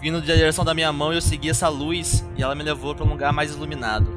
vindo 0.01 0.21
da 0.21 0.34
direção 0.34 0.63
da 0.63 0.73
minha 0.73 0.91
mão 0.93 1.11
e 1.11 1.17
eu 1.17 1.21
segui 1.21 1.49
essa 1.49 1.67
luz 1.67 2.26
e 2.38 2.41
ela 2.41 2.55
me 2.55 2.63
levou 2.63 2.95
pra 2.95 3.05
um 3.05 3.09
lugar 3.09 3.34
mais 3.34 3.53
iluminado. 3.53 4.07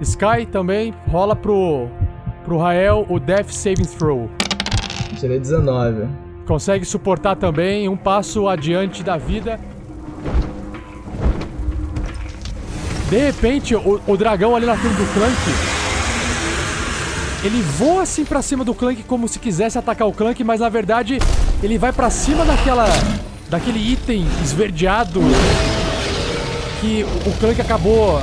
Sky 0.00 0.46
também 0.50 0.94
rola 1.08 1.34
pro, 1.34 1.88
pro 2.44 2.58
Rael 2.58 3.06
o 3.08 3.18
Death 3.18 3.50
Saving 3.50 3.84
Throw. 3.98 4.30
Tirei 5.18 5.40
19. 5.40 6.06
Consegue 6.46 6.84
suportar 6.84 7.34
também 7.36 7.88
um 7.88 7.96
passo 7.96 8.46
adiante 8.46 9.02
da 9.02 9.16
vida. 9.16 9.58
De 13.08 13.18
repente, 13.18 13.74
o, 13.74 14.00
o 14.06 14.16
dragão 14.16 14.54
ali 14.54 14.66
na 14.66 14.76
frente 14.76 14.96
do 14.96 15.14
Clank. 15.14 15.36
Ele 17.44 17.62
voa 17.62 18.02
assim 18.02 18.24
pra 18.24 18.42
cima 18.42 18.64
do 18.64 18.74
Clank 18.74 19.02
como 19.04 19.28
se 19.28 19.38
quisesse 19.38 19.78
atacar 19.78 20.06
o 20.06 20.12
Clank, 20.12 20.42
mas 20.44 20.60
na 20.60 20.68
verdade 20.68 21.18
ele 21.62 21.78
vai 21.78 21.92
pra 21.92 22.10
cima 22.10 22.44
daquela. 22.44 22.86
Daquele 23.48 23.78
item 23.78 24.26
esverdeado 24.42 25.20
que 26.80 27.04
o, 27.04 27.32
Clank 27.38 27.60
acabou 27.60 28.22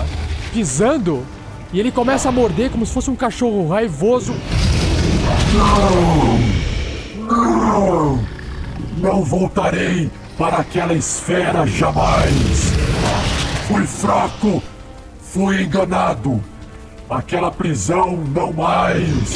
pisando. 0.52 1.26
E 1.72 1.80
ele 1.80 1.92
começa 1.92 2.30
a 2.30 2.32
morder 2.32 2.70
como 2.70 2.86
se 2.86 2.94
fosse 2.94 3.10
um 3.10 3.16
cachorro 3.16 3.68
raivoso. 3.68 4.36
Não! 5.54 6.54
Não 8.98 9.24
voltarei 9.24 10.12
para 10.38 10.58
aquela 10.58 10.94
esfera 10.94 11.66
jamais! 11.66 12.74
Fui 13.68 13.88
fraco! 13.88 14.62
Fui 15.20 15.64
enganado! 15.64 16.40
Aquela 17.10 17.50
prisão 17.50 18.18
não 18.34 18.54
mais! 18.54 19.34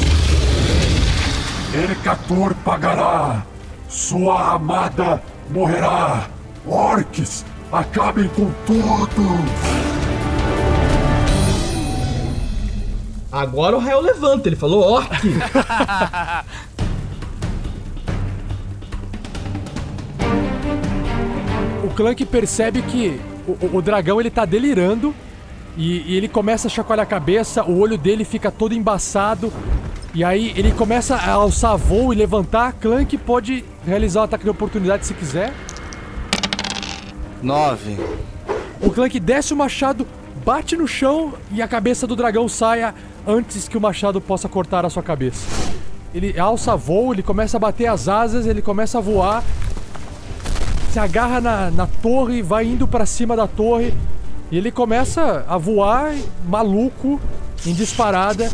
Ercator 1.74 2.54
pagará! 2.64 3.44
Sua 3.90 4.54
amada 4.54 5.22
morrerá! 5.50 6.28
Orques, 6.66 7.46
acabem 7.72 8.28
com 8.30 8.52
tudo! 8.66 9.28
Agora 13.32 13.76
o 13.76 13.80
Rael 13.80 14.02
levanta, 14.02 14.48
ele 14.50 14.56
falou 14.56 14.82
orc. 14.84 15.12
O 21.84 21.90
Clank 21.96 22.26
percebe 22.26 22.82
que 22.82 23.20
o, 23.48 23.52
o- 23.66 23.78
o 23.78 23.82
dragão 23.82 24.20
ele 24.20 24.30
tá 24.30 24.46
delirando 24.46 25.14
e, 25.78 26.02
e 26.12 26.16
ele 26.18 26.28
começa 26.28 26.68
a 26.68 26.72
chacoalhar 26.72 27.04
a 27.06 27.10
cabeça, 27.10 27.64
o 27.64 27.80
olho 27.80 27.98
dele 27.98 28.24
fica 28.26 28.52
todo 28.52 28.74
embaçado. 28.74 29.52
E 30.18 30.24
aí 30.24 30.52
ele 30.58 30.72
começa 30.72 31.16
a 31.16 31.34
alçar 31.34 31.78
voo 31.78 32.12
e 32.12 32.16
levantar. 32.16 32.74
Clank 32.74 33.16
pode 33.20 33.64
realizar 33.86 34.22
o 34.22 34.24
ataque 34.24 34.46
de 34.46 34.50
oportunidade 34.50 35.06
se 35.06 35.14
quiser. 35.14 35.54
Nove. 37.40 38.00
O 38.82 38.90
Clank 38.90 39.20
desce 39.20 39.54
o 39.54 39.56
machado, 39.56 40.08
bate 40.44 40.76
no 40.76 40.88
chão 40.88 41.36
e 41.52 41.62
a 41.62 41.68
cabeça 41.68 42.08
do 42.08 42.16
dragão 42.16 42.50
saia 42.50 42.96
antes 43.28 43.68
que 43.68 43.78
o 43.78 43.80
machado 43.80 44.20
possa 44.20 44.50
cortar 44.50 44.84
a 44.84 44.90
sua 44.90 45.04
cabeça. 45.04 45.46
Ele 46.16 46.40
alça 46.40 46.76
voo, 46.76 47.14
ele 47.14 47.22
começa 47.22 47.58
a 47.58 47.60
bater 47.60 47.86
as 47.86 48.08
asas, 48.08 48.48
ele 48.48 48.64
começa 48.64 48.98
a 48.98 49.02
voar, 49.02 49.44
se 50.92 50.98
agarra 50.98 51.40
na, 51.40 51.70
na 51.70 51.86
torre, 51.86 52.42
vai 52.42 52.66
indo 52.66 52.88
pra 52.88 53.06
cima 53.06 53.36
da 53.36 53.46
torre 53.46 53.94
e 54.50 54.58
ele 54.58 54.72
começa 54.72 55.46
a 55.48 55.60
voar 55.60 56.16
maluco, 56.44 57.22
em 57.64 57.74
disparada. 57.76 58.50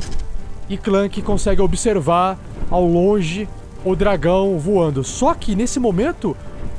E 0.69 0.77
Clank 0.77 1.22
consegue 1.22 1.61
observar 1.61 2.38
ao 2.69 2.85
longe 2.85 3.48
o 3.84 3.95
dragão 3.95 4.57
voando. 4.57 5.03
Só 5.03 5.34
que 5.34 5.56
nesse 5.56 5.80
momento, 5.80 6.35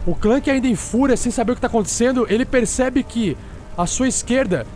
o 0.06 0.14
Clank 0.14 0.50
ainda 0.50 0.66
em 0.66 0.74
fúria, 0.74 1.16
sem 1.16 1.30
saber 1.30 1.52
o 1.52 1.54
que 1.54 1.58
está 1.58 1.68
acontecendo, 1.68 2.26
ele 2.28 2.44
percebe 2.44 3.02
que 3.02 3.36
à 3.76 3.86
sua 3.86 4.08
esquerda 4.08 4.66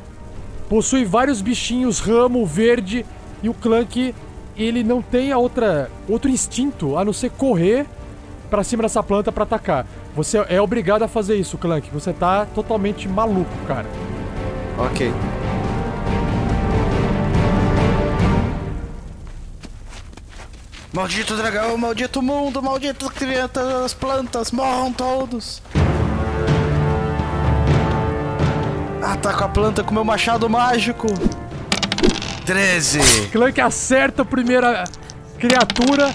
possui 0.69 1.05
vários 1.05 1.41
bichinhos 1.41 2.01
ramo 2.01 2.45
verde 2.45 3.05
e 3.43 3.49
o 3.49 3.55
Clank 3.55 4.15
ele 4.57 4.83
não 4.83 5.01
tem 5.01 5.31
a 5.33 5.39
outra 5.39 5.89
outro 6.09 6.29
instinto 6.29 6.99
a 6.99 7.05
não 7.05 7.13
ser 7.13 7.31
correr 7.31 7.87
pra 8.51 8.65
cima 8.65 8.83
dessa 8.83 9.03
planta 9.03 9.31
pra 9.31 9.45
atacar. 9.45 9.87
Você 10.17 10.39
é 10.49 10.61
obrigado 10.61 11.03
a 11.03 11.09
fazer 11.09 11.37
isso, 11.37 11.57
Clank. 11.59 11.89
Você 11.91 12.13
tá 12.13 12.47
totalmente 12.47 13.09
maluco, 13.09 13.51
cara. 13.67 13.87
Ok. 14.79 15.13
Maldito 20.93 21.37
dragão, 21.37 21.77
maldito 21.77 22.23
mundo, 22.23 22.63
malditas 22.63 23.11
crianças, 23.11 23.93
plantas, 23.93 24.51
morram 24.51 24.91
todos. 24.91 25.63
Ataco 29.03 29.45
a 29.45 29.49
planta 29.49 29.85
com 29.85 29.93
meu 29.93 30.05
machado 30.05 30.49
mágico. 30.49 31.07
13. 32.47 33.29
Clank 33.31 33.61
acerta 33.61 34.23
a 34.23 34.25
primeira 34.25 34.85
criatura, 35.39 36.15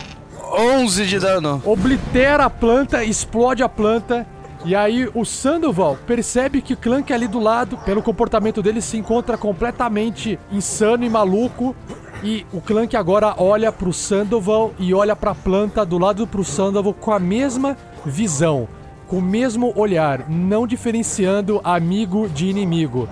11 0.52 1.06
de 1.06 1.20
dano. 1.20 1.62
oblitera 1.64 2.46
a 2.46 2.50
planta, 2.50 3.04
explode 3.04 3.62
a 3.62 3.70
planta. 3.70 4.26
E 4.66 4.76
aí 4.76 5.08
o 5.14 5.24
Sandoval 5.26 5.98
percebe 6.08 6.62
que 6.62 6.74
o 6.74 6.78
Clank 6.78 7.14
ali 7.14 7.28
do 7.28 7.40
lado, 7.40 7.78
pelo 7.80 8.02
comportamento 8.02 8.62
dele, 8.64 8.82
se 8.82 8.98
encontra 8.98 9.38
completamente 9.38 10.40
insano 10.52 11.04
e 11.06 11.10
maluco. 11.10 11.76
E 12.24 12.46
o 12.54 12.62
Clank 12.62 12.96
agora 12.96 13.36
olha 13.38 13.70
pro 13.70 13.92
Sandoval 13.92 14.74
e 14.80 14.94
olha 14.94 15.14
pra 15.14 15.36
planta 15.36 15.86
do 15.86 15.98
lado 15.98 16.26
pro 16.26 16.42
Sandoval 16.42 16.94
com 16.94 17.12
a 17.12 17.20
mesma 17.20 17.76
visão, 18.06 18.66
com 19.08 19.18
o 19.18 19.22
mesmo 19.22 19.74
olhar, 19.76 20.30
não 20.30 20.66
diferenciando 20.66 21.60
amigo 21.66 22.30
de 22.30 22.48
inimigo. 22.48 23.10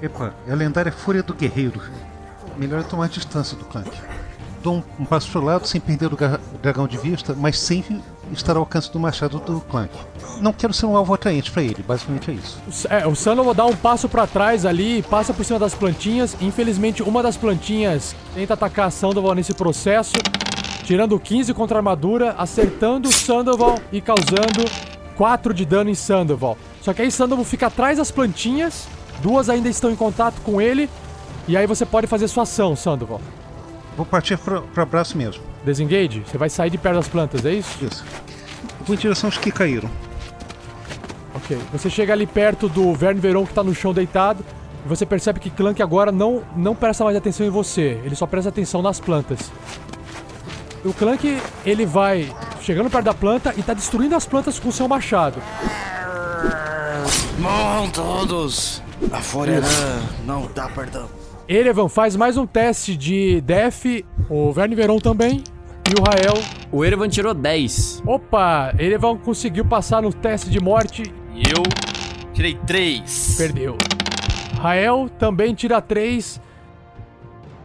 Epa, 0.00 0.32
a 0.48 0.54
lendária 0.54 0.92
Fúria 0.92 1.24
do 1.24 1.34
Guerreiro. 1.34 1.82
Melhor 2.56 2.80
é 2.80 2.84
tomar 2.84 3.08
distância 3.08 3.56
do 3.56 3.64
Clank. 3.64 3.90
Dou 4.62 4.76
um, 4.76 4.82
um 5.00 5.04
passo 5.04 5.28
pro 5.32 5.40
lado 5.44 5.66
sem 5.66 5.80
perder 5.80 6.12
o 6.12 6.18
dragão 6.62 6.86
de 6.86 6.96
vista, 6.98 7.34
mas 7.36 7.58
sem 7.58 7.84
estar 8.32 8.52
ao 8.56 8.60
alcance 8.60 8.90
do 8.92 8.98
machado 8.98 9.38
do 9.38 9.60
Clank. 9.60 9.90
Não 10.40 10.52
quero 10.52 10.72
ser 10.72 10.86
um 10.86 10.96
alvo 10.96 11.14
atraente 11.14 11.50
pra 11.50 11.62
ele, 11.62 11.82
basicamente 11.86 12.30
é 12.30 12.34
isso. 12.34 12.60
É, 12.88 13.06
o 13.06 13.14
Sandoval 13.14 13.54
dá 13.54 13.64
um 13.64 13.76
passo 13.76 14.08
pra 14.08 14.26
trás 14.26 14.66
ali, 14.66 15.02
passa 15.02 15.32
por 15.32 15.44
cima 15.44 15.58
das 15.58 15.74
plantinhas. 15.74 16.36
Infelizmente, 16.40 17.02
uma 17.02 17.22
das 17.22 17.36
plantinhas 17.36 18.14
tenta 18.34 18.54
atacar 18.54 18.88
a 18.88 18.90
Sandoval 18.90 19.34
nesse 19.34 19.54
processo, 19.54 20.14
tirando 20.84 21.18
15 21.18 21.54
contra 21.54 21.76
a 21.76 21.80
armadura, 21.80 22.34
acertando 22.38 23.08
o 23.08 23.12
Sandoval 23.12 23.78
e 23.92 24.00
causando 24.00 24.64
4 25.16 25.54
de 25.54 25.64
dano 25.64 25.90
em 25.90 25.94
Sandoval. 25.94 26.56
Só 26.80 26.92
que 26.92 27.02
aí 27.02 27.10
Sandoval 27.10 27.44
fica 27.44 27.66
atrás 27.66 27.98
das 27.98 28.10
plantinhas, 28.10 28.88
duas 29.22 29.48
ainda 29.48 29.68
estão 29.68 29.90
em 29.90 29.96
contato 29.96 30.40
com 30.42 30.60
ele, 30.60 30.90
e 31.46 31.56
aí 31.56 31.66
você 31.66 31.84
pode 31.84 32.06
fazer 32.06 32.26
sua 32.28 32.44
ação, 32.44 32.74
Sandoval. 32.74 33.20
Vou 33.96 34.06
partir 34.06 34.38
pro 34.38 34.64
abraço 34.76 35.16
mesmo. 35.16 35.51
Desengage, 35.64 36.24
você 36.26 36.36
vai 36.36 36.50
sair 36.50 36.70
de 36.70 36.78
perto 36.78 36.96
das 36.96 37.08
plantas, 37.08 37.44
é 37.46 37.52
isso? 37.52 37.84
Isso. 37.84 38.04
Vou 38.84 38.94
em 38.94 38.98
direção 38.98 39.28
aos 39.28 39.38
que 39.38 39.50
caíram. 39.50 39.88
Ok. 41.34 41.58
Você 41.72 41.88
chega 41.88 42.12
ali 42.12 42.26
perto 42.26 42.68
do 42.68 42.92
Verne 42.94 43.20
Veron 43.20 43.46
que 43.46 43.54
tá 43.54 43.62
no 43.62 43.74
chão 43.74 43.94
deitado. 43.94 44.44
E 44.84 44.88
você 44.88 45.06
percebe 45.06 45.38
que 45.38 45.50
Clank 45.50 45.80
agora 45.80 46.10
não, 46.10 46.42
não 46.56 46.74
presta 46.74 47.04
mais 47.04 47.16
atenção 47.16 47.46
em 47.46 47.50
você. 47.50 48.00
Ele 48.04 48.16
só 48.16 48.26
presta 48.26 48.48
atenção 48.48 48.82
nas 48.82 48.98
plantas. 48.98 49.52
O 50.84 50.92
Clank, 50.92 51.40
ele 51.64 51.86
vai 51.86 52.34
chegando 52.60 52.90
perto 52.90 53.04
da 53.04 53.14
planta 53.14 53.54
e 53.56 53.62
tá 53.62 53.74
destruindo 53.74 54.16
as 54.16 54.26
plantas 54.26 54.58
com 54.58 54.70
seu 54.72 54.88
machado. 54.88 55.40
Morram 57.38 57.90
todos. 57.90 58.82
A 59.12 59.20
fúria 59.20 59.60
não 60.24 60.48
dá 60.52 60.68
perdão. 60.68 61.08
Erevan 61.48 61.88
faz 61.88 62.16
mais 62.16 62.36
um 62.36 62.46
teste 62.46 62.96
de 62.96 63.40
Def. 63.40 63.84
O 64.28 64.52
Verne 64.52 64.74
Veron 64.74 64.98
também. 64.98 65.42
E 65.92 66.00
o 66.00 66.02
Rael. 66.02 66.42
O 66.72 66.82
Erevan 66.82 67.06
tirou 67.06 67.34
10. 67.34 68.04
Opa! 68.06 68.72
Erevan 68.78 69.18
conseguiu 69.18 69.62
passar 69.62 70.00
no 70.00 70.10
teste 70.10 70.48
de 70.48 70.58
morte. 70.58 71.02
E 71.34 71.42
eu 71.42 71.62
tirei 72.32 72.54
3. 72.54 73.34
Perdeu. 73.36 73.76
Rael 74.58 75.10
também 75.18 75.54
tira 75.54 75.82
3. 75.82 76.40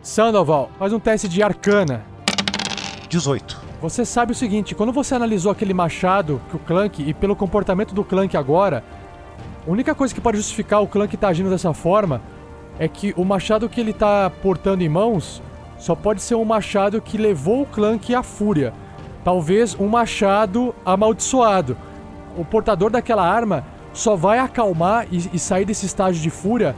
Sandoval, 0.01 0.69
faz 0.77 0.91
um 0.91 0.99
teste 0.99 1.29
de 1.29 1.41
arcana. 1.41 2.03
18. 3.07 3.61
Você 3.81 4.03
sabe 4.03 4.33
o 4.33 4.35
seguinte, 4.35 4.75
quando 4.75 4.91
você 4.91 5.15
analisou 5.15 5.49
aquele 5.49 5.73
machado 5.73 6.41
que 6.49 6.57
o 6.57 6.59
Clank, 6.59 7.01
e 7.01 7.13
pelo 7.13 7.33
comportamento 7.33 7.95
do 7.95 8.03
Clank 8.03 8.35
agora, 8.35 8.83
a 9.65 9.71
única 9.71 9.95
coisa 9.95 10.13
que 10.13 10.19
pode 10.19 10.35
justificar 10.35 10.81
o 10.81 10.87
Clank 10.87 11.15
estar 11.15 11.29
agindo 11.29 11.49
dessa 11.49 11.73
forma 11.73 12.21
é 12.77 12.89
que 12.89 13.13
o 13.15 13.23
machado 13.23 13.69
que 13.69 13.79
ele 13.79 13.93
tá 13.93 14.29
portando 14.41 14.83
em 14.83 14.89
mãos 14.89 15.41
só 15.77 15.95
pode 15.95 16.21
ser 16.21 16.35
um 16.35 16.45
machado 16.45 17.01
que 17.01 17.17
levou 17.17 17.61
o 17.61 17.65
Clank 17.65 18.13
à 18.13 18.23
fúria. 18.23 18.73
Talvez 19.23 19.75
um 19.79 19.87
machado 19.87 20.73
amaldiçoado. 20.85 21.77
O 22.37 22.45
portador 22.45 22.89
daquela 22.89 23.27
arma 23.27 23.65
só 23.93 24.15
vai 24.15 24.39
acalmar 24.39 25.07
e, 25.11 25.29
e 25.33 25.39
sair 25.39 25.65
desse 25.65 25.85
estágio 25.85 26.21
de 26.21 26.29
fúria 26.29 26.75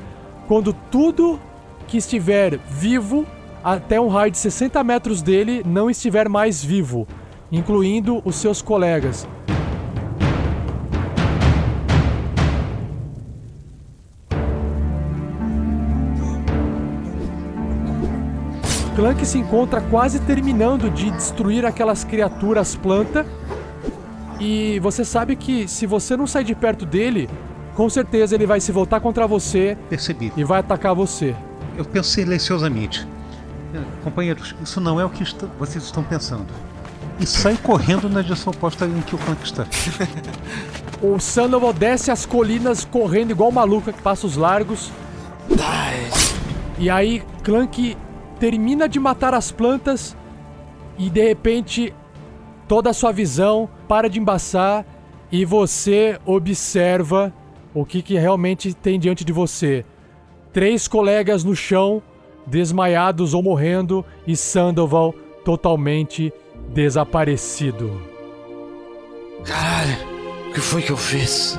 quando 0.47 0.73
tudo 0.73 1.39
que 1.87 1.97
estiver 1.97 2.57
vivo 2.69 3.25
até 3.63 3.99
um 3.99 4.07
raio 4.07 4.31
de 4.31 4.37
60 4.37 4.83
metros 4.83 5.21
dele 5.21 5.63
não 5.65 5.89
estiver 5.89 6.29
mais 6.29 6.63
vivo, 6.63 7.07
incluindo 7.51 8.21
os 8.25 8.35
seus 8.35 8.61
colegas. 8.61 9.27
Clank 18.99 19.25
se 19.25 19.37
encontra 19.37 19.79
quase 19.79 20.19
terminando 20.19 20.89
de 20.89 21.09
destruir 21.11 21.65
aquelas 21.65 22.03
criaturas 22.03 22.75
planta. 22.75 23.25
E 24.41 24.77
você 24.81 25.05
sabe 25.05 25.37
que 25.37 25.69
se 25.69 25.85
você 25.85 26.17
não 26.17 26.27
sair 26.27 26.43
de 26.43 26.53
perto 26.53 26.85
dele, 26.85 27.29
com 27.75 27.89
certeza 27.89 28.35
ele 28.35 28.45
vai 28.45 28.59
se 28.59 28.73
voltar 28.73 28.99
contra 28.99 29.25
você 29.25 29.77
Percebi. 29.89 30.33
e 30.35 30.43
vai 30.43 30.59
atacar 30.59 30.93
você. 30.93 31.33
Eu 31.77 31.85
penso 31.85 32.09
silenciosamente. 32.09 33.07
Companheiros, 34.03 34.53
isso 34.61 34.81
não 34.81 34.99
é 34.99 35.05
o 35.05 35.09
que 35.09 35.23
est- 35.23 35.45
vocês 35.57 35.81
estão 35.85 36.03
pensando. 36.03 36.47
E 37.21 37.25
sai 37.25 37.55
correndo 37.55 38.09
na 38.09 38.21
direção 38.21 38.51
oposta 38.51 38.85
em 38.85 38.99
que 39.01 39.15
o 39.15 39.17
Clank 39.17 39.41
está. 39.45 39.65
O 41.01 41.17
Sandoval 41.17 41.71
desce 41.71 42.11
as 42.11 42.25
colinas 42.25 42.83
correndo 42.83 43.31
igual 43.31 43.49
maluca 43.53 43.93
que 43.93 44.01
passa 44.01 44.27
os 44.27 44.35
largos. 44.35 44.91
E 46.77 46.89
aí 46.89 47.23
Clank 47.41 47.95
termina 48.39 48.87
de 48.87 48.99
matar 48.99 49.33
as 49.33 49.51
plantas 49.51 50.15
e 50.97 51.09
de 51.09 51.21
repente 51.21 51.93
toda 52.67 52.89
a 52.89 52.93
sua 52.93 53.11
visão 53.11 53.69
para 53.87 54.09
de 54.09 54.19
embaçar 54.19 54.85
e 55.31 55.45
você 55.45 56.19
observa 56.25 57.33
o 57.73 57.85
que, 57.85 58.01
que 58.01 58.17
realmente 58.17 58.73
tem 58.73 58.99
diante 58.99 59.23
de 59.23 59.31
você. 59.31 59.85
Três 60.51 60.87
colegas 60.87 61.43
no 61.43 61.55
chão, 61.55 62.01
desmaiados 62.45 63.33
ou 63.33 63.43
morrendo, 63.43 64.03
e 64.25 64.35
Sandoval 64.35 65.13
totalmente 65.45 66.33
desaparecido. 66.73 68.01
Caralho, 69.43 69.97
o 70.49 70.53
que 70.53 70.59
foi 70.59 70.81
que 70.81 70.91
eu 70.91 70.97
fiz? 70.97 71.57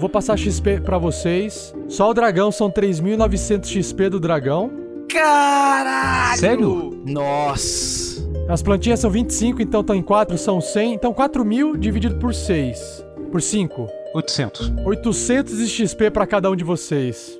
Vou 0.00 0.08
passar 0.08 0.38
XP 0.38 0.80
pra 0.80 0.96
vocês. 0.96 1.74
Só 1.86 2.08
o 2.08 2.14
dragão 2.14 2.50
são 2.50 2.70
3.900 2.70 3.66
XP 3.66 4.08
do 4.08 4.18
dragão. 4.18 4.70
Caralho! 5.12 6.38
Sério? 6.38 7.02
Nossa! 7.06 8.26
As 8.48 8.62
plantinhas 8.62 9.00
são 9.00 9.10
25, 9.10 9.60
então 9.60 9.82
estão 9.82 9.94
em 9.94 10.00
4, 10.02 10.38
são 10.38 10.58
100. 10.58 10.94
Então 10.94 11.12
4.000 11.12 11.76
dividido 11.76 12.16
por 12.16 12.34
6. 12.34 13.04
Por 13.30 13.42
5. 13.42 13.86
800. 14.14 14.72
800 14.86 15.58
de 15.58 15.68
XP 15.68 16.10
pra 16.10 16.26
cada 16.26 16.50
um 16.50 16.56
de 16.56 16.64
vocês. 16.64 17.38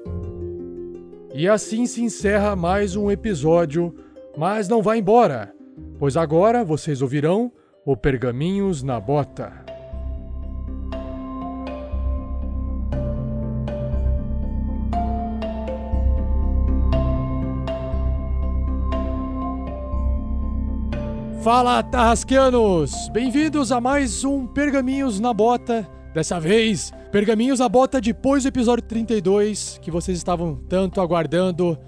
E 1.32 1.48
assim 1.48 1.86
se 1.86 2.02
encerra 2.02 2.54
mais 2.54 2.94
um 2.94 3.10
episódio, 3.10 3.94
mas 4.36 4.68
não 4.68 4.82
vá 4.82 4.98
embora, 4.98 5.50
pois 5.98 6.14
agora 6.14 6.62
vocês 6.62 7.00
ouvirão 7.00 7.50
o 7.86 7.96
Pergaminhos 7.96 8.82
na 8.82 9.00
Bota. 9.00 9.69
Fala, 21.42 21.82
Tarrasqueanos! 21.82 23.08
Bem-vindos 23.08 23.72
a 23.72 23.80
mais 23.80 24.24
um 24.24 24.46
Pergaminhos 24.46 25.18
na 25.18 25.32
Bota. 25.32 25.88
Dessa 26.12 26.38
vez, 26.38 26.92
Pergaminhos 27.10 27.60
na 27.60 27.68
Bota 27.68 27.98
depois 27.98 28.42
do 28.42 28.50
episódio 28.50 28.84
32, 28.84 29.78
que 29.80 29.90
vocês 29.90 30.18
estavam 30.18 30.56
tanto 30.68 31.00
aguardando. 31.00 31.78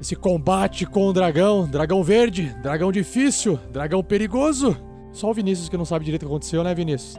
Esse 0.00 0.16
combate 0.16 0.86
com 0.86 1.08
o 1.08 1.12
dragão, 1.12 1.68
dragão 1.68 2.02
verde, 2.02 2.56
dragão 2.62 2.90
difícil, 2.90 3.60
dragão 3.70 4.02
perigoso. 4.02 4.74
Só 5.12 5.28
o 5.28 5.34
Vinícius 5.34 5.68
que 5.68 5.76
não 5.76 5.84
sabe 5.84 6.06
direito 6.06 6.22
o 6.22 6.24
que 6.24 6.32
aconteceu, 6.32 6.64
né, 6.64 6.74
Vinícius? 6.74 7.18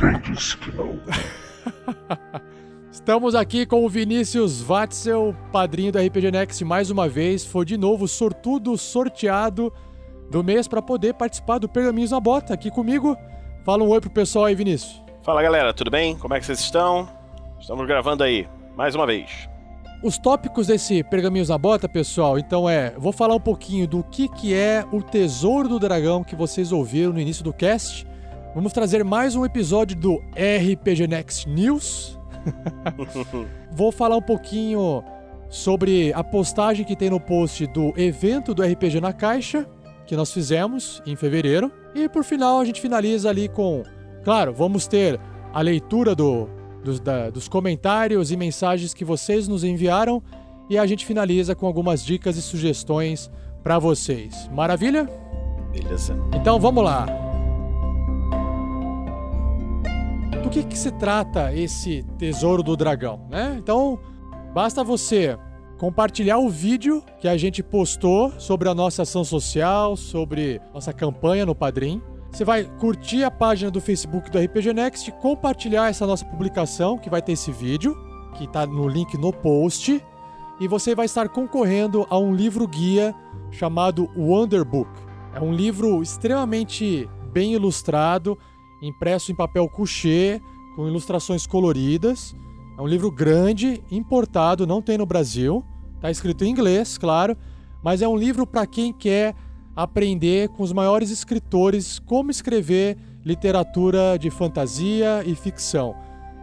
Quem 0.00 0.32
disse 0.32 0.56
que 0.56 0.74
não? 0.74 0.98
Estamos 2.90 3.34
aqui 3.34 3.66
com 3.66 3.84
o 3.84 3.88
Vinícius 3.88 4.62
Watzel, 4.62 5.36
padrinho 5.52 5.92
do 5.92 5.98
RPG 5.98 6.30
Next 6.30 6.64
mais 6.64 6.90
uma 6.90 7.06
vez. 7.06 7.44
Foi 7.44 7.66
de 7.66 7.76
novo 7.76 8.08
sortudo, 8.08 8.78
sorteado 8.78 9.70
do 10.30 10.44
mês 10.44 10.68
para 10.68 10.80
poder 10.80 11.14
participar 11.14 11.58
do 11.58 11.68
Pergaminhos 11.68 12.12
na 12.12 12.20
Bota 12.20 12.54
aqui 12.54 12.70
comigo. 12.70 13.16
Fala 13.64 13.82
um 13.82 13.88
oi 13.88 14.00
pro 14.00 14.10
pessoal 14.10 14.44
aí, 14.46 14.54
Vinícius. 14.54 15.02
Fala 15.22 15.42
galera, 15.42 15.74
tudo 15.74 15.90
bem? 15.90 16.16
Como 16.16 16.32
é 16.32 16.40
que 16.40 16.46
vocês 16.46 16.60
estão? 16.60 17.08
Estamos 17.58 17.86
gravando 17.86 18.22
aí, 18.22 18.48
mais 18.76 18.94
uma 18.94 19.06
vez. 19.06 19.48
Os 20.02 20.16
tópicos 20.16 20.68
desse 20.68 21.02
Pergaminhos 21.04 21.50
na 21.50 21.58
Bota, 21.58 21.86
pessoal, 21.86 22.38
então 22.38 22.68
é, 22.68 22.94
vou 22.96 23.12
falar 23.12 23.34
um 23.34 23.40
pouquinho 23.40 23.86
do 23.86 24.02
que, 24.02 24.28
que 24.28 24.54
é 24.54 24.82
o 24.90 25.02
Tesouro 25.02 25.68
do 25.68 25.78
Dragão 25.78 26.24
que 26.24 26.34
vocês 26.34 26.72
ouviram 26.72 27.12
no 27.12 27.20
início 27.20 27.44
do 27.44 27.52
cast. 27.52 28.06
Vamos 28.54 28.72
trazer 28.72 29.04
mais 29.04 29.36
um 29.36 29.44
episódio 29.44 29.96
do 29.96 30.16
RPG 30.34 31.06
Next 31.06 31.46
News. 31.48 32.18
vou 33.70 33.92
falar 33.92 34.16
um 34.16 34.22
pouquinho 34.22 35.04
sobre 35.50 36.12
a 36.14 36.24
postagem 36.24 36.86
que 36.86 36.96
tem 36.96 37.10
no 37.10 37.20
post 37.20 37.66
do 37.66 37.92
evento 37.96 38.54
do 38.54 38.62
RPG 38.62 39.00
na 39.00 39.12
Caixa, 39.12 39.68
que 40.10 40.16
nós 40.16 40.32
fizemos 40.32 41.00
em 41.06 41.14
fevereiro. 41.14 41.70
E 41.94 42.08
por 42.08 42.24
final 42.24 42.58
a 42.58 42.64
gente 42.64 42.80
finaliza 42.80 43.30
ali 43.30 43.48
com. 43.48 43.84
Claro, 44.24 44.52
vamos 44.52 44.88
ter 44.88 45.20
a 45.54 45.60
leitura 45.60 46.16
do, 46.16 46.48
dos, 46.82 46.98
da, 46.98 47.30
dos 47.30 47.46
comentários 47.46 48.32
e 48.32 48.36
mensagens 48.36 48.92
que 48.92 49.04
vocês 49.04 49.46
nos 49.46 49.62
enviaram. 49.62 50.20
E 50.68 50.76
a 50.76 50.84
gente 50.84 51.06
finaliza 51.06 51.54
com 51.54 51.64
algumas 51.64 52.04
dicas 52.04 52.36
e 52.36 52.42
sugestões 52.42 53.30
para 53.62 53.78
vocês. 53.78 54.50
Maravilha? 54.52 55.08
Beleza. 55.70 56.16
Então 56.34 56.58
vamos 56.58 56.82
lá. 56.82 57.06
Do 60.42 60.50
que, 60.50 60.64
que 60.64 60.76
se 60.76 60.90
trata 60.90 61.54
esse 61.54 62.04
tesouro 62.18 62.64
do 62.64 62.76
dragão, 62.76 63.28
né? 63.30 63.54
Então, 63.60 63.96
basta 64.52 64.82
você 64.82 65.38
compartilhar 65.80 66.36
o 66.36 66.50
vídeo 66.50 67.02
que 67.18 67.26
a 67.26 67.38
gente 67.38 67.62
postou 67.62 68.38
sobre 68.38 68.68
a 68.68 68.74
nossa 68.74 69.00
ação 69.00 69.24
social, 69.24 69.96
sobre 69.96 70.60
nossa 70.74 70.92
campanha 70.92 71.46
no 71.46 71.54
Padrim. 71.54 72.02
Você 72.30 72.44
vai 72.44 72.64
curtir 72.64 73.24
a 73.24 73.30
página 73.30 73.70
do 73.70 73.80
Facebook 73.80 74.30
do 74.30 74.38
RPG 74.38 74.74
Next, 74.74 75.10
compartilhar 75.12 75.88
essa 75.88 76.06
nossa 76.06 76.22
publicação, 76.26 76.98
que 76.98 77.08
vai 77.08 77.22
ter 77.22 77.32
esse 77.32 77.50
vídeo, 77.50 77.96
que 78.36 78.44
está 78.44 78.66
no 78.66 78.86
link 78.86 79.16
no 79.16 79.32
post, 79.32 80.04
e 80.60 80.68
você 80.68 80.94
vai 80.94 81.06
estar 81.06 81.30
concorrendo 81.30 82.06
a 82.10 82.18
um 82.18 82.34
livro 82.34 82.68
guia 82.68 83.14
chamado 83.50 84.06
Wonder 84.14 84.66
Book. 84.66 84.90
É 85.34 85.40
um 85.40 85.54
livro 85.54 86.02
extremamente 86.02 87.08
bem 87.32 87.54
ilustrado, 87.54 88.38
impresso 88.82 89.32
em 89.32 89.34
papel 89.34 89.66
couché, 89.66 90.42
com 90.76 90.86
ilustrações 90.86 91.46
coloridas. 91.46 92.36
É 92.80 92.82
um 92.82 92.86
livro 92.86 93.10
grande, 93.10 93.84
importado, 93.90 94.66
não 94.66 94.80
tem 94.80 94.96
no 94.96 95.04
Brasil. 95.04 95.62
Tá 96.00 96.10
escrito 96.10 96.46
em 96.46 96.48
inglês, 96.48 96.96
claro, 96.96 97.36
mas 97.84 98.00
é 98.00 98.08
um 98.08 98.16
livro 98.16 98.46
para 98.46 98.66
quem 98.66 98.90
quer 98.90 99.34
aprender 99.76 100.48
com 100.48 100.62
os 100.62 100.72
maiores 100.72 101.10
escritores 101.10 101.98
como 101.98 102.30
escrever 102.30 102.96
literatura 103.22 104.18
de 104.18 104.30
fantasia 104.30 105.22
e 105.26 105.34
ficção. 105.34 105.94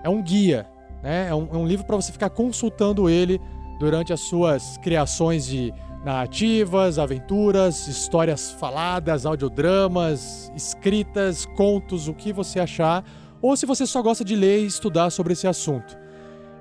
É 0.03 0.09
um 0.09 0.21
guia, 0.21 0.69
né? 1.01 1.27
É 1.27 1.33
um, 1.33 1.47
é 1.51 1.57
um 1.57 1.65
livro 1.65 1.87
para 1.87 1.95
você 1.95 2.11
ficar 2.11 2.29
consultando 2.29 3.09
ele 3.09 3.41
durante 3.79 4.13
as 4.13 4.19
suas 4.19 4.77
criações 4.77 5.43
de 5.47 5.73
narrativas, 6.05 6.99
aventuras, 6.99 7.87
histórias 7.87 8.51
faladas, 8.51 9.25
audiodramas, 9.25 10.51
escritas, 10.55 11.47
contos, 11.47 12.07
o 12.07 12.13
que 12.13 12.31
você 12.31 12.59
achar, 12.59 13.03
ou 13.41 13.57
se 13.57 13.65
você 13.65 13.87
só 13.87 14.03
gosta 14.03 14.23
de 14.23 14.35
ler 14.35 14.59
e 14.59 14.67
estudar 14.67 15.09
sobre 15.09 15.33
esse 15.33 15.47
assunto. 15.47 16.05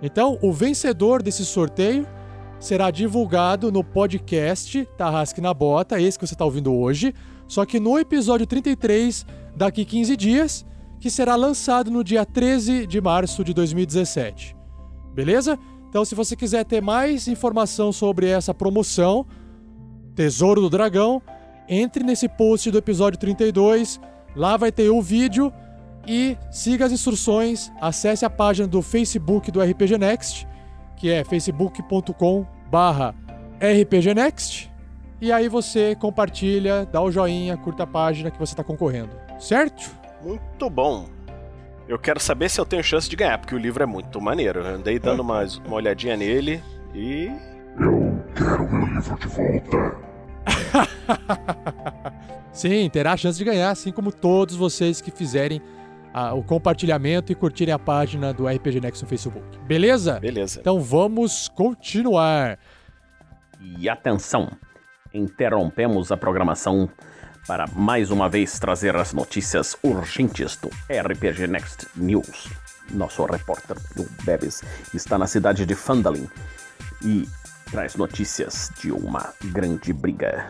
Então, 0.03 0.39
o 0.43 0.53
vencedor 0.53 1.23
desse 1.23 1.45
sorteio 1.45 2.07
será 2.59 2.91
divulgado 2.91 3.71
no 3.71 3.83
podcast 3.85 4.87
Tarrasque 4.97 5.41
na 5.41 5.53
Bota, 5.53 6.01
esse 6.01 6.19
que 6.19 6.27
você 6.27 6.35
está 6.35 6.45
ouvindo 6.45 6.73
hoje, 6.75 7.15
só 7.47 7.65
que 7.65 7.79
no 7.79 7.99
episódio 7.99 8.47
33, 8.47 9.27
daqui 9.55 9.85
15 9.85 10.17
dias, 10.17 10.67
que 11.01 11.11
será 11.11 11.37
lançado 11.37 11.91
no 11.91 12.03
dia 12.03 12.25
13 12.25 12.87
de 12.87 13.01
março 13.01 13.45
de 13.45 13.53
2017. 13.55 14.57
Beleza? 15.15 15.59
Então, 15.89 16.05
se 16.05 16.15
você 16.15 16.35
quiser 16.35 16.65
ter 16.65 16.83
mais 16.83 17.29
informação 17.29 17.93
sobre 17.93 18.27
essa 18.29 18.53
promoção, 18.53 19.27
Tesouro 20.15 20.61
do 20.61 20.71
Dragão, 20.71 21.23
entre 21.69 22.03
nesse 22.03 22.29
post 22.29 22.71
do 22.71 22.79
episódio 22.79 23.19
32, 23.19 24.01
lá 24.35 24.57
vai 24.57 24.73
ter 24.73 24.91
o 24.91 25.01
vídeo 25.01 25.53
e 26.07 26.37
siga 26.51 26.87
as 26.87 26.93
instruções, 26.93 27.73
acesse 27.81 28.25
a 28.25 28.31
página 28.31 28.69
do 28.69 28.81
Facebook 28.81 29.51
do 29.51 29.61
RPG 29.61 29.99
Next, 29.99 30.47
que 30.97 31.11
é 31.11 31.25
facebook.com 31.25 32.47
barra 32.71 33.15
rpgnext, 33.61 34.71
e 35.21 35.33
aí 35.33 35.49
você 35.49 35.97
compartilha, 35.97 36.87
dá 36.91 37.01
o 37.01 37.11
joinha, 37.11 37.57
curta 37.57 37.85
a 37.85 37.87
página 37.87 38.31
que 38.31 38.39
você 38.39 38.53
está 38.53 38.63
concorrendo, 38.63 39.11
certo? 39.39 39.91
Muito 40.23 40.69
bom. 40.69 41.07
Eu 41.89 41.99
quero 41.99 42.19
saber 42.19 42.51
se 42.51 42.61
eu 42.61 42.67
tenho 42.67 42.83
chance 42.83 43.09
de 43.09 43.17
ganhar, 43.17 43.39
porque 43.39 43.55
o 43.55 43.59
livro 43.59 43.83
é 43.83 43.87
muito 43.87 44.21
maneiro. 44.21 44.61
Eu 44.61 44.67
andei 44.67 44.99
dando 44.99 45.21
uma, 45.21 45.47
uma 45.65 45.77
olhadinha 45.77 46.17
nele 46.17 46.61
e. 46.93 47.31
Eu 47.79 48.23
quero 48.35 48.73
meu 48.73 48.87
livro 48.87 49.19
de 49.19 49.29
volta. 49.29 49.97
Sim, 52.53 52.89
terá 52.91 53.13
a 53.13 53.17
chance 53.17 53.39
de 53.39 53.45
ganhar, 53.45 53.71
assim 53.71 53.93
como 53.93 54.11
todos 54.11 54.57
vocês 54.57 55.01
que 55.01 55.11
fizerem 55.11 55.63
ah, 56.19 56.33
o 56.33 56.43
compartilhamento 56.43 57.31
e 57.31 57.35
curtirem 57.35 57.75
a 57.75 57.79
página 57.79 58.33
do 58.33 58.49
RPG 58.49 58.81
Next 58.81 59.05
no 59.05 59.09
Facebook. 59.09 59.59
Beleza? 59.67 60.19
Beleza. 60.19 60.61
Então 60.61 60.81
vamos 60.81 61.47
continuar. 61.49 62.59
E 63.61 63.87
atenção, 63.87 64.51
interrompemos 65.13 66.11
a 66.11 66.17
programação 66.17 66.89
para 67.47 67.67
mais 67.67 68.11
uma 68.11 68.31
vez 68.31 68.59
trazer 68.59 68.97
as 68.97 69.13
notícias 69.13 69.77
urgentes 69.83 70.57
do 70.57 70.71
RPG 70.89 71.49
Next 71.49 71.87
News. 71.95 72.49
Nosso 72.91 73.27
repórter 73.27 73.77
Bill 73.95 74.09
Bebes 74.25 74.63
está 74.95 75.19
na 75.19 75.27
cidade 75.27 75.67
de 75.67 75.75
Fandalin 75.75 76.31
e 77.05 77.29
traz 77.71 77.95
notícias 77.95 78.73
de 78.81 78.91
uma 78.91 79.35
grande 79.45 79.93
briga. 79.93 80.49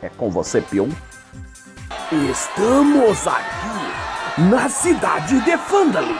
É 0.00 0.08
com 0.08 0.30
você, 0.30 0.62
Bill? 0.62 0.88
Estamos 2.12 3.26
aqui 3.26 4.42
na 4.42 4.68
cidade 4.68 5.40
de 5.40 5.56
Fandalin. 5.56 6.18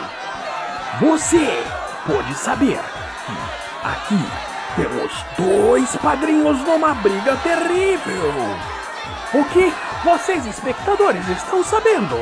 Você 1.00 1.62
pode 2.06 2.34
saber 2.34 2.80
que 3.26 3.86
aqui 3.86 4.26
temos 4.76 5.12
dois 5.38 5.96
padrinhos 5.96 6.58
numa 6.60 6.94
briga 6.94 7.36
terrível. 7.36 8.32
O 9.34 9.44
que 9.46 9.72
vocês, 10.04 10.46
espectadores, 10.46 11.28
estão 11.28 11.62
sabendo? 11.62 12.16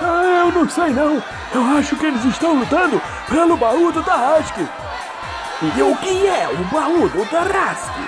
Ah, 0.00 0.44
eu 0.46 0.52
não 0.52 0.68
sei 0.68 0.90
não. 0.90 1.22
Eu 1.54 1.78
acho 1.78 1.96
que 1.96 2.06
eles 2.06 2.24
estão 2.24 2.54
lutando 2.54 3.00
pelo 3.28 3.56
baú 3.56 3.92
do 3.92 4.02
Tarrasque. 4.02 4.66
E 5.62 5.82
o 5.82 5.96
que 5.96 6.26
é 6.26 6.48
o 6.48 6.64
baú 6.74 7.08
do 7.08 7.24
Tarrasque? 7.26 8.06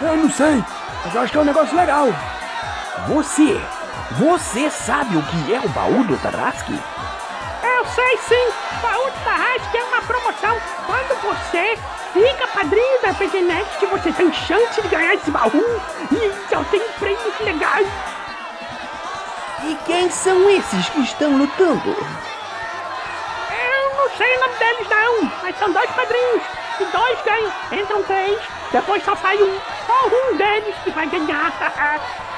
Eu 0.00 0.16
não 0.16 0.30
sei, 0.30 0.64
mas 1.04 1.14
eu 1.14 1.20
acho 1.20 1.32
que 1.32 1.38
é 1.38 1.40
um 1.42 1.44
negócio 1.44 1.76
legal. 1.76 2.08
Você, 3.08 3.60
você 4.12 4.70
sabe 4.70 5.16
o 5.16 5.22
que 5.22 5.54
é 5.54 5.60
o 5.60 5.68
baú 5.70 6.04
do 6.04 6.16
Tarrasque? 6.18 6.78
Eu 7.62 7.84
sei 7.86 8.18
sim, 8.18 8.48
o 8.78 8.82
baú 8.82 9.10
do 9.10 9.24
Tarrasque 9.24 9.76
é 9.76 9.84
uma 9.84 10.02
promoção. 10.02 10.56
Quando 10.86 11.20
você 11.22 11.78
fica 12.12 12.46
padrinho 12.48 13.02
da 13.02 13.10
RPG 13.10 13.40
Next, 13.42 13.86
você 13.86 14.12
tem 14.12 14.32
chance 14.32 14.82
de 14.82 14.88
ganhar 14.88 15.14
esse 15.14 15.30
baú 15.30 15.80
e 16.12 16.48
só 16.48 16.62
tem 16.64 16.80
prêmios 16.98 17.40
legais. 17.40 17.88
E 19.64 19.74
quem 19.86 20.10
são 20.10 20.48
esses 20.50 20.88
que 20.90 21.00
estão 21.00 21.36
lutando? 21.36 21.90
Eu 23.50 23.96
não 23.96 24.16
sei 24.16 24.36
o 24.36 24.40
nome 24.40 24.54
deles 24.58 24.88
não, 24.88 25.32
mas 25.42 25.58
são 25.58 25.72
dois 25.72 25.90
padrinhos. 25.90 26.42
E 26.80 26.84
dois 26.84 27.18
ganham. 27.24 27.52
Entram 27.72 28.02
três, 28.04 28.38
depois 28.70 29.04
só 29.04 29.16
sai 29.16 29.36
um. 29.42 29.58
Só 29.86 30.06
um 30.06 30.36
deles 30.36 30.74
que 30.84 30.90
vai 30.90 31.06
ganhar. 31.06 31.52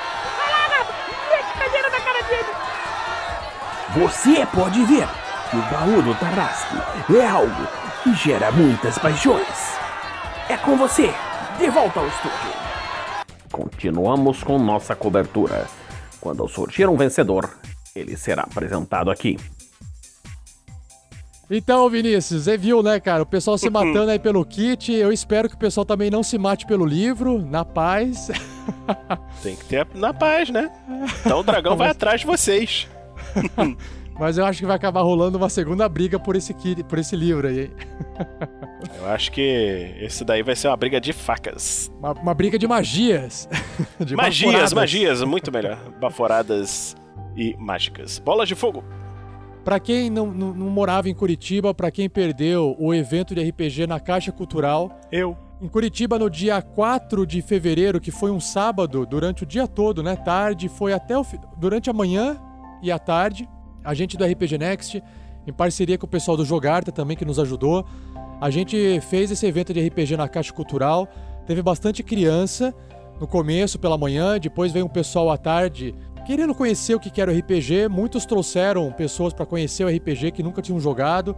Você 3.94 4.46
pode 4.46 4.82
ver 4.86 5.06
que 5.50 5.56
o 5.56 5.62
baú 5.70 6.00
do 6.00 6.14
Tarrasque 6.14 6.76
é 7.14 7.28
algo 7.28 7.68
que 8.02 8.14
gera 8.14 8.50
muitas 8.50 8.96
paixões. 8.96 9.76
É 10.48 10.56
com 10.56 10.78
você, 10.78 11.12
de 11.58 11.68
volta 11.68 12.00
ao 12.00 12.08
estúdio. 12.08 12.52
Continuamos 13.52 14.42
com 14.42 14.58
nossa 14.58 14.96
cobertura. 14.96 15.66
Quando 16.22 16.48
surgir 16.48 16.88
um 16.88 16.96
vencedor, 16.96 17.50
ele 17.94 18.16
será 18.16 18.44
apresentado 18.44 19.10
aqui. 19.10 19.36
Então, 21.50 21.90
Vinícius, 21.90 22.44
você 22.44 22.56
viu, 22.56 22.82
né, 22.82 22.98
cara? 22.98 23.24
O 23.24 23.26
pessoal 23.26 23.58
se 23.58 23.68
matando 23.68 24.10
aí 24.10 24.18
pelo 24.18 24.42
kit. 24.42 24.90
Eu 24.90 25.12
espero 25.12 25.50
que 25.50 25.54
o 25.54 25.58
pessoal 25.58 25.84
também 25.84 26.10
não 26.10 26.22
se 26.22 26.38
mate 26.38 26.64
pelo 26.64 26.86
livro, 26.86 27.44
na 27.44 27.62
paz. 27.62 28.30
Tem 29.42 29.54
que 29.54 29.66
ter 29.66 29.86
na 29.94 30.14
paz, 30.14 30.48
né? 30.48 30.70
Então 31.20 31.40
o 31.40 31.42
dragão 31.42 31.76
vai 31.76 31.90
atrás 31.90 32.20
de 32.22 32.26
vocês. 32.26 32.88
Mas 34.18 34.36
eu 34.38 34.44
acho 34.44 34.60
que 34.60 34.66
vai 34.66 34.76
acabar 34.76 35.02
rolando 35.02 35.38
uma 35.38 35.48
segunda 35.48 35.88
briga 35.88 36.18
por 36.18 36.36
esse, 36.36 36.54
por 36.88 36.98
esse 36.98 37.16
livro 37.16 37.48
aí. 37.48 37.70
Eu 38.98 39.06
acho 39.06 39.32
que 39.32 39.94
esse 40.00 40.24
daí 40.24 40.42
vai 40.42 40.54
ser 40.54 40.68
uma 40.68 40.76
briga 40.76 41.00
de 41.00 41.12
facas. 41.12 41.90
Uma, 41.98 42.12
uma 42.12 42.34
briga 42.34 42.58
de 42.58 42.66
magias. 42.66 43.48
De 43.98 44.14
magias, 44.14 44.46
baforadas. 44.46 44.72
magias, 44.72 45.22
muito 45.22 45.52
melhor. 45.52 45.78
Baforadas 46.00 46.96
e 47.36 47.56
mágicas. 47.58 48.18
Bolas 48.18 48.48
de 48.48 48.54
fogo. 48.54 48.84
Pra 49.64 49.78
quem 49.78 50.10
não, 50.10 50.26
não, 50.26 50.52
não 50.52 50.68
morava 50.68 51.08
em 51.08 51.14
Curitiba, 51.14 51.72
pra 51.72 51.90
quem 51.90 52.08
perdeu 52.08 52.76
o 52.78 52.92
evento 52.92 53.34
de 53.34 53.48
RPG 53.48 53.86
na 53.86 54.00
Caixa 54.00 54.32
Cultural. 54.32 55.00
Eu. 55.10 55.36
Em 55.60 55.68
Curitiba, 55.68 56.18
no 56.18 56.28
dia 56.28 56.60
4 56.60 57.24
de 57.24 57.40
fevereiro, 57.40 58.00
que 58.00 58.10
foi 58.10 58.32
um 58.32 58.40
sábado, 58.40 59.06
durante 59.06 59.44
o 59.44 59.46
dia 59.46 59.68
todo, 59.68 60.02
né? 60.02 60.16
Tarde, 60.16 60.68
foi 60.68 60.92
até 60.92 61.16
o. 61.16 61.24
Durante 61.56 61.88
a 61.88 61.92
manhã 61.92 62.40
e 62.82 62.90
a 62.90 62.98
tarde, 62.98 63.48
a 63.84 63.94
gente 63.94 64.16
do 64.16 64.24
RPG 64.24 64.58
Next, 64.58 65.02
em 65.46 65.52
parceria 65.52 65.96
com 65.96 66.06
o 66.06 66.08
pessoal 66.08 66.36
do 66.36 66.44
Jogarta 66.44 66.92
também, 66.92 67.16
que 67.16 67.24
nos 67.24 67.38
ajudou, 67.38 67.86
a 68.40 68.50
gente 68.50 69.00
fez 69.08 69.30
esse 69.30 69.46
evento 69.46 69.72
de 69.72 69.86
RPG 69.86 70.16
na 70.16 70.28
Caixa 70.28 70.52
Cultural. 70.52 71.08
Teve 71.46 71.62
bastante 71.62 72.02
criança 72.02 72.74
no 73.20 73.26
começo, 73.26 73.78
pela 73.78 73.96
manhã, 73.96 74.38
depois 74.38 74.72
veio 74.72 74.84
um 74.84 74.88
pessoal 74.88 75.30
à 75.30 75.36
tarde 75.36 75.94
querendo 76.26 76.54
conhecer 76.54 76.94
o 76.94 77.00
que 77.00 77.20
era 77.20 77.32
o 77.32 77.36
RPG. 77.36 77.88
Muitos 77.88 78.24
trouxeram 78.26 78.90
pessoas 78.92 79.32
para 79.32 79.46
conhecer 79.46 79.84
o 79.84 79.88
RPG 79.88 80.32
que 80.32 80.42
nunca 80.42 80.62
tinham 80.62 80.80
jogado. 80.80 81.36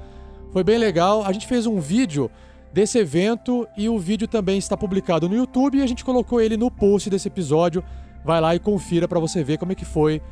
Foi 0.52 0.62
bem 0.62 0.78
legal. 0.78 1.24
A 1.24 1.32
gente 1.32 1.46
fez 1.46 1.66
um 1.66 1.80
vídeo 1.80 2.30
desse 2.72 2.98
evento 2.98 3.66
e 3.76 3.88
o 3.88 3.98
vídeo 3.98 4.26
também 4.26 4.58
está 4.58 4.76
publicado 4.76 5.28
no 5.28 5.36
YouTube 5.36 5.78
e 5.78 5.82
a 5.82 5.86
gente 5.86 6.04
colocou 6.04 6.40
ele 6.40 6.56
no 6.56 6.70
post 6.70 7.08
desse 7.08 7.28
episódio. 7.28 7.82
Vai 8.24 8.40
lá 8.40 8.54
e 8.54 8.58
confira 8.58 9.06
para 9.06 9.20
você 9.20 9.44
ver 9.44 9.58
como 9.58 9.72
é 9.72 9.74
que 9.74 9.84
foi 9.84 10.22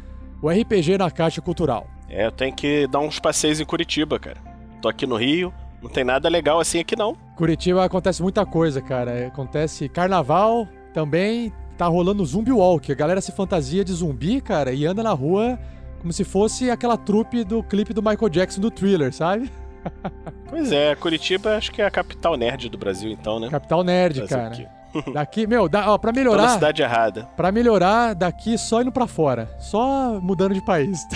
o 0.43 0.51
RPG 0.51 0.99
na 0.99 1.11
Caixa 1.11 1.41
Cultural. 1.41 1.87
É, 2.09 2.27
eu 2.27 2.33
tenho 2.33 2.55
que 2.55 2.87
dar 2.89 2.99
uns 2.99 3.19
passeios 3.19 3.61
em 3.61 3.65
Curitiba, 3.65 4.19
cara. 4.19 4.39
Tô 4.83 4.89
aqui 4.89 5.07
no 5.07 5.17
Rio, 5.17 5.55
não 5.81 5.89
tem 5.89 6.05
nada 6.05 6.29
legal 6.29 6.61
assim 6.61 6.81
aqui 6.81 6.97
não. 6.97 7.17
Curitiba 7.37 7.85
acontece 7.85 8.21
muita 8.21 8.45
coisa, 8.45 8.83
cara. 8.83 9.29
Acontece 9.29 9.89
carnaval 9.89 10.69
também, 10.93 11.53
tá 11.79 11.87
rolando 11.87 12.25
zumbi 12.27 12.53
walk. 12.53 12.91
A 12.91 12.95
galera 12.95 13.21
se 13.21 13.33
fantasia 13.33 13.85
de 13.85 13.93
zumbi, 13.93 14.41
cara, 14.41 14.73
e 14.73 14.85
anda 14.85 15.03
na 15.03 15.13
rua 15.13 15.59
como 16.01 16.13
se 16.13 16.25
fosse 16.25 16.69
aquela 16.69 16.97
trupe 16.99 17.45
do 17.45 17.63
clipe 17.63 17.95
do 17.95 18.03
Michael 18.03 18.29
Jackson 18.29 18.61
do 18.61 18.71
Thriller, 18.71 19.13
sabe? 19.13 19.51
Pois 20.49 20.71
é, 20.71 20.95
Curitiba 20.95 21.57
acho 21.57 21.73
que 21.73 21.81
é 21.81 21.87
a 21.87 21.91
capital 21.91 22.37
nerd 22.37 22.69
do 22.69 22.77
Brasil 22.77 23.11
então, 23.11 23.41
né? 23.41 23.49
Capital 23.49 23.83
nerd, 23.83 24.21
Fazer 24.21 24.29
cara. 24.29 24.53
o 24.53 24.57
quê? 24.57 24.69
Daqui, 25.13 25.47
meu, 25.47 25.69
dá, 25.69 25.91
ó, 25.91 25.99
pra 25.99 26.13
Tô 26.13 26.19
melhorar, 26.19 26.51
cidade 26.51 26.83
errada. 26.83 27.29
Pra 27.37 27.51
melhorar 27.51 28.15
daqui 28.15 28.59
só 28.59 28.83
indo 28.83 28.93
pra 28.93 29.07
fora, 29.07 29.55
só 29.59 30.21
mudando 30.21 30.55
de 30.55 30.65
país. 30.65 31.07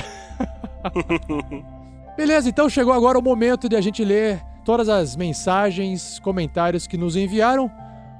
Beleza, 2.16 2.48
então 2.48 2.68
chegou 2.68 2.94
agora 2.94 3.18
o 3.18 3.22
momento 3.22 3.68
de 3.68 3.76
a 3.76 3.80
gente 3.80 4.04
ler 4.04 4.42
todas 4.64 4.88
as 4.88 5.14
mensagens, 5.14 6.18
comentários 6.20 6.86
que 6.86 6.96
nos 6.96 7.16
enviaram. 7.16 7.70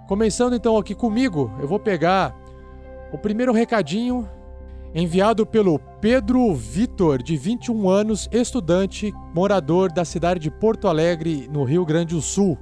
Começando 0.07 0.55
então 0.55 0.77
aqui 0.77 0.95
comigo, 0.95 1.51
eu 1.61 1.67
vou 1.67 1.79
pegar 1.79 2.35
o 3.13 3.19
primeiro 3.19 3.53
recadinho 3.53 4.29
enviado 4.95 5.45
pelo 5.45 5.79
Pedro 6.01 6.55
Vitor, 6.55 7.23
de 7.23 7.37
21 7.37 7.89
anos, 7.89 8.29
estudante, 8.33 9.13
morador 9.35 9.93
da 9.93 10.05
cidade 10.05 10.41
de 10.41 10.51
Porto 10.51 10.89
Alegre, 10.89 11.49
no 11.53 11.65
Rio 11.65 11.85
Grande 11.85 12.15
do 12.15 12.23
Sul. 12.23 12.57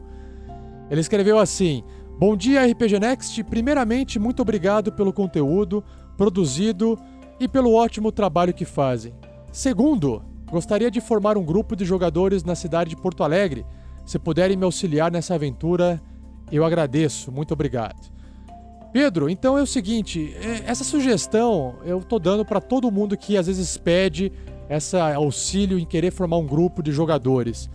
Ele 0.90 1.00
escreveu 1.00 1.38
assim: 1.38 1.84
Bom 2.16 2.36
dia, 2.36 2.64
RPG 2.64 3.00
Next. 3.00 3.42
Primeiramente, 3.42 4.20
muito 4.20 4.40
obrigado 4.40 4.92
pelo 4.92 5.12
conteúdo 5.12 5.82
produzido 6.16 6.96
e 7.40 7.48
pelo 7.48 7.74
ótimo 7.74 8.12
trabalho 8.12 8.54
que 8.54 8.64
fazem. 8.64 9.12
Segundo, 9.50 10.22
gostaria 10.48 10.92
de 10.92 11.00
formar 11.00 11.36
um 11.36 11.44
grupo 11.44 11.74
de 11.74 11.84
jogadores 11.84 12.44
na 12.44 12.54
cidade 12.54 12.90
de 12.90 12.96
Porto 12.96 13.24
Alegre. 13.24 13.66
Se 14.06 14.16
puderem 14.16 14.56
me 14.56 14.64
auxiliar 14.64 15.10
nessa 15.10 15.34
aventura, 15.34 16.00
eu 16.52 16.64
agradeço. 16.64 17.32
Muito 17.32 17.52
obrigado. 17.52 18.12
Pedro, 18.92 19.28
então 19.28 19.58
é 19.58 19.62
o 19.62 19.66
seguinte, 19.66 20.36
é, 20.40 20.70
essa 20.70 20.84
sugestão 20.84 21.74
eu 21.84 22.00
tô 22.00 22.20
dando 22.20 22.44
para 22.44 22.60
todo 22.60 22.92
mundo 22.92 23.16
que 23.16 23.36
às 23.36 23.48
vezes 23.48 23.76
pede 23.76 24.30
essa 24.68 25.14
auxílio 25.14 25.80
em 25.80 25.84
querer 25.84 26.12
formar 26.12 26.36
um 26.36 26.46
grupo 26.46 26.80
de 26.80 26.92
jogadores. 26.92 27.68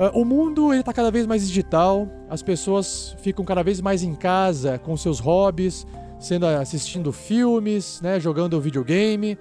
Ah, 0.00 0.10
O 0.14 0.24
mundo 0.24 0.72
ele 0.72 0.82
tá 0.82 0.94
cada 0.94 1.10
vez 1.10 1.26
mais 1.26 1.46
digital, 1.46 2.08
as 2.30 2.42
pessoas 2.42 3.14
ficam 3.18 3.44
cada 3.44 3.62
vez 3.62 3.82
mais 3.82 4.02
em 4.02 4.14
casa 4.14 4.78
com 4.78 4.96
seus 4.96 5.20
hobbies, 5.20 5.86
sendo 6.18 6.46
assistindo 6.46 7.12
filmes, 7.12 8.00
né, 8.00 8.18
jogando 8.18 8.58
videogame. 8.58 9.36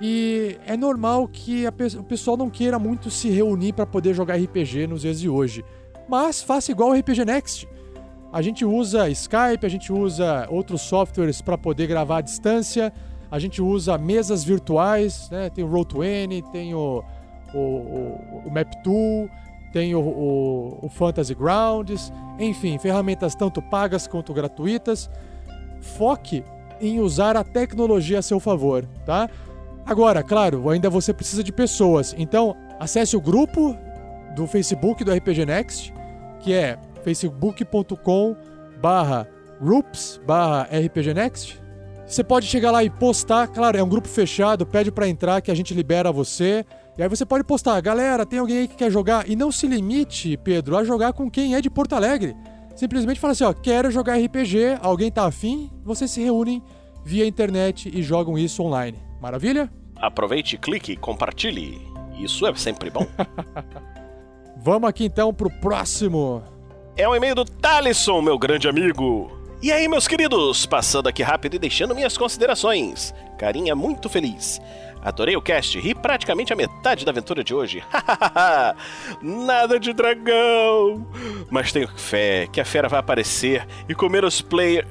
E 0.00 0.58
é 0.66 0.76
normal 0.76 1.28
que 1.28 1.64
a 1.64 1.72
o 2.00 2.02
pessoal 2.02 2.36
não 2.36 2.50
queira 2.50 2.80
muito 2.80 3.08
se 3.08 3.30
reunir 3.30 3.72
para 3.72 3.86
poder 3.86 4.12
jogar 4.12 4.34
RPG 4.34 4.88
nos 4.88 5.02
dias 5.02 5.20
de 5.20 5.28
hoje. 5.28 5.64
Mas 6.08 6.42
faça 6.42 6.72
igual 6.72 6.90
o 6.90 6.94
RPG 6.94 7.24
Next. 7.24 7.68
A 8.32 8.42
gente 8.42 8.64
usa 8.64 9.08
Skype, 9.08 9.64
a 9.64 9.68
gente 9.68 9.92
usa 9.92 10.48
outros 10.50 10.80
softwares 10.80 11.40
para 11.40 11.56
poder 11.56 11.86
gravar 11.86 12.18
à 12.18 12.20
distância, 12.20 12.92
a 13.30 13.38
gente 13.38 13.62
usa 13.62 13.96
mesas 13.96 14.42
virtuais, 14.42 15.28
né? 15.30 15.48
Tem 15.50 15.62
o 15.62 15.68
Roll20, 15.68 16.50
tem 16.50 16.74
o, 16.74 17.04
o, 17.54 17.58
o, 17.58 18.42
o 18.46 18.50
Map 18.50 18.74
Tool, 18.82 19.30
tem 19.72 19.94
o, 19.94 20.00
o, 20.00 20.78
o 20.82 20.88
Fantasy 20.88 21.34
Grounds, 21.34 22.12
enfim, 22.38 22.78
ferramentas 22.78 23.34
tanto 23.34 23.62
pagas 23.62 24.06
quanto 24.06 24.32
gratuitas. 24.32 25.10
Foque 25.80 26.44
em 26.80 27.00
usar 27.00 27.36
a 27.36 27.44
tecnologia 27.44 28.18
a 28.18 28.22
seu 28.22 28.38
favor, 28.38 28.84
tá? 29.04 29.28
Agora, 29.84 30.22
claro, 30.22 30.68
ainda 30.70 30.88
você 30.88 31.12
precisa 31.12 31.42
de 31.42 31.52
pessoas. 31.52 32.14
Então, 32.16 32.56
acesse 32.78 33.16
o 33.16 33.20
grupo 33.20 33.76
do 34.36 34.46
Facebook 34.46 35.02
do 35.04 35.12
RPG 35.12 35.44
Next, 35.46 35.92
que 36.40 36.52
é 36.52 36.78
facebook.com 37.02 38.36
barra 38.80 39.28
groups 39.62 40.20
barra. 40.26 40.68
Você 42.04 42.24
pode 42.24 42.46
chegar 42.46 42.72
lá 42.72 42.82
e 42.82 42.90
postar, 42.90 43.46
claro, 43.46 43.78
é 43.78 43.82
um 43.82 43.88
grupo 43.88 44.08
fechado, 44.08 44.66
pede 44.66 44.90
pra 44.90 45.08
entrar 45.08 45.40
que 45.40 45.50
a 45.50 45.54
gente 45.54 45.72
libera 45.72 46.10
você. 46.10 46.66
E 46.96 47.02
aí 47.02 47.08
você 47.08 47.24
pode 47.24 47.42
postar, 47.44 47.80
galera, 47.80 48.26
tem 48.26 48.38
alguém 48.38 48.58
aí 48.58 48.68
que 48.68 48.76
quer 48.76 48.90
jogar? 48.90 49.28
E 49.28 49.34
não 49.34 49.50
se 49.50 49.66
limite, 49.66 50.36
Pedro, 50.36 50.76
a 50.76 50.84
jogar 50.84 51.14
com 51.14 51.30
quem 51.30 51.54
é 51.54 51.60
de 51.60 51.70
Porto 51.70 51.94
Alegre. 51.94 52.36
Simplesmente 52.76 53.18
fala 53.18 53.32
assim, 53.32 53.44
ó, 53.44 53.52
quero 53.52 53.90
jogar 53.90 54.18
RPG, 54.18 54.78
alguém 54.82 55.10
tá 55.10 55.24
afim? 55.24 55.70
Vocês 55.82 56.10
se 56.10 56.22
reúnem 56.22 56.62
via 57.02 57.26
internet 57.26 57.90
e 57.92 58.02
jogam 58.02 58.38
isso 58.38 58.62
online. 58.62 58.98
Maravilha? 59.20 59.70
Aproveite, 59.96 60.58
clique, 60.58 60.94
compartilhe. 60.96 61.80
Isso 62.18 62.46
é 62.46 62.54
sempre 62.54 62.90
bom. 62.90 63.06
Vamos 64.58 64.88
aqui 64.88 65.06
então 65.06 65.32
pro 65.32 65.50
próximo. 65.50 66.42
É 66.94 67.08
um 67.08 67.14
e-mail 67.14 67.34
do 67.34 67.44
Talisson, 67.44 68.20
meu 68.20 68.38
grande 68.38 68.68
amigo. 68.68 69.30
E 69.62 69.72
aí, 69.72 69.88
meus 69.88 70.06
queridos, 70.06 70.66
passando 70.66 71.08
aqui 71.08 71.22
rápido 71.22 71.54
e 71.54 71.58
deixando 71.58 71.94
minhas 71.94 72.18
considerações. 72.18 73.14
Carinha 73.38 73.74
muito 73.74 74.08
feliz. 74.08 74.60
Adorei 75.02 75.36
o 75.36 75.42
cast, 75.42 75.78
ri 75.80 75.94
praticamente 75.94 76.52
a 76.52 76.56
metade 76.56 77.04
da 77.04 77.10
aventura 77.10 77.42
de 77.42 77.52
hoje. 77.52 77.82
Nada 79.20 79.80
de 79.80 79.92
dragão! 79.92 81.04
Mas 81.50 81.72
tenho 81.72 81.88
fé 81.88 82.46
que 82.46 82.60
a 82.60 82.64
fera 82.64 82.88
vai 82.88 83.00
aparecer 83.00 83.66
e 83.88 83.94
comer 83.94 84.24
os 84.24 84.40
players. 84.40 84.86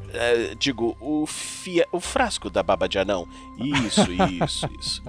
digo, 0.59 0.97
o, 0.99 1.25
fia, 1.25 1.87
o 1.91 1.99
frasco 1.99 2.49
da 2.49 2.61
baba 2.61 2.89
de 2.89 2.99
anão. 2.99 3.25
Isso, 3.57 4.11
isso, 4.43 4.69
isso. 4.79 5.03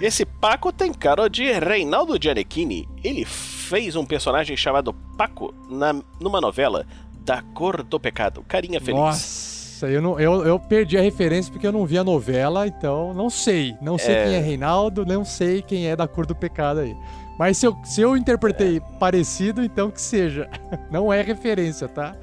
Esse 0.00 0.24
Paco 0.24 0.72
tem 0.72 0.92
cara 0.92 1.28
de 1.28 1.52
Reinaldo 1.52 2.18
Gianecchini. 2.20 2.88
Ele 3.04 3.24
fez 3.24 3.96
um 3.96 4.04
personagem 4.04 4.56
chamado 4.56 4.94
Paco 5.16 5.54
na, 5.68 5.94
numa 6.18 6.40
novela 6.40 6.86
da 7.20 7.42
Cor 7.42 7.82
do 7.82 8.00
Pecado. 8.00 8.42
Carinha 8.48 8.80
feliz. 8.80 8.98
Nossa, 8.98 9.59
eu, 9.88 10.00
não, 10.02 10.18
eu, 10.20 10.44
eu 10.46 10.58
perdi 10.58 10.96
a 10.98 11.02
referência 11.02 11.50
porque 11.52 11.66
eu 11.66 11.72
não 11.72 11.84
vi 11.86 11.96
a 11.98 12.04
novela, 12.04 12.66
então 12.66 13.12
não 13.14 13.28
sei. 13.30 13.74
Não 13.80 13.96
sei 13.98 14.14
É. 14.14 14.24
quem 14.24 14.34
é 14.34 14.40
Reinaldo, 14.40 15.04
não 15.06 15.24
sei 15.24 15.62
quem 15.62 15.88
é 15.88 15.94
da 15.96 16.06
cor 16.08 16.26
do 16.26 16.34
pecado 16.34 16.80
aí. 16.80 16.94
Mas 17.38 17.56
se 17.58 17.66
eu, 17.66 17.74
se 17.84 18.00
eu 18.02 18.16
interpretei 18.16 18.80
parecido, 18.98 19.62
então 19.64 19.90
que 19.90 20.00
seja. 20.00 20.50
Não 20.90 21.10
é 21.10 21.22
referência, 21.22 21.88
tá? 21.88 22.14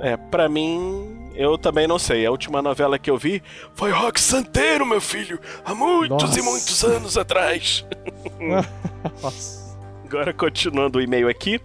É, 0.00 0.16
pra 0.16 0.48
mim, 0.48 1.28
eu 1.34 1.58
também 1.58 1.86
não 1.86 1.98
sei. 1.98 2.24
A 2.24 2.30
última 2.30 2.62
novela 2.62 2.98
que 2.98 3.10
eu 3.10 3.18
vi 3.18 3.42
foi 3.74 3.90
Rock 3.90 4.18
Santeiro, 4.18 4.86
meu 4.86 5.00
filho, 5.00 5.38
há 5.64 5.74
muitos 5.74 6.22
Nossa. 6.22 6.40
e 6.40 6.42
muitos 6.42 6.82
anos 6.84 7.18
atrás. 7.18 7.84
Nossa. 9.22 9.76
Agora, 10.06 10.32
continuando 10.32 10.98
o 10.98 11.02
e-mail 11.02 11.28
aqui. 11.28 11.60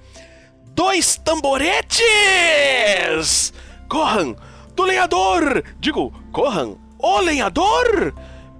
Dois 0.76 1.16
tamboretes! 1.18 2.04
Corran, 3.88 4.36
do 4.76 4.84
lenhador! 4.84 5.64
Digo, 5.80 6.14
corran, 6.32 6.76
o 6.98 7.20
lenhador! 7.20 8.14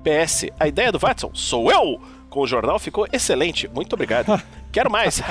PS, 0.04 0.48
a 0.60 0.68
ideia 0.68 0.92
do 0.92 1.00
Watson 1.00 1.32
sou 1.34 1.72
eu! 1.72 2.00
Com 2.30 2.42
o 2.42 2.48
jornal 2.48 2.80
ficou 2.80 3.08
excelente, 3.14 3.68
muito 3.68 3.94
obrigado. 3.94 4.42
Quero 4.72 4.92
mais! 4.92 5.22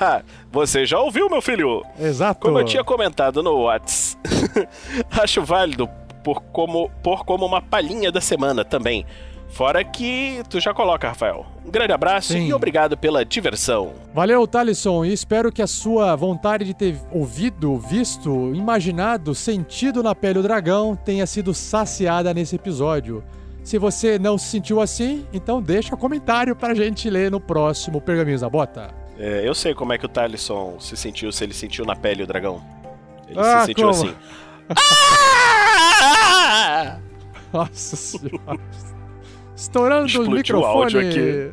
Você 0.52 0.84
já 0.84 1.00
ouviu, 1.00 1.28
meu 1.30 1.40
filho? 1.40 1.82
Exato. 1.98 2.40
Como 2.40 2.58
eu 2.58 2.64
tinha 2.64 2.84
comentado 2.84 3.42
no 3.42 3.64
Whats, 3.64 4.18
acho 5.10 5.42
válido 5.42 5.88
por 6.22 6.42
como, 6.52 6.90
por 7.02 7.24
como 7.24 7.46
uma 7.46 7.62
palhinha 7.62 8.12
da 8.12 8.20
semana 8.20 8.64
também. 8.64 9.06
Fora 9.50 9.82
que 9.84 10.42
tu 10.48 10.58
já 10.60 10.72
coloca, 10.72 11.08
Rafael. 11.08 11.44
Um 11.66 11.70
grande 11.70 11.92
abraço 11.92 12.32
Sim. 12.32 12.46
e 12.46 12.54
obrigado 12.54 12.96
pela 12.96 13.24
diversão. 13.24 13.92
Valeu, 14.14 14.46
Thalisson, 14.46 15.04
e 15.04 15.12
espero 15.12 15.52
que 15.52 15.60
a 15.60 15.66
sua 15.66 16.16
vontade 16.16 16.64
de 16.64 16.72
ter 16.72 16.96
ouvido, 17.12 17.76
visto, 17.78 18.54
imaginado, 18.54 19.34
sentido 19.34 20.02
na 20.02 20.14
pele 20.14 20.38
o 20.38 20.42
dragão 20.42 20.96
tenha 20.96 21.26
sido 21.26 21.52
saciada 21.52 22.32
nesse 22.32 22.56
episódio. 22.56 23.22
Se 23.62 23.76
você 23.76 24.18
não 24.18 24.38
se 24.38 24.46
sentiu 24.46 24.80
assim, 24.80 25.26
então 25.32 25.60
deixa 25.60 25.94
um 25.94 25.98
comentário 25.98 26.56
pra 26.56 26.72
gente 26.74 27.10
ler 27.10 27.30
no 27.30 27.38
próximo 27.40 28.00
Pergaminhos 28.00 28.40
da 28.40 28.48
Bota. 28.48 28.88
É, 29.18 29.46
eu 29.46 29.54
sei 29.54 29.74
como 29.74 29.92
é 29.92 29.98
que 29.98 30.06
o 30.06 30.08
Talisson 30.08 30.76
se 30.80 30.96
sentiu, 30.96 31.30
se 31.30 31.44
ele 31.44 31.52
sentiu 31.52 31.84
na 31.84 31.94
pele 31.94 32.22
o 32.22 32.26
dragão. 32.26 32.62
Ele 33.28 33.38
Ah, 33.38 33.60
se 33.60 33.66
sentiu 33.66 33.90
como? 33.90 34.02
assim. 34.04 34.14
Nossa 37.52 37.96
senhora. 37.96 38.58
Estourando 39.60 40.06
Explodiu 40.06 40.30
o 40.30 40.34
o 40.34 40.36
microfone. 40.36 40.82
áudio 40.82 41.00
aqui. 41.00 41.52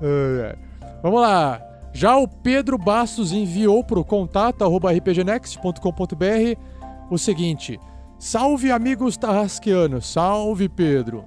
Vamos 1.00 1.20
lá. 1.20 1.62
Já 1.92 2.16
o 2.16 2.26
Pedro 2.26 2.76
Bastos 2.76 3.32
enviou 3.32 3.84
para 3.84 4.00
o 4.00 4.04
contato 4.04 4.64
rpgnext.com.br 4.64 6.60
o 7.08 7.16
seguinte: 7.16 7.78
Salve 8.18 8.72
amigos 8.72 9.16
tarrasqueanos, 9.16 10.06
salve 10.06 10.68
Pedro. 10.68 11.24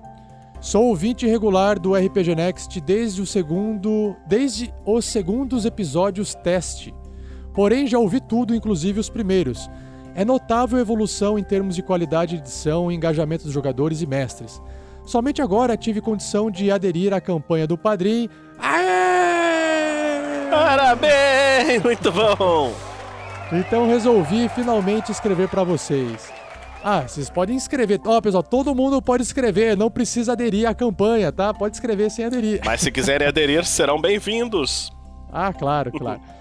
Sou 0.59 0.87
ouvinte 0.87 1.25
regular 1.25 1.79
do 1.79 1.95
RPG 1.95 2.35
Next 2.35 2.81
desde 2.81 3.21
o 3.21 3.25
segundo, 3.25 4.13
desde 4.27 4.73
os 4.85 5.05
segundos 5.05 5.63
episódios 5.63 6.35
teste. 6.35 6.93
Porém 7.53 7.87
já 7.87 7.97
ouvi 7.97 8.19
tudo, 8.19 8.53
inclusive 8.53 8.99
os 8.99 9.09
primeiros. 9.09 9.69
É 10.13 10.25
notável 10.25 10.77
a 10.77 10.81
evolução 10.81 11.39
em 11.39 11.43
termos 11.43 11.75
de 11.75 11.81
qualidade 11.81 12.35
de 12.35 12.41
edição 12.41 12.91
e 12.91 12.95
engajamento 12.95 13.45
dos 13.45 13.53
jogadores 13.53 14.01
e 14.01 14.07
mestres. 14.07 14.61
Somente 15.05 15.41
agora 15.41 15.77
tive 15.77 16.01
condição 16.01 16.51
de 16.51 16.69
aderir 16.69 17.13
à 17.13 17.21
campanha 17.21 17.65
do 17.65 17.77
Padrim. 17.77 18.29
Parabéns! 20.49 21.81
Muito 21.81 22.11
bom! 22.11 22.73
Então 23.51 23.87
resolvi 23.87 24.49
finalmente 24.49 25.11
escrever 25.11 25.47
pra 25.47 25.63
vocês. 25.63 26.31
Ah, 26.83 27.01
vocês 27.01 27.29
podem 27.29 27.55
escrever. 27.55 27.99
Ó, 28.05 28.19
pessoal, 28.19 28.43
todo 28.43 28.73
mundo 28.73 29.01
pode 29.01 29.23
escrever, 29.23 29.77
não 29.77 29.89
precisa 29.89 30.33
aderir 30.33 30.67
à 30.67 30.73
campanha, 30.73 31.31
tá? 31.31 31.53
Pode 31.53 31.75
escrever 31.75 32.09
sem 32.09 32.25
aderir. 32.25 32.61
Mas 32.65 32.81
se 32.81 32.91
quiserem 32.91 33.27
aderir, 33.27 33.65
serão 33.65 34.01
bem-vindos. 34.01 34.91
Ah, 35.31 35.53
claro, 35.53 35.91
claro. 35.91 36.19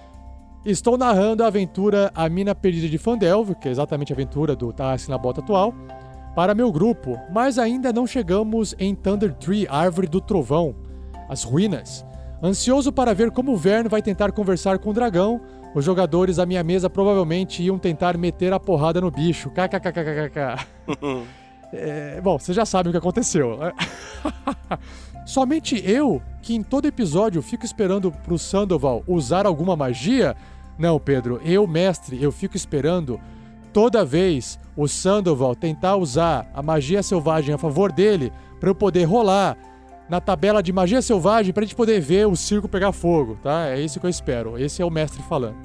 Estou 0.65 0.99
narrando 0.99 1.43
a 1.43 1.47
aventura 1.47 2.13
A 2.15 2.29
Mina 2.29 2.55
Perdida 2.55 2.87
de 2.87 2.99
Fandelvo, 2.99 3.55
que 3.55 3.67
é 3.67 3.71
exatamente 3.71 4.13
a 4.13 4.15
aventura 4.15 4.55
do 4.55 4.71
Tarrasque 4.71 5.11
na 5.11 5.17
Bota 5.17 5.41
atual, 5.41 5.73
para 6.37 6.55
meu 6.55 6.71
grupo, 6.71 7.19
mas 7.33 7.59
ainda 7.59 7.91
não 7.95 8.07
chegamos 8.07 8.75
em 8.79 8.95
Thunder 8.95 9.33
Tree, 9.33 9.67
Árvore 9.71 10.07
do 10.07 10.21
Trovão, 10.21 10.75
as 11.31 11.45
ruínas. 11.45 12.05
Ansioso 12.43 12.93
para 12.93 13.15
ver 13.15 13.31
como 13.31 13.53
o 13.53 13.57
Vern 13.57 13.89
vai 13.89 14.03
tentar 14.03 14.33
conversar 14.33 14.79
com 14.79 14.91
o 14.91 14.93
dragão, 14.93 15.41
os 15.75 15.83
jogadores 15.83 16.39
à 16.39 16.45
minha 16.45 16.63
mesa 16.63 16.91
provavelmente 16.91 17.63
iam 17.63 17.79
tentar 17.79 18.19
meter 18.19 18.53
a 18.53 18.61
porrada 18.61 19.01
no 19.01 19.11
bicho. 19.11 19.51
KKKKKK. 19.51 20.67
É, 21.73 22.21
bom, 22.21 22.37
vocês 22.37 22.57
já 22.57 22.67
sabem 22.67 22.91
o 22.91 22.93
que 22.93 22.99
aconteceu. 22.99 23.57
Somente 25.31 25.81
eu, 25.89 26.21
que 26.43 26.57
em 26.57 26.61
todo 26.61 26.89
episódio 26.89 27.41
fico 27.41 27.65
esperando 27.65 28.11
pro 28.11 28.37
Sandoval 28.37 29.05
usar 29.07 29.47
alguma 29.47 29.77
magia? 29.77 30.35
Não, 30.77 30.99
Pedro, 30.99 31.41
eu, 31.45 31.69
mestre, 31.69 32.21
eu 32.21 32.33
fico 32.33 32.57
esperando 32.57 33.21
toda 33.73 34.05
vez 34.05 34.59
o 34.77 34.89
Sandoval 34.89 35.55
tentar 35.55 35.95
usar 35.95 36.51
a 36.53 36.61
magia 36.61 37.01
selvagem 37.01 37.55
a 37.55 37.59
favor 37.59 37.93
dele 37.93 38.33
pra 38.59 38.71
eu 38.71 38.75
poder 38.75 39.05
rolar 39.05 39.57
na 40.09 40.21
tabela 40.21 40.61
de 40.61 40.73
magia 40.73 41.01
selvagem 41.01 41.53
pra 41.53 41.63
gente 41.63 41.77
poder 41.77 42.01
ver 42.01 42.27
o 42.27 42.35
circo 42.35 42.69
pegar 42.69 42.91
fogo, 42.91 43.39
tá? 43.41 43.69
É 43.69 43.81
isso 43.81 44.01
que 44.01 44.07
eu 44.07 44.11
espero. 44.11 44.59
Esse 44.59 44.83
é 44.83 44.85
o 44.85 44.91
mestre 44.91 45.23
falando. 45.23 45.59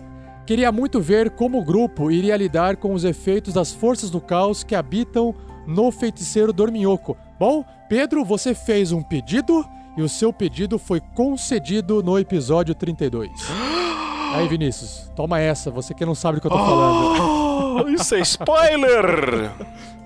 Queria 0.45 0.71
muito 0.71 1.01
ver 1.01 1.31
como 1.31 1.57
o 1.57 1.65
grupo 1.65 2.11
iria 2.11 2.37
lidar 2.37 2.75
com 2.75 2.93
os 2.93 3.03
efeitos 3.03 3.55
das 3.55 3.73
forças 3.73 4.11
do 4.11 4.21
caos 4.21 4.63
que 4.63 4.75
habitam 4.75 5.33
no 5.65 5.91
feiticeiro 5.91 6.53
Dorminhoco. 6.53 7.17
Bom, 7.39 7.65
Pedro, 7.89 8.23
você 8.23 8.55
fez 8.55 8.91
um 8.91 9.01
pedido 9.01 9.65
e 9.97 10.01
o 10.01 10.09
seu 10.09 10.31
pedido 10.31 10.79
foi 10.79 10.99
concedido 10.99 12.01
no 12.01 12.17
episódio 12.17 12.73
32. 12.73 13.31
Aí, 14.33 14.47
Vinícius, 14.47 15.09
toma 15.15 15.39
essa, 15.39 15.71
você 15.71 15.93
que 15.93 16.05
não 16.05 16.15
sabe 16.15 16.37
do 16.37 16.41
que 16.41 16.47
eu 16.47 16.51
tô 16.51 16.57
falando. 16.57 17.85
Oh, 17.85 17.87
isso 17.89 18.15
é 18.15 18.19
spoiler! 18.19 19.51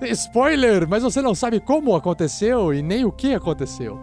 Spoiler, 0.02 0.88
mas 0.88 1.02
você 1.02 1.20
não 1.20 1.34
sabe 1.34 1.60
como 1.60 1.94
aconteceu 1.94 2.72
e 2.72 2.80
nem 2.80 3.04
o 3.04 3.12
que 3.12 3.34
aconteceu. 3.34 4.00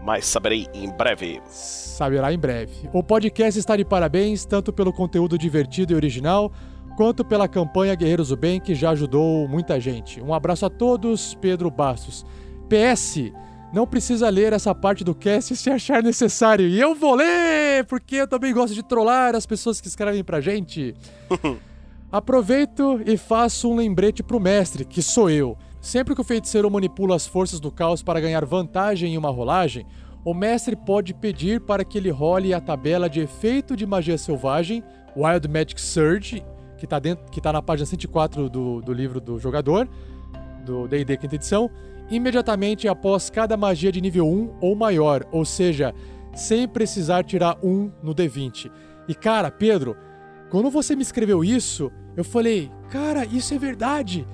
Mas 0.00 0.26
saberei 0.26 0.68
em 0.72 0.88
breve. 0.90 1.40
Saberá 1.48 2.32
em 2.32 2.38
breve. 2.38 2.88
O 2.92 3.02
podcast 3.02 3.58
está 3.58 3.76
de 3.76 3.84
parabéns, 3.84 4.44
tanto 4.44 4.72
pelo 4.72 4.92
conteúdo 4.92 5.36
divertido 5.36 5.92
e 5.92 5.96
original, 5.96 6.52
quanto 6.96 7.24
pela 7.24 7.48
campanha 7.48 7.94
Guerreiros 7.94 8.28
do 8.28 8.36
Bem, 8.36 8.60
que 8.60 8.74
já 8.74 8.90
ajudou 8.90 9.48
muita 9.48 9.80
gente. 9.80 10.20
Um 10.20 10.32
abraço 10.32 10.66
a 10.66 10.70
todos, 10.70 11.34
Pedro 11.40 11.70
Bastos. 11.70 12.24
PS, 12.72 13.30
não 13.70 13.86
precisa 13.86 14.30
ler 14.30 14.54
essa 14.54 14.74
parte 14.74 15.04
do 15.04 15.14
cast 15.14 15.54
se 15.54 15.68
achar 15.68 16.02
necessário. 16.02 16.66
E 16.66 16.80
eu 16.80 16.94
vou 16.94 17.14
ler, 17.14 17.84
porque 17.84 18.16
eu 18.16 18.26
também 18.26 18.54
gosto 18.54 18.72
de 18.72 18.82
trollar 18.82 19.34
as 19.34 19.44
pessoas 19.44 19.78
que 19.78 19.88
escrevem 19.88 20.24
pra 20.24 20.40
gente. 20.40 20.94
Aproveito 22.10 22.98
e 23.04 23.18
faço 23.18 23.70
um 23.70 23.76
lembrete 23.76 24.22
pro 24.22 24.40
mestre, 24.40 24.86
que 24.86 25.02
sou 25.02 25.28
eu. 25.28 25.54
Sempre 25.82 26.14
que 26.14 26.20
o 26.22 26.24
feiticeiro 26.24 26.70
manipula 26.70 27.14
as 27.14 27.26
forças 27.26 27.60
do 27.60 27.70
caos 27.70 28.02
para 28.02 28.20
ganhar 28.20 28.42
vantagem 28.46 29.12
em 29.12 29.18
uma 29.18 29.30
rolagem, 29.30 29.86
o 30.24 30.32
mestre 30.32 30.74
pode 30.74 31.12
pedir 31.12 31.60
para 31.60 31.84
que 31.84 31.98
ele 31.98 32.10
role 32.10 32.54
a 32.54 32.60
tabela 32.60 33.06
de 33.06 33.20
efeito 33.20 33.76
de 33.76 33.84
magia 33.84 34.16
selvagem, 34.16 34.82
Wild 35.14 35.46
Magic 35.46 35.78
Surge, 35.78 36.42
que 36.78 36.86
está 36.86 36.98
tá 37.00 37.52
na 37.52 37.60
página 37.60 37.84
104 37.84 38.48
do, 38.48 38.80
do 38.80 38.92
livro 38.94 39.20
do 39.20 39.38
jogador, 39.38 39.86
do 40.64 40.88
D&D 40.88 41.16
quinta 41.16 41.34
edição, 41.34 41.70
imediatamente 42.14 42.86
após 42.86 43.30
cada 43.30 43.56
magia 43.56 43.90
de 43.90 44.00
nível 44.00 44.26
1 44.28 44.58
ou 44.60 44.76
maior, 44.76 45.24
ou 45.32 45.44
seja, 45.44 45.94
sem 46.34 46.68
precisar 46.68 47.24
tirar 47.24 47.58
1 47.62 47.90
no 48.02 48.14
D20. 48.14 48.70
E 49.08 49.14
cara, 49.14 49.50
Pedro, 49.50 49.96
quando 50.50 50.70
você 50.70 50.94
me 50.94 51.02
escreveu 51.02 51.42
isso, 51.42 51.90
eu 52.16 52.22
falei, 52.22 52.70
cara, 52.90 53.24
isso 53.24 53.54
é 53.54 53.58
verdade. 53.58 54.26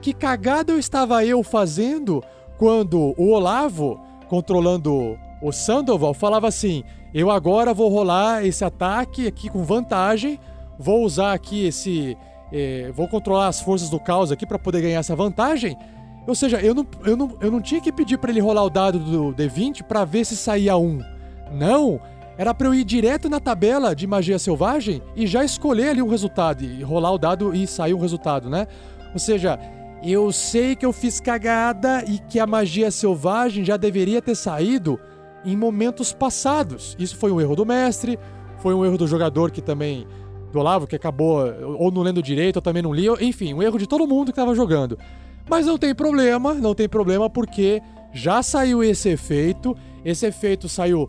Que 0.00 0.12
cagada 0.12 0.72
eu 0.72 0.78
estava 0.78 1.24
eu 1.24 1.42
fazendo 1.42 2.22
quando 2.58 3.14
o 3.18 3.30
Olavo, 3.30 4.00
controlando 4.28 5.18
o 5.42 5.52
Sandoval, 5.52 6.14
falava 6.14 6.48
assim: 6.48 6.84
eu 7.12 7.30
agora 7.30 7.74
vou 7.74 7.88
rolar 7.88 8.44
esse 8.44 8.64
ataque 8.64 9.26
aqui 9.26 9.48
com 9.48 9.64
vantagem, 9.64 10.38
vou 10.78 11.04
usar 11.04 11.32
aqui 11.32 11.66
esse. 11.66 12.16
eh, 12.52 12.92
vou 12.94 13.08
controlar 13.08 13.48
as 13.48 13.60
forças 13.60 13.88
do 13.88 13.98
caos 13.98 14.30
aqui 14.30 14.46
para 14.46 14.58
poder 14.58 14.82
ganhar 14.82 15.00
essa 15.00 15.16
vantagem. 15.16 15.76
Ou 16.26 16.34
seja, 16.34 16.60
eu 16.60 16.74
não, 16.74 16.86
eu 17.04 17.16
não, 17.16 17.36
eu 17.40 17.50
não 17.50 17.60
tinha 17.60 17.80
que 17.80 17.92
pedir 17.92 18.18
pra 18.18 18.30
ele 18.30 18.40
rolar 18.40 18.64
o 18.64 18.70
dado 18.70 18.98
do 18.98 19.34
D20 19.34 19.82
pra 19.84 20.04
ver 20.04 20.24
se 20.24 20.36
saía 20.36 20.76
um. 20.76 21.00
Não! 21.52 22.00
Era 22.38 22.52
pra 22.52 22.66
eu 22.66 22.74
ir 22.74 22.84
direto 22.84 23.30
na 23.30 23.40
tabela 23.40 23.94
de 23.94 24.06
magia 24.06 24.38
selvagem 24.38 25.00
e 25.14 25.26
já 25.26 25.42
escolher 25.42 25.90
ali 25.90 26.02
um 26.02 26.08
resultado, 26.08 26.62
e 26.62 26.82
rolar 26.82 27.12
o 27.12 27.18
dado 27.18 27.54
e 27.54 27.66
sair 27.66 27.94
um 27.94 27.98
resultado, 27.98 28.50
né? 28.50 28.66
Ou 29.14 29.18
seja, 29.18 29.58
eu 30.02 30.30
sei 30.30 30.76
que 30.76 30.84
eu 30.84 30.92
fiz 30.92 31.18
cagada 31.18 32.04
e 32.06 32.18
que 32.18 32.38
a 32.38 32.46
magia 32.46 32.90
selvagem 32.90 33.64
já 33.64 33.78
deveria 33.78 34.20
ter 34.20 34.34
saído 34.34 35.00
em 35.46 35.56
momentos 35.56 36.12
passados. 36.12 36.94
Isso 36.98 37.16
foi 37.16 37.32
um 37.32 37.40
erro 37.40 37.56
do 37.56 37.64
mestre, 37.64 38.18
foi 38.58 38.74
um 38.74 38.84
erro 38.84 38.98
do 38.98 39.06
jogador 39.06 39.50
que 39.50 39.62
também. 39.62 40.06
do 40.52 40.58
Olavo, 40.58 40.86
que 40.86 40.94
acabou 40.94 41.40
ou 41.78 41.90
não 41.90 42.02
lendo 42.02 42.22
direito, 42.22 42.56
ou 42.56 42.62
também 42.62 42.82
não 42.82 42.92
lia. 42.92 43.12
Enfim, 43.20 43.54
um 43.54 43.62
erro 43.62 43.78
de 43.78 43.86
todo 43.86 44.06
mundo 44.06 44.26
que 44.26 44.32
estava 44.32 44.54
jogando. 44.54 44.98
Mas 45.48 45.66
não 45.66 45.78
tem 45.78 45.94
problema, 45.94 46.54
não 46.54 46.74
tem 46.74 46.88
problema 46.88 47.30
porque 47.30 47.80
já 48.12 48.42
saiu 48.42 48.82
esse 48.82 49.08
efeito. 49.08 49.76
Esse 50.04 50.26
efeito 50.26 50.68
saiu 50.68 51.08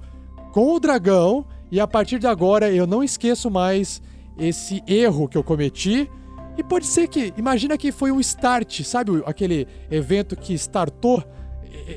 com 0.51 0.73
o 0.73 0.80
dragão 0.80 1.45
e 1.72 1.80
a 1.80 1.88
partir 1.88 2.19
de 2.19 2.27
agora 2.27 2.72
eu 2.72 2.85
não 2.85 3.03
esqueço 3.03 3.49
mais 3.49 4.01
esse 4.38 4.84
erro 4.88 5.27
que 5.27 5.38
eu 5.38 5.43
cometi. 5.43 6.09
E 6.57 6.64
pode 6.64 6.88
ser 6.88 7.07
que, 7.07 7.34
imagina 7.38 7.77
que 7.77 7.91
foi 7.91 8.11
um 8.11 8.19
start, 8.19 8.81
sabe 8.81 9.22
aquele 9.26 9.68
evento 9.91 10.35
que 10.35 10.53
startou 10.55 11.23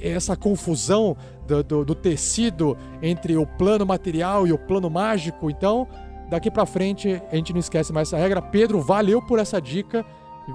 essa 0.02 0.36
confusão 0.36 1.16
do, 1.46 1.62
do, 1.62 1.84
do 1.84 1.94
tecido 1.94 2.76
entre 3.02 3.36
o 3.36 3.46
plano 3.46 3.86
material 3.86 4.46
e 4.46 4.52
o 4.52 4.58
plano 4.58 4.90
mágico. 4.90 5.50
Então, 5.50 5.88
daqui 6.28 6.50
pra 6.50 6.66
frente 6.66 7.20
a 7.30 7.36
gente 7.36 7.52
não 7.52 7.60
esquece 7.60 7.92
mais 7.92 8.08
essa 8.08 8.18
regra. 8.18 8.40
Pedro, 8.40 8.80
valeu 8.80 9.20
por 9.22 9.38
essa 9.38 9.60
dica 9.60 10.04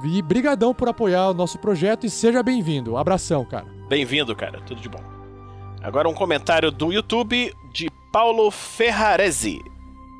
e 0.03 0.21
brigadão 0.21 0.73
por 0.73 0.89
apoiar 0.89 1.29
o 1.29 1.33
nosso 1.33 1.59
projeto 1.59 2.05
e 2.05 2.09
seja 2.09 2.41
bem-vindo. 2.41 2.97
Abração, 2.97 3.45
cara. 3.45 3.65
Bem-vindo, 3.87 4.35
cara. 4.35 4.59
Tudo 4.61 4.81
de 4.81 4.89
bom. 4.89 5.03
Agora 5.81 6.09
um 6.09 6.13
comentário 6.13 6.71
do 6.71 6.91
YouTube 6.91 7.53
de 7.71 7.89
Paulo 8.11 8.49
Ferrarese. 8.49 9.61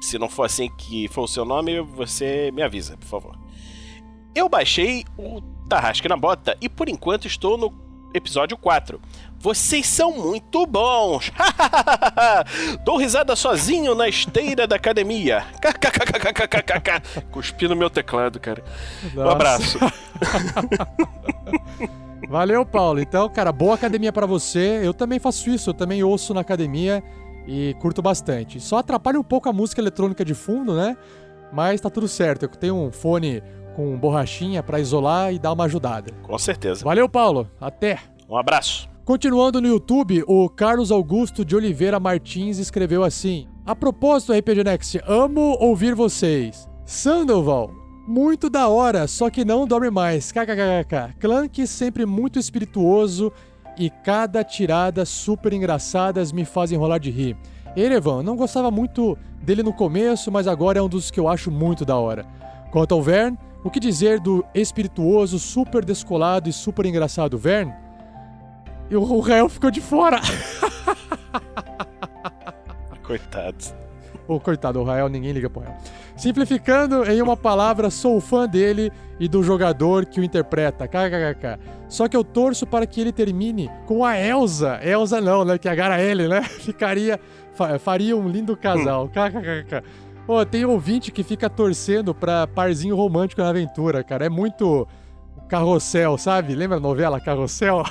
Se 0.01 0.19
não 0.19 0.29
for 0.29 0.43
assim 0.43 0.69
que 0.77 1.07
for 1.07 1.23
o 1.23 1.27
seu 1.27 1.43
nome, 1.43 1.81
você 1.81 2.51
me 2.53 2.61
avisa, 2.61 2.95
por 2.97 3.07
favor. 3.07 3.35
Eu 4.35 4.47
baixei 4.47 5.03
o 5.17 5.41
Tarrasque 5.67 6.07
na 6.07 6.15
Bota 6.15 6.55
e 6.61 6.69
por 6.69 6.87
enquanto 6.87 7.25
estou 7.25 7.57
no 7.57 7.71
episódio 8.15 8.57
4. 8.57 8.99
Vocês 9.39 9.85
são 9.85 10.11
muito 10.11 10.65
bons! 10.65 11.31
Dou 12.83 12.97
risada 12.97 13.35
sozinho 13.35 13.93
na 13.93 14.07
esteira 14.07 14.65
da 14.65 14.75
academia. 14.75 15.45
Cuspi 17.31 17.67
no 17.67 17.75
meu 17.75 17.89
teclado, 17.89 18.39
cara. 18.39 18.63
Um 19.13 19.17
Nossa. 19.17 19.31
abraço. 19.31 19.79
Valeu, 22.27 22.65
Paulo. 22.65 22.99
Então, 22.99 23.29
cara, 23.29 23.51
boa 23.51 23.75
academia 23.75 24.11
pra 24.11 24.25
você. 24.25 24.81
Eu 24.83 24.93
também 24.93 25.19
faço 25.19 25.49
isso, 25.49 25.69
eu 25.69 25.73
também 25.73 26.03
ouço 26.03 26.33
na 26.33 26.41
academia 26.41 27.03
e 27.45 27.75
curto 27.79 28.01
bastante. 28.01 28.59
Só 28.59 28.77
atrapalha 28.77 29.19
um 29.19 29.23
pouco 29.23 29.47
a 29.47 29.53
música 29.53 29.79
eletrônica 29.79 30.25
de 30.25 30.33
fundo, 30.33 30.75
né? 30.75 30.97
Mas 31.53 31.79
tá 31.79 31.89
tudo 31.89 32.07
certo. 32.07 32.43
Eu 32.43 32.49
tenho 32.49 32.75
um 32.75 32.91
fone 32.91 33.43
com 33.75 33.97
borrachinha 33.97 34.63
pra 34.63 34.79
isolar 34.79 35.33
e 35.33 35.39
dar 35.39 35.51
uma 35.53 35.65
ajudada. 35.65 36.11
Com 36.23 36.37
certeza. 36.37 36.83
Valeu, 36.83 37.09
Paulo. 37.09 37.49
Até. 37.59 37.99
Um 38.29 38.37
abraço. 38.37 38.89
Continuando 39.03 39.61
no 39.61 39.67
YouTube, 39.67 40.23
o 40.25 40.49
Carlos 40.49 40.91
Augusto 40.91 41.45
de 41.45 41.55
Oliveira 41.55 41.99
Martins 41.99 42.57
escreveu 42.57 43.03
assim: 43.03 43.47
A 43.65 43.75
propósito, 43.75 44.33
RPG 44.33 44.63
Next, 44.63 45.01
amo 45.05 45.57
ouvir 45.59 45.93
vocês. 45.93 46.67
Sandoval, 46.85 47.71
muito 48.07 48.49
da 48.49 48.67
hora, 48.67 49.07
só 49.07 49.29
que 49.29 49.45
não 49.45 49.67
dorme 49.67 49.91
mais. 49.91 50.31
KKKK. 50.31 51.19
Clank 51.19 51.67
sempre 51.67 52.05
muito 52.05 52.39
espirituoso 52.39 53.31
e 53.77 53.89
cada 53.89 54.43
tirada 54.43 55.05
super 55.05 55.53
engraçadas 55.53 56.31
me 56.31 56.45
fazem 56.45 56.77
rolar 56.77 56.97
de 56.97 57.11
rir. 57.11 57.37
Erevan, 57.75 58.23
não 58.23 58.35
gostava 58.35 58.71
muito 58.71 59.17
dele 59.41 59.61
no 59.61 59.73
começo, 59.73 60.31
mas 60.31 60.47
agora 60.47 60.79
é 60.79 60.81
um 60.81 60.87
dos 60.89 61.11
que 61.11 61.19
eu 61.19 61.27
acho 61.27 61.51
muito 61.51 61.83
da 61.83 61.97
hora. 61.97 62.25
Quanto 62.71 62.93
ao 62.93 63.01
Vern, 63.01 63.37
o 63.65 63.69
que 63.71 63.79
dizer 63.79 64.19
do 64.21 64.45
espirituoso, 64.53 65.37
super 65.39 65.83
descolado 65.83 66.47
e 66.47 66.53
super 66.53 66.85
engraçado 66.85 67.37
Vern? 67.37 67.73
E 68.89 68.95
o 68.95 69.19
Rael 69.19 69.49
ficou 69.49 69.69
de 69.71 69.81
fora. 69.81 70.21
Coitado. 73.03 73.57
Ô, 74.27 74.39
coitado, 74.39 74.79
o 74.79 74.83
Rael, 74.83 75.07
ninguém 75.07 75.31
liga 75.31 75.47
pro 75.49 75.61
Rael. 75.61 75.75
Simplificando, 76.15 77.03
em 77.05 77.21
uma 77.21 77.37
palavra, 77.37 77.91
sou 77.91 78.19
fã 78.19 78.47
dele 78.47 78.91
e 79.19 79.27
do 79.27 79.43
jogador 79.43 80.05
que 80.05 80.19
o 80.19 80.23
interpreta. 80.23 80.87
KKKK. 80.87 81.59
Só 81.87 82.07
que 82.07 82.17
eu 82.17 82.23
torço 82.23 82.65
para 82.65 82.87
que 82.87 82.99
ele 82.99 83.11
termine 83.11 83.69
com 83.85 84.03
a 84.03 84.17
Elsa. 84.19 84.79
Elsa 84.83 85.21
não, 85.21 85.45
né? 85.45 85.59
Que 85.59 85.67
é 85.67 85.71
H-L, 85.71 86.27
né? 86.27 86.41
Ficaria. 86.59 87.19
fa- 87.53 87.77
faria 87.77 88.17
um 88.17 88.27
lindo 88.27 88.57
casal. 88.57 89.07
KKKK. 89.09 89.83
Pô, 90.25 90.43
tem 90.45 90.65
ouvinte 90.65 91.11
que 91.11 91.23
fica 91.23 91.49
torcendo 91.49 92.13
pra 92.15 92.47
parzinho 92.47 92.95
romântico 92.95 93.41
na 93.41 93.49
aventura, 93.49 94.03
cara. 94.03 94.25
É 94.25 94.29
muito 94.29 94.87
carrossel, 95.47 96.17
sabe? 96.17 96.55
Lembra 96.55 96.77
a 96.77 96.79
novela 96.79 97.19
Carrossel? 97.19 97.83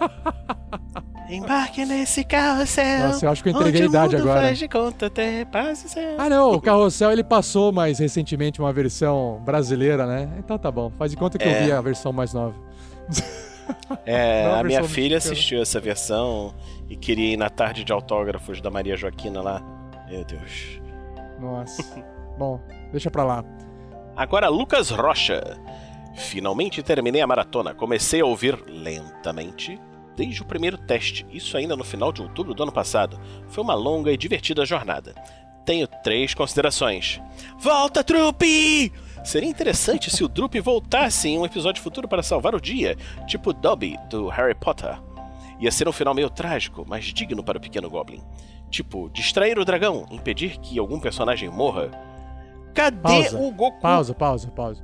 Embarque 1.28 1.84
nesse 1.84 2.22
carrossel. 2.24 3.08
Nossa, 3.08 3.26
eu 3.26 3.30
acho 3.30 3.42
que 3.42 3.48
eu 3.48 3.52
entreguei 3.52 3.82
a 3.82 3.86
idade 3.86 4.16
agora. 4.16 4.42
Faz 4.42 4.58
de 4.58 4.68
conta 4.68 5.06
até 5.06 5.44
paz 5.44 5.84
e 5.84 5.88
céu. 5.88 6.14
Ah, 6.18 6.28
não, 6.28 6.52
o 6.52 6.60
Carrossel 6.60 7.10
ele 7.10 7.24
passou 7.24 7.72
mais 7.72 7.98
recentemente 7.98 8.60
uma 8.60 8.72
versão 8.72 9.42
brasileira, 9.44 10.06
né? 10.06 10.30
Então 10.38 10.56
tá 10.56 10.70
bom, 10.70 10.88
faz 10.96 11.10
de 11.10 11.16
conta 11.16 11.36
que 11.36 11.44
É. 11.44 11.60
eu 11.60 11.64
vi 11.66 11.72
a 11.72 11.80
versão 11.80 12.12
mais 12.12 12.32
nova. 12.32 12.54
É, 14.06 14.44
Não, 14.44 14.54
a 14.54 14.60
a 14.60 14.62
minha 14.62 14.84
filha 14.84 15.16
mexicana. 15.16 15.32
assistiu 15.34 15.60
essa 15.60 15.80
versão 15.80 16.54
e 16.88 16.94
queria 16.94 17.32
ir 17.32 17.36
na 17.36 17.50
tarde 17.50 17.82
de 17.82 17.92
autógrafos 17.92 18.60
da 18.60 18.70
Maria 18.70 18.96
Joaquina 18.96 19.42
lá. 19.42 19.60
Meu 20.08 20.24
Deus. 20.24 20.75
Nossa. 21.40 22.04
bom, 22.38 22.60
deixa 22.90 23.10
pra 23.10 23.24
lá. 23.24 23.44
Agora, 24.16 24.48
Lucas 24.48 24.90
Rocha. 24.90 25.60
Finalmente 26.14 26.82
terminei 26.82 27.20
a 27.20 27.26
maratona. 27.26 27.74
Comecei 27.74 28.20
a 28.22 28.26
ouvir 28.26 28.58
lentamente 28.66 29.78
desde 30.16 30.40
o 30.42 30.46
primeiro 30.46 30.78
teste, 30.78 31.26
isso 31.30 31.56
ainda 31.56 31.76
no 31.76 31.84
final 31.84 32.10
de 32.10 32.22
outubro 32.22 32.54
do 32.54 32.62
ano 32.62 32.72
passado. 32.72 33.20
Foi 33.48 33.62
uma 33.62 33.74
longa 33.74 34.10
e 34.10 34.16
divertida 34.16 34.64
jornada. 34.64 35.14
Tenho 35.64 35.86
três 35.86 36.32
considerações. 36.32 37.20
Volta, 37.58 38.02
Drupi! 38.02 38.92
Seria 39.24 39.48
interessante 39.48 40.10
se 40.10 40.24
o 40.24 40.28
Drupi 40.28 40.60
voltasse 40.60 41.28
em 41.28 41.38
um 41.38 41.44
episódio 41.44 41.82
futuro 41.82 42.08
para 42.08 42.22
salvar 42.22 42.54
o 42.54 42.60
dia, 42.60 42.96
tipo 43.26 43.52
Dobby 43.52 43.98
do 44.08 44.28
Harry 44.28 44.54
Potter. 44.54 44.98
Ia 45.58 45.70
ser 45.70 45.88
um 45.88 45.92
final 45.92 46.14
meio 46.14 46.30
trágico, 46.30 46.84
mas 46.86 47.06
digno 47.06 47.42
para 47.42 47.58
o 47.58 47.60
pequeno 47.60 47.90
Goblin. 47.90 48.22
Tipo, 48.70 49.08
distrair 49.10 49.58
o 49.58 49.64
dragão, 49.64 50.06
impedir 50.10 50.58
que 50.58 50.78
algum 50.78 51.00
personagem 51.00 51.48
morra. 51.48 51.90
Cadê 52.74 53.00
Pausa. 53.00 53.38
o 53.38 53.50
Goku? 53.52 53.80
Pausa, 53.80 54.14
pausa, 54.14 54.50
pausa. 54.50 54.82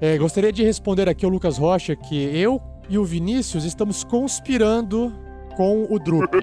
É, 0.00 0.16
gostaria 0.16 0.52
de 0.52 0.62
responder 0.64 1.08
aqui 1.08 1.24
ao 1.24 1.30
Lucas 1.30 1.58
Rocha 1.58 1.96
que 1.96 2.16
eu 2.16 2.62
e 2.88 2.96
o 2.98 3.04
Vinícius 3.04 3.64
estamos 3.64 4.04
conspirando 4.04 5.12
com 5.56 5.86
o 5.90 5.98
Drup. 5.98 6.32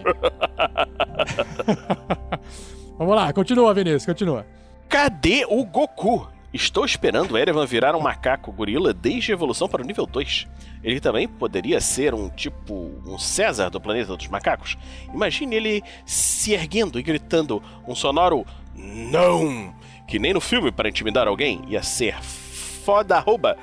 Vamos 2.98 3.16
lá, 3.16 3.32
continua, 3.34 3.74
Vinícius, 3.74 4.06
continua. 4.06 4.46
Cadê 4.90 5.46
o 5.50 5.66
Goku? 5.66 6.28
Estou 6.54 6.86
esperando 6.86 7.38
Erevan 7.38 7.66
virar 7.66 7.96
um 7.96 8.00
macaco 8.00 8.52
gorila 8.52 8.94
desde 8.94 9.32
a 9.32 9.36
evolução 9.36 9.68
para 9.68 9.82
o 9.82 9.86
nível 9.86 10.06
2. 10.06 10.48
Ele 10.82 11.00
também 11.00 11.28
poderia 11.28 11.82
ser 11.82 12.14
um 12.14 12.30
tipo 12.30 12.92
um 13.06 13.18
César 13.20 13.70
do 13.70 13.82
planeta 13.82 14.16
dos 14.16 14.28
macacos. 14.28 14.78
Imagine 15.14 15.56
ele 15.56 15.84
se 16.06 16.54
erguendo 16.54 16.98
e 17.00 17.04
gritando 17.04 17.62
um 17.86 17.94
sonoro 17.94 18.46
não, 18.76 19.74
que 20.08 20.20
nem 20.20 20.34
no 20.34 20.40
filme 20.40 20.72
para 20.72 20.88
intimidar 20.88 21.28
alguém 21.28 21.62
ia 21.68 21.84
ser 21.84 22.22
foda 22.22 23.18
arroba. 23.18 23.58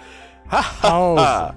Pausa. 0.83 1.55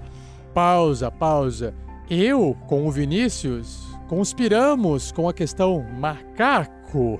pausa, 0.53 1.11
pausa. 1.11 1.75
Eu, 2.09 2.55
com 2.67 2.87
o 2.87 2.91
Vinícius, 2.91 3.85
conspiramos 4.07 5.11
com 5.11 5.27
a 5.27 5.33
questão 5.33 5.85
macaco. 5.99 7.19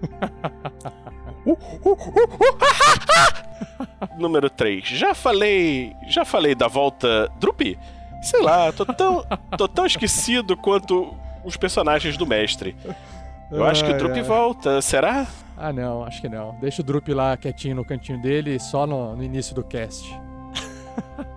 Número 4.16 4.50
3. 4.50 4.86
Já 4.86 5.14
falei. 5.14 5.94
Já 6.08 6.24
falei 6.24 6.54
da 6.54 6.68
volta 6.68 7.30
Drupi? 7.38 7.78
Sei 8.22 8.40
lá, 8.42 8.70
tô 8.72 8.84
tão, 8.84 9.24
tô 9.56 9.66
tão 9.66 9.86
esquecido 9.86 10.56
quanto 10.56 11.14
os 11.44 11.56
personagens 11.56 12.16
do 12.16 12.26
mestre. 12.26 12.76
Eu 13.50 13.64
acho 13.64 13.84
que 13.84 13.90
o 13.90 13.96
Drupi 13.96 14.18
ai. 14.18 14.24
volta, 14.24 14.82
será? 14.82 15.26
Ah, 15.56 15.72
não, 15.72 16.04
acho 16.04 16.20
que 16.20 16.28
não. 16.28 16.54
Deixa 16.60 16.82
o 16.82 16.84
Drup 16.84 17.08
lá 17.08 17.36
quietinho 17.36 17.76
no 17.76 17.84
cantinho 17.84 18.20
dele, 18.20 18.58
só 18.58 18.86
no, 18.86 19.16
no 19.16 19.22
início 19.22 19.54
do 19.54 19.64
cast. 19.64 20.18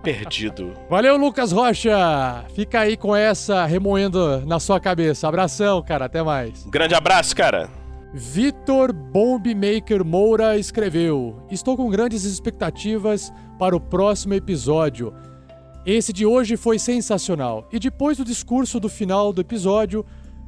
Perdido. 0.04 0.74
Valeu, 0.90 1.18
Lucas 1.18 1.52
Rocha! 1.52 2.44
Fica 2.54 2.82
aí 2.82 2.98
com 2.98 3.16
essa 3.16 3.66
remoendo 3.66 4.46
na 4.46 4.60
sua 4.60 4.80
cabeça. 4.80 5.28
Abração, 5.28 5.82
cara, 5.82 6.06
até 6.06 6.22
mais. 6.22 6.66
Um 6.66 6.70
grande 6.70 6.94
abraço, 6.94 7.36
cara. 7.36 7.70
Vitor 8.14 8.94
Bombmaker 8.94 10.06
Moura 10.06 10.56
escreveu: 10.57 11.35
Estou 11.49 11.76
com 11.76 11.90
grandes 11.90 12.23
expectativas 12.26 13.34
para 13.57 13.76
o 13.76 13.80
próximo 13.80 14.35
episódio. 14.35 15.11
Esse 15.84 16.14
de 16.14 16.23
hoje 16.23 16.56
foi 16.56 16.77
sensacional. 16.77 17.68
E 17.72 17.80
depois 17.80 18.18
do 18.18 18.23
discurso 18.23 18.80
do 18.80 18.88
final 18.88 19.34
do 19.34 19.41
episódio, 19.41 20.06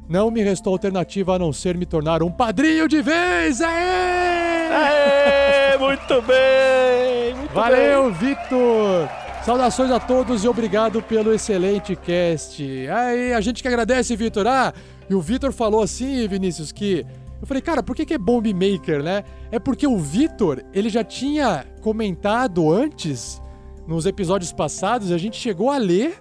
não 0.08 0.30
me 0.30 0.42
restou 0.42 0.72
alternativa 0.72 1.34
a 1.34 1.38
não 1.38 1.52
ser 1.52 1.76
me 1.76 1.84
tornar 1.84 2.22
um 2.22 2.30
padrinho 2.30 2.86
de 2.86 3.02
vez! 3.02 3.60
Aê! 3.60 4.68
Aê! 4.72 5.76
Muito 5.78 6.22
bem! 6.22 7.34
Muito 7.34 7.52
Valeu, 7.52 8.14
Victor! 8.14 9.08
Saudações 9.44 9.90
a 9.90 9.98
todos 10.00 10.44
e 10.44 10.48
obrigado 10.48 11.02
pelo 11.02 11.34
excelente 11.34 11.94
cast. 11.96 12.62
Aí, 12.88 13.32
a 13.32 13.40
gente 13.40 13.60
que 13.60 13.68
agradece, 13.68 14.16
Vitor. 14.16 14.46
Ah, 14.46 14.72
e 15.08 15.14
o 15.14 15.20
Vitor 15.20 15.52
falou 15.52 15.82
assim, 15.82 16.26
Vinícius, 16.28 16.70
que. 16.70 17.04
Eu 17.40 17.46
falei, 17.46 17.60
cara, 17.62 17.82
por 17.82 17.94
que, 17.94 18.04
que 18.06 18.14
é 18.14 18.18
Bomb 18.18 18.46
Maker, 18.52 19.02
né? 19.02 19.22
É 19.52 19.58
porque 19.58 19.86
o 19.86 19.98
Vitor, 19.98 20.62
ele 20.72 20.88
já 20.88 21.04
tinha 21.04 21.64
comentado 21.82 22.72
antes, 22.72 23.40
nos 23.86 24.06
episódios 24.06 24.52
passados, 24.52 25.12
a 25.12 25.18
gente 25.18 25.36
chegou 25.36 25.70
a 25.70 25.76
ler 25.78 26.14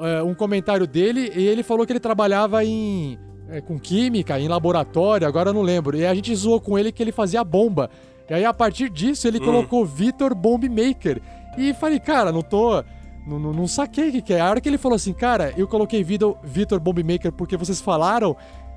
é, 0.00 0.22
um 0.22 0.34
comentário 0.34 0.86
dele 0.86 1.32
e 1.34 1.46
ele 1.46 1.62
falou 1.62 1.84
que 1.86 1.92
ele 1.92 2.00
trabalhava 2.00 2.64
em. 2.64 3.18
é, 3.50 3.60
com 3.60 3.78
química, 3.78 4.38
em 4.40 4.48
laboratório, 4.48 5.26
agora 5.26 5.50
eu 5.50 5.54
não 5.54 5.62
lembro. 5.62 5.96
E 5.96 6.06
a 6.06 6.14
gente 6.14 6.34
zoou 6.34 6.60
com 6.60 6.78
ele 6.78 6.90
que 6.92 7.02
ele 7.02 7.12
fazia 7.12 7.42
bomba. 7.44 7.90
E 8.30 8.34
aí, 8.34 8.44
a 8.46 8.54
partir 8.54 8.88
disso, 8.88 9.28
ele 9.28 9.38
Hum. 9.38 9.44
colocou 9.44 9.84
Vitor 9.84 10.34
Bomb 10.34 10.64
Maker. 10.70 11.20
E 11.58 11.74
falei, 11.74 12.00
cara, 12.00 12.32
não 12.32 12.40
tô. 12.40 12.82
Não, 13.26 13.38
não, 13.38 13.52
não 13.52 13.66
saquei 13.68 14.08
o 14.08 14.12
que, 14.12 14.22
que 14.22 14.32
é. 14.32 14.40
A 14.40 14.48
hora 14.48 14.60
que 14.60 14.68
ele 14.68 14.78
falou 14.78 14.96
assim, 14.96 15.12
cara, 15.12 15.52
eu 15.54 15.68
coloquei 15.68 16.02
Vitor, 16.02 16.38
Vitor 16.42 16.80
Bomb 16.80 17.02
Maker 17.04 17.30
porque 17.30 17.58
vocês 17.58 17.78
falaram 17.78 18.34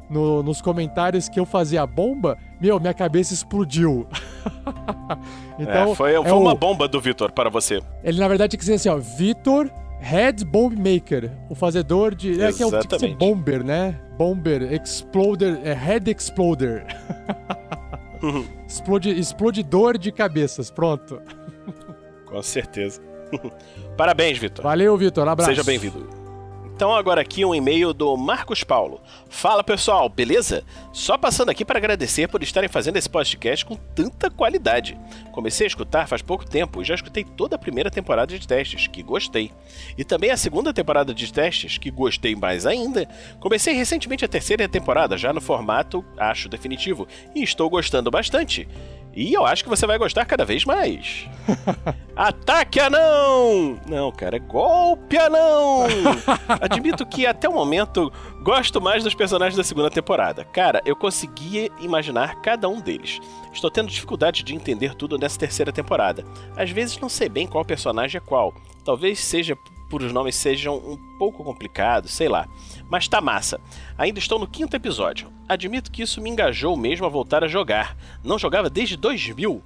no- 0.09 0.43
nos 0.43 0.61
comentários 0.61 1.27
que 1.29 1.39
eu 1.39 1.45
fazia 1.45 1.81
a 1.81 1.87
bomba, 1.87 2.37
meu, 2.59 2.79
minha 2.79 2.93
cabeça 2.93 3.33
explodiu. 3.33 4.07
então, 5.59 5.91
é, 5.91 5.95
foi 5.95 6.13
é 6.13 6.21
foi 6.21 6.31
o- 6.31 6.39
uma 6.39 6.55
bomba 6.55 6.87
do 6.87 6.99
Vitor 7.01 7.31
para 7.31 7.49
você. 7.49 7.81
ele 8.03 8.19
na 8.19 8.27
verdade 8.27 8.57
que 8.57 8.65
ser 8.65 8.73
assim, 8.73 8.89
ó, 8.89 8.97
Vitor 8.97 9.69
Head 9.99 10.43
Bomb 10.45 10.75
Maker, 10.75 11.31
o 11.49 11.55
fazedor 11.55 12.13
de, 12.13 12.41
é 12.41 12.51
que 12.53 12.61
é 12.61 12.65
o 12.65 12.69
ser 12.69 12.77
Exatamente. 12.77 13.17
bomber, 13.17 13.63
né? 13.63 13.99
Bomber, 14.17 14.61
exploder, 14.73 15.59
é 15.63 15.73
Head 15.73 16.11
Exploder. 16.11 16.85
Explode, 18.67 19.09
explodidor 19.19 19.97
de 19.97 20.11
cabeças, 20.11 20.71
pronto. 20.71 21.21
Com 22.25 22.41
certeza. 22.41 22.99
Parabéns, 23.97 24.37
Vitor. 24.37 24.63
Valeu, 24.63 24.97
Vitor, 24.97 25.27
abraço. 25.27 25.51
Seja 25.51 25.63
bem-vindo. 25.63 26.07
Então 26.75 26.93
agora 26.93 27.21
aqui 27.21 27.45
um 27.45 27.55
e-mail 27.55 27.93
do 27.93 28.17
Marcos 28.17 28.61
Paulo. 28.61 28.99
Fala 29.29 29.63
pessoal, 29.63 30.09
beleza? 30.09 30.61
Só 30.91 31.17
passando 31.17 31.47
aqui 31.47 31.63
para 31.63 31.77
agradecer 31.77 32.27
por 32.27 32.43
estarem 32.43 32.67
fazendo 32.67 32.97
esse 32.97 33.09
podcast 33.09 33.65
com 33.65 33.77
tanta 33.77 34.29
qualidade. 34.29 34.99
Comecei 35.31 35.65
a 35.65 35.69
escutar 35.69 36.05
faz 36.05 36.21
pouco 36.21 36.45
tempo 36.45 36.81
e 36.81 36.85
já 36.85 36.93
escutei 36.93 37.23
toda 37.23 37.55
a 37.55 37.59
primeira 37.59 37.89
temporada 37.89 38.37
de 38.37 38.45
testes, 38.45 38.87
que 38.87 39.01
gostei. 39.01 39.53
E 39.97 40.03
também 40.03 40.31
a 40.31 40.37
segunda 40.37 40.73
temporada 40.73 41.13
de 41.13 41.31
testes, 41.31 41.77
que 41.77 41.89
gostei 41.89 42.35
mais 42.35 42.65
ainda. 42.65 43.07
Comecei 43.39 43.73
recentemente 43.73 44.25
a 44.25 44.27
terceira 44.27 44.67
temporada, 44.67 45.17
já 45.17 45.31
no 45.31 45.39
formato, 45.39 46.03
acho 46.17 46.49
definitivo, 46.49 47.07
e 47.33 47.41
estou 47.41 47.69
gostando 47.69 48.11
bastante. 48.11 48.67
E 49.15 49.33
eu 49.33 49.45
acho 49.45 49.63
que 49.63 49.69
você 49.69 49.87
vai 49.87 49.97
gostar 49.97 50.25
cada 50.25 50.43
vez 50.43 50.65
mais. 50.65 51.27
Ataque 52.15 52.79
anão! 52.79 53.79
Não, 53.87 54.11
cara, 54.11 54.35
é 54.35 54.39
golpe 54.39 55.17
anão! 55.17 55.83
Admito 56.61 57.05
que 57.05 57.25
até 57.25 57.47
o 57.47 57.53
momento 57.53 58.11
gosto 58.41 58.81
mais 58.81 59.03
dos 59.03 59.15
personagens 59.15 59.55
da 59.55 59.63
segunda 59.63 59.89
temporada. 59.89 60.43
Cara, 60.43 60.81
eu 60.85 60.95
conseguia 60.95 61.69
imaginar 61.79 62.41
cada 62.41 62.67
um 62.67 62.81
deles. 62.81 63.19
Estou 63.53 63.71
tendo 63.71 63.89
dificuldade 63.89 64.43
de 64.43 64.53
entender 64.53 64.93
tudo 64.95 65.17
nessa 65.17 65.39
terceira 65.39 65.71
temporada. 65.71 66.25
Às 66.57 66.69
vezes 66.69 66.99
não 66.99 67.09
sei 67.09 67.29
bem 67.29 67.47
qual 67.47 67.63
personagem 67.63 68.17
é 68.17 68.25
qual. 68.25 68.53
Talvez 68.83 69.19
seja 69.19 69.57
por 69.89 70.01
os 70.01 70.11
nomes 70.11 70.35
sejam 70.35 70.75
um 70.77 70.97
pouco 71.17 71.43
complicados, 71.43 72.11
sei 72.11 72.27
lá. 72.27 72.47
Mas 72.89 73.07
tá 73.07 73.21
massa. 73.21 73.59
Ainda 73.97 74.19
estou 74.19 74.39
no 74.39 74.47
quinto 74.47 74.75
episódio. 74.75 75.31
Admito 75.47 75.91
que 75.91 76.01
isso 76.01 76.21
me 76.21 76.29
engajou 76.29 76.75
mesmo 76.75 77.05
a 77.05 77.09
voltar 77.09 77.43
a 77.43 77.47
jogar. 77.47 77.95
Não 78.23 78.39
jogava 78.39 78.69
desde 78.69 78.97
2000. 78.97 79.61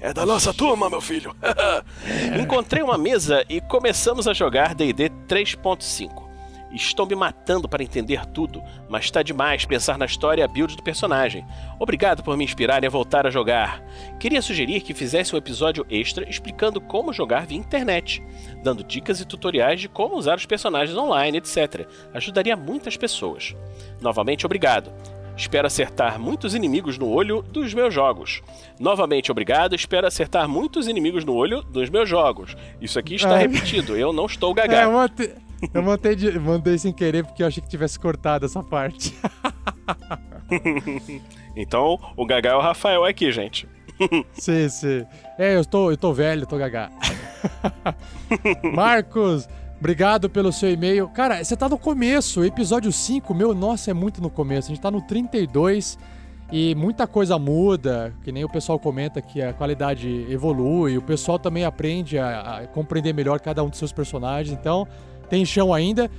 É 0.00 0.12
da 0.12 0.24
nossa 0.24 0.54
turma, 0.54 0.88
meu 0.88 1.00
filho. 1.00 1.34
Encontrei 2.40 2.82
uma 2.82 2.96
mesa 2.96 3.44
e 3.48 3.60
começamos 3.60 4.28
a 4.28 4.32
jogar 4.32 4.74
D&D 4.74 5.10
3.5. 5.28 6.27
Estou 6.70 7.06
me 7.06 7.14
matando 7.14 7.68
para 7.68 7.82
entender 7.82 8.26
tudo, 8.26 8.62
mas 8.88 9.04
está 9.04 9.22
demais 9.22 9.64
pensar 9.64 9.96
na 9.96 10.04
história 10.04 10.42
e 10.42 10.44
a 10.44 10.48
build 10.48 10.76
do 10.76 10.82
personagem. 10.82 11.46
Obrigado 11.78 12.22
por 12.22 12.36
me 12.36 12.44
inspirarem 12.44 12.86
a 12.86 12.90
voltar 12.90 13.26
a 13.26 13.30
jogar. 13.30 13.82
Queria 14.20 14.42
sugerir 14.42 14.80
que 14.82 14.92
fizesse 14.92 15.34
um 15.34 15.38
episódio 15.38 15.86
extra 15.88 16.28
explicando 16.28 16.80
como 16.80 17.12
jogar 17.12 17.46
via 17.46 17.56
internet, 17.58 18.22
dando 18.62 18.84
dicas 18.84 19.20
e 19.20 19.24
tutoriais 19.24 19.80
de 19.80 19.88
como 19.88 20.16
usar 20.16 20.36
os 20.36 20.44
personagens 20.46 20.96
online, 20.96 21.38
etc. 21.38 21.86
Ajudaria 22.12 22.54
muitas 22.56 22.96
pessoas. 22.96 23.56
Novamente, 24.00 24.44
obrigado. 24.44 24.92
Espero 25.36 25.68
acertar 25.68 26.18
muitos 26.18 26.52
inimigos 26.52 26.98
no 26.98 27.08
olho 27.08 27.42
dos 27.42 27.72
meus 27.72 27.94
jogos. 27.94 28.42
Novamente, 28.78 29.30
obrigado. 29.30 29.74
Espero 29.74 30.04
acertar 30.06 30.48
muitos 30.48 30.88
inimigos 30.88 31.24
no 31.24 31.32
olho 31.32 31.62
dos 31.62 31.88
meus 31.88 32.08
jogos. 32.08 32.56
Isso 32.80 32.98
aqui 32.98 33.14
está 33.14 33.36
É. 33.38 33.42
repetido. 33.42 33.96
Eu 33.96 34.12
não 34.12 34.26
estou 34.26 34.50
É, 34.50 34.54
gagado. 34.54 34.90
mandei, 34.92 35.32
eu 35.72 35.82
mandei, 35.82 36.14
de- 36.14 36.38
mandei 36.38 36.78
sem 36.78 36.92
querer 36.92 37.24
porque 37.24 37.42
eu 37.42 37.46
achei 37.46 37.62
que 37.62 37.68
tivesse 37.68 37.98
cortado 37.98 38.46
essa 38.46 38.62
parte. 38.62 39.14
então, 41.56 41.98
o 42.16 42.26
Gagá 42.26 42.50
é 42.50 42.54
o 42.54 42.60
Rafael 42.60 43.04
aqui, 43.04 43.30
gente. 43.32 43.68
sim, 44.32 44.68
sim. 44.68 45.04
É, 45.38 45.56
eu 45.56 45.64
tô, 45.64 45.90
eu 45.90 45.96
tô 45.96 46.12
velho, 46.12 46.42
eu 46.42 46.46
tô 46.46 46.56
gagá. 46.56 46.90
Marcos, 48.72 49.48
obrigado 49.78 50.30
pelo 50.30 50.52
seu 50.52 50.70
e-mail. 50.70 51.08
Cara, 51.08 51.42
você 51.42 51.56
tá 51.56 51.68
no 51.68 51.78
começo, 51.78 52.44
episódio 52.44 52.92
5, 52.92 53.34
meu, 53.34 53.54
nossa, 53.54 53.90
é 53.90 53.94
muito 53.94 54.22
no 54.22 54.30
começo. 54.30 54.70
A 54.70 54.74
gente 54.74 54.82
tá 54.82 54.90
no 54.90 55.02
32 55.02 55.98
e 56.50 56.74
muita 56.74 57.06
coisa 57.06 57.38
muda, 57.38 58.14
que 58.22 58.32
nem 58.32 58.44
o 58.44 58.48
pessoal 58.48 58.78
comenta 58.78 59.20
que 59.20 59.42
a 59.42 59.52
qualidade 59.52 60.26
evolui, 60.30 60.96
o 60.96 61.02
pessoal 61.02 61.38
também 61.38 61.64
aprende 61.64 62.18
a, 62.18 62.58
a 62.58 62.66
compreender 62.68 63.12
melhor 63.12 63.38
cada 63.40 63.62
um 63.62 63.68
dos 63.68 63.78
seus 63.78 63.92
personagens, 63.92 64.56
então 64.58 64.86
tem 65.28 65.44
chão 65.44 65.72
ainda. 65.72 66.10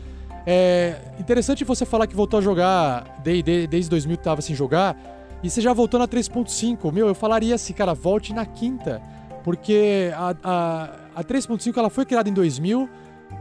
É 0.46 0.96
interessante 1.20 1.64
você 1.64 1.86
falar 1.86 2.08
que 2.08 2.16
voltou 2.16 2.40
a 2.40 2.42
jogar 2.42 3.22
desde 3.24 3.90
2000 3.90 4.18
que 4.18 4.24
tava 4.24 4.42
sem 4.42 4.56
jogar, 4.56 4.98
e 5.44 5.50
você 5.50 5.62
já 5.62 5.74
voltou 5.74 6.00
na 6.00 6.08
3.5. 6.08 6.92
Meu, 6.92 7.08
eu 7.08 7.16
falaria 7.16 7.56
assim, 7.56 7.74
cara, 7.74 7.94
volte 7.94 8.34
na 8.34 8.46
quinta, 8.46 9.02
porque 9.44 10.12
a, 10.16 10.36
a, 10.44 10.90
a 11.16 11.24
3.5 11.24 11.78
ela 11.78 11.90
foi 11.90 12.06
criada 12.06 12.30
em 12.30 12.34
2000 12.34 12.90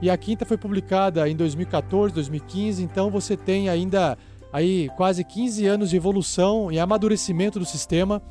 e 0.01 0.11
a 0.11 0.17
quinta 0.17 0.45
foi 0.45 0.57
publicada 0.57 1.29
em 1.29 1.35
2014, 1.35 2.15
2015, 2.15 2.83
então 2.83 3.11
você 3.11 3.37
tem 3.37 3.69
ainda 3.69 4.17
aí 4.53 4.89
quase 4.97 5.25
15 5.25 5.67
anos 5.67 5.91
de 5.91 5.97
evolução 5.97 6.71
e 6.71 6.79
amadurecimento 6.79 7.59
do 7.59 7.65
sistema. 7.65 8.23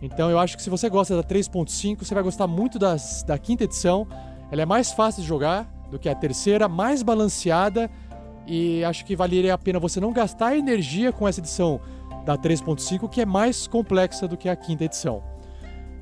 Então 0.00 0.30
eu 0.30 0.38
acho 0.38 0.56
que 0.56 0.62
se 0.62 0.70
você 0.70 0.88
gosta 0.88 1.14
da 1.16 1.22
3.5, 1.22 1.98
você 2.04 2.14
vai 2.14 2.22
gostar 2.22 2.46
muito 2.46 2.78
das, 2.78 3.22
da 3.22 3.36
quinta 3.36 3.64
edição. 3.64 4.06
Ela 4.50 4.62
é 4.62 4.66
mais 4.66 4.92
fácil 4.92 5.20
de 5.22 5.28
jogar 5.28 5.70
do 5.90 5.98
que 5.98 6.08
a 6.08 6.14
terceira, 6.14 6.68
mais 6.68 7.02
balanceada 7.02 7.90
e 8.46 8.82
acho 8.84 9.04
que 9.04 9.14
valeria 9.14 9.54
a 9.54 9.58
pena 9.58 9.78
você 9.78 10.00
não 10.00 10.12
gastar 10.12 10.56
energia 10.56 11.12
com 11.12 11.26
essa 11.26 11.40
edição 11.40 11.80
da 12.24 12.36
3.5, 12.36 13.08
que 13.08 13.20
é 13.20 13.26
mais 13.26 13.66
complexa 13.66 14.26
do 14.26 14.36
que 14.36 14.48
a 14.48 14.56
quinta 14.56 14.84
edição. 14.84 15.22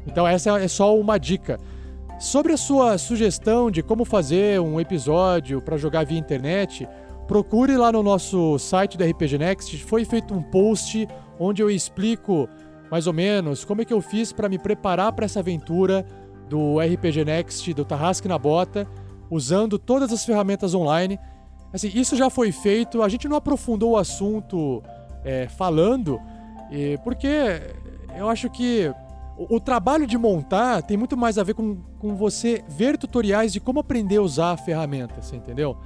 Então 0.07 0.27
essa 0.27 0.59
é 0.59 0.69
só 0.69 0.99
uma 0.99 1.19
dica. 1.19 1.59
Sobre 2.19 2.53
a 2.53 2.57
sua 2.57 2.99
sugestão 2.99 3.71
de 3.71 3.83
como 3.83 4.05
fazer 4.05 4.61
um 4.61 4.81
episódio 4.81 5.61
para 5.61 5.77
jogar 5.77 6.05
via 6.05 6.19
internet, 6.19 6.89
procure 7.29 7.77
lá 7.77 7.93
no 7.93 8.03
nosso 8.03 8.59
site 8.59 8.99
da 8.99 9.07
RPG 9.07 9.39
Next. 9.39 9.85
Foi 9.85 10.05
feito 10.05 10.35
um 10.35 10.43
post 10.43 11.07
onde 11.39 11.63
eu 11.63 11.71
explico 11.71 12.49
mais 12.91 13.07
ou 13.07 13.13
menos 13.13 13.65
como 13.65 13.83
é 13.83 13.85
que 13.85 13.93
eu 13.93 14.01
fiz 14.01 14.33
para 14.33 14.49
me 14.49 14.59
preparar 14.59 15.13
para 15.13 15.27
essa 15.27 15.41
aventura 15.41 16.05
do 16.49 16.81
RPG 16.81 17.25
Next, 17.25 17.75
do 17.75 17.85
Tarrasque 17.85 18.27
na 18.27 18.39
Bota, 18.39 18.89
usando 19.31 19.79
todas 19.79 20.13
as 20.13 20.25
ferramentas 20.25 20.75
online. 20.75 21.19
Assim, 21.73 21.91
isso 21.95 22.17
já 22.17 22.31
foi 22.31 22.51
feito, 22.53 23.03
a 23.03 23.09
gente 23.09 23.29
não 23.29 23.37
aprofundou 23.37 23.93
o 23.93 23.97
assunto 23.97 24.83
é, 25.25 25.49
falando, 25.49 26.21
e- 26.71 26.99
porque 27.05 27.29
eu 28.17 28.29
acho 28.29 28.49
que 28.49 28.93
o, 29.37 29.57
o 29.57 29.61
trabalho 29.61 30.07
de 30.07 30.17
montar 30.17 30.83
tem 30.83 30.97
muito 30.97 31.17
mais 31.17 31.37
a 31.39 31.43
ver 31.43 31.55
com, 31.55 31.77
com 31.99 32.17
você 32.17 32.65
ver 32.69 32.97
tutoriais 32.97 33.53
de 33.53 33.61
como 33.61 33.81
aprender 33.81 34.17
a 34.17 34.23
usar 34.23 34.53
a 34.53 34.57
ferramenta, 34.57 35.21
você 35.21 35.37
entendeu? 35.37 35.77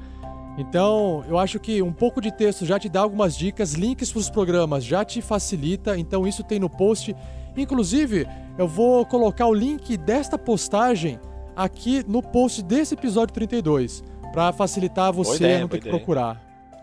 Então, 0.58 1.24
eu 1.28 1.38
acho 1.38 1.58
que 1.58 1.80
um 1.82 1.92
pouco 1.92 2.20
de 2.20 2.30
texto 2.30 2.66
já 2.66 2.78
te 2.78 2.88
dá 2.88 3.00
algumas 3.00 3.34
dicas, 3.36 3.72
links 3.72 4.12
para 4.12 4.20
os 4.20 4.28
programas 4.30 4.84
já 4.84 5.04
te 5.04 5.22
facilita, 5.22 5.96
então 5.96 6.26
isso 6.26 6.44
tem 6.44 6.60
no 6.60 6.68
post. 6.68 7.16
Inclusive, 7.56 8.28
eu 8.58 8.68
vou 8.68 9.04
colocar 9.06 9.46
o 9.46 9.54
link 9.54 9.96
desta 9.96 10.38
postagem 10.38 11.18
aqui 11.56 12.04
no 12.06 12.22
post 12.22 12.62
desse 12.62 12.94
episódio 12.94 13.34
32, 13.34 14.02
para 14.32 14.52
facilitar 14.52 15.12
você 15.12 15.36
ideia, 15.36 15.60
não 15.60 15.68
ter 15.68 15.78
que 15.78 15.88
ideia. 15.88 15.96
procurar. 15.96 16.40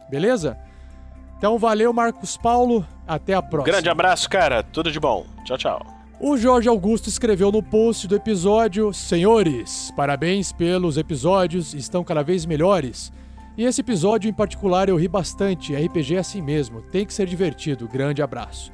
Beleza? 0.09 0.57
Então, 1.37 1.57
valeu, 1.57 1.93
Marcos 1.93 2.35
Paulo. 2.35 2.85
Até 3.07 3.33
a 3.33 3.41
próxima. 3.41 3.71
Grande 3.73 3.89
abraço, 3.89 4.29
cara. 4.29 4.61
Tudo 4.61 4.91
de 4.91 4.99
bom. 4.99 5.25
Tchau, 5.45 5.57
tchau. 5.57 5.85
O 6.19 6.37
Jorge 6.37 6.67
Augusto 6.67 7.07
escreveu 7.07 7.49
no 7.51 7.63
post 7.63 8.07
do 8.07 8.15
episódio: 8.15 8.93
Senhores, 8.93 9.91
parabéns 9.95 10.51
pelos 10.51 10.97
episódios, 10.97 11.73
estão 11.73 12.03
cada 12.03 12.21
vez 12.21 12.45
melhores. 12.45 13.11
E 13.57 13.63
esse 13.63 13.81
episódio 13.81 14.29
em 14.29 14.33
particular 14.33 14.89
eu 14.89 14.97
ri 14.97 15.07
bastante. 15.07 15.73
RPG 15.73 16.15
é 16.15 16.19
assim 16.19 16.41
mesmo, 16.41 16.81
tem 16.81 17.05
que 17.05 17.13
ser 17.13 17.25
divertido. 17.25 17.87
Grande 17.87 18.21
abraço. 18.21 18.71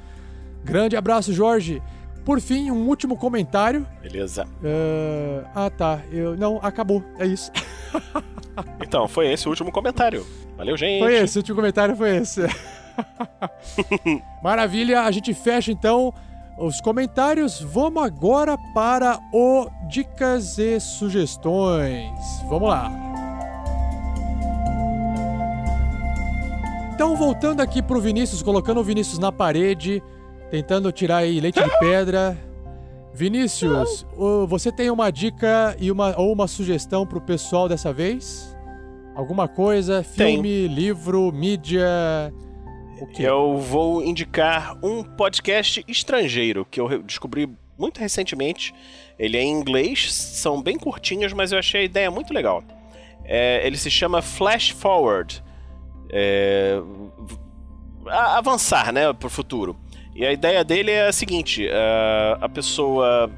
Grande 0.63 0.97
abraço, 0.97 1.31
Jorge. 1.33 1.81
Por 2.25 2.41
fim, 2.41 2.71
um 2.71 2.87
último 2.87 3.15
comentário. 3.15 3.85
Beleza. 4.01 4.45
Uh, 4.45 5.47
ah, 5.53 5.69
tá. 5.69 6.01
Eu, 6.11 6.35
não, 6.35 6.59
acabou. 6.61 7.03
É 7.19 7.25
isso. 7.25 7.51
Então, 8.81 9.05
foi 9.05 9.33
esse 9.33 9.47
o 9.47 9.49
último 9.49 9.69
comentário. 9.69 10.25
Valeu, 10.55 10.77
gente. 10.77 11.01
Foi 11.01 11.13
esse, 11.13 11.37
o 11.37 11.39
último 11.39 11.57
comentário 11.57 11.93
foi 11.93 12.15
esse. 12.15 12.41
Maravilha, 14.41 15.01
a 15.01 15.11
gente 15.11 15.33
fecha 15.33 15.73
então 15.73 16.13
os 16.57 16.79
comentários. 16.79 17.59
Vamos 17.59 18.01
agora 18.01 18.57
para 18.73 19.19
o 19.33 19.67
Dicas 19.89 20.57
e 20.57 20.79
Sugestões. 20.79 22.17
Vamos 22.47 22.69
lá. 22.69 22.89
Então, 26.93 27.13
voltando 27.17 27.59
aqui 27.59 27.81
pro 27.81 27.99
Vinícius, 27.99 28.41
colocando 28.41 28.79
o 28.79 28.83
Vinícius 28.83 29.19
na 29.19 29.33
parede, 29.33 30.01
tentando 30.49 30.91
tirar 30.91 31.17
aí 31.17 31.39
leite 31.39 31.61
de 31.61 31.79
pedra. 31.79 32.37
Vinícius, 33.13 34.05
o- 34.17 34.45
você 34.45 34.71
tem 34.71 34.89
uma 34.89 35.09
dica 35.09 35.75
e 35.79 35.89
uma, 35.89 36.19
ou 36.19 36.33
uma 36.33 36.47
sugestão 36.47 37.05
pro 37.07 37.21
pessoal 37.21 37.69
dessa 37.69 37.93
vez? 37.93 38.55
Alguma 39.15 39.47
coisa? 39.47 40.03
Filme, 40.03 40.67
livro, 40.67 41.31
mídia? 41.31 41.87
O? 42.99 43.07
Eu 43.21 43.57
vou 43.57 44.03
indicar 44.03 44.77
um 44.83 45.01
podcast 45.03 45.83
estrangeiro 45.87 46.65
que 46.69 46.79
eu 46.81 47.01
descobri 47.03 47.49
muito 47.77 47.99
recentemente. 48.01 48.73
Ele 49.17 49.37
é 49.37 49.41
em 49.43 49.51
inglês, 49.51 50.13
são 50.13 50.61
bem 50.61 50.77
curtinhos, 50.77 51.31
mas 51.31 51.53
eu 51.53 51.59
achei 51.59 51.81
a 51.81 51.83
ideia 51.85 52.11
muito 52.11 52.33
legal. 52.33 52.61
É, 53.23 53.65
ele 53.65 53.77
se 53.77 53.89
chama 53.89 54.21
Flash 54.21 54.69
Forward. 54.71 55.41
É, 56.11 56.79
avançar, 58.07 58.91
né, 58.91 59.11
pro 59.13 59.29
futuro. 59.29 59.75
E 60.15 60.25
a 60.25 60.31
ideia 60.31 60.63
dele 60.63 60.91
é 60.91 61.07
a 61.07 61.11
seguinte: 61.11 61.67
ah, 61.69 62.37
a 62.41 62.49
pessoa 62.49 63.29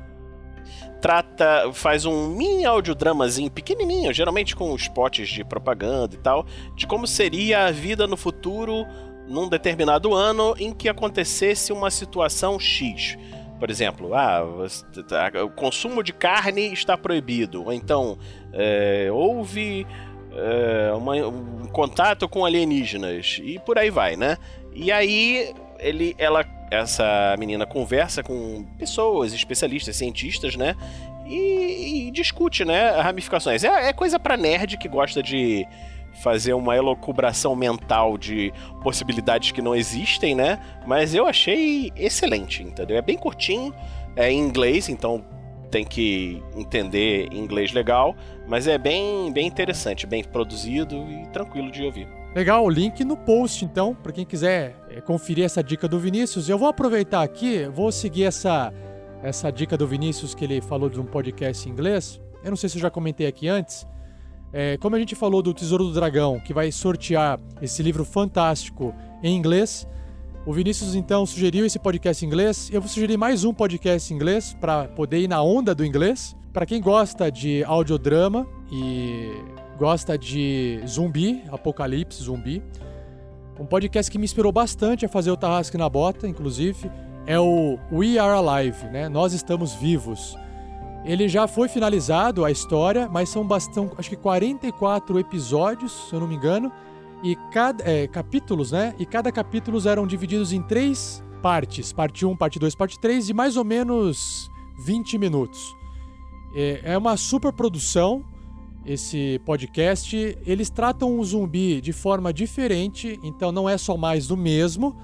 trata, 1.02 1.72
faz 1.74 2.06
um 2.06 2.30
mini 2.30 2.66
audiodramazinho 2.66 3.52
pequenininho, 3.52 4.14
geralmente 4.14 4.56
com 4.56 4.74
spots 4.76 5.30
de 5.30 5.44
propaganda 5.44 6.16
e 6.16 6.18
tal, 6.18 6.46
de 6.76 6.88
como 6.88 7.06
seria 7.08 7.66
a 7.66 7.72
vida 7.72 8.08
no 8.08 8.18
futuro 8.18 8.86
num 9.28 9.50
determinado 9.50 10.14
ano 10.14 10.56
em 10.58 10.74
que 10.74 10.88
acontecesse 10.88 11.74
uma 11.74 11.92
situação 11.92 12.60
X. 12.60 13.18
Por 13.60 13.70
exemplo, 13.70 14.14
ah, 14.14 14.44
tá, 15.08 15.44
o 15.44 15.50
consumo 15.50 16.04
de 16.04 16.14
carne 16.14 16.72
está 16.72 16.96
proibido, 16.98 17.64
ou 17.66 17.74
então 17.74 18.18
é, 18.54 19.10
houve 19.12 19.86
é, 20.32 20.94
uma- 20.94 21.16
um 21.28 21.66
contato 21.68 22.30
com 22.30 22.46
alienígenas 22.46 23.40
e 23.44 23.58
por 23.60 23.78
aí 23.80 23.90
vai, 23.90 24.16
né? 24.16 24.38
E 24.74 24.92
aí 24.92 25.54
ele, 25.80 26.16
ela, 26.20 26.44
essa 26.70 27.36
menina 27.40 27.66
conversa 27.66 28.22
com 28.22 28.66
pessoas, 28.78 29.34
especialistas, 29.34 29.96
cientistas, 29.96 30.56
né? 30.56 30.76
E, 31.26 32.08
e 32.08 32.12
discute, 32.12 32.64
né, 32.64 32.92
ramificações. 32.92 33.64
É, 33.64 33.90
é 33.90 33.94
coisa 33.94 34.20
pra 34.20 34.38
nerd 34.38 34.78
que 34.78 34.88
gosta 34.88 35.22
de 35.22 35.68
fazer 36.22 36.54
uma 36.54 36.76
elocubração 36.76 37.56
mental 37.56 38.18
de 38.18 38.52
possibilidades 38.82 39.52
que 39.52 39.62
não 39.62 39.76
existem, 39.76 40.34
né? 40.36 40.60
Mas 40.86 41.14
eu 41.14 41.28
achei 41.28 41.92
excelente, 41.96 42.64
entendeu? 42.64 42.98
É 42.98 43.02
bem 43.02 43.18
curtinho, 43.18 43.74
é 44.16 44.32
em 44.32 44.40
inglês, 44.40 44.90
então 44.90 45.24
tem 45.70 45.86
que 45.86 46.42
entender 46.56 47.28
inglês 47.32 47.74
legal, 47.74 48.16
mas 48.48 48.68
é 48.68 48.78
bem, 48.78 49.32
bem 49.32 49.46
interessante, 49.46 50.08
bem 50.08 50.24
produzido 50.24 50.96
e 51.10 51.28
tranquilo 51.28 51.70
de 51.70 51.84
ouvir. 51.84 52.08
Legal, 52.34 52.66
o 52.66 52.70
link 52.70 53.04
no 53.04 53.18
post, 53.18 53.66
então, 53.66 53.94
para 53.96 54.12
quem 54.12 54.26
quiser 54.26 54.76
conferir 55.06 55.46
essa 55.46 55.64
dica 55.64 55.88
do 55.88 56.00
Vinícius. 56.00 56.50
Eu 56.50 56.58
vou 56.58 56.68
aproveitar 56.68 57.22
aqui, 57.22 57.66
vou 57.68 57.92
seguir 57.92 58.24
essa, 58.24 58.74
essa 59.22 59.52
dica 59.52 59.78
do 59.78 59.88
Vinícius 59.88 60.34
que 60.34 60.44
ele 60.44 60.62
falou 60.62 60.90
de 60.90 61.00
um 61.00 61.06
podcast 61.06 61.68
em 61.68 61.72
inglês. 61.72 62.22
Eu 62.44 62.52
não 62.52 62.58
sei 62.58 62.70
se 62.70 62.78
eu 62.78 62.82
já 62.82 62.90
comentei 62.90 63.28
aqui 63.28 63.48
antes. 63.48 63.86
É, 64.54 64.78
como 64.78 64.96
a 64.96 65.00
gente 65.00 65.16
falou 65.16 65.42
do 65.42 65.54
Tesouro 65.54 65.86
do 65.86 65.94
Dragão, 65.94 66.40
que 66.40 66.54
vai 66.54 66.72
sortear 66.72 67.40
esse 67.62 67.84
livro 67.84 68.06
fantástico 68.06 68.96
em 69.22 69.36
inglês, 69.36 69.88
o 70.46 70.54
Vinícius 70.54 70.96
então 70.96 71.26
sugeriu 71.26 71.66
esse 71.66 71.78
podcast 71.78 72.24
em 72.24 72.28
inglês. 72.28 72.70
Eu 72.72 72.80
vou 72.80 72.90
sugerir 72.90 73.18
mais 73.18 73.44
um 73.44 73.54
podcast 73.54 74.14
em 74.14 74.16
inglês 74.16 74.56
para 74.60 74.88
poder 74.88 75.20
ir 75.20 75.28
na 75.28 75.42
onda 75.42 75.76
do 75.76 75.86
inglês. 75.86 76.36
Para 76.54 76.66
quem 76.66 76.82
gosta 76.82 77.30
de 77.30 77.64
audiodrama 77.66 78.48
e 78.72 79.30
gosta 79.78 80.18
de 80.18 80.82
zumbi, 80.88 81.44
apocalipse, 81.52 82.24
zumbi, 82.24 82.64
um 83.60 83.66
podcast 83.66 84.12
que 84.12 84.18
me 84.18 84.26
inspirou 84.26 84.52
bastante 84.52 85.06
a 85.06 85.10
fazer 85.10 85.32
o 85.32 85.38
Tarrasque 85.38 85.78
na 85.78 85.90
Bota, 85.90 86.28
inclusive, 86.28 86.92
é 87.26 87.40
o 87.40 87.78
We 87.92 88.18
Are 88.18 88.38
Alive, 88.38 88.86
né? 88.88 89.10
Nós 89.10 89.34
estamos 89.34 89.74
vivos. 89.74 90.38
Ele 91.04 91.28
já 91.28 91.48
foi 91.48 91.68
finalizado 91.68 92.44
a 92.44 92.52
história, 92.52 93.08
mas 93.10 93.30
são 93.30 93.46
bastante, 93.46 93.94
acho 93.98 94.10
que 94.10 94.16
44 94.16 95.20
episódios, 95.20 95.92
se 96.10 96.14
eu 96.14 96.20
não 96.20 96.28
me 96.28 96.36
engano, 96.36 96.72
e 97.24 97.36
cada 97.52 97.84
é, 97.90 98.08
capítulos, 98.08 98.72
né? 98.72 98.94
E 99.00 99.06
cada 99.06 99.32
capítulo 99.32 99.80
eram 99.88 100.06
divididos 100.06 100.54
em 100.54 100.62
três 100.62 101.24
partes, 101.42 101.92
parte 101.92 102.26
1, 102.26 102.36
parte 102.36 102.60
2, 102.60 102.76
parte 102.76 103.00
3, 103.00 103.28
de 103.28 103.34
mais 103.34 103.58
ou 103.58 103.64
menos 103.64 104.50
20 104.80 105.18
minutos. 105.18 105.76
É, 106.56 106.82
é 106.84 106.98
uma 106.98 107.18
super 107.18 107.52
produção 107.52 108.24
esse 108.88 109.40
podcast. 109.46 110.38
Eles 110.46 110.70
tratam 110.70 111.20
o 111.20 111.24
zumbi 111.24 111.82
de 111.82 111.92
forma 111.92 112.34
diferente, 112.34 113.20
então 113.22 113.52
não 113.52 113.68
é 113.68 113.78
só 113.78 113.98
mais 113.98 114.28
do 114.28 114.38
mesmo. 114.38 114.96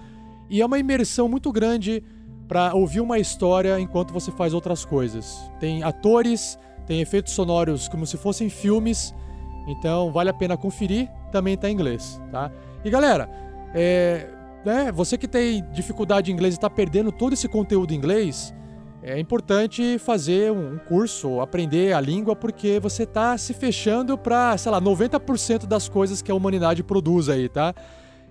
E 0.50 0.62
é 0.62 0.66
uma 0.66 0.80
imersão 0.80 1.28
muito 1.28 1.52
grande 1.52 2.02
para 2.48 2.74
ouvir 2.74 3.02
uma 3.02 3.20
história 3.20 3.80
enquanto 3.80 4.14
você 4.14 4.32
faz 4.32 4.54
outras 4.54 4.86
coisas. 4.86 5.40
Tem 5.60 5.84
atores, 5.84 6.58
tem 6.86 7.02
efeitos 7.02 7.34
sonoros 7.34 7.88
como 7.88 8.06
se 8.06 8.18
fossem 8.18 8.50
filmes, 8.50 9.14
então 9.68 10.12
vale 10.12 10.30
a 10.30 10.34
pena 10.34 10.56
conferir. 10.56 11.10
Também 11.32 11.58
tá 11.58 11.70
em 11.70 11.74
inglês, 11.74 12.22
tá? 12.32 12.52
E 12.86 12.90
galera, 12.90 13.30
é, 13.74 14.30
né, 14.64 14.92
você 14.92 15.18
que 15.18 15.28
tem 15.28 15.64
dificuldade 15.72 16.32
em 16.32 16.34
inglês 16.34 16.54
e 16.54 16.58
está 16.58 16.70
perdendo 16.70 17.12
todo 17.12 17.34
esse 17.34 17.48
conteúdo 17.48 17.94
em 17.94 17.98
inglês, 17.98 18.54
é 19.04 19.20
importante 19.20 20.00
fazer 20.00 20.50
um 20.50 20.78
curso, 20.78 21.42
aprender 21.42 21.94
a 21.94 22.00
língua, 22.00 22.38
porque 22.38 22.80
você 22.80 23.06
tá 23.06 23.38
se 23.38 23.54
fechando 23.54 24.18
para, 24.18 24.58
sei 24.58 24.72
lá, 24.72 24.82
90% 24.82 25.66
das 25.66 25.90
coisas 25.90 26.22
que 26.22 26.32
a 26.32 26.36
humanidade 26.36 26.82
produz 26.82 27.28
aí, 27.28 27.50
tá? 27.50 27.76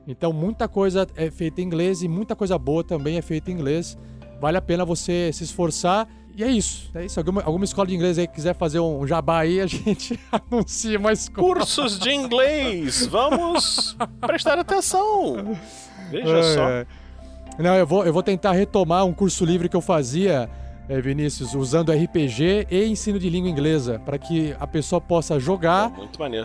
Então, 0.06 0.32
muita 0.32 0.66
coisa 0.66 1.06
é 1.14 1.30
feita 1.30 1.60
em 1.60 1.64
inglês 1.64 2.02
e 2.02 2.08
muita 2.08 2.34
coisa 2.34 2.58
boa 2.58 2.82
também 2.82 3.18
é 3.18 3.22
feita 3.22 3.50
em 3.50 3.54
inglês. 3.54 3.98
Vale 4.40 4.56
a 4.56 4.62
pena 4.62 4.82
você 4.84 5.30
se 5.32 5.44
esforçar. 5.44 6.08
E 6.34 6.42
é 6.42 6.48
isso. 6.48 6.90
É 6.94 7.04
isso. 7.04 7.20
Alguma, 7.20 7.42
alguma 7.42 7.66
escola 7.66 7.86
de 7.86 7.94
inglês 7.94 8.18
aí 8.18 8.26
quiser 8.26 8.54
fazer 8.54 8.80
um 8.80 9.06
jabá 9.06 9.40
aí, 9.40 9.60
a 9.60 9.66
gente 9.68 10.18
anuncia 10.32 10.98
uma 10.98 11.12
escola. 11.12 11.54
Cursos 11.54 11.98
de 11.98 12.10
inglês, 12.10 13.06
vamos 13.06 13.94
prestar 14.22 14.58
atenção. 14.58 15.54
Veja 16.10 16.34
Ai, 16.34 16.42
só. 16.42 17.62
Não, 17.62 17.76
eu 17.76 17.86
vou, 17.86 18.06
eu 18.06 18.12
vou 18.12 18.22
tentar 18.22 18.52
retomar 18.52 19.04
um 19.04 19.12
curso 19.12 19.44
livre 19.44 19.68
que 19.68 19.76
eu 19.76 19.82
fazia, 19.82 20.48
eh, 20.92 21.00
Vinícius, 21.00 21.54
usando 21.54 21.90
RPG 21.90 22.66
e 22.70 22.84
ensino 22.84 23.18
de 23.18 23.30
língua 23.30 23.48
inglesa, 23.48 23.98
para 24.04 24.18
que 24.18 24.54
a 24.60 24.66
pessoa 24.66 25.00
possa 25.00 25.40
jogar 25.40 25.90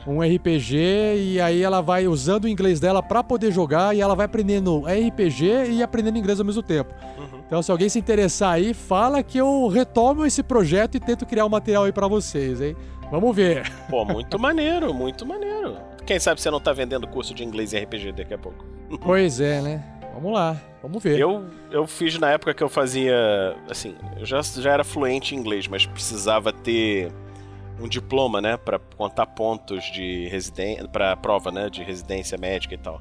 um 0.08 0.22
RPG 0.22 0.76
e 1.18 1.42
aí 1.42 1.62
ela 1.62 1.82
vai 1.82 2.08
usando 2.08 2.46
o 2.46 2.48
inglês 2.48 2.80
dela 2.80 3.04
para 3.04 3.22
poder 3.24 3.52
jogar 3.52 3.96
e 3.96 4.00
ela 4.00 4.16
vai 4.16 4.26
aprendendo 4.26 4.84
RPG 4.86 5.72
e 5.72 5.84
aprendendo 5.84 6.18
inglês 6.18 6.40
ao 6.40 6.46
mesmo 6.46 6.64
tempo. 6.64 6.94
Então, 7.46 7.62
se 7.62 7.72
alguém 7.72 7.90
se 7.90 8.00
interessar 8.00 8.54
aí, 8.54 8.74
fala 8.74 9.22
que 9.22 9.38
eu 9.38 9.68
retomo 9.68 10.26
esse 10.26 10.42
projeto 10.42 10.96
e 10.96 11.00
tento 11.00 11.26
criar 11.26 11.46
um 11.46 11.50
material 11.50 11.84
aí 11.84 11.92
para 11.92 12.08
vocês, 12.08 12.62
hein? 12.62 12.76
Vamos 13.12 13.36
ver. 13.36 13.72
Pô, 13.90 14.04
muito 14.06 14.38
maneiro, 14.38 14.94
muito 14.94 15.26
maneiro. 15.26 15.78
Quem 16.06 16.20
sabe 16.20 16.42
você 16.42 16.50
não 16.50 16.60
tá 16.60 16.72
vendendo 16.72 17.08
curso 17.08 17.34
de 17.34 17.44
inglês 17.44 17.74
e 17.74 17.80
RPG 17.80 18.14
daqui 18.14 18.34
a 18.34 18.38
pouco. 18.38 18.66
Pois 19.02 19.42
é, 19.42 19.62
né? 19.62 19.84
Vamos 20.18 20.34
lá, 20.34 20.60
vamos 20.82 21.04
ver. 21.04 21.20
Eu, 21.20 21.46
eu 21.70 21.86
fiz 21.86 22.18
na 22.18 22.32
época 22.32 22.52
que 22.52 22.64
eu 22.64 22.68
fazia. 22.68 23.16
Assim, 23.70 23.96
eu 24.20 24.26
já, 24.26 24.42
já 24.42 24.72
era 24.72 24.84
fluente 24.84 25.36
em 25.36 25.38
inglês, 25.38 25.68
mas 25.68 25.86
precisava 25.86 26.52
ter 26.52 27.12
um 27.80 27.88
diploma, 27.88 28.42
né? 28.42 28.58
Pra 28.58 28.80
contar 28.80 29.28
pontos 29.28 29.84
de 29.92 30.28
residência. 30.28 30.88
Pra 30.88 31.16
prova, 31.16 31.52
né? 31.52 31.70
De 31.70 31.84
residência 31.84 32.36
médica 32.36 32.74
e 32.74 32.78
tal. 32.80 33.00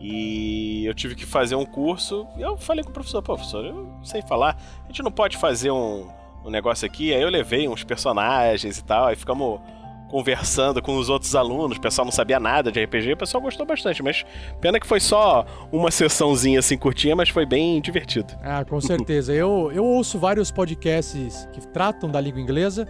E 0.00 0.84
eu 0.84 0.92
tive 0.92 1.14
que 1.14 1.24
fazer 1.24 1.54
um 1.54 1.64
curso. 1.64 2.26
E 2.36 2.42
eu 2.42 2.56
falei 2.56 2.82
com 2.82 2.90
o 2.90 2.92
professor: 2.92 3.22
Pô, 3.22 3.34
professor, 3.34 3.64
eu 3.64 3.88
sei 4.02 4.20
falar. 4.20 4.60
A 4.82 4.88
gente 4.88 5.04
não 5.04 5.12
pode 5.12 5.36
fazer 5.36 5.70
um, 5.70 6.08
um 6.44 6.50
negócio 6.50 6.84
aqui. 6.84 7.14
Aí 7.14 7.22
eu 7.22 7.30
levei 7.30 7.68
uns 7.68 7.84
personagens 7.84 8.76
e 8.76 8.84
tal. 8.84 9.06
Aí 9.06 9.14
ficamos 9.14 9.60
conversando 10.10 10.82
com 10.82 10.98
os 10.98 11.08
outros 11.08 11.36
alunos, 11.36 11.78
o 11.78 11.80
pessoal 11.80 12.04
não 12.04 12.12
sabia 12.12 12.40
nada 12.40 12.72
de 12.72 12.82
RPG, 12.82 13.12
o 13.12 13.16
pessoal 13.16 13.40
gostou 13.40 13.64
bastante, 13.64 14.02
mas 14.02 14.24
pena 14.60 14.80
que 14.80 14.86
foi 14.86 14.98
só 14.98 15.46
uma 15.70 15.90
sessãozinha 15.90 16.58
assim 16.58 16.76
curtinha, 16.76 17.14
mas 17.14 17.28
foi 17.28 17.46
bem 17.46 17.80
divertido. 17.80 18.34
Ah, 18.42 18.64
com 18.64 18.80
certeza. 18.82 19.32
eu, 19.32 19.70
eu 19.72 19.84
ouço 19.84 20.18
vários 20.18 20.50
podcasts 20.50 21.48
que 21.52 21.66
tratam 21.68 22.10
da 22.10 22.20
língua 22.20 22.40
inglesa 22.40 22.88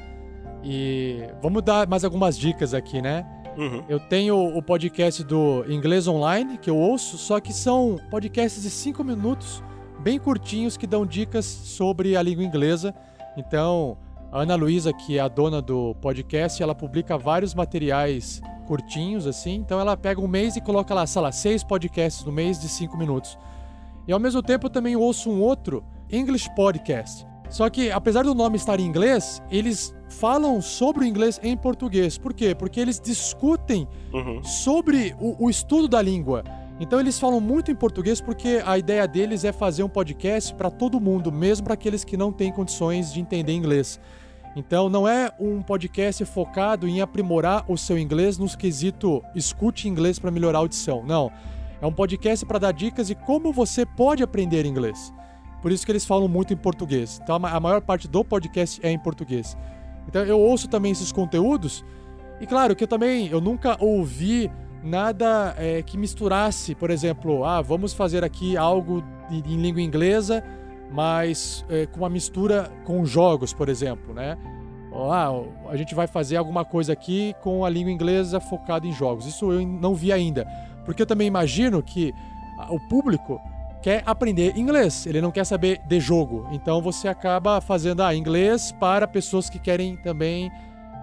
e 0.65 1.23
vamos 1.43 1.63
dar 1.63 1.87
mais 1.87 2.05
algumas 2.05 2.39
dicas 2.39 2.73
aqui, 2.73 3.03
né? 3.03 3.27
Uhum. 3.57 3.85
Eu 3.89 4.01
tenho 4.01 4.37
o 4.57 4.63
podcast 4.63 5.23
do 5.23 5.65
Inglês 5.69 6.09
Online, 6.09 6.57
que 6.57 6.71
eu 6.71 6.77
ouço, 6.77 7.19
só 7.19 7.39
que 7.39 7.53
são 7.53 7.99
podcasts 8.11 8.63
de 8.63 8.71
5 8.71 9.05
minutos, 9.05 9.63
bem 9.99 10.19
curtinhos, 10.19 10.79
que 10.79 10.87
dão 10.87 11.05
dicas 11.05 11.45
sobre 11.45 12.17
a 12.17 12.23
língua 12.23 12.45
inglesa. 12.45 12.95
Então, 13.37 13.99
a 14.33 14.41
Ana 14.43 14.55
Luísa, 14.55 14.93
que 14.93 15.19
é 15.19 15.21
a 15.21 15.29
dona 15.29 15.61
do 15.61 15.95
podcast, 16.01 16.63
ela 16.63 16.75
publica 16.75 17.19
vários 17.19 17.55
materiais 17.55 18.41
curtinhos, 18.67 19.27
assim. 19.27 19.55
Então, 19.57 19.81
ela 19.81 19.97
pega 19.97 20.21
um 20.21 20.29
mês 20.29 20.55
e 20.57 20.61
coloca 20.61 20.95
lá, 20.95 21.07
sei 21.07 21.21
lá, 21.23 21.33
seis 21.33 21.65
podcasts 21.65 22.25
no 22.25 22.31
mês 22.33 22.59
de 22.61 22.69
5 22.69 22.97
minutos. 22.97 23.37
E 24.07 24.13
ao 24.13 24.21
mesmo 24.21 24.43
tempo, 24.43 24.67
eu 24.67 24.71
também 24.71 24.95
ouço 24.97 25.31
um 25.31 25.41
outro, 25.41 25.83
English 26.11 26.49
Podcast. 26.55 27.27
Só 27.49 27.69
que, 27.69 27.91
apesar 27.91 28.23
do 28.23 28.33
nome 28.35 28.57
estar 28.57 28.79
em 28.79 28.85
inglês, 28.87 29.43
eles 29.51 29.93
falam 30.09 30.61
sobre 30.63 31.05
o 31.05 31.07
inglês 31.07 31.41
em 31.43 31.57
português. 31.57 32.17
Por 32.17 32.33
quê? 32.33 32.55
Porque 32.55 32.79
eles 32.79 33.01
discutem 33.01 33.89
Uhum. 34.13 34.43
sobre 34.45 35.17
o, 35.21 35.47
o 35.47 35.51
estudo 35.51 35.89
da 35.89 36.01
língua. 36.01 36.45
Então 36.79 36.99
eles 36.99 37.19
falam 37.19 37.41
muito 37.41 37.71
em 37.71 37.75
português 37.75 38.21
porque 38.21 38.63
a 38.65 38.79
ideia 38.79 39.07
deles 39.07 39.45
é 39.45 39.53
fazer 39.53 39.83
um 39.83 39.89
podcast 39.89 40.55
para 40.55 40.71
todo 40.71 40.99
mundo, 41.01 41.31
mesmo 41.31 41.65
para 41.65 41.75
aqueles 41.75 42.05
que 42.05 42.17
não 42.17 42.33
têm 42.33 42.51
condições 42.51 43.13
de 43.13 43.21
entender 43.21 43.53
inglês. 43.53 44.01
Então 44.57 44.89
não 44.89 45.07
é 45.07 45.33
um 45.39 45.63
podcast 45.63 46.25
focado 46.25 46.89
em 46.89 47.01
aprimorar 47.01 47.65
o 47.69 47.77
seu 47.77 47.97
inglês 47.99 48.37
nos 48.37 48.57
quesito 48.57 49.23
escute 49.35 49.89
inglês 49.89 50.19
para 50.19 50.31
melhorar 50.31 50.59
a 50.59 50.63
audição. 50.63 51.05
Não. 51.05 51.31
É 51.81 51.87
um 51.87 51.93
podcast 51.93 52.45
para 52.45 52.59
dar 52.59 52.73
dicas 52.73 53.07
de 53.07 53.15
como 53.15 53.53
você 53.53 53.87
pode 53.87 54.23
aprender 54.23 54.67
inglês. 54.67 55.13
Por 55.63 55.71
isso 55.71 55.85
que 55.87 55.93
eles 55.93 56.05
falam 56.05 56.27
muito 56.27 56.53
em 56.53 56.57
português. 56.57 57.21
Então 57.23 57.37
a 57.37 57.39
ma- 57.39 57.51
a 57.53 57.61
maior 57.61 57.81
parte 57.81 58.09
do 58.09 58.25
podcast 58.25 58.81
é 58.85 58.91
em 58.91 58.99
português. 58.99 59.57
Então 60.09 60.25
eu 60.25 60.39
ouço 60.41 60.69
também 60.69 60.91
esses 60.93 61.13
conteúdos 61.13 61.85
e 62.41 62.47
claro 62.47 62.75
que 62.75 62.83
eu 62.85 62.89
também 62.89 63.29
eu 63.29 63.41
nunca 63.41 63.77
ouvi 63.83 64.51
nada 64.83 65.55
é, 65.59 65.83
que 65.83 65.97
misturasse, 65.97 66.75
por 66.75 66.91
exemplo, 66.91 67.45
ah, 67.45 67.61
vamos 67.63 67.93
fazer 67.93 68.25
aqui 68.25 68.57
algo 68.57 69.05
em 69.31 69.57
língua 69.61 69.81
inglesa, 69.83 70.43
mas 70.91 71.65
é, 71.69 71.87
com 71.87 71.99
uma 72.01 72.09
mistura 72.09 72.71
com 72.85 73.05
jogos, 73.05 73.53
por 73.53 73.69
exemplo, 73.69 74.13
né? 74.13 74.37
Ah, 74.93 75.31
a 75.69 75.77
gente 75.77 75.95
vai 75.95 76.07
fazer 76.07 76.37
alguma 76.37 76.65
coisa 76.65 76.93
aqui 76.93 77.35
com 77.43 77.65
a 77.65 77.71
língua 77.71 77.93
inglesa 77.93 78.41
focada 78.41 78.87
em 78.87 78.93
jogos. 78.93 79.25
Isso 79.25 79.53
eu 79.53 79.65
não 79.67 79.95
vi 79.95 80.13
ainda, 80.13 80.45
porque 80.85 81.03
eu 81.03 81.07
também 81.07 81.29
imagino 81.29 81.83
que 81.83 82.13
o 82.69 82.81
público 82.89 83.41
quer 83.83 84.03
aprender 84.05 84.57
inglês, 84.59 85.07
ele 85.07 85.21
não 85.21 85.31
quer 85.31 85.45
saber 85.45 85.81
de 85.87 86.01
jogo. 86.01 86.47
Então 86.53 86.83
você 86.83 87.09
acaba 87.09 87.61
fazendo 87.61 88.03
ah, 88.03 88.15
inglês 88.15 88.73
para 88.79 89.07
pessoas 89.07 89.49
que 89.49 89.59
querem 89.59 89.97
também 89.97 90.51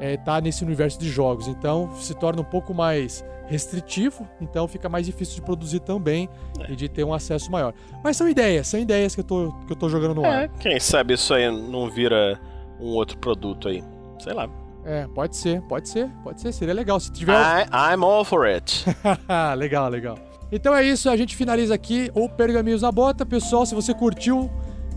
estar 0.01 0.41
nesse 0.41 0.63
universo 0.63 0.99
de 0.99 1.09
jogos. 1.09 1.47
Então 1.47 1.91
se 1.95 2.13
torna 2.13 2.41
um 2.41 2.45
pouco 2.45 2.73
mais 2.73 3.23
restritivo, 3.47 4.27
então 4.41 4.67
fica 4.67 4.89
mais 4.89 5.05
difícil 5.05 5.35
de 5.35 5.41
produzir 5.41 5.79
também 5.79 6.29
e 6.69 6.75
de 6.75 6.89
ter 6.89 7.03
um 7.03 7.13
acesso 7.13 7.49
maior. 7.51 7.73
Mas 8.03 8.17
são 8.17 8.27
ideias, 8.27 8.67
são 8.67 8.79
ideias 8.79 9.15
que 9.15 9.21
eu 9.21 9.25
tô, 9.25 9.53
que 9.65 9.71
eu 9.71 9.75
tô 9.75 9.89
jogando 9.89 10.15
no 10.15 10.25
ar. 10.25 10.43
É, 10.43 10.47
quem 10.59 10.79
sabe 10.79 11.13
isso 11.13 11.33
aí 11.33 11.49
não 11.49 11.89
vira 11.89 12.39
um 12.79 12.89
outro 12.89 13.17
produto 13.17 13.67
aí. 13.67 13.83
Sei 14.19 14.33
lá. 14.33 14.49
É, 14.85 15.05
pode 15.07 15.35
ser, 15.35 15.61
pode 15.63 15.89
ser, 15.89 16.09
pode 16.23 16.39
ser, 16.39 16.51
seria 16.53 16.73
legal. 16.73 16.99
Se 16.99 17.11
tiver. 17.11 17.33
I, 17.33 17.65
I'm 17.93 18.03
all 18.03 18.23
for 18.23 18.45
it. 18.45 18.85
legal, 19.57 19.89
legal. 19.89 20.17
Então 20.51 20.73
é 20.73 20.83
isso, 20.83 21.09
a 21.09 21.17
gente 21.17 21.35
finaliza 21.35 21.75
aqui 21.75 22.09
o 22.13 22.29
Pergaminhos 22.29 22.81
na 22.81 22.91
Bota. 22.91 23.25
Pessoal, 23.25 23.65
se 23.65 23.75
você 23.75 23.93
curtiu, 23.93 24.49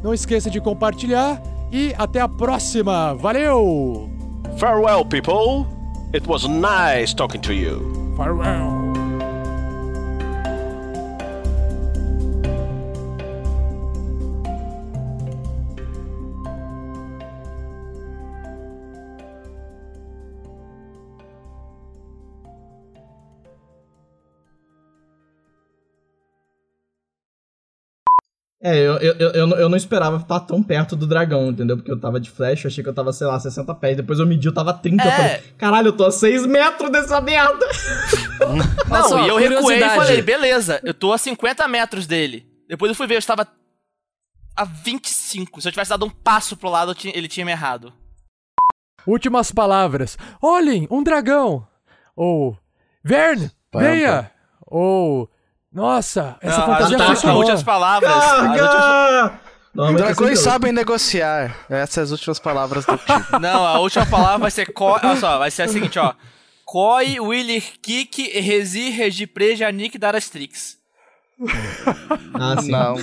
não 0.03 0.15
esqueça 0.15 0.49
de 0.49 0.61
compartilhar 0.61 1.43
e 1.73 1.93
até 1.99 2.21
a 2.21 2.29
próxima. 2.29 3.15
Valeu! 3.15 4.20
Farewell, 4.59 5.05
people. 5.05 5.67
It 6.13 6.27
was 6.27 6.49
nice 6.49 7.15
talking 7.15 7.41
to 7.43 7.55
you. 7.55 8.15
Farewell. 8.17 8.90
É, 28.63 28.77
eu, 28.79 28.99
eu, 28.99 29.15
eu, 29.19 29.31
eu, 29.31 29.47
não- 29.47 29.57
eu 29.57 29.75
esperava 29.77 30.19
estar 30.19 30.39
tão 30.41 30.63
perto 30.63 30.95
do 30.95 31.07
dragão, 31.07 31.49
entendeu? 31.49 31.77
Porque 31.79 31.91
eu 31.91 31.99
tava 31.99 32.21
de 32.21 32.31
flash, 32.31 32.65
eu 32.65 32.69
achei 32.69 32.85
que 32.85 32.91
eu 32.91 32.95
tava, 32.95 33.11
sei 33.13 33.27
lá, 33.27 33.41
60 33.41 33.75
pés. 33.77 33.97
Depois 33.97 34.19
eu 34.19 34.27
medi, 34.27 34.47
eu 34.47 34.53
tava 34.53 34.75
30. 34.75 35.03
Eu 35.03 35.09
É. 35.11 35.17
falei, 35.17 35.53
caralho, 35.57 35.89
eu 35.89 35.97
tô 35.97 36.05
a 36.05 36.13
6 36.13 36.45
metros 36.47 36.91
dessa 36.93 37.21
merda. 37.23 37.67
Não, 38.89 39.09
só, 39.09 39.25
e 39.25 39.29
eu 39.29 39.37
recuei 39.37 39.79
e 39.83 39.89
falei, 39.91 40.21
beleza, 40.23 40.79
eu 40.85 40.93
tô 40.93 41.11
a 41.13 41.17
50 41.19 41.67
metros 41.69 42.07
dele. 42.07 42.47
Depois 42.69 42.91
eu 42.91 42.95
fui 42.95 43.07
ver, 43.07 43.15
eu 43.15 43.19
estava 43.19 43.47
a 44.57 44.65
25. 44.65 45.61
Se 45.63 45.69
eu 45.69 45.73
tivesse 45.73 45.89
dado 45.91 46.05
um 46.05 46.11
passo 46.11 46.55
pro 46.57 46.69
lado, 46.69 46.91
eu 46.91 46.95
tinha- 46.95 47.17
ele 47.17 47.29
tinha 47.29 47.47
me 47.47 47.53
errado. 47.53 47.93
Últimas 49.07 49.51
palavras. 49.51 50.19
Olhem, 50.43 50.87
um 50.91 51.03
dragão. 51.03 51.67
Ou 52.15 52.59
Verne, 53.03 53.51
Pam, 53.71 53.81
venha. 53.81 54.31
Ou 54.67 55.31
nossa, 55.73 56.37
essa 56.41 56.59
Não, 56.59 56.67
fantasia 56.67 56.97
as, 56.97 57.25
as 57.25 57.35
últimas 57.37 57.63
palavras. 57.63 58.13
Carga! 58.13 59.41
Não, 59.73 59.95
Dragões 59.95 60.33
assim, 60.33 60.43
sabem 60.51 60.73
negociar. 60.73 61.57
Essas 61.71 61.91
são 61.95 62.03
as 62.03 62.11
últimas 62.11 62.39
palavras 62.41 62.85
do 62.85 62.97
time. 62.99 63.25
Não, 63.41 63.65
a 63.65 63.79
última 63.79 64.05
palavra 64.05 64.39
vai 64.39 64.51
ser 64.51 64.73
co... 64.73 64.87
Olha 64.87 65.15
só, 65.17 65.39
vai 65.39 65.51
ser 65.51 65.63
a 65.63 65.69
seguinte, 65.69 65.97
ó. 65.99 66.13
Koi, 66.65 67.21
Willy, 67.21 67.61
Kik, 67.61 68.41
Rezi, 68.41 68.91
Regipre, 68.91 69.55
Janik, 69.55 69.97
Darastrix. 69.97 70.77
Ah, 72.35 72.61
sim. 72.61 72.71
Não. 72.71 72.97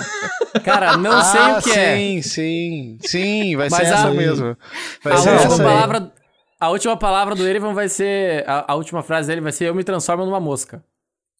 Cara, 0.63 0.97
não 0.97 1.21
sei 1.23 1.39
Ah, 1.41 1.57
o 1.57 1.61
que 1.63 1.71
é. 1.71 1.95
Sim, 1.95 2.21
sim, 2.21 2.97
sim, 3.01 3.55
vai 3.55 3.69
Mas 3.69 3.79
ser 3.87 3.93
a- 3.93 3.97
essa 3.97 4.11
mesmo. 4.11 4.57
Vai 5.03 5.13
A 5.13 5.17
ser 5.17 5.29
última, 5.31 5.53
essa 5.53 5.61
aí. 5.63 5.67
palavra, 5.69 6.11
a 6.59 6.69
última 6.69 6.97
palavra 6.97 7.33
do 7.35 7.47
Erevan 7.47 7.73
vai 7.73 7.89
ser. 7.89 8.47
A, 8.47 8.71
a 8.73 8.75
última 8.75 9.01
frase 9.01 9.27
dele 9.27 9.41
vai 9.41 9.51
ser: 9.51 9.65
Eu 9.65 9.75
me 9.75 9.83
transformo 9.83 10.23
numa 10.25 10.39
mosca. 10.39 10.83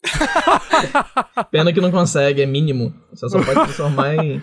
Pena 1.51 1.73
que 1.73 1.81
não 1.81 1.91
consegue, 1.91 2.41
é 2.41 2.45
mínimo. 2.45 2.93
Você 3.13 3.29
só 3.29 3.37
pode 3.39 3.53
transformar 3.53 4.15
em. 4.15 4.41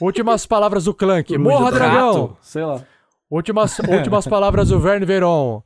Últimas 0.00 0.44
palavras 0.46 0.84
do 0.84 0.94
Clank. 0.94 1.36
Morra, 1.38 1.64
rato, 1.64 1.74
dragão. 1.74 2.36
Sei 2.42 2.64
lá. 2.64 2.82
Últimas, 3.30 3.78
últimas 3.88 4.26
palavras 4.26 4.68
do 4.68 4.78
Verne 4.78 5.06
Veron. 5.06 5.62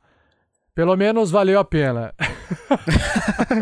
Pelo 0.73 0.95
menos 0.95 1.29
valeu 1.29 1.59
a 1.59 1.65
pena. 1.65 2.13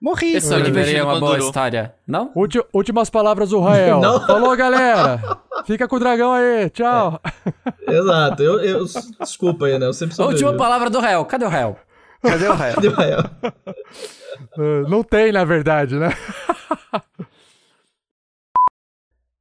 Morri. 0.00 0.36
Isso 0.36 0.48
seria 0.48 1.04
uma 1.04 1.18
boa 1.18 1.38
história. 1.38 1.94
Não? 2.06 2.30
Ulti- 2.36 2.62
últimas 2.72 3.10
palavras 3.10 3.50
do 3.50 3.58
Rael. 3.58 4.00
Não. 4.00 4.24
Falou, 4.26 4.56
galera. 4.56 5.20
Fica 5.64 5.88
com 5.88 5.96
o 5.96 5.98
dragão 5.98 6.32
aí. 6.32 6.70
Tchau. 6.70 7.20
Exato, 7.86 8.42
eu, 8.42 8.60
eu. 8.60 8.84
Desculpa 9.18 9.66
aí, 9.66 9.76
né? 9.78 9.86
Eu 9.86 9.92
sempre 9.92 10.14
sou. 10.14 10.26
última 10.28 10.54
palavra 10.56 10.88
do 10.88 11.00
Rael. 11.00 11.24
Cadê 11.24 11.44
o 11.44 11.48
Rael? 11.48 11.76
Cadê 12.22 12.48
o 12.48 12.54
Rael? 12.54 12.74
Cadê 12.76 12.88
o 12.88 12.92
Rael? 12.94 13.20
Uh, 14.56 14.88
não 14.88 15.02
tem, 15.02 15.30
na 15.32 15.44
verdade, 15.44 15.96
né? 15.96 16.08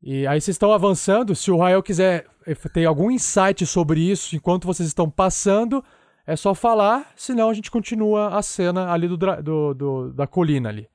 e 0.02 0.26
aí 0.28 0.40
vocês 0.40 0.56
estão 0.56 0.72
avançando. 0.72 1.36
Se 1.36 1.52
o 1.52 1.58
Rael 1.58 1.82
quiser 1.84 2.26
eh, 2.46 2.56
ter 2.56 2.86
algum 2.86 3.10
insight 3.12 3.66
sobre 3.66 4.00
isso 4.00 4.36
enquanto 4.36 4.66
vocês 4.66 4.88
estão 4.88 5.10
passando, 5.10 5.84
é 6.26 6.36
só 6.36 6.54
falar. 6.54 7.12
Senão 7.16 7.50
a 7.50 7.54
gente 7.54 7.70
continua 7.72 8.38
a 8.38 8.42
cena 8.42 8.92
ali 8.92 9.08
do, 9.08 9.18
do- 9.18 9.74
do- 9.74 10.14
da 10.14 10.28
colina 10.28 10.70
ali. 10.70 10.88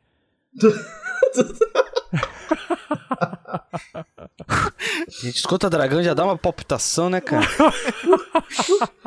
A 4.48 5.10
gente 5.22 5.36
escuta 5.36 5.68
dragão 5.70 6.02
já 6.02 6.14
dá 6.14 6.24
uma 6.24 6.36
palpitação, 6.38 7.08
né, 7.10 7.20
cara? 7.20 7.46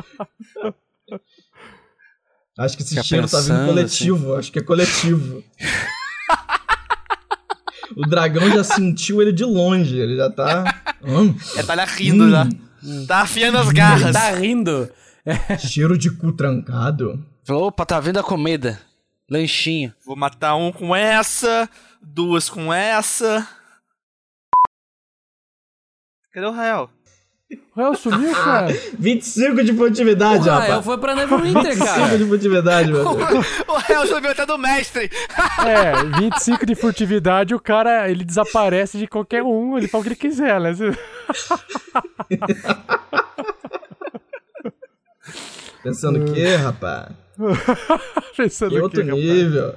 Acho 2.57 2.77
que 2.77 2.83
esse 2.83 2.91
Fica 2.91 3.03
cheiro 3.03 3.27
tá 3.29 3.37
vindo 3.39 3.47
pensando, 3.49 3.67
coletivo. 3.67 4.35
Acho 4.35 4.51
que 4.51 4.59
é 4.59 4.63
coletivo. 4.63 5.43
o 7.97 8.07
dragão 8.07 8.49
já 8.49 8.63
sentiu 8.63 9.21
ele 9.21 9.33
de 9.33 9.43
longe. 9.43 9.97
Ele 9.97 10.15
já 10.15 10.29
tá. 10.29 10.63
Hum, 11.03 11.35
É, 11.57 11.63
tá 11.63 11.75
lá 11.75 11.85
rindo 11.85 12.29
já. 12.29 12.47
Tá 13.07 13.21
afiando 13.21 13.57
as 13.57 13.69
garras. 13.71 14.13
Tá 14.13 14.31
rindo. 14.31 14.89
cheiro 15.59 15.97
de 15.97 16.09
cu 16.11 16.31
trancado. 16.31 17.23
Opa, 17.49 17.85
tá 17.85 17.99
vindo 17.99 18.19
a 18.19 18.23
comida. 18.23 18.79
Lanchinho. 19.29 19.93
Vou 20.05 20.15
matar 20.15 20.55
um 20.55 20.71
com 20.71 20.95
essa, 20.95 21.69
duas 22.01 22.47
com 22.49 22.71
essa. 22.73 23.47
Cadê 26.31 26.45
o 26.45 26.51
Rael? 26.51 26.89
O 27.51 27.79
Rael 27.79 27.93
sumiu, 27.95 28.33
cara. 28.33 28.67
25 28.97 29.63
de 29.63 29.71
furtividade, 29.73 30.47
O 30.49 30.51
rapaz. 30.51 30.69
Rael 30.69 30.81
foi 30.81 30.97
pra 30.97 31.13
Neverwinter, 31.13 31.77
cara. 31.77 31.93
25 32.05 32.17
de 32.17 32.25
furtividade, 32.25 32.91
meu 32.91 33.03
Deus. 33.15 33.45
o 33.67 33.77
réu 33.77 34.07
subiu 34.07 34.31
até 34.31 34.45
do 34.45 34.57
mestre. 34.57 35.11
É, 35.65 35.93
25 36.19 36.65
de 36.65 36.73
furtividade, 36.73 37.53
o 37.53 37.59
cara, 37.59 38.09
ele 38.09 38.23
desaparece 38.25 38.97
de 38.97 39.05
qualquer 39.07 39.43
um, 39.43 39.77
ele 39.77 39.87
fala 39.87 40.01
o 40.01 40.03
que 40.03 40.09
ele 40.09 40.15
quiser, 40.15 40.59
né? 40.59 40.71
Pensando 45.83 46.23
o 46.23 46.33
quê, 46.33 46.55
rapaz? 46.55 47.13
Pensando 48.35 48.75
o 48.75 48.81
outro 48.81 49.03
quê, 49.03 49.09
rapaz? 49.09 49.23
nível. 49.23 49.75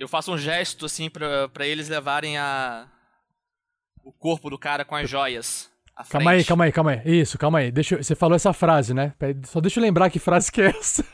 Eu 0.00 0.08
faço 0.08 0.32
um 0.32 0.38
gesto 0.38 0.86
assim 0.86 1.08
pra, 1.08 1.48
pra 1.48 1.64
eles 1.64 1.88
levarem 1.88 2.36
a. 2.36 2.88
O 4.04 4.12
corpo 4.12 4.50
do 4.50 4.58
cara 4.58 4.84
com 4.84 4.94
as 4.94 5.08
joias. 5.08 5.70
Calma 6.10 6.32
aí, 6.32 6.44
calma 6.44 6.64
aí, 6.64 6.72
calma 6.72 6.90
aí. 6.90 7.20
Isso, 7.20 7.38
calma 7.38 7.58
aí. 7.60 7.70
Deixa, 7.70 7.94
eu- 7.94 8.02
você 8.02 8.14
falou 8.14 8.34
essa 8.36 8.52
frase, 8.52 8.92
né? 8.92 9.14
Só 9.46 9.60
deixa 9.60 9.78
eu 9.78 9.82
lembrar 9.82 10.10
que 10.10 10.18
frase 10.18 10.50
que 10.50 10.60
é 10.60 10.66
essa. 10.70 11.04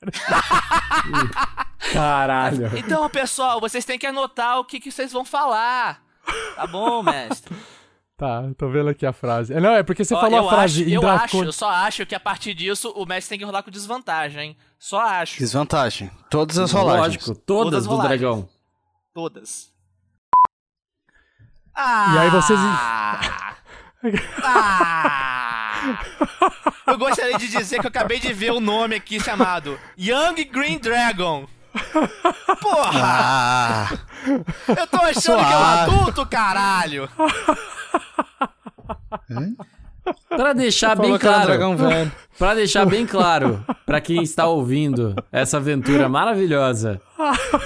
Caralho. 1.92 2.76
Então, 2.78 3.08
pessoal, 3.10 3.60
vocês 3.60 3.84
têm 3.84 3.98
que 3.98 4.06
anotar 4.06 4.58
o 4.58 4.64
que, 4.64 4.80
que 4.80 4.90
vocês 4.90 5.12
vão 5.12 5.24
falar. 5.24 6.02
Tá 6.56 6.66
bom, 6.66 7.02
mestre? 7.02 7.54
Tá, 8.16 8.42
tô 8.56 8.68
vendo 8.68 8.90
aqui 8.90 9.06
a 9.06 9.12
frase. 9.12 9.52
É, 9.52 9.60
Não, 9.60 9.70
é 9.74 9.82
porque 9.82 10.04
você 10.04 10.14
Ó, 10.14 10.20
falou 10.20 10.46
a 10.46 10.50
frase 10.50 10.82
acho, 10.82 10.92
eu 10.92 11.08
acho, 11.08 11.44
eu 11.44 11.52
só 11.52 11.70
acho 11.70 12.04
que 12.04 12.14
a 12.14 12.20
partir 12.20 12.52
disso 12.52 12.90
o 12.94 13.06
mestre 13.06 13.30
tem 13.30 13.38
que 13.38 13.44
rolar 13.44 13.62
com 13.62 13.70
desvantagem, 13.70 14.40
hein? 14.50 14.56
Só 14.78 15.00
acho. 15.00 15.38
Desvantagem. 15.38 16.10
Todas 16.30 16.58
as 16.58 16.70
rolagens. 16.70 17.26
Lógico, 17.26 17.34
todas, 17.46 17.84
do 17.84 17.90
rolagens. 17.90 18.20
dragão. 18.20 18.48
Todas. 19.14 19.69
E 21.76 22.18
aí 22.18 22.30
vocês. 22.30 22.58
Ah! 24.42 25.82
Eu 26.86 26.98
gostaria 26.98 27.38
de 27.38 27.48
dizer 27.48 27.78
que 27.80 27.86
eu 27.86 27.90
acabei 27.90 28.18
de 28.18 28.32
ver 28.32 28.52
o 28.52 28.60
nome 28.60 28.96
aqui 28.96 29.20
chamado 29.20 29.78
Young 29.98 30.44
Green 30.50 30.78
Dragon. 30.78 31.46
Porra! 32.60 33.00
Ah, 33.02 33.88
Eu 34.68 34.86
tô 34.86 34.96
achando 34.98 35.44
que 35.46 35.52
é 35.52 35.56
um 35.56 35.64
adulto, 35.64 36.26
caralho! 36.26 37.08
Pra 40.28 40.52
deixar 40.52 40.96
bem 40.96 41.12
um 41.12 41.18
claro. 41.18 41.52
Pra 42.38 42.54
deixar 42.54 42.84
bem 42.86 43.06
claro 43.06 43.64
pra 43.86 44.00
quem 44.00 44.22
está 44.22 44.46
ouvindo 44.46 45.14
essa 45.30 45.58
aventura 45.58 46.08
maravilhosa. 46.08 47.00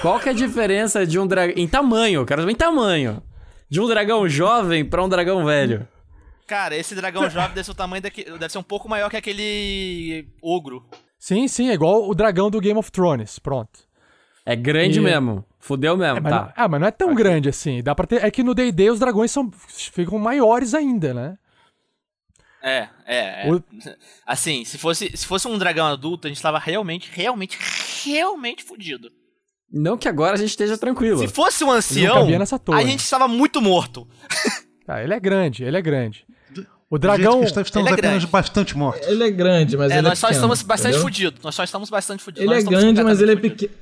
Qual 0.01 0.19
que 0.19 0.29
é 0.29 0.31
a 0.31 0.35
diferença 0.35 1.05
de 1.05 1.17
um 1.17 1.25
dragão 1.25 1.55
em 1.57 1.67
tamanho, 1.67 2.21
eu 2.21 2.25
quero 2.25 2.41
saber 2.41 2.51
em 2.51 2.55
tamanho. 2.55 3.23
De 3.75 3.81
um 3.81 3.87
dragão 3.87 4.27
jovem 4.29 4.85
pra 4.85 5.03
um 5.03 5.09
dragão 5.09 5.43
velho. 5.45 5.87
Cara, 6.47 6.75
esse 6.75 6.95
dragão 6.95 7.29
jovem 7.29 7.49
deve 7.55 7.63
ser 7.65 7.71
o 7.71 7.75
tamanho 7.75 8.01
daqui, 8.01 8.23
deve 8.23 8.49
ser 8.49 8.57
um 8.57 8.63
pouco 8.63 8.87
maior 8.87 9.09
que 9.09 9.17
aquele 9.17 10.27
ogro. 10.41 10.85
Sim, 11.19 11.47
sim, 11.47 11.69
é 11.69 11.73
igual 11.73 12.07
o 12.07 12.13
dragão 12.15 12.49
do 12.51 12.61
Game 12.61 12.77
of 12.79 12.91
Thrones. 12.91 13.39
Pronto. 13.39 13.79
É 14.45 14.55
grande 14.55 14.99
E- 14.99 15.01
mesmo. 15.01 15.43
Fudeu 15.59 15.97
mesmo, 15.97 16.17
É, 16.17 16.21
mas, 16.21 16.31
tá. 16.31 16.41
não, 16.41 16.53
ah, 16.55 16.67
mas 16.67 16.79
não 16.81 16.87
é 16.87 16.91
tão 16.91 17.15
grande 17.15 17.49
assim. 17.49 17.81
Dá 17.81 17.95
para 17.95 18.05
ter. 18.05 18.23
É 18.23 18.29
que 18.29 18.43
no 18.43 18.53
D&D 18.53 18.91
os 18.91 18.99
dragões 18.99 19.31
são 19.31 19.51
ficam 19.67 20.19
maiores 20.19 20.73
ainda, 20.75 21.13
né? 21.13 21.37
É, 22.61 22.87
é, 23.05 23.47
é. 23.47 23.51
O- 23.51 23.63
Assim, 24.25 24.63
se 24.63 24.77
fosse, 24.77 25.11
se 25.17 25.25
fosse 25.25 25.47
um 25.47 25.57
dragão 25.57 25.87
adulto, 25.87 26.27
a 26.27 26.29
gente 26.29 26.41
tava 26.41 26.59
realmente, 26.59 27.09
realmente, 27.11 27.57
realmente 28.05 28.63
fudido. 28.63 29.11
Não 29.71 29.97
que 29.97 30.07
agora 30.07 30.33
a 30.35 30.37
gente 30.37 30.49
esteja 30.49 30.77
tranquilo. 30.77 31.19
Se 31.19 31.27
fosse 31.27 31.63
um 31.63 31.69
Ele 31.69 31.77
ancião, 31.77 32.27
a 32.73 32.83
gente 32.83 32.99
estava 33.01 33.27
muito 33.27 33.61
morto. 33.61 34.07
Ah, 34.87 35.01
ele 35.03 35.15
é 35.15 35.19
grande, 35.19 35.63
ele 35.63 35.75
é 35.75 35.81
grande. 35.81 36.23
O 36.91 36.99
dragão. 36.99 37.41
está, 37.41 37.61
estamos 37.63 37.87
ele 37.87 37.95
é 37.95 37.97
apenas 37.97 38.17
grande. 38.17 38.27
bastante 38.27 38.77
mortos. 38.77 39.07
Ele 39.07 39.23
é 39.23 39.31
grande, 39.31 39.75
mas 39.75 39.89
É, 39.91 39.95
ele 39.95 40.01
nós 40.03 40.11
é 40.11 40.15
só 40.15 40.27
pequeno, 40.27 40.37
estamos 40.37 40.61
bastante 40.61 40.99
fudidos. 40.99 41.43
Nós 41.43 41.55
só 41.55 41.63
estamos 41.63 41.89
bastante 41.89 42.21
fudidos. 42.23 42.43
Ele 42.45 42.53
Nós 42.53 42.63
é 42.63 42.69
grande, 42.69 43.03
mas 43.03 43.19
ele 43.19 43.31
é 43.31 43.35
pequeno. 43.35 43.73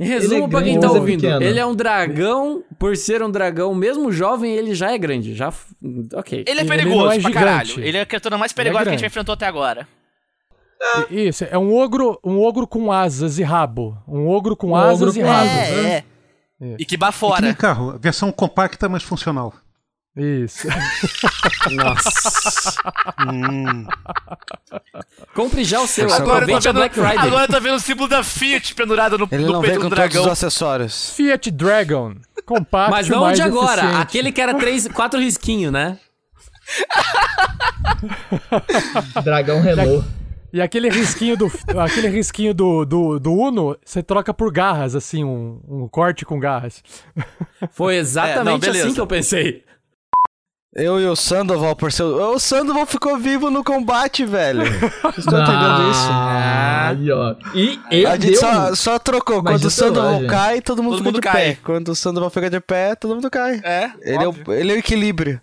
Em 0.00 0.06
resumo, 0.06 0.34
Ele 0.34 0.44
é 0.44 0.48
pra 0.48 0.62
quem 0.62 0.80
tá 0.80 0.86
é 0.88 0.90
ouvindo, 0.90 1.20
pequeno. 1.20 1.42
ele 1.42 1.58
é 1.60 1.64
um 1.64 1.72
dragão, 1.74 2.64
por 2.80 2.96
ser 2.96 3.22
um 3.22 3.30
dragão, 3.30 3.72
mesmo 3.76 4.10
jovem, 4.10 4.52
ele 4.56 4.74
já 4.74 4.90
é 4.90 4.98
grande. 4.98 5.36
Já. 5.36 5.52
Ok. 6.14 6.42
Ele 6.44 6.58
é 6.58 6.62
Ele 6.62 6.68
perigoso 6.68 6.96
não 6.96 7.04
é 7.12 7.20
pra 7.20 7.28
gigante. 7.30 7.34
caralho. 7.34 7.80
Ele 7.84 7.96
é 7.98 8.00
a 8.00 8.06
criatura 8.06 8.36
mais 8.36 8.52
perigosa 8.52 8.82
que 8.82 8.88
a 8.88 8.92
gente 8.92 9.06
enfrentou 9.06 9.34
até 9.34 9.46
agora. 9.46 9.86
Isso, 11.10 11.44
é 11.44 11.58
um 11.58 11.74
ogro, 11.76 12.18
um 12.24 12.40
ogro 12.40 12.66
com 12.66 12.90
asas 12.90 13.38
e 13.38 13.42
rabo. 13.42 13.96
Um 14.08 14.28
ogro 14.28 14.56
com 14.56 14.68
Um 14.70 14.76
asas 14.76 15.02
ogro 15.08 15.18
e 15.18 15.22
com 15.22 15.28
rabo. 15.28 15.50
asas, 15.50 15.68
É, 15.68 15.80
é. 15.96 16.04
É. 16.62 16.76
E 16.78 16.84
que 16.84 16.96
bá 16.96 17.08
É 17.08 17.12
que 17.12 17.54
carro, 17.54 17.98
versão 17.98 18.30
compacta, 18.30 18.88
mas 18.88 19.02
funcional. 19.02 19.54
Isso. 20.16 20.66
Nossa. 21.70 22.74
hum. 23.32 23.86
Compre 25.34 25.64
já 25.64 25.80
o 25.80 25.86
seu. 25.86 26.12
Agora 26.12 26.44
eu, 26.44 26.46
vendo, 26.60 26.72
Black 26.74 26.94
Friday. 26.94 27.16
agora 27.18 27.44
eu 27.44 27.48
tô 27.48 27.60
vendo 27.60 27.76
o 27.76 27.80
símbolo 27.80 28.08
da 28.08 28.22
Fiat 28.24 28.74
pendurado 28.74 29.16
no, 29.16 29.28
Ele 29.30 29.44
no 29.44 29.52
não 29.52 29.60
vem 29.60 29.70
peito 29.70 29.82
com 29.84 29.88
do 29.88 29.94
todos 29.96 30.10
dragão. 30.10 30.22
os 30.26 30.32
acessórios. 30.32 31.10
Fiat 31.14 31.50
Dragon. 31.52 32.16
Compacto, 32.44 32.90
Mas 32.90 33.08
não 33.08 33.20
mais 33.20 33.36
de 33.38 33.42
agora. 33.42 33.82
eficiente. 33.82 34.02
Aquele 34.02 34.32
que 34.32 34.40
era 34.40 34.54
três, 34.54 34.88
quatro 34.88 35.20
risquinhos, 35.20 35.72
né? 35.72 35.96
Dragão 39.22 39.60
Renault. 39.60 40.04
E 40.52 40.60
aquele 40.60 40.88
risquinho 40.88 41.36
do 41.36 41.50
aquele 41.78 42.08
risquinho 42.08 42.52
do, 42.52 42.84
do, 42.84 43.18
do 43.20 43.32
Uno, 43.32 43.76
você 43.84 44.02
troca 44.02 44.32
por 44.34 44.52
garras, 44.52 44.94
assim, 44.94 45.22
um, 45.24 45.60
um 45.68 45.88
corte 45.88 46.24
com 46.24 46.38
garras. 46.38 46.82
Foi 47.72 47.94
É, 47.94 47.98
exatamente 47.98 48.44
não, 48.44 48.58
beleza. 48.58 48.84
assim 48.86 48.94
que 48.94 49.00
eu 49.00 49.06
pensei. 49.06 49.64
Eu 50.72 51.00
e 51.00 51.06
o 51.06 51.16
Sandoval, 51.16 51.74
por 51.74 51.90
ser. 51.90 52.04
O 52.04 52.38
Sandoval 52.38 52.86
ficou 52.86 53.18
vivo 53.18 53.50
no 53.50 53.64
combate, 53.64 54.24
velho. 54.24 54.62
Vocês 54.62 55.18
estão 55.18 55.42
entendendo 55.42 55.90
isso? 55.90 56.08
Aí, 56.12 57.10
ó. 57.10 57.34
E 57.52 57.80
ele 57.90 58.06
A 58.06 58.16
gente 58.16 58.36
só, 58.36 58.72
só 58.76 58.96
trocou. 59.00 59.42
Mas 59.42 59.60
Quando 59.60 59.64
o 59.68 59.74
trollagem. 59.74 60.20
Sandoval 60.20 60.26
cai, 60.28 60.60
todo 60.60 60.80
mundo 60.80 60.92
Todo 60.92 60.98
fica 60.98 61.10
mundo 61.10 61.14
de 61.16 61.20
cai. 61.22 61.54
pé. 61.54 61.58
Quando 61.64 61.88
o 61.88 61.96
Sandoval 61.96 62.30
fica 62.30 62.48
de 62.48 62.60
pé, 62.60 62.94
todo 62.94 63.16
mundo 63.16 63.28
cai. 63.28 63.60
É, 63.64 63.90
Ele 64.00 64.22
é, 64.22 64.28
óbvio. 64.28 64.44
o, 64.46 64.52
ele 64.52 64.70
é 64.70 64.74
o 64.76 64.78
equilíbrio. 64.78 65.40